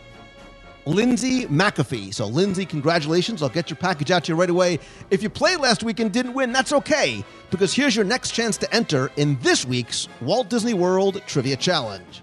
Lindsay 0.86 1.44
McAfee. 1.46 2.14
So, 2.14 2.26
Lindsay, 2.26 2.64
congratulations. 2.64 3.42
I'll 3.42 3.50
get 3.50 3.68
your 3.68 3.76
package 3.76 4.10
out 4.10 4.24
to 4.24 4.32
you 4.32 4.36
right 4.40 4.48
away. 4.48 4.78
If 5.10 5.22
you 5.22 5.28
played 5.28 5.60
last 5.60 5.82
week 5.82 6.00
and 6.00 6.10
didn't 6.10 6.32
win, 6.32 6.50
that's 6.50 6.72
okay, 6.72 7.22
because 7.50 7.74
here's 7.74 7.94
your 7.94 8.06
next 8.06 8.30
chance 8.30 8.56
to 8.58 8.74
enter 8.74 9.10
in 9.16 9.38
this 9.40 9.66
week's 9.66 10.08
Walt 10.22 10.48
Disney 10.48 10.72
World 10.72 11.20
Trivia 11.26 11.56
Challenge. 11.56 12.22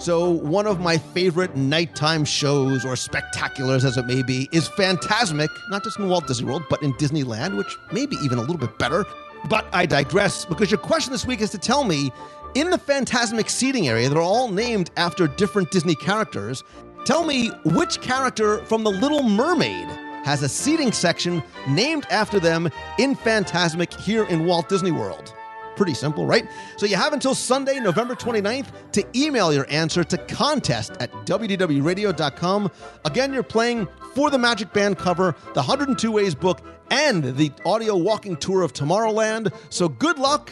So, 0.00 0.30
one 0.30 0.66
of 0.66 0.80
my 0.80 0.96
favorite 0.96 1.56
nighttime 1.56 2.24
shows 2.24 2.86
or 2.86 2.94
spectaculars, 2.94 3.84
as 3.84 3.98
it 3.98 4.06
may 4.06 4.22
be, 4.22 4.48
is 4.50 4.66
Fantasmic, 4.66 5.50
not 5.68 5.84
just 5.84 5.98
in 5.98 6.08
Walt 6.08 6.26
Disney 6.26 6.46
World, 6.46 6.62
but 6.70 6.82
in 6.82 6.94
Disneyland, 6.94 7.58
which 7.58 7.76
may 7.92 8.06
be 8.06 8.16
even 8.24 8.38
a 8.38 8.40
little 8.40 8.56
bit 8.56 8.78
better. 8.78 9.04
But 9.50 9.66
I 9.74 9.84
digress 9.84 10.46
because 10.46 10.70
your 10.70 10.80
question 10.80 11.12
this 11.12 11.26
week 11.26 11.42
is 11.42 11.50
to 11.50 11.58
tell 11.58 11.84
me 11.84 12.10
in 12.54 12.70
the 12.70 12.78
Fantasmic 12.78 13.50
seating 13.50 13.88
area, 13.88 14.08
they're 14.08 14.22
all 14.22 14.50
named 14.50 14.90
after 14.96 15.26
different 15.26 15.70
Disney 15.70 15.94
characters. 15.94 16.64
Tell 17.04 17.22
me 17.22 17.48
which 17.66 18.00
character 18.00 18.64
from 18.64 18.84
The 18.84 18.90
Little 18.90 19.22
Mermaid 19.22 19.86
has 20.24 20.42
a 20.42 20.48
seating 20.48 20.92
section 20.92 21.42
named 21.68 22.06
after 22.10 22.40
them 22.40 22.70
in 22.98 23.14
Fantasmic 23.14 24.00
here 24.00 24.24
in 24.24 24.46
Walt 24.46 24.70
Disney 24.70 24.92
World. 24.92 25.34
Pretty 25.76 25.94
simple, 25.94 26.26
right? 26.26 26.46
So 26.76 26.86
you 26.86 26.96
have 26.96 27.12
until 27.12 27.34
Sunday, 27.34 27.80
November 27.80 28.14
29th 28.14 28.66
to 28.92 29.04
email 29.14 29.52
your 29.52 29.66
answer 29.70 30.04
to 30.04 30.18
contest 30.18 30.92
at 31.00 31.10
wdwradio.com. 31.26 32.70
Again, 33.04 33.32
you're 33.32 33.42
playing 33.42 33.88
for 34.14 34.30
the 34.30 34.38
Magic 34.38 34.72
Band 34.72 34.98
cover, 34.98 35.34
the 35.54 35.60
102 35.60 36.12
Ways 36.12 36.34
book, 36.34 36.60
and 36.90 37.36
the 37.36 37.52
audio 37.64 37.96
walking 37.96 38.36
tour 38.36 38.62
of 38.62 38.72
Tomorrowland. 38.72 39.54
So 39.70 39.88
good 39.88 40.18
luck 40.18 40.50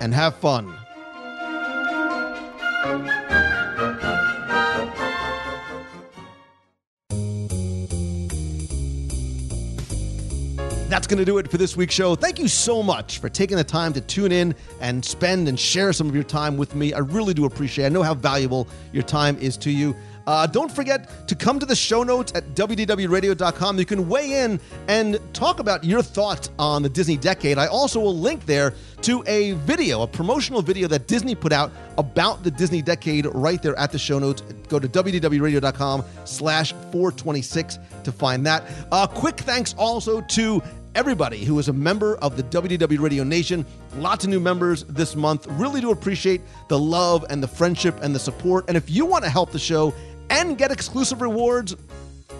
and 0.00 0.14
have 0.14 0.36
fun. 0.36 0.76
That's 10.94 11.08
going 11.08 11.18
to 11.18 11.24
do 11.24 11.38
it 11.38 11.50
for 11.50 11.56
this 11.56 11.76
week's 11.76 11.92
show. 11.92 12.14
Thank 12.14 12.38
you 12.38 12.46
so 12.46 12.80
much 12.80 13.18
for 13.18 13.28
taking 13.28 13.56
the 13.56 13.64
time 13.64 13.92
to 13.94 14.00
tune 14.00 14.30
in 14.30 14.54
and 14.80 15.04
spend 15.04 15.48
and 15.48 15.58
share 15.58 15.92
some 15.92 16.08
of 16.08 16.14
your 16.14 16.22
time 16.22 16.56
with 16.56 16.76
me. 16.76 16.92
I 16.92 17.00
really 17.00 17.34
do 17.34 17.46
appreciate 17.46 17.86
it. 17.86 17.88
I 17.88 17.90
know 17.90 18.04
how 18.04 18.14
valuable 18.14 18.68
your 18.92 19.02
time 19.02 19.36
is 19.38 19.56
to 19.56 19.72
you. 19.72 19.96
Uh, 20.28 20.46
don't 20.46 20.70
forget 20.70 21.26
to 21.26 21.34
come 21.34 21.58
to 21.58 21.66
the 21.66 21.74
show 21.74 22.04
notes 22.04 22.30
at 22.36 22.44
wdwradio.com. 22.54 23.76
You 23.76 23.84
can 23.84 24.08
weigh 24.08 24.44
in 24.44 24.60
and 24.86 25.18
talk 25.34 25.58
about 25.58 25.82
your 25.82 26.00
thoughts 26.00 26.50
on 26.60 26.84
the 26.84 26.88
Disney 26.88 27.16
decade. 27.16 27.58
I 27.58 27.66
also 27.66 27.98
will 27.98 28.16
link 28.16 28.46
there 28.46 28.72
to 29.02 29.24
a 29.26 29.52
video, 29.52 30.02
a 30.02 30.06
promotional 30.06 30.62
video 30.62 30.86
that 30.88 31.08
Disney 31.08 31.34
put 31.34 31.52
out 31.52 31.72
about 31.98 32.44
the 32.44 32.52
Disney 32.52 32.82
decade 32.82 33.26
right 33.34 33.60
there 33.60 33.76
at 33.80 33.90
the 33.90 33.98
show 33.98 34.20
notes. 34.20 34.42
Go 34.68 34.78
to 34.78 34.88
wdwradio.com 34.88 36.04
slash 36.24 36.72
426 36.72 37.80
to 38.04 38.12
find 38.12 38.46
that. 38.46 38.62
Uh, 38.92 39.08
quick 39.08 39.38
thanks 39.38 39.74
also 39.76 40.20
to 40.20 40.62
everybody 40.94 41.44
who 41.44 41.58
is 41.58 41.68
a 41.68 41.72
member 41.72 42.16
of 42.16 42.36
the 42.36 42.42
WDW 42.44 43.00
Radio 43.00 43.24
Nation. 43.24 43.66
Lots 43.96 44.24
of 44.24 44.30
new 44.30 44.40
members 44.40 44.84
this 44.84 45.16
month. 45.16 45.46
Really 45.50 45.80
do 45.80 45.90
appreciate 45.90 46.40
the 46.68 46.78
love 46.78 47.24
and 47.30 47.42
the 47.42 47.48
friendship 47.48 47.98
and 48.02 48.14
the 48.14 48.18
support. 48.18 48.64
And 48.68 48.76
if 48.76 48.90
you 48.90 49.04
want 49.06 49.24
to 49.24 49.30
help 49.30 49.50
the 49.52 49.58
show 49.58 49.94
and 50.30 50.56
get 50.56 50.70
exclusive 50.70 51.20
rewards 51.20 51.76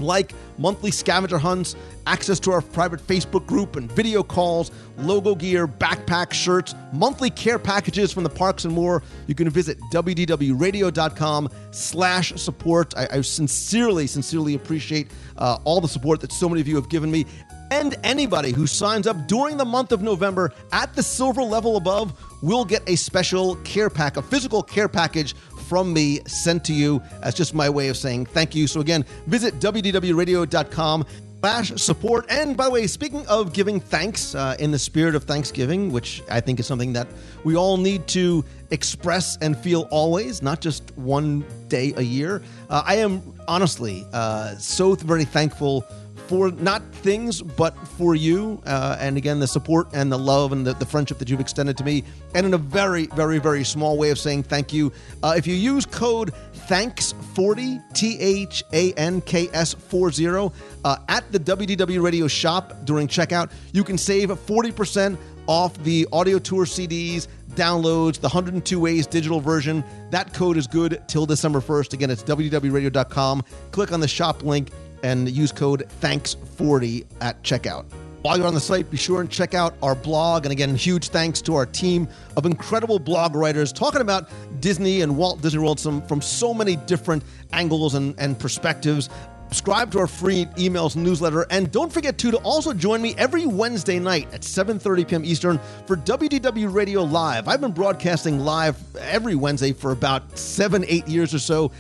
like 0.01 0.33
monthly 0.59 0.91
scavenger 0.91 1.39
hunts, 1.39 1.77
access 2.07 2.39
to 2.41 2.53
our 2.53 2.61
private 2.61 3.01
Facebook 3.01 3.47
group 3.47 3.77
and 3.77 3.91
video 3.91 4.23
calls, 4.23 4.71
logo 4.99 5.35
gear, 5.35 5.67
backpack, 5.67 6.33
shirts, 6.33 6.75
monthly 6.93 7.31
care 7.31 7.59
packages 7.59 8.13
from 8.13 8.25
the 8.25 8.31
parks 8.31 8.65
and 8.65 8.75
more, 8.75 9.03
you 9.27 9.35
can 9.35 9.49
visit 9.51 9.79
wdwradio.com 9.93 11.49
slash 11.71 12.33
support. 12.37 12.95
I, 12.97 13.09
I 13.11 13.21
sincerely, 13.21 14.07
sincerely 14.07 14.55
appreciate 14.55 15.11
uh, 15.37 15.59
all 15.65 15.81
the 15.81 15.89
support 15.89 16.21
that 16.21 16.33
so 16.33 16.49
many 16.49 16.61
of 16.61 16.69
you 16.69 16.77
have 16.77 16.89
given 16.89 17.11
me. 17.11 17.27
And 17.71 17.97
anybody 18.05 18.53
who 18.53 18.67
signs 18.67 19.07
up 19.07 19.27
during 19.27 19.57
the 19.57 19.65
month 19.65 19.93
of 19.93 20.03
November 20.03 20.53
at 20.73 20.95
the 20.95 21.03
silver 21.03 21.43
level 21.43 21.77
above 21.77 22.13
will 22.43 22.65
get 22.65 22.83
a 22.89 22.97
special 22.97 23.57
care 23.57 23.91
pack, 23.91 24.17
a 24.17 24.23
physical 24.23 24.63
care 24.63 24.89
package 24.89 25.35
from 25.69 25.93
me 25.93 26.21
sent 26.27 26.65
to 26.65 26.73
you 26.73 27.03
as 27.23 27.35
just 27.35 27.55
my 27.55 27.71
way 27.71 27.89
of 27.89 27.97
saying 27.97 28.27
thank 28.27 28.55
you. 28.55 28.67
So 28.67 28.81
again, 28.81 29.05
visit 29.27 29.59
wdwradio.com 29.61 31.07
slash 31.45 31.73
support. 31.77 32.25
And 32.31 32.57
by 32.57 32.65
the 32.65 32.71
way, 32.71 32.87
speaking 32.87 33.27
of 33.27 33.53
giving 33.53 33.79
thanks 33.79 34.35
uh, 34.35 34.57
in 34.59 34.71
the 34.71 34.79
spirit 34.79 35.15
of 35.15 35.25
Thanksgiving, 35.25 35.93
which 35.93 36.23
I 36.31 36.41
think 36.41 36.59
is 36.59 36.67
something 36.67 36.95
that 36.95 37.07
we 37.45 37.55
all 37.55 37.77
need 37.77 38.07
to 38.09 38.43
express 38.71 39.37
and 39.43 39.55
feel 39.55 39.87
always, 39.91 40.41
not 40.41 40.63
just 40.63 40.97
one 40.97 41.45
day 41.69 41.93
a 41.99 42.03
year, 42.03 42.43
uh, 42.71 42.83
I 42.87 42.97
am 42.97 43.35
honestly 43.47 44.07
uh, 44.15 44.57
so 44.57 44.95
very 44.95 45.27
thankful 45.27 45.85
for 46.27 46.51
not 46.53 46.83
things, 46.95 47.43
but 47.43 47.77
for 47.89 48.15
you. 48.15 48.61
Uh, 48.67 48.97
and 48.99 49.17
again, 49.17 49.41
the 49.41 49.47
support 49.47 49.89
and 49.93 50.11
the 50.11 50.19
love 50.19 50.53
and 50.53 50.67
the, 50.67 50.73
the, 50.75 50.87
friendship 50.87 51.19
that 51.19 51.29
you've 51.29 51.41
extended 51.41 51.77
to 51.77 51.85
me. 51.85 52.05
And 52.35 52.47
in 52.47 52.55
a 52.55 52.59
very, 52.59 53.07
very, 53.09 53.39
very 53.39 53.65
small 53.65 53.99
way 53.99 54.11
of 54.11 54.19
saying 54.19 54.45
thank 54.45 54.73
you, 54.73 54.93
uh, 55.23 55.35
if 55.37 55.47
you 55.47 55.55
use 55.55 55.85
code 55.85 56.33
THANKS40, 56.69 57.95
T 57.95 58.19
H 58.19 58.65
A 58.73 58.93
N 58.95 59.21
K 59.21 59.49
S 59.53 59.75
40, 59.75 60.51
uh, 60.85 60.97
at 61.09 61.31
the 61.31 61.39
WDW 61.39 62.03
Radio 62.03 62.27
shop 62.27 62.73
during 62.85 63.07
checkout, 63.07 63.51
you 63.73 63.85
can 63.85 63.99
save 63.99 64.31
40% 64.31 65.19
off 65.47 65.77
the 65.85 66.07
audio 66.13 66.39
tour 66.39 66.65
CDs, 66.65 67.29
downloads, 67.51 68.15
the 68.15 68.29
102 68.29 68.81
Ways 68.81 69.07
digital 69.07 69.41
version. 69.41 69.85
That 70.11 70.33
code 70.33 70.57
is 70.57 70.67
good 70.67 71.03
till 71.07 71.27
December 71.27 71.61
1st. 71.61 71.93
Again, 71.93 72.11
it's 72.11 72.23
wdwradio.com. 72.23 73.45
Click 73.71 73.93
on 73.93 74.01
the 74.01 74.09
shop 74.09 74.43
link 74.43 74.71
and 75.05 75.31
use 75.31 75.53
code 75.53 75.87
THANKS40 76.01 77.05
at 77.21 77.41
checkout. 77.43 77.85
While 78.23 78.39
you're 78.39 78.47
on 78.47 78.55
the 78.55 78.61
site, 78.61 78.91
be 78.91 78.97
sure 78.97 79.21
and 79.21 79.31
check 79.31 79.53
out 79.53 79.75
our 79.83 79.95
blog. 79.95 80.47
And 80.47 80.53
again, 80.53 80.75
huge 80.75 81.11
thanks 81.11 81.43
to 81.43 81.55
our 81.55 81.67
team 81.67 82.09
of 82.39 82.47
incredible 82.47 82.99
blog 82.99 83.35
writers 83.35 83.71
talking 83.71 84.01
about 84.01 84.31
Disney 84.61 85.03
and 85.03 85.15
Walt 85.19 85.43
Disney 85.43 85.61
World 85.61 85.79
some, 85.79 86.01
from 86.07 86.23
so 86.23 86.55
many 86.55 86.77
different 86.77 87.23
angles 87.53 87.95
and, 87.95 88.15
and 88.19 88.39
perspectives. 88.39 89.11
Subscribe 89.49 89.93
to 89.93 89.99
our 89.99 90.07
free 90.07 90.47
emails 90.57 90.97
newsletter, 90.97 91.47
and 91.51 91.71
don't 91.71 91.93
forget 91.93 92.17
to 92.19 92.31
to 92.31 92.39
also 92.39 92.73
join 92.73 93.01
me 93.03 93.15
every 93.19 93.47
Wednesday 93.47 93.99
night 93.99 94.27
at 94.33 94.41
7:30 94.41 95.07
p.m. 95.07 95.25
Eastern 95.25 95.61
for 95.87 95.97
WDW 95.97 96.73
Radio 96.75 97.03
Live. 97.03 97.47
I've 97.47 97.61
been 97.61 97.73
broadcasting 97.73 98.41
live 98.41 98.77
every 98.97 99.37
Wednesday 99.37 99.73
for 99.73 99.93
about 99.93 100.37
seven, 100.37 100.85
eight 100.89 101.07
years 101.07 101.35
or 101.35 101.39
so. 101.39 101.71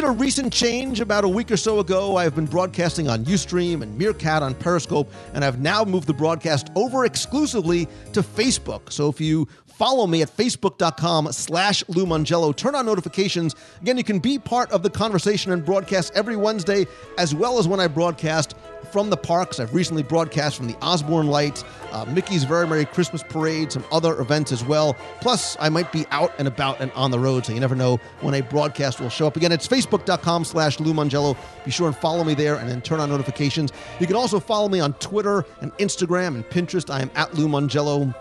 In 0.00 0.06
a 0.06 0.12
recent 0.12 0.50
change 0.50 1.00
about 1.00 1.24
a 1.24 1.28
week 1.28 1.50
or 1.50 1.58
so 1.58 1.78
ago, 1.78 2.16
I've 2.16 2.34
been 2.34 2.46
broadcasting 2.46 3.06
on 3.06 3.22
Ustream 3.26 3.82
and 3.82 3.98
Meerkat 3.98 4.42
on 4.42 4.54
Periscope, 4.54 5.12
and 5.34 5.44
I've 5.44 5.60
now 5.60 5.84
moved 5.84 6.06
the 6.06 6.14
broadcast 6.14 6.70
over 6.74 7.04
exclusively 7.04 7.86
to 8.14 8.22
Facebook. 8.22 8.90
So 8.90 9.10
if 9.10 9.20
you 9.20 9.46
follow 9.80 10.06
me 10.06 10.20
at 10.20 10.28
facebook.com 10.28 11.32
slash 11.32 11.82
Lou 11.88 12.04
Mongello. 12.04 12.54
Turn 12.54 12.74
on 12.74 12.84
notifications. 12.84 13.54
Again, 13.80 13.96
you 13.96 14.04
can 14.04 14.18
be 14.18 14.38
part 14.38 14.70
of 14.72 14.82
the 14.82 14.90
conversation 14.90 15.52
and 15.52 15.64
broadcast 15.64 16.12
every 16.14 16.36
Wednesday, 16.36 16.86
as 17.16 17.34
well 17.34 17.58
as 17.58 17.66
when 17.66 17.80
I 17.80 17.86
broadcast 17.86 18.54
from 18.90 19.10
the 19.10 19.16
parks. 19.16 19.60
I've 19.60 19.74
recently 19.74 20.02
broadcast 20.02 20.56
from 20.56 20.66
the 20.66 20.76
Osborne 20.82 21.26
Light, 21.26 21.64
uh, 21.92 22.04
Mickey's 22.06 22.44
Very 22.44 22.66
Merry 22.66 22.84
Christmas 22.84 23.22
Parade, 23.22 23.72
some 23.72 23.84
other 23.92 24.20
events 24.20 24.52
as 24.52 24.64
well. 24.64 24.94
Plus, 25.20 25.56
I 25.60 25.68
might 25.68 25.92
be 25.92 26.06
out 26.10 26.32
and 26.38 26.48
about 26.48 26.80
and 26.80 26.90
on 26.92 27.10
the 27.10 27.18
road, 27.18 27.46
so 27.46 27.52
you 27.52 27.60
never 27.60 27.74
know 27.74 27.98
when 28.20 28.34
a 28.34 28.40
broadcast 28.40 29.00
will 29.00 29.10
show 29.10 29.26
up. 29.26 29.36
Again, 29.36 29.52
it's 29.52 29.68
facebook.com 29.68 30.44
slash 30.44 30.80
Lou 30.80 30.92
Mongello. 30.92 31.36
Be 31.64 31.70
sure 31.70 31.86
and 31.86 31.96
follow 31.96 32.24
me 32.24 32.34
there 32.34 32.56
and 32.56 32.68
then 32.68 32.80
turn 32.80 33.00
on 33.00 33.08
notifications. 33.08 33.72
You 33.98 34.06
can 34.06 34.16
also 34.16 34.40
follow 34.40 34.68
me 34.68 34.80
on 34.80 34.92
Twitter 34.94 35.44
and 35.60 35.72
Instagram 35.78 36.34
and 36.34 36.44
Pinterest. 36.48 36.90
I 36.90 37.00
am 37.02 37.10
at 37.14 37.34
Lou 37.34 37.48
Mongello. 37.48 38.14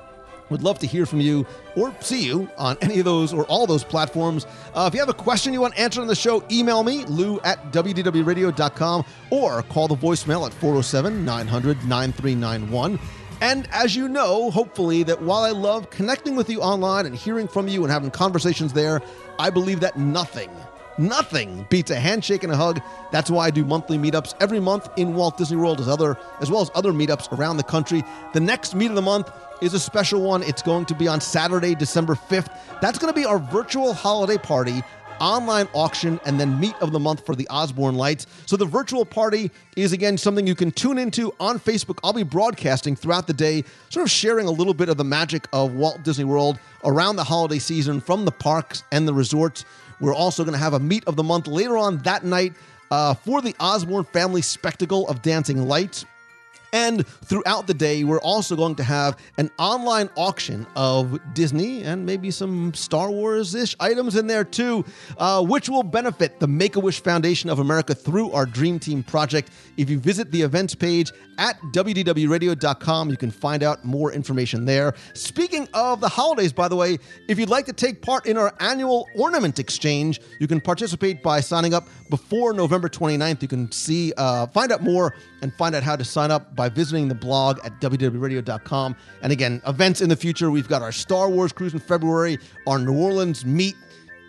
Would 0.50 0.64
love 0.64 0.80
to 0.80 0.88
hear 0.88 1.06
from 1.06 1.22
you 1.22 1.46
or 1.76 1.94
see 2.00 2.24
you 2.24 2.50
on 2.58 2.78
any 2.82 3.00
of 3.00 3.06
those 3.06 3.34
or 3.34 3.46
all 3.46 3.68
those 3.68 3.84
platforms. 3.84 4.46
Uh, 4.74 4.86
if 4.88 4.94
you 4.94 5.00
have 5.00 5.10
a 5.10 5.14
question 5.14 5.54
you 5.54 5.62
want 5.62 5.78
answered 5.80 6.02
on 6.02 6.08
the 6.08 6.16
show, 6.16 6.44
email 6.52 6.84
me, 6.84 7.06
lou 7.06 7.40
at 7.42 7.72
wdwradio.com, 7.72 9.06
or 9.30 9.64
call 9.64 9.88
the 9.88 9.96
voicemail 9.96 10.46
at 10.46 10.54
407 10.54 11.24
900 11.24 11.78
9391. 11.86 13.00
And 13.42 13.70
as 13.72 13.96
you 13.96 14.10
know, 14.10 14.52
hopefully, 14.52 15.04
that 15.04 15.22
while 15.22 15.44
I 15.44 15.52
love 15.52 15.90
connecting 15.90 16.36
with 16.36 16.50
you 16.50 16.62
online 16.62 17.06
and 17.06 17.16
hearing 17.16 17.48
from 17.48 17.68
you 17.68 17.84
and 17.84 17.92
having 17.92 18.12
conversations 18.12 18.74
there, 18.74 19.02
I 19.38 19.50
believe 19.50 19.80
that 19.80 19.98
nothing, 19.98 20.52
nothing 20.98 21.66
beats 21.70 21.90
a 21.90 21.96
handshake 21.96 22.44
and 22.44 22.52
a 22.52 22.58
hug. 22.58 22.82
That's 23.14 23.30
why 23.30 23.46
I 23.46 23.52
do 23.52 23.64
monthly 23.64 23.98
meetups 23.98 24.34
every 24.42 24.60
month 24.60 24.90
in 24.98 25.16
Walt 25.16 25.38
Disney 25.38 25.56
World, 25.56 25.80
as 25.80 25.88
other 25.88 26.18
as 26.42 26.52
well 26.52 26.62
as 26.62 26.70
other 26.76 26.92
meetups 26.92 27.32
around 27.38 27.58
the 27.58 27.64
country. 27.64 28.04
The 28.34 28.42
next 28.42 28.76
meet 28.76 28.90
of 28.90 28.96
the 28.96 29.02
month 29.02 29.32
is 29.62 29.74
a 29.74 29.80
special 29.80 30.22
one. 30.22 30.44
It's 30.44 30.62
going 30.62 30.86
to 30.86 30.96
be 30.96 31.08
on 31.08 31.22
Saturday, 31.22 31.76
December 31.76 32.16
5th. 32.16 32.56
That's 32.82 32.98
going 32.98 33.14
to 33.14 33.20
be 33.20 33.26
our 33.26 33.40
virtual 33.40 33.94
holiday 33.94 34.38
party 34.38 34.84
online 35.20 35.68
auction 35.74 36.20
and 36.26 36.40
then 36.40 36.60
meet 36.60 36.76
of 36.82 36.92
the 36.92 37.00
month 37.00 37.26
for 37.26 37.36
the 37.36 37.48
Osborne 37.50 37.96
Lights. 37.96 38.26
So 38.46 38.56
the 38.58 38.66
virtual 38.66 39.06
party 39.06 39.52
is 39.76 39.92
again 39.94 40.18
something 40.18 40.48
you 40.48 40.56
can 40.56 40.72
tune 40.72 40.98
into 40.98 41.34
on 41.40 41.60
Facebook. 41.60 42.00
I'll 42.04 42.14
be 42.14 42.24
broadcasting 42.24 42.96
throughout 42.96 43.28
the 43.28 43.34
day, 43.34 43.64
sort 43.90 44.06
of 44.06 44.12
sharing 44.12 44.48
a 44.48 44.52
little 44.52 44.74
bit 44.74 44.90
of 44.90 44.98
the 44.98 45.04
magic 45.04 45.48
of 45.54 45.74
Walt 45.74 46.04
Disney 46.04 46.24
World 46.24 46.60
around 46.84 47.18
the 47.18 47.24
holiday 47.24 47.60
season 47.60 48.00
from 48.00 48.26
the 48.26 48.32
parks 48.32 48.84
and 48.92 49.08
the 49.08 49.14
resorts. 49.14 49.66
We're 50.00 50.16
also 50.16 50.44
going 50.44 50.54
to 50.54 50.60
have 50.60 50.74
a 50.74 50.80
meet 50.80 51.06
of 51.08 51.16
the 51.16 51.24
month 51.24 51.48
later 51.48 51.78
on 51.78 51.98
that 52.00 52.24
night 52.24 52.54
uh, 52.92 53.14
for 53.14 53.42
the 53.42 53.56
Osborne 53.60 54.06
Family 54.06 54.42
Spectacle 54.42 55.08
of 55.10 55.22
Dancing 55.22 55.68
Lights. 55.68 56.06
And 56.74 57.06
throughout 57.08 57.68
the 57.68 57.74
day, 57.74 58.04
we're 58.04 58.22
also 58.22 58.56
going 58.56 58.76
to 58.76 58.84
have 58.84 59.18
an 59.38 59.50
online 59.58 60.10
auction 60.16 60.68
of 60.76 61.20
Disney 61.34 61.84
and 61.84 62.06
maybe 62.06 62.32
some 62.32 62.74
Star 62.74 63.10
Wars 63.10 63.56
ish 63.56 63.76
items 63.80 64.16
in 64.16 64.28
there 64.28 64.44
too, 64.44 64.86
uh, 65.18 65.44
which 65.44 65.70
will 65.70 65.84
benefit 65.84 66.40
the 66.40 66.48
Make 66.48 66.76
a 66.76 66.80
Wish 66.80 67.02
Foundation 67.02 67.50
of 67.50 67.60
America 67.60 67.96
through 67.96 68.32
our 68.32 68.46
Dream 68.46 68.80
Team 68.80 69.04
project. 69.04 69.52
If 69.78 69.90
you 69.90 70.00
visit 70.00 70.32
the 70.32 70.42
events 70.42 70.76
page 70.76 71.12
at 71.38 71.60
wdwradio.com, 71.74 73.10
you 73.10 73.18
can 73.18 73.32
find 73.32 73.64
out 73.64 73.86
more 73.86 74.12
information 74.12 74.66
there. 74.66 74.94
Speaking 75.14 75.68
of 75.74 76.02
the 76.02 76.10
holidays, 76.10 76.54
by 76.54 76.68
the 76.68 76.76
way, 76.76 76.98
if 77.28 77.40
you'd 77.40 77.50
like 77.50 77.66
to 77.66 77.74
take 77.74 78.02
part 78.02 78.26
in 78.26 78.38
our 78.38 78.54
annual 78.60 79.08
ornament 79.16 79.58
exchange, 79.58 80.20
you 80.40 80.48
can 80.48 80.60
participate 80.60 81.24
by 81.24 81.40
signing 81.40 81.74
up 81.74 81.88
before 82.10 82.54
November 82.54 82.90
29th. 82.90 83.42
You 83.42 83.48
can 83.48 83.72
see, 83.72 84.14
uh, 84.18 84.48
find 84.48 84.72
out 84.72 84.84
more 84.84 85.16
and 85.42 85.54
find 85.54 85.76
out 85.76 85.84
how 85.84 85.96
to 85.96 86.04
sign 86.04 86.30
up 86.32 86.56
by 86.60 86.68
visiting 86.68 87.08
the 87.08 87.16
blog 87.16 87.58
at 87.64 87.80
www.radio.com. 87.80 88.94
And 89.22 89.32
again, 89.32 89.62
events 89.66 90.02
in 90.02 90.10
the 90.10 90.16
future. 90.18 90.52
We've 90.52 90.68
got 90.68 90.82
our 90.82 90.92
Star 90.92 91.30
Wars 91.30 91.54
cruise 91.54 91.72
in 91.74 91.80
February, 91.80 92.38
our 92.68 92.78
New 92.78 92.98
Orleans 93.02 93.46
meet, 93.46 93.78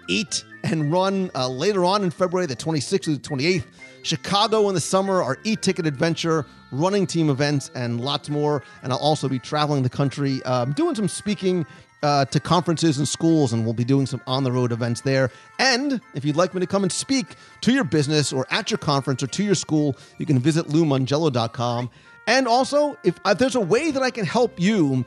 eat, 0.08 0.44
and 0.62 0.92
run 0.92 1.32
uh, 1.34 1.48
later 1.48 1.84
on 1.84 2.04
in 2.04 2.10
February, 2.10 2.46
the 2.46 2.54
26th 2.54 3.00
to 3.00 3.16
the 3.16 3.18
28th. 3.18 3.64
Chicago 4.04 4.68
in 4.68 4.76
the 4.76 4.80
summer, 4.80 5.24
our 5.24 5.38
e 5.42 5.56
ticket 5.56 5.88
adventure, 5.88 6.46
running 6.70 7.04
team 7.04 7.30
events, 7.30 7.68
and 7.74 8.00
lots 8.00 8.30
more. 8.30 8.62
And 8.84 8.92
I'll 8.92 9.00
also 9.00 9.28
be 9.28 9.40
traveling 9.40 9.82
the 9.82 9.90
country, 9.90 10.40
um, 10.44 10.70
doing 10.72 10.94
some 10.94 11.08
speaking 11.08 11.66
uh, 12.02 12.24
to 12.26 12.40
conferences 12.40 12.98
and 12.98 13.06
schools, 13.06 13.52
and 13.52 13.64
we'll 13.64 13.74
be 13.74 13.84
doing 13.84 14.06
some 14.06 14.20
on 14.26 14.44
the 14.44 14.52
road 14.52 14.72
events 14.72 15.00
there. 15.00 15.30
And 15.58 16.00
if 16.14 16.24
you'd 16.24 16.36
like 16.36 16.54
me 16.54 16.60
to 16.60 16.66
come 16.66 16.82
and 16.82 16.92
speak 16.92 17.34
to 17.62 17.72
your 17.72 17.84
business 17.84 18.32
or 18.32 18.46
at 18.50 18.70
your 18.70 18.78
conference 18.78 19.22
or 19.22 19.26
to 19.26 19.42
your 19.44 19.54
school, 19.54 19.96
you 20.18 20.26
can 20.26 20.38
visit 20.38 20.68
loumongello.com. 20.68 21.90
And 22.26 22.46
also, 22.46 22.98
if, 23.02 23.18
if 23.24 23.38
there's 23.38 23.54
a 23.54 23.60
way 23.60 23.90
that 23.90 24.02
I 24.02 24.10
can 24.10 24.24
help 24.24 24.60
you 24.60 25.04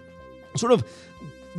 sort 0.56 0.72
of 0.72 0.84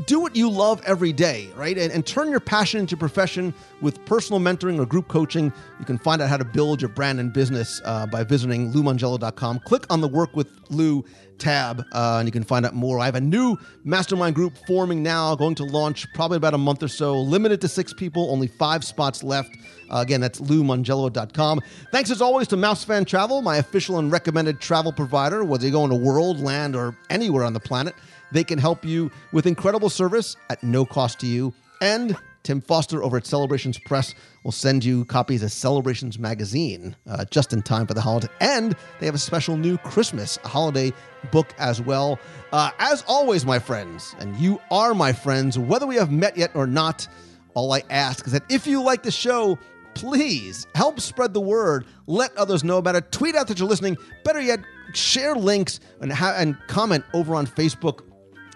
do 0.07 0.21
what 0.21 0.35
you 0.35 0.51
love 0.51 0.83
every 0.85 1.13
day, 1.13 1.49
right? 1.57 1.79
And, 1.79 1.93
and, 1.93 2.05
turn 2.05 2.31
your 2.31 2.41
passion 2.41 2.81
into 2.81 2.97
profession 2.97 3.55
with 3.81 4.05
personal 4.05 4.41
mentoring 4.41 4.79
or 4.79 4.87
group 4.87 5.09
coaching. 5.09 5.53
You 5.79 5.85
can 5.85 5.99
find 5.99 6.21
out 6.21 6.29
how 6.29 6.37
to 6.37 6.45
build 6.45 6.83
your 6.83 6.89
brand 6.89 7.21
and 7.21 7.33
business 7.33 7.81
uh, 7.85 8.07
by 8.07 8.25
visiting 8.25 8.73
loumongello.com. 8.73 9.61
Click 9.61 9.87
on 9.91 10.01
the 10.01 10.09
Work 10.09 10.35
with 10.35 10.49
Lou 10.71 11.05
tab 11.39 11.85
uh, 11.93 12.17
and 12.19 12.29
you 12.29 12.33
can 12.33 12.45
find 12.45 12.65
out 12.67 12.75
more. 12.75 12.99
I 12.99 13.07
have 13.07 13.15
a 13.15 13.21
new 13.21 13.57
mastermind 13.85 14.35
group 14.35 14.57
forming 14.67 15.03
now, 15.03 15.35
going 15.35 15.55
to 15.57 15.65
launch 15.65 16.07
probably 16.15 16.37
about 16.37 16.55
a 16.55 16.59
month 16.59 16.83
or 16.83 16.89
so, 16.89 17.21
limited 17.21 17.61
to 17.63 17.69
six 17.69 17.93
people, 17.93 18.31
only 18.31 18.47
five 18.47 18.85
spots 18.85 19.23
left. 19.23 19.51
Uh, 19.91 19.99
again, 19.99 20.21
that's 20.21 20.41
loumongello.com. 20.41 21.61
Thanks 21.93 22.11
as 22.11 22.23
always 22.23 22.49
to 22.49 22.57
Mouse 22.57 22.85
Fan 22.85 23.05
Travel, 23.05 23.43
my 23.43 23.57
official 23.57 23.99
and 23.99 24.11
recommended 24.11 24.61
travel 24.61 24.93
provider, 24.93 25.45
whether 25.45 25.67
you 25.67 25.73
go 25.73 25.85
into 25.85 25.97
world, 25.97 26.41
land, 26.41 26.75
or 26.75 26.97
anywhere 27.11 27.45
on 27.45 27.53
the 27.53 27.61
planet. 27.61 27.95
They 28.33 28.45
can 28.45 28.59
help 28.59 28.85
you 28.85 29.11
with 29.33 29.47
incredible 29.47 29.91
service 29.91 30.37
at 30.51 30.63
no 30.63 30.85
cost 30.85 31.21
to 31.21 31.27
you. 31.27 31.53
And 31.81 32.17
Tim 32.45 32.61
Foster 32.61 33.03
over 33.03 33.17
at 33.17 33.27
Celebrations 33.27 33.79
Press 33.79 34.15
will 34.45 34.53
send 34.53 34.85
you 34.85 35.07
copies 35.07 35.43
of 35.43 35.51
Celebrations 35.51 36.19
magazine 36.19 36.95
uh, 37.09 37.25
just 37.31 37.53
in 37.53 37.63
time 37.63 37.87
for 37.87 37.95
the 37.95 38.03
holiday. 38.03 38.29
And 38.41 38.77
they 39.01 39.07
have 39.07 39.15
a 39.15 39.19
special 39.19 39.57
new 39.57 39.79
Christmas 39.79 40.37
holiday 40.45 40.93
book 41.33 41.55
as 41.59 41.81
well. 41.81 42.19
Uh, 42.53 42.71
as 42.79 43.03
always, 43.09 43.47
my 43.47 43.59
friends, 43.59 44.15
and 44.19 44.37
you 44.37 44.61
are 44.71 44.95
my 44.95 45.13
friends, 45.13 45.59
whether 45.59 45.87
we 45.87 45.97
have 45.97 46.13
met 46.13 46.37
yet 46.37 46.55
or 46.55 46.67
not, 46.67 47.09
all 47.55 47.73
I 47.73 47.83
ask 47.89 48.27
is 48.27 48.33
that 48.33 48.45
if 48.51 48.67
you 48.67 48.83
like 48.83 49.03
the 49.03 49.11
show, 49.11 49.59
please 49.95 50.67
help 50.75 51.01
spread 51.01 51.33
the 51.33 51.41
word. 51.41 51.87
Let 52.07 52.37
others 52.37 52.63
know 52.63 52.79
about 52.79 52.97
it. 52.97 53.11
Tweet 53.11 53.37
out 53.37 53.49
that 53.49 53.59
you're 53.59 53.69
listening. 53.69 53.97
Better 54.23 54.41
yet, 54.41 54.61
share 54.93 55.35
links 55.35 55.81
and, 56.01 56.13
ha- 56.13 56.35
and 56.37 56.59
comment 56.67 57.05
over 57.15 57.35
on 57.35 57.47
Facebook 57.47 58.01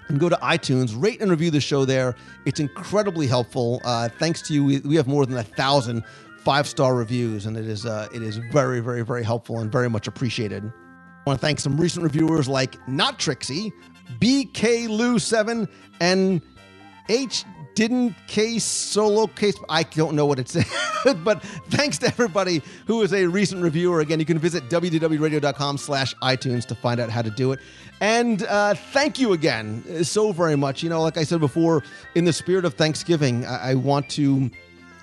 and 0.08 0.18
go 0.18 0.28
to 0.28 0.36
iTunes, 0.36 1.00
rate 1.00 1.20
and 1.20 1.30
review 1.30 1.50
the 1.50 1.60
show 1.60 1.84
there. 1.84 2.14
It's 2.44 2.60
incredibly 2.60 3.26
helpful. 3.26 3.80
Uh, 3.84 4.08
thanks 4.18 4.42
to 4.42 4.54
you, 4.54 4.64
we, 4.64 4.78
we, 4.80 4.96
have 4.96 5.06
more 5.06 5.26
than 5.26 5.36
a 5.36 5.42
thousand 5.42 6.04
five 6.38 6.66
star 6.66 6.94
reviews, 6.94 7.46
and 7.46 7.56
it 7.56 7.66
is 7.66 7.84
uh, 7.86 8.08
it 8.14 8.22
is 8.22 8.36
very, 8.52 8.80
very, 8.80 9.04
very 9.04 9.22
helpful 9.22 9.58
and 9.60 9.70
very 9.70 9.90
much 9.90 10.06
appreciated. 10.06 10.64
I 10.64 11.30
want 11.30 11.40
to 11.40 11.46
thank 11.46 11.60
some 11.60 11.78
recent 11.78 12.02
reviewers 12.04 12.48
like 12.48 12.76
Not 12.88 13.18
Trixie, 13.18 13.72
BK 14.18 14.88
Lou 14.88 15.18
Seven, 15.18 15.68
and 16.00 16.40
H 17.08 17.44
didn't 17.78 18.16
case 18.26 18.64
solo 18.64 19.28
case. 19.28 19.56
I 19.68 19.84
don't 19.84 20.16
know 20.16 20.26
what 20.26 20.40
it 20.40 20.48
said, 20.48 20.66
but 21.22 21.40
thanks 21.68 21.96
to 21.98 22.06
everybody 22.06 22.60
who 22.88 23.02
is 23.02 23.12
a 23.14 23.26
recent 23.26 23.62
reviewer. 23.62 24.00
Again, 24.00 24.18
you 24.18 24.26
can 24.26 24.38
visit 24.38 24.68
wdwradio.com 24.68 25.78
slash 25.78 26.12
iTunes 26.16 26.66
to 26.66 26.74
find 26.74 26.98
out 26.98 27.08
how 27.08 27.22
to 27.22 27.30
do 27.30 27.52
it. 27.52 27.60
And 28.00 28.44
uh, 28.44 28.74
thank 28.74 29.18
you 29.18 29.32
again 29.32 29.82
uh, 29.90 30.02
so 30.04 30.32
very 30.32 30.56
much. 30.56 30.82
You 30.82 30.88
know, 30.88 31.02
like 31.02 31.16
I 31.16 31.24
said 31.24 31.40
before, 31.40 31.82
in 32.14 32.24
the 32.24 32.32
spirit 32.32 32.64
of 32.64 32.74
Thanksgiving, 32.74 33.44
I, 33.44 33.70
I 33.70 33.74
want 33.74 34.08
to 34.10 34.50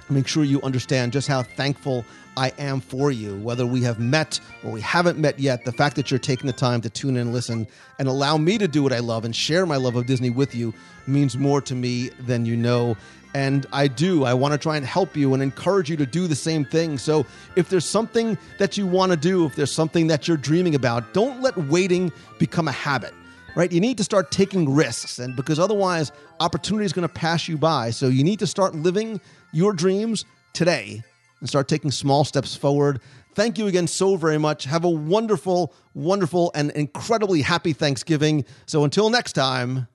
make 0.09 0.27
sure 0.27 0.43
you 0.43 0.61
understand 0.61 1.11
just 1.11 1.27
how 1.27 1.43
thankful 1.43 2.05
I 2.37 2.51
am 2.57 2.79
for 2.81 3.11
you. 3.11 3.37
Whether 3.37 3.65
we 3.65 3.81
have 3.83 3.99
met 3.99 4.39
or 4.63 4.71
we 4.71 4.81
haven't 4.81 5.17
met 5.17 5.39
yet, 5.39 5.65
the 5.65 5.71
fact 5.71 5.95
that 5.95 6.11
you're 6.11 6.19
taking 6.19 6.47
the 6.47 6.53
time 6.53 6.81
to 6.81 6.89
tune 6.89 7.15
in 7.15 7.23
and 7.23 7.33
listen 7.33 7.67
and 7.97 8.07
allow 8.07 8.37
me 8.37 8.57
to 8.57 8.67
do 8.67 8.83
what 8.83 8.93
I 8.93 8.99
love 8.99 9.25
and 9.25 9.35
share 9.35 9.65
my 9.65 9.77
love 9.77 9.95
of 9.95 10.05
Disney 10.05 10.29
with 10.29 10.53
you 10.53 10.73
means 11.07 11.37
more 11.37 11.61
to 11.61 11.75
me 11.75 12.09
than 12.19 12.45
you 12.45 12.55
know. 12.55 12.95
And 13.35 13.65
I 13.73 13.89
do. 13.89 14.23
I 14.23 14.33
want 14.33 14.53
to 14.53 14.57
try 14.57 14.77
and 14.77 14.85
help 14.85 15.17
you 15.17 15.33
and 15.33 15.43
encourage 15.43 15.89
you 15.89 15.97
to 15.97 16.05
do 16.05 16.25
the 16.25 16.37
same 16.37 16.63
thing. 16.63 16.97
So 16.97 17.25
if 17.57 17.67
there's 17.67 17.83
something 17.83 18.37
that 18.59 18.77
you 18.77 18.87
want 18.87 19.11
to 19.11 19.17
do, 19.17 19.45
if 19.45 19.55
there's 19.55 19.73
something 19.73 20.07
that 20.07 20.25
you're 20.25 20.37
dreaming 20.37 20.73
about, 20.73 21.13
don't 21.13 21.41
let 21.41 21.57
waiting 21.57 22.13
become 22.39 22.69
a 22.69 22.71
habit 22.71 23.13
right? 23.55 23.71
You 23.71 23.79
need 23.79 23.97
to 23.97 24.03
start 24.03 24.31
taking 24.31 24.69
risks, 24.75 25.17
and 25.17 25.33
because 25.33 25.59
otherwise, 25.59 26.11
opportunity 26.41 26.83
is 26.83 26.91
going 26.91 27.07
to 27.07 27.13
pass 27.13 27.47
you 27.47 27.57
by. 27.57 27.89
So 27.89 28.09
you 28.09 28.21
need 28.21 28.39
to 28.39 28.47
start 28.47 28.75
living 28.75 29.21
your 29.53 29.71
dreams 29.71 30.25
today 30.51 31.01
and 31.39 31.47
start 31.47 31.69
taking 31.69 31.89
small 31.89 32.25
steps 32.25 32.53
forward. 32.53 32.99
Thank 33.33 33.57
you 33.57 33.67
again 33.67 33.87
so 33.87 34.17
very 34.17 34.37
much. 34.37 34.65
Have 34.65 34.83
a 34.83 34.89
wonderful, 34.89 35.73
wonderful, 35.93 36.51
and 36.53 36.69
incredibly 36.71 37.41
happy 37.41 37.71
Thanksgiving. 37.71 38.43
So 38.65 38.83
until 38.83 39.09
next 39.09 39.33
time, 39.33 39.87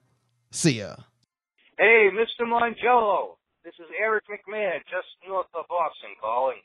see 0.49 0.79
ya. 0.79 0.95
Hey, 1.81 2.13
Mr. 2.13 2.45
Mongello. 2.45 3.41
This 3.65 3.73
is 3.81 3.89
Eric 3.97 4.29
McMahon, 4.29 4.85
just 4.85 5.09
north 5.25 5.49
of 5.57 5.65
Boston, 5.65 6.13
calling. 6.21 6.61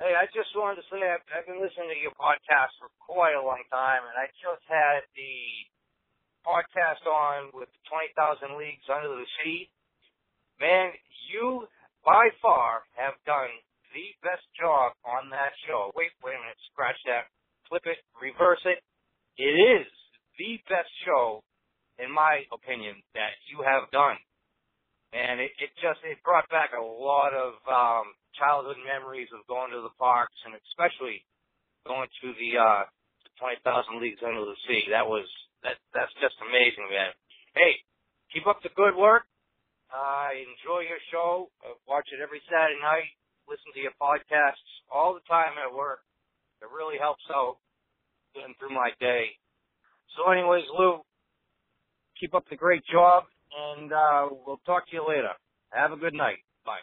Hey, 0.00 0.16
I 0.16 0.32
just 0.32 0.48
wanted 0.56 0.80
to 0.80 0.88
say 0.88 0.96
I've, 0.96 1.20
I've 1.28 1.44
been 1.44 1.60
listening 1.60 1.92
to 1.92 2.00
your 2.00 2.16
podcast 2.16 2.72
for 2.80 2.88
quite 3.04 3.36
a 3.36 3.44
long 3.44 3.60
time, 3.68 4.00
and 4.00 4.16
I 4.16 4.32
just 4.40 4.64
had 4.64 5.04
the 5.12 5.36
podcast 6.40 7.04
on 7.04 7.52
with 7.52 7.68
20,000 7.92 8.56
Leagues 8.56 8.88
Under 8.88 9.12
the 9.12 9.28
Sea. 9.44 9.68
Man, 10.56 10.96
you 11.28 11.68
by 12.00 12.32
far 12.40 12.88
have 12.96 13.20
done 13.28 13.52
the 13.92 14.08
best 14.24 14.48
job 14.56 14.96
on 15.04 15.28
that 15.36 15.52
show. 15.68 15.92
Wait, 15.92 16.16
wait 16.24 16.40
a 16.40 16.40
minute, 16.40 16.56
scratch 16.72 16.96
that, 17.04 17.28
flip 17.68 17.84
it, 17.84 18.00
reverse 18.16 18.64
it. 18.64 18.80
It 19.36 19.52
is 19.52 19.84
the 20.40 20.56
best 20.64 20.88
show, 21.04 21.44
in 22.00 22.08
my 22.08 22.48
opinion, 22.48 23.04
that 23.12 23.36
you 23.52 23.60
have 23.68 23.84
done. 23.92 24.16
And 25.12 25.42
it, 25.42 25.50
it 25.58 25.70
just, 25.82 25.98
it 26.06 26.22
brought 26.22 26.46
back 26.50 26.70
a 26.76 26.82
lot 26.82 27.34
of, 27.34 27.58
um, 27.66 28.14
childhood 28.38 28.78
memories 28.86 29.28
of 29.34 29.42
going 29.50 29.74
to 29.74 29.82
the 29.82 29.94
parks 29.98 30.36
and 30.46 30.54
especially 30.70 31.26
going 31.82 32.06
to 32.22 32.30
the, 32.38 32.56
uh, 32.56 32.84
20,000 33.42 33.98
Leagues 33.98 34.22
Under 34.22 34.46
the 34.46 34.58
Sea. 34.68 34.92
That 34.94 35.08
was, 35.08 35.26
that, 35.66 35.80
that's 35.92 36.14
just 36.22 36.38
amazing, 36.44 36.86
man. 36.92 37.10
Hey, 37.56 37.82
keep 38.30 38.46
up 38.46 38.62
the 38.62 38.70
good 38.76 38.94
work. 38.94 39.26
Uh, 39.90 40.30
enjoy 40.38 40.86
your 40.86 41.02
show. 41.10 41.50
I 41.66 41.74
watch 41.90 42.06
it 42.14 42.22
every 42.22 42.38
Saturday 42.46 42.78
night 42.78 43.10
listen 43.50 43.74
to 43.74 43.82
your 43.82 43.98
podcasts 43.98 44.62
all 44.86 45.12
the 45.12 45.26
time 45.26 45.58
at 45.58 45.74
work. 45.74 46.06
It 46.62 46.70
really 46.70 47.02
helps 47.02 47.26
out 47.34 47.58
getting 48.32 48.54
through 48.62 48.70
my 48.70 48.94
day. 49.02 49.34
So 50.14 50.30
anyways, 50.30 50.70
Lou, 50.70 51.02
keep 52.14 52.32
up 52.32 52.46
the 52.48 52.54
great 52.54 52.86
job 52.86 53.24
and 53.50 53.92
uh, 53.92 54.28
we'll 54.46 54.60
talk 54.66 54.88
to 54.88 54.96
you 54.96 55.04
later. 55.06 55.30
Have 55.70 55.92
a 55.92 55.96
good 55.96 56.14
night. 56.14 56.38
Bye. 56.64 56.82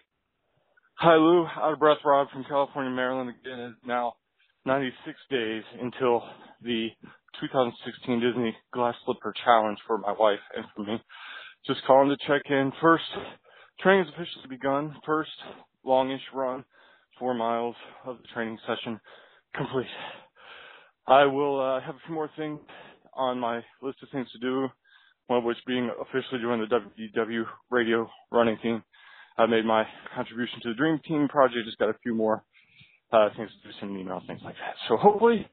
Hi, 0.95 1.15
Lou. 1.15 1.45
Out 1.45 1.73
of 1.73 1.79
breath, 1.79 1.97
Rob 2.05 2.29
from 2.31 2.45
California, 2.45 2.91
Maryland. 2.91 3.29
Again, 3.29 3.59
it's 3.59 3.85
now 3.85 4.13
96 4.65 5.17
days 5.29 5.63
until 5.81 6.23
the 6.61 6.89
2016 7.41 8.19
Disney 8.19 8.55
Glass 8.73 8.95
Slipper 9.05 9.33
Challenge 9.45 9.77
for 9.85 9.97
my 9.97 10.13
wife 10.17 10.39
and 10.55 10.65
for 10.75 10.83
me. 10.83 11.01
Just 11.65 11.81
calling 11.85 12.09
to 12.09 12.27
check 12.27 12.43
in. 12.49 12.71
First, 12.81 13.03
training 13.81 14.05
has 14.05 14.13
officially 14.13 14.47
begun. 14.49 14.95
First 15.05 15.31
longish 15.85 16.21
run, 16.33 16.63
four 17.19 17.33
miles 17.33 17.75
of 18.05 18.17
the 18.17 18.27
training 18.33 18.57
session 18.67 18.99
complete. 19.55 19.87
I 21.07 21.25
will 21.25 21.59
uh, 21.59 21.81
have 21.81 21.95
a 21.95 21.99
few 22.05 22.15
more 22.15 22.29
things 22.35 22.59
on 23.13 23.39
my 23.39 23.61
list 23.81 23.97
of 24.03 24.09
things 24.11 24.27
to 24.31 24.39
do, 24.39 24.67
one 25.27 25.39
of 25.39 25.45
which 25.45 25.57
being 25.65 25.89
officially 26.01 26.41
join 26.41 26.59
the 26.59 26.67
WDW 26.67 27.43
radio 27.69 28.09
running 28.31 28.57
team. 28.61 28.83
I 29.37 29.45
made 29.45 29.65
my 29.65 29.83
contribution 30.15 30.59
to 30.63 30.69
the 30.69 30.75
Dream 30.75 30.99
Team 31.07 31.27
project, 31.27 31.65
just 31.65 31.77
got 31.77 31.89
a 31.89 31.99
few 32.01 32.15
more 32.15 32.43
uh, 33.11 33.29
things 33.37 33.49
to 33.61 33.67
do, 33.67 33.73
send 33.79 33.91
emails, 33.91 34.25
things 34.25 34.41
like 34.43 34.55
that. 34.55 34.75
So 34.89 34.97
hopefully 34.97 35.47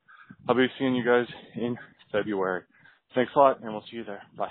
I'll 0.49 0.57
be 0.57 0.67
seeing 0.79 0.95
you 0.95 1.05
guys 1.05 1.27
in 1.55 1.77
February. 2.11 2.63
Thanks 3.15 3.33
a 3.37 3.39
lot, 3.39 3.61
and 3.63 3.73
we'll 3.73 3.85
see 3.91 3.99
you 3.99 4.05
there. 4.05 4.23
Bye. 4.37 4.51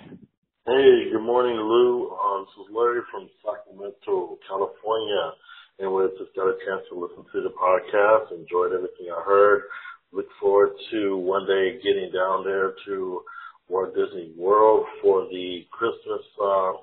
Hey, 0.65 1.11
good 1.11 1.25
morning, 1.25 1.57
Lou. 1.57 2.11
Um, 2.11 2.45
this 2.45 2.65
is 2.65 2.75
Larry 2.75 3.01
from 3.11 3.27
Sacramento, 3.43 4.37
California 4.47 5.33
and 5.79 5.91
we 5.93 6.05
just 6.19 6.35
got 6.35 6.47
a 6.47 6.57
chance 6.65 6.85
to 6.89 6.99
listen 6.99 7.25
to 7.31 7.41
the 7.41 7.53
podcast, 7.57 8.31
enjoyed 8.31 8.73
everything 8.73 9.09
I 9.09 9.23
heard. 9.25 9.63
Look 10.11 10.27
forward 10.39 10.71
to 10.91 11.17
one 11.17 11.47
day 11.47 11.79
getting 11.81 12.11
down 12.13 12.43
there 12.43 12.73
to 12.85 13.21
Walt 13.69 13.95
Disney 13.95 14.31
World 14.37 14.85
for 15.01 15.27
the 15.31 15.65
Christmas 15.71 16.21
uh, 16.41 16.73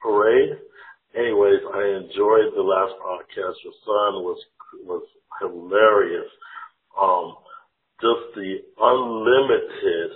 parade. 0.00 0.58
Anyways, 1.14 1.60
I 1.74 2.00
enjoyed 2.00 2.54
the 2.54 2.62
last 2.62 2.94
podcast. 3.02 3.54
Your 3.64 3.74
son 3.84 4.22
was 4.22 4.38
was 4.84 5.02
hilarious. 5.40 6.30
Um, 7.00 7.34
just 8.00 8.34
the 8.34 8.62
unlimited 8.80 10.10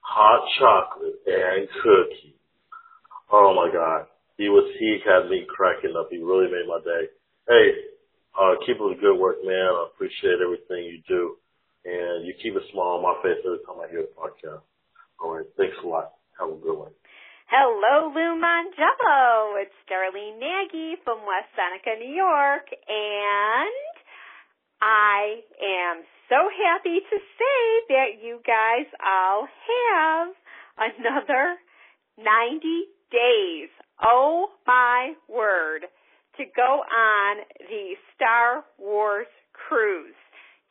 hot 0.00 0.46
chocolate 0.58 1.20
and 1.26 1.68
cookie. 1.82 2.34
Oh 3.30 3.52
my 3.54 3.70
God, 3.72 4.06
he 4.36 4.48
was 4.48 4.64
he 4.78 4.98
had 5.04 5.28
me 5.28 5.44
cracking 5.48 5.94
up. 5.98 6.08
He 6.10 6.18
really 6.18 6.50
made 6.50 6.66
my 6.66 6.80
day. 6.84 7.10
Hey, 7.48 7.68
uh, 8.38 8.54
keep 8.64 8.80
up 8.80 8.94
the 8.94 9.00
good 9.00 9.18
work, 9.18 9.36
man. 9.44 9.68
I 9.74 9.88
appreciate 9.92 10.38
everything 10.40 10.84
you 10.84 11.02
do. 11.08 11.36
And 11.84 12.26
you 12.26 12.34
keep 12.42 12.54
a 12.54 12.64
smile 12.72 13.00
on 13.00 13.02
my 13.02 13.16
face 13.22 13.40
every 13.44 13.58
time 13.66 13.80
I 13.82 13.90
hear 13.90 14.02
the 14.02 14.14
podcast. 14.14 14.62
All 15.20 15.36
right. 15.36 15.46
Thanks 15.56 15.76
a 15.82 15.86
lot. 15.86 16.12
Have 16.38 16.50
a 16.50 16.56
good 16.56 16.78
one. 16.78 16.92
Hello, 17.50 18.12
Lou. 18.14 18.38
It's 19.58 19.74
Darlene 19.90 20.38
Nagy 20.38 20.96
from 21.02 21.18
West 21.26 21.50
Seneca, 21.56 21.98
New 21.98 22.14
York, 22.14 22.68
and 22.70 23.94
I 24.80 25.42
am 25.58 26.04
so 26.28 26.36
happy 26.46 27.00
to 27.00 27.16
say 27.18 27.60
that 27.88 28.22
you 28.22 28.38
guys 28.46 28.86
all 29.02 29.48
have 29.48 30.28
another 30.78 31.56
90 32.18 32.86
days. 33.10 33.70
Oh 34.02 34.48
my 34.66 35.14
word. 35.28 35.86
To 36.36 36.44
go 36.54 36.84
on 36.86 37.42
the 37.58 37.98
Star 38.14 38.64
Wars 38.78 39.26
cruise. 39.52 40.14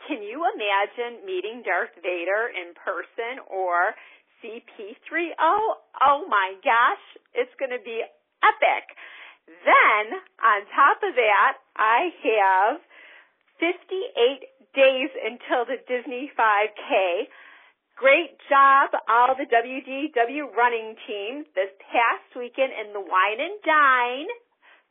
Can 0.07 0.23
you 0.23 0.45
imagine 0.47 1.25
meeting 1.25 1.63
Darth 1.65 1.91
Vader 1.99 2.47
in 2.53 2.71
person 2.77 3.43
or 3.51 3.91
CP3. 4.43 5.35
Oh, 5.39 6.26
my 6.30 6.53
gosh, 6.64 7.05
it's 7.34 7.53
going 7.59 7.72
to 7.72 7.84
be 7.84 8.03
epic. 8.43 8.85
Then, 9.47 10.19
on 10.43 10.59
top 10.76 10.99
of 11.03 11.15
that, 11.15 11.53
I 11.76 12.11
have 12.23 12.81
58 13.59 14.43
days 14.76 15.11
until 15.23 15.65
the 15.65 15.80
Disney 15.88 16.31
5K. 16.38 17.27
Great 17.97 18.38
job, 18.45 18.93
all 19.09 19.34
the 19.34 19.49
WDW 19.49 20.53
running 20.53 20.93
team 21.07 21.45
this 21.55 21.73
past 21.89 22.30
weekend 22.38 22.73
in 22.77 22.93
the 22.93 23.01
Wine 23.01 23.41
and 23.41 23.57
Dine 23.65 24.30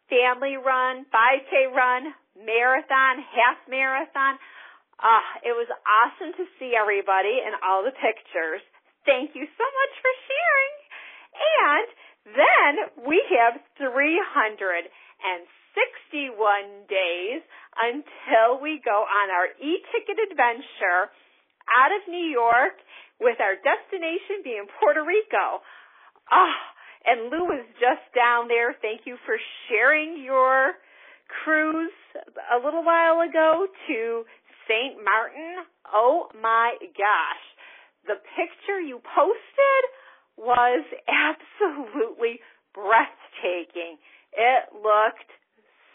family 0.09 0.57
run, 0.57 1.07
5K 1.11 1.75
run, 1.75 2.15
marathon, 2.39 3.23
half 3.23 3.59
marathon. 3.69 4.39
Uh, 4.97 5.27
it 5.45 5.53
was 5.53 5.69
awesome 5.85 6.33
to 6.41 6.45
see 6.59 6.73
everybody 6.73 7.43
and 7.45 7.55
all 7.61 7.85
the 7.85 7.93
pictures. 7.93 8.65
Thank 9.07 9.39
you 9.39 9.47
so 9.47 9.63
much 9.63 9.95
for 10.03 10.11
sharing. 10.27 10.75
And 11.47 11.87
then 12.35 13.07
we 13.07 13.23
have 13.39 13.63
361 13.79 14.11
days 16.91 17.39
until 17.79 18.59
we 18.59 18.83
go 18.83 19.07
on 19.07 19.31
our 19.31 19.55
e-ticket 19.63 20.19
adventure 20.27 21.15
out 21.71 21.95
of 21.95 22.03
New 22.11 22.27
York 22.27 22.83
with 23.23 23.39
our 23.39 23.55
destination 23.55 24.43
being 24.43 24.67
Puerto 24.83 25.07
Rico. 25.07 25.63
Oh, 26.35 26.59
and 27.07 27.31
Lou 27.31 27.55
is 27.55 27.67
just 27.79 28.03
down 28.11 28.51
there. 28.51 28.75
Thank 28.83 29.07
you 29.07 29.23
for 29.23 29.39
sharing 29.71 30.19
your 30.19 30.75
cruise 31.31 31.95
a 32.51 32.59
little 32.59 32.83
while 32.83 33.23
ago 33.23 33.71
to 33.71 34.27
St. 34.67 34.99
Martin. 34.99 35.63
Oh 35.95 36.27
my 36.43 36.75
gosh 36.83 37.47
the 38.07 38.19
picture 38.39 38.81
you 38.81 39.03
posted 39.03 39.83
was 40.39 40.85
absolutely 41.09 42.41
breathtaking. 42.75 43.99
It 44.33 44.71
looked 44.73 45.33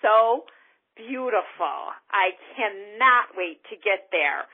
so 0.02 0.46
beautiful. 0.98 1.94
I 2.12 2.34
cannot 2.58 3.38
wait 3.38 3.62
to 3.70 3.76
get 3.78 4.10
there. 4.12 4.50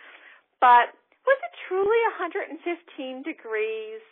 But 0.60 0.94
was 1.26 1.40
it 1.44 1.54
truly 1.68 2.00
115 2.20 3.24
degrees? 3.24 4.04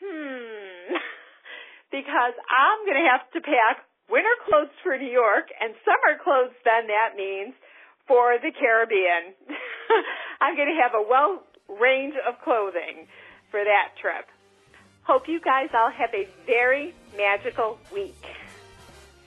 Hmm. 0.00 0.96
because 1.94 2.34
I'm 2.36 2.80
going 2.84 3.00
to 3.00 3.08
have 3.08 3.24
to 3.32 3.40
pack 3.40 3.86
winter 4.10 4.36
clothes 4.44 4.74
for 4.82 4.98
New 4.98 5.10
York 5.10 5.48
and 5.62 5.72
summer 5.86 6.20
clothes 6.20 6.56
then 6.66 6.90
that 6.90 7.16
means 7.16 7.56
for 8.04 8.36
the 8.36 8.52
Caribbean. 8.52 9.32
I'm 10.42 10.56
going 10.56 10.68
to 10.68 10.80
have 10.82 10.92
a 10.92 11.04
well 11.06 11.40
range 11.68 12.14
of 12.26 12.40
clothing 12.42 13.06
for 13.50 13.62
that 13.64 13.92
trip. 14.00 14.26
Hope 15.02 15.28
you 15.28 15.40
guys 15.40 15.68
all 15.74 15.90
have 15.90 16.10
a 16.14 16.26
very 16.46 16.94
magical 17.16 17.78
week. 17.92 18.24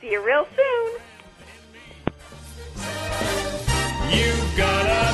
See 0.02 0.12
you 0.12 0.26
real 0.26 0.48
soon. 0.56 1.02
You 4.10 4.34
gotta 4.58 5.07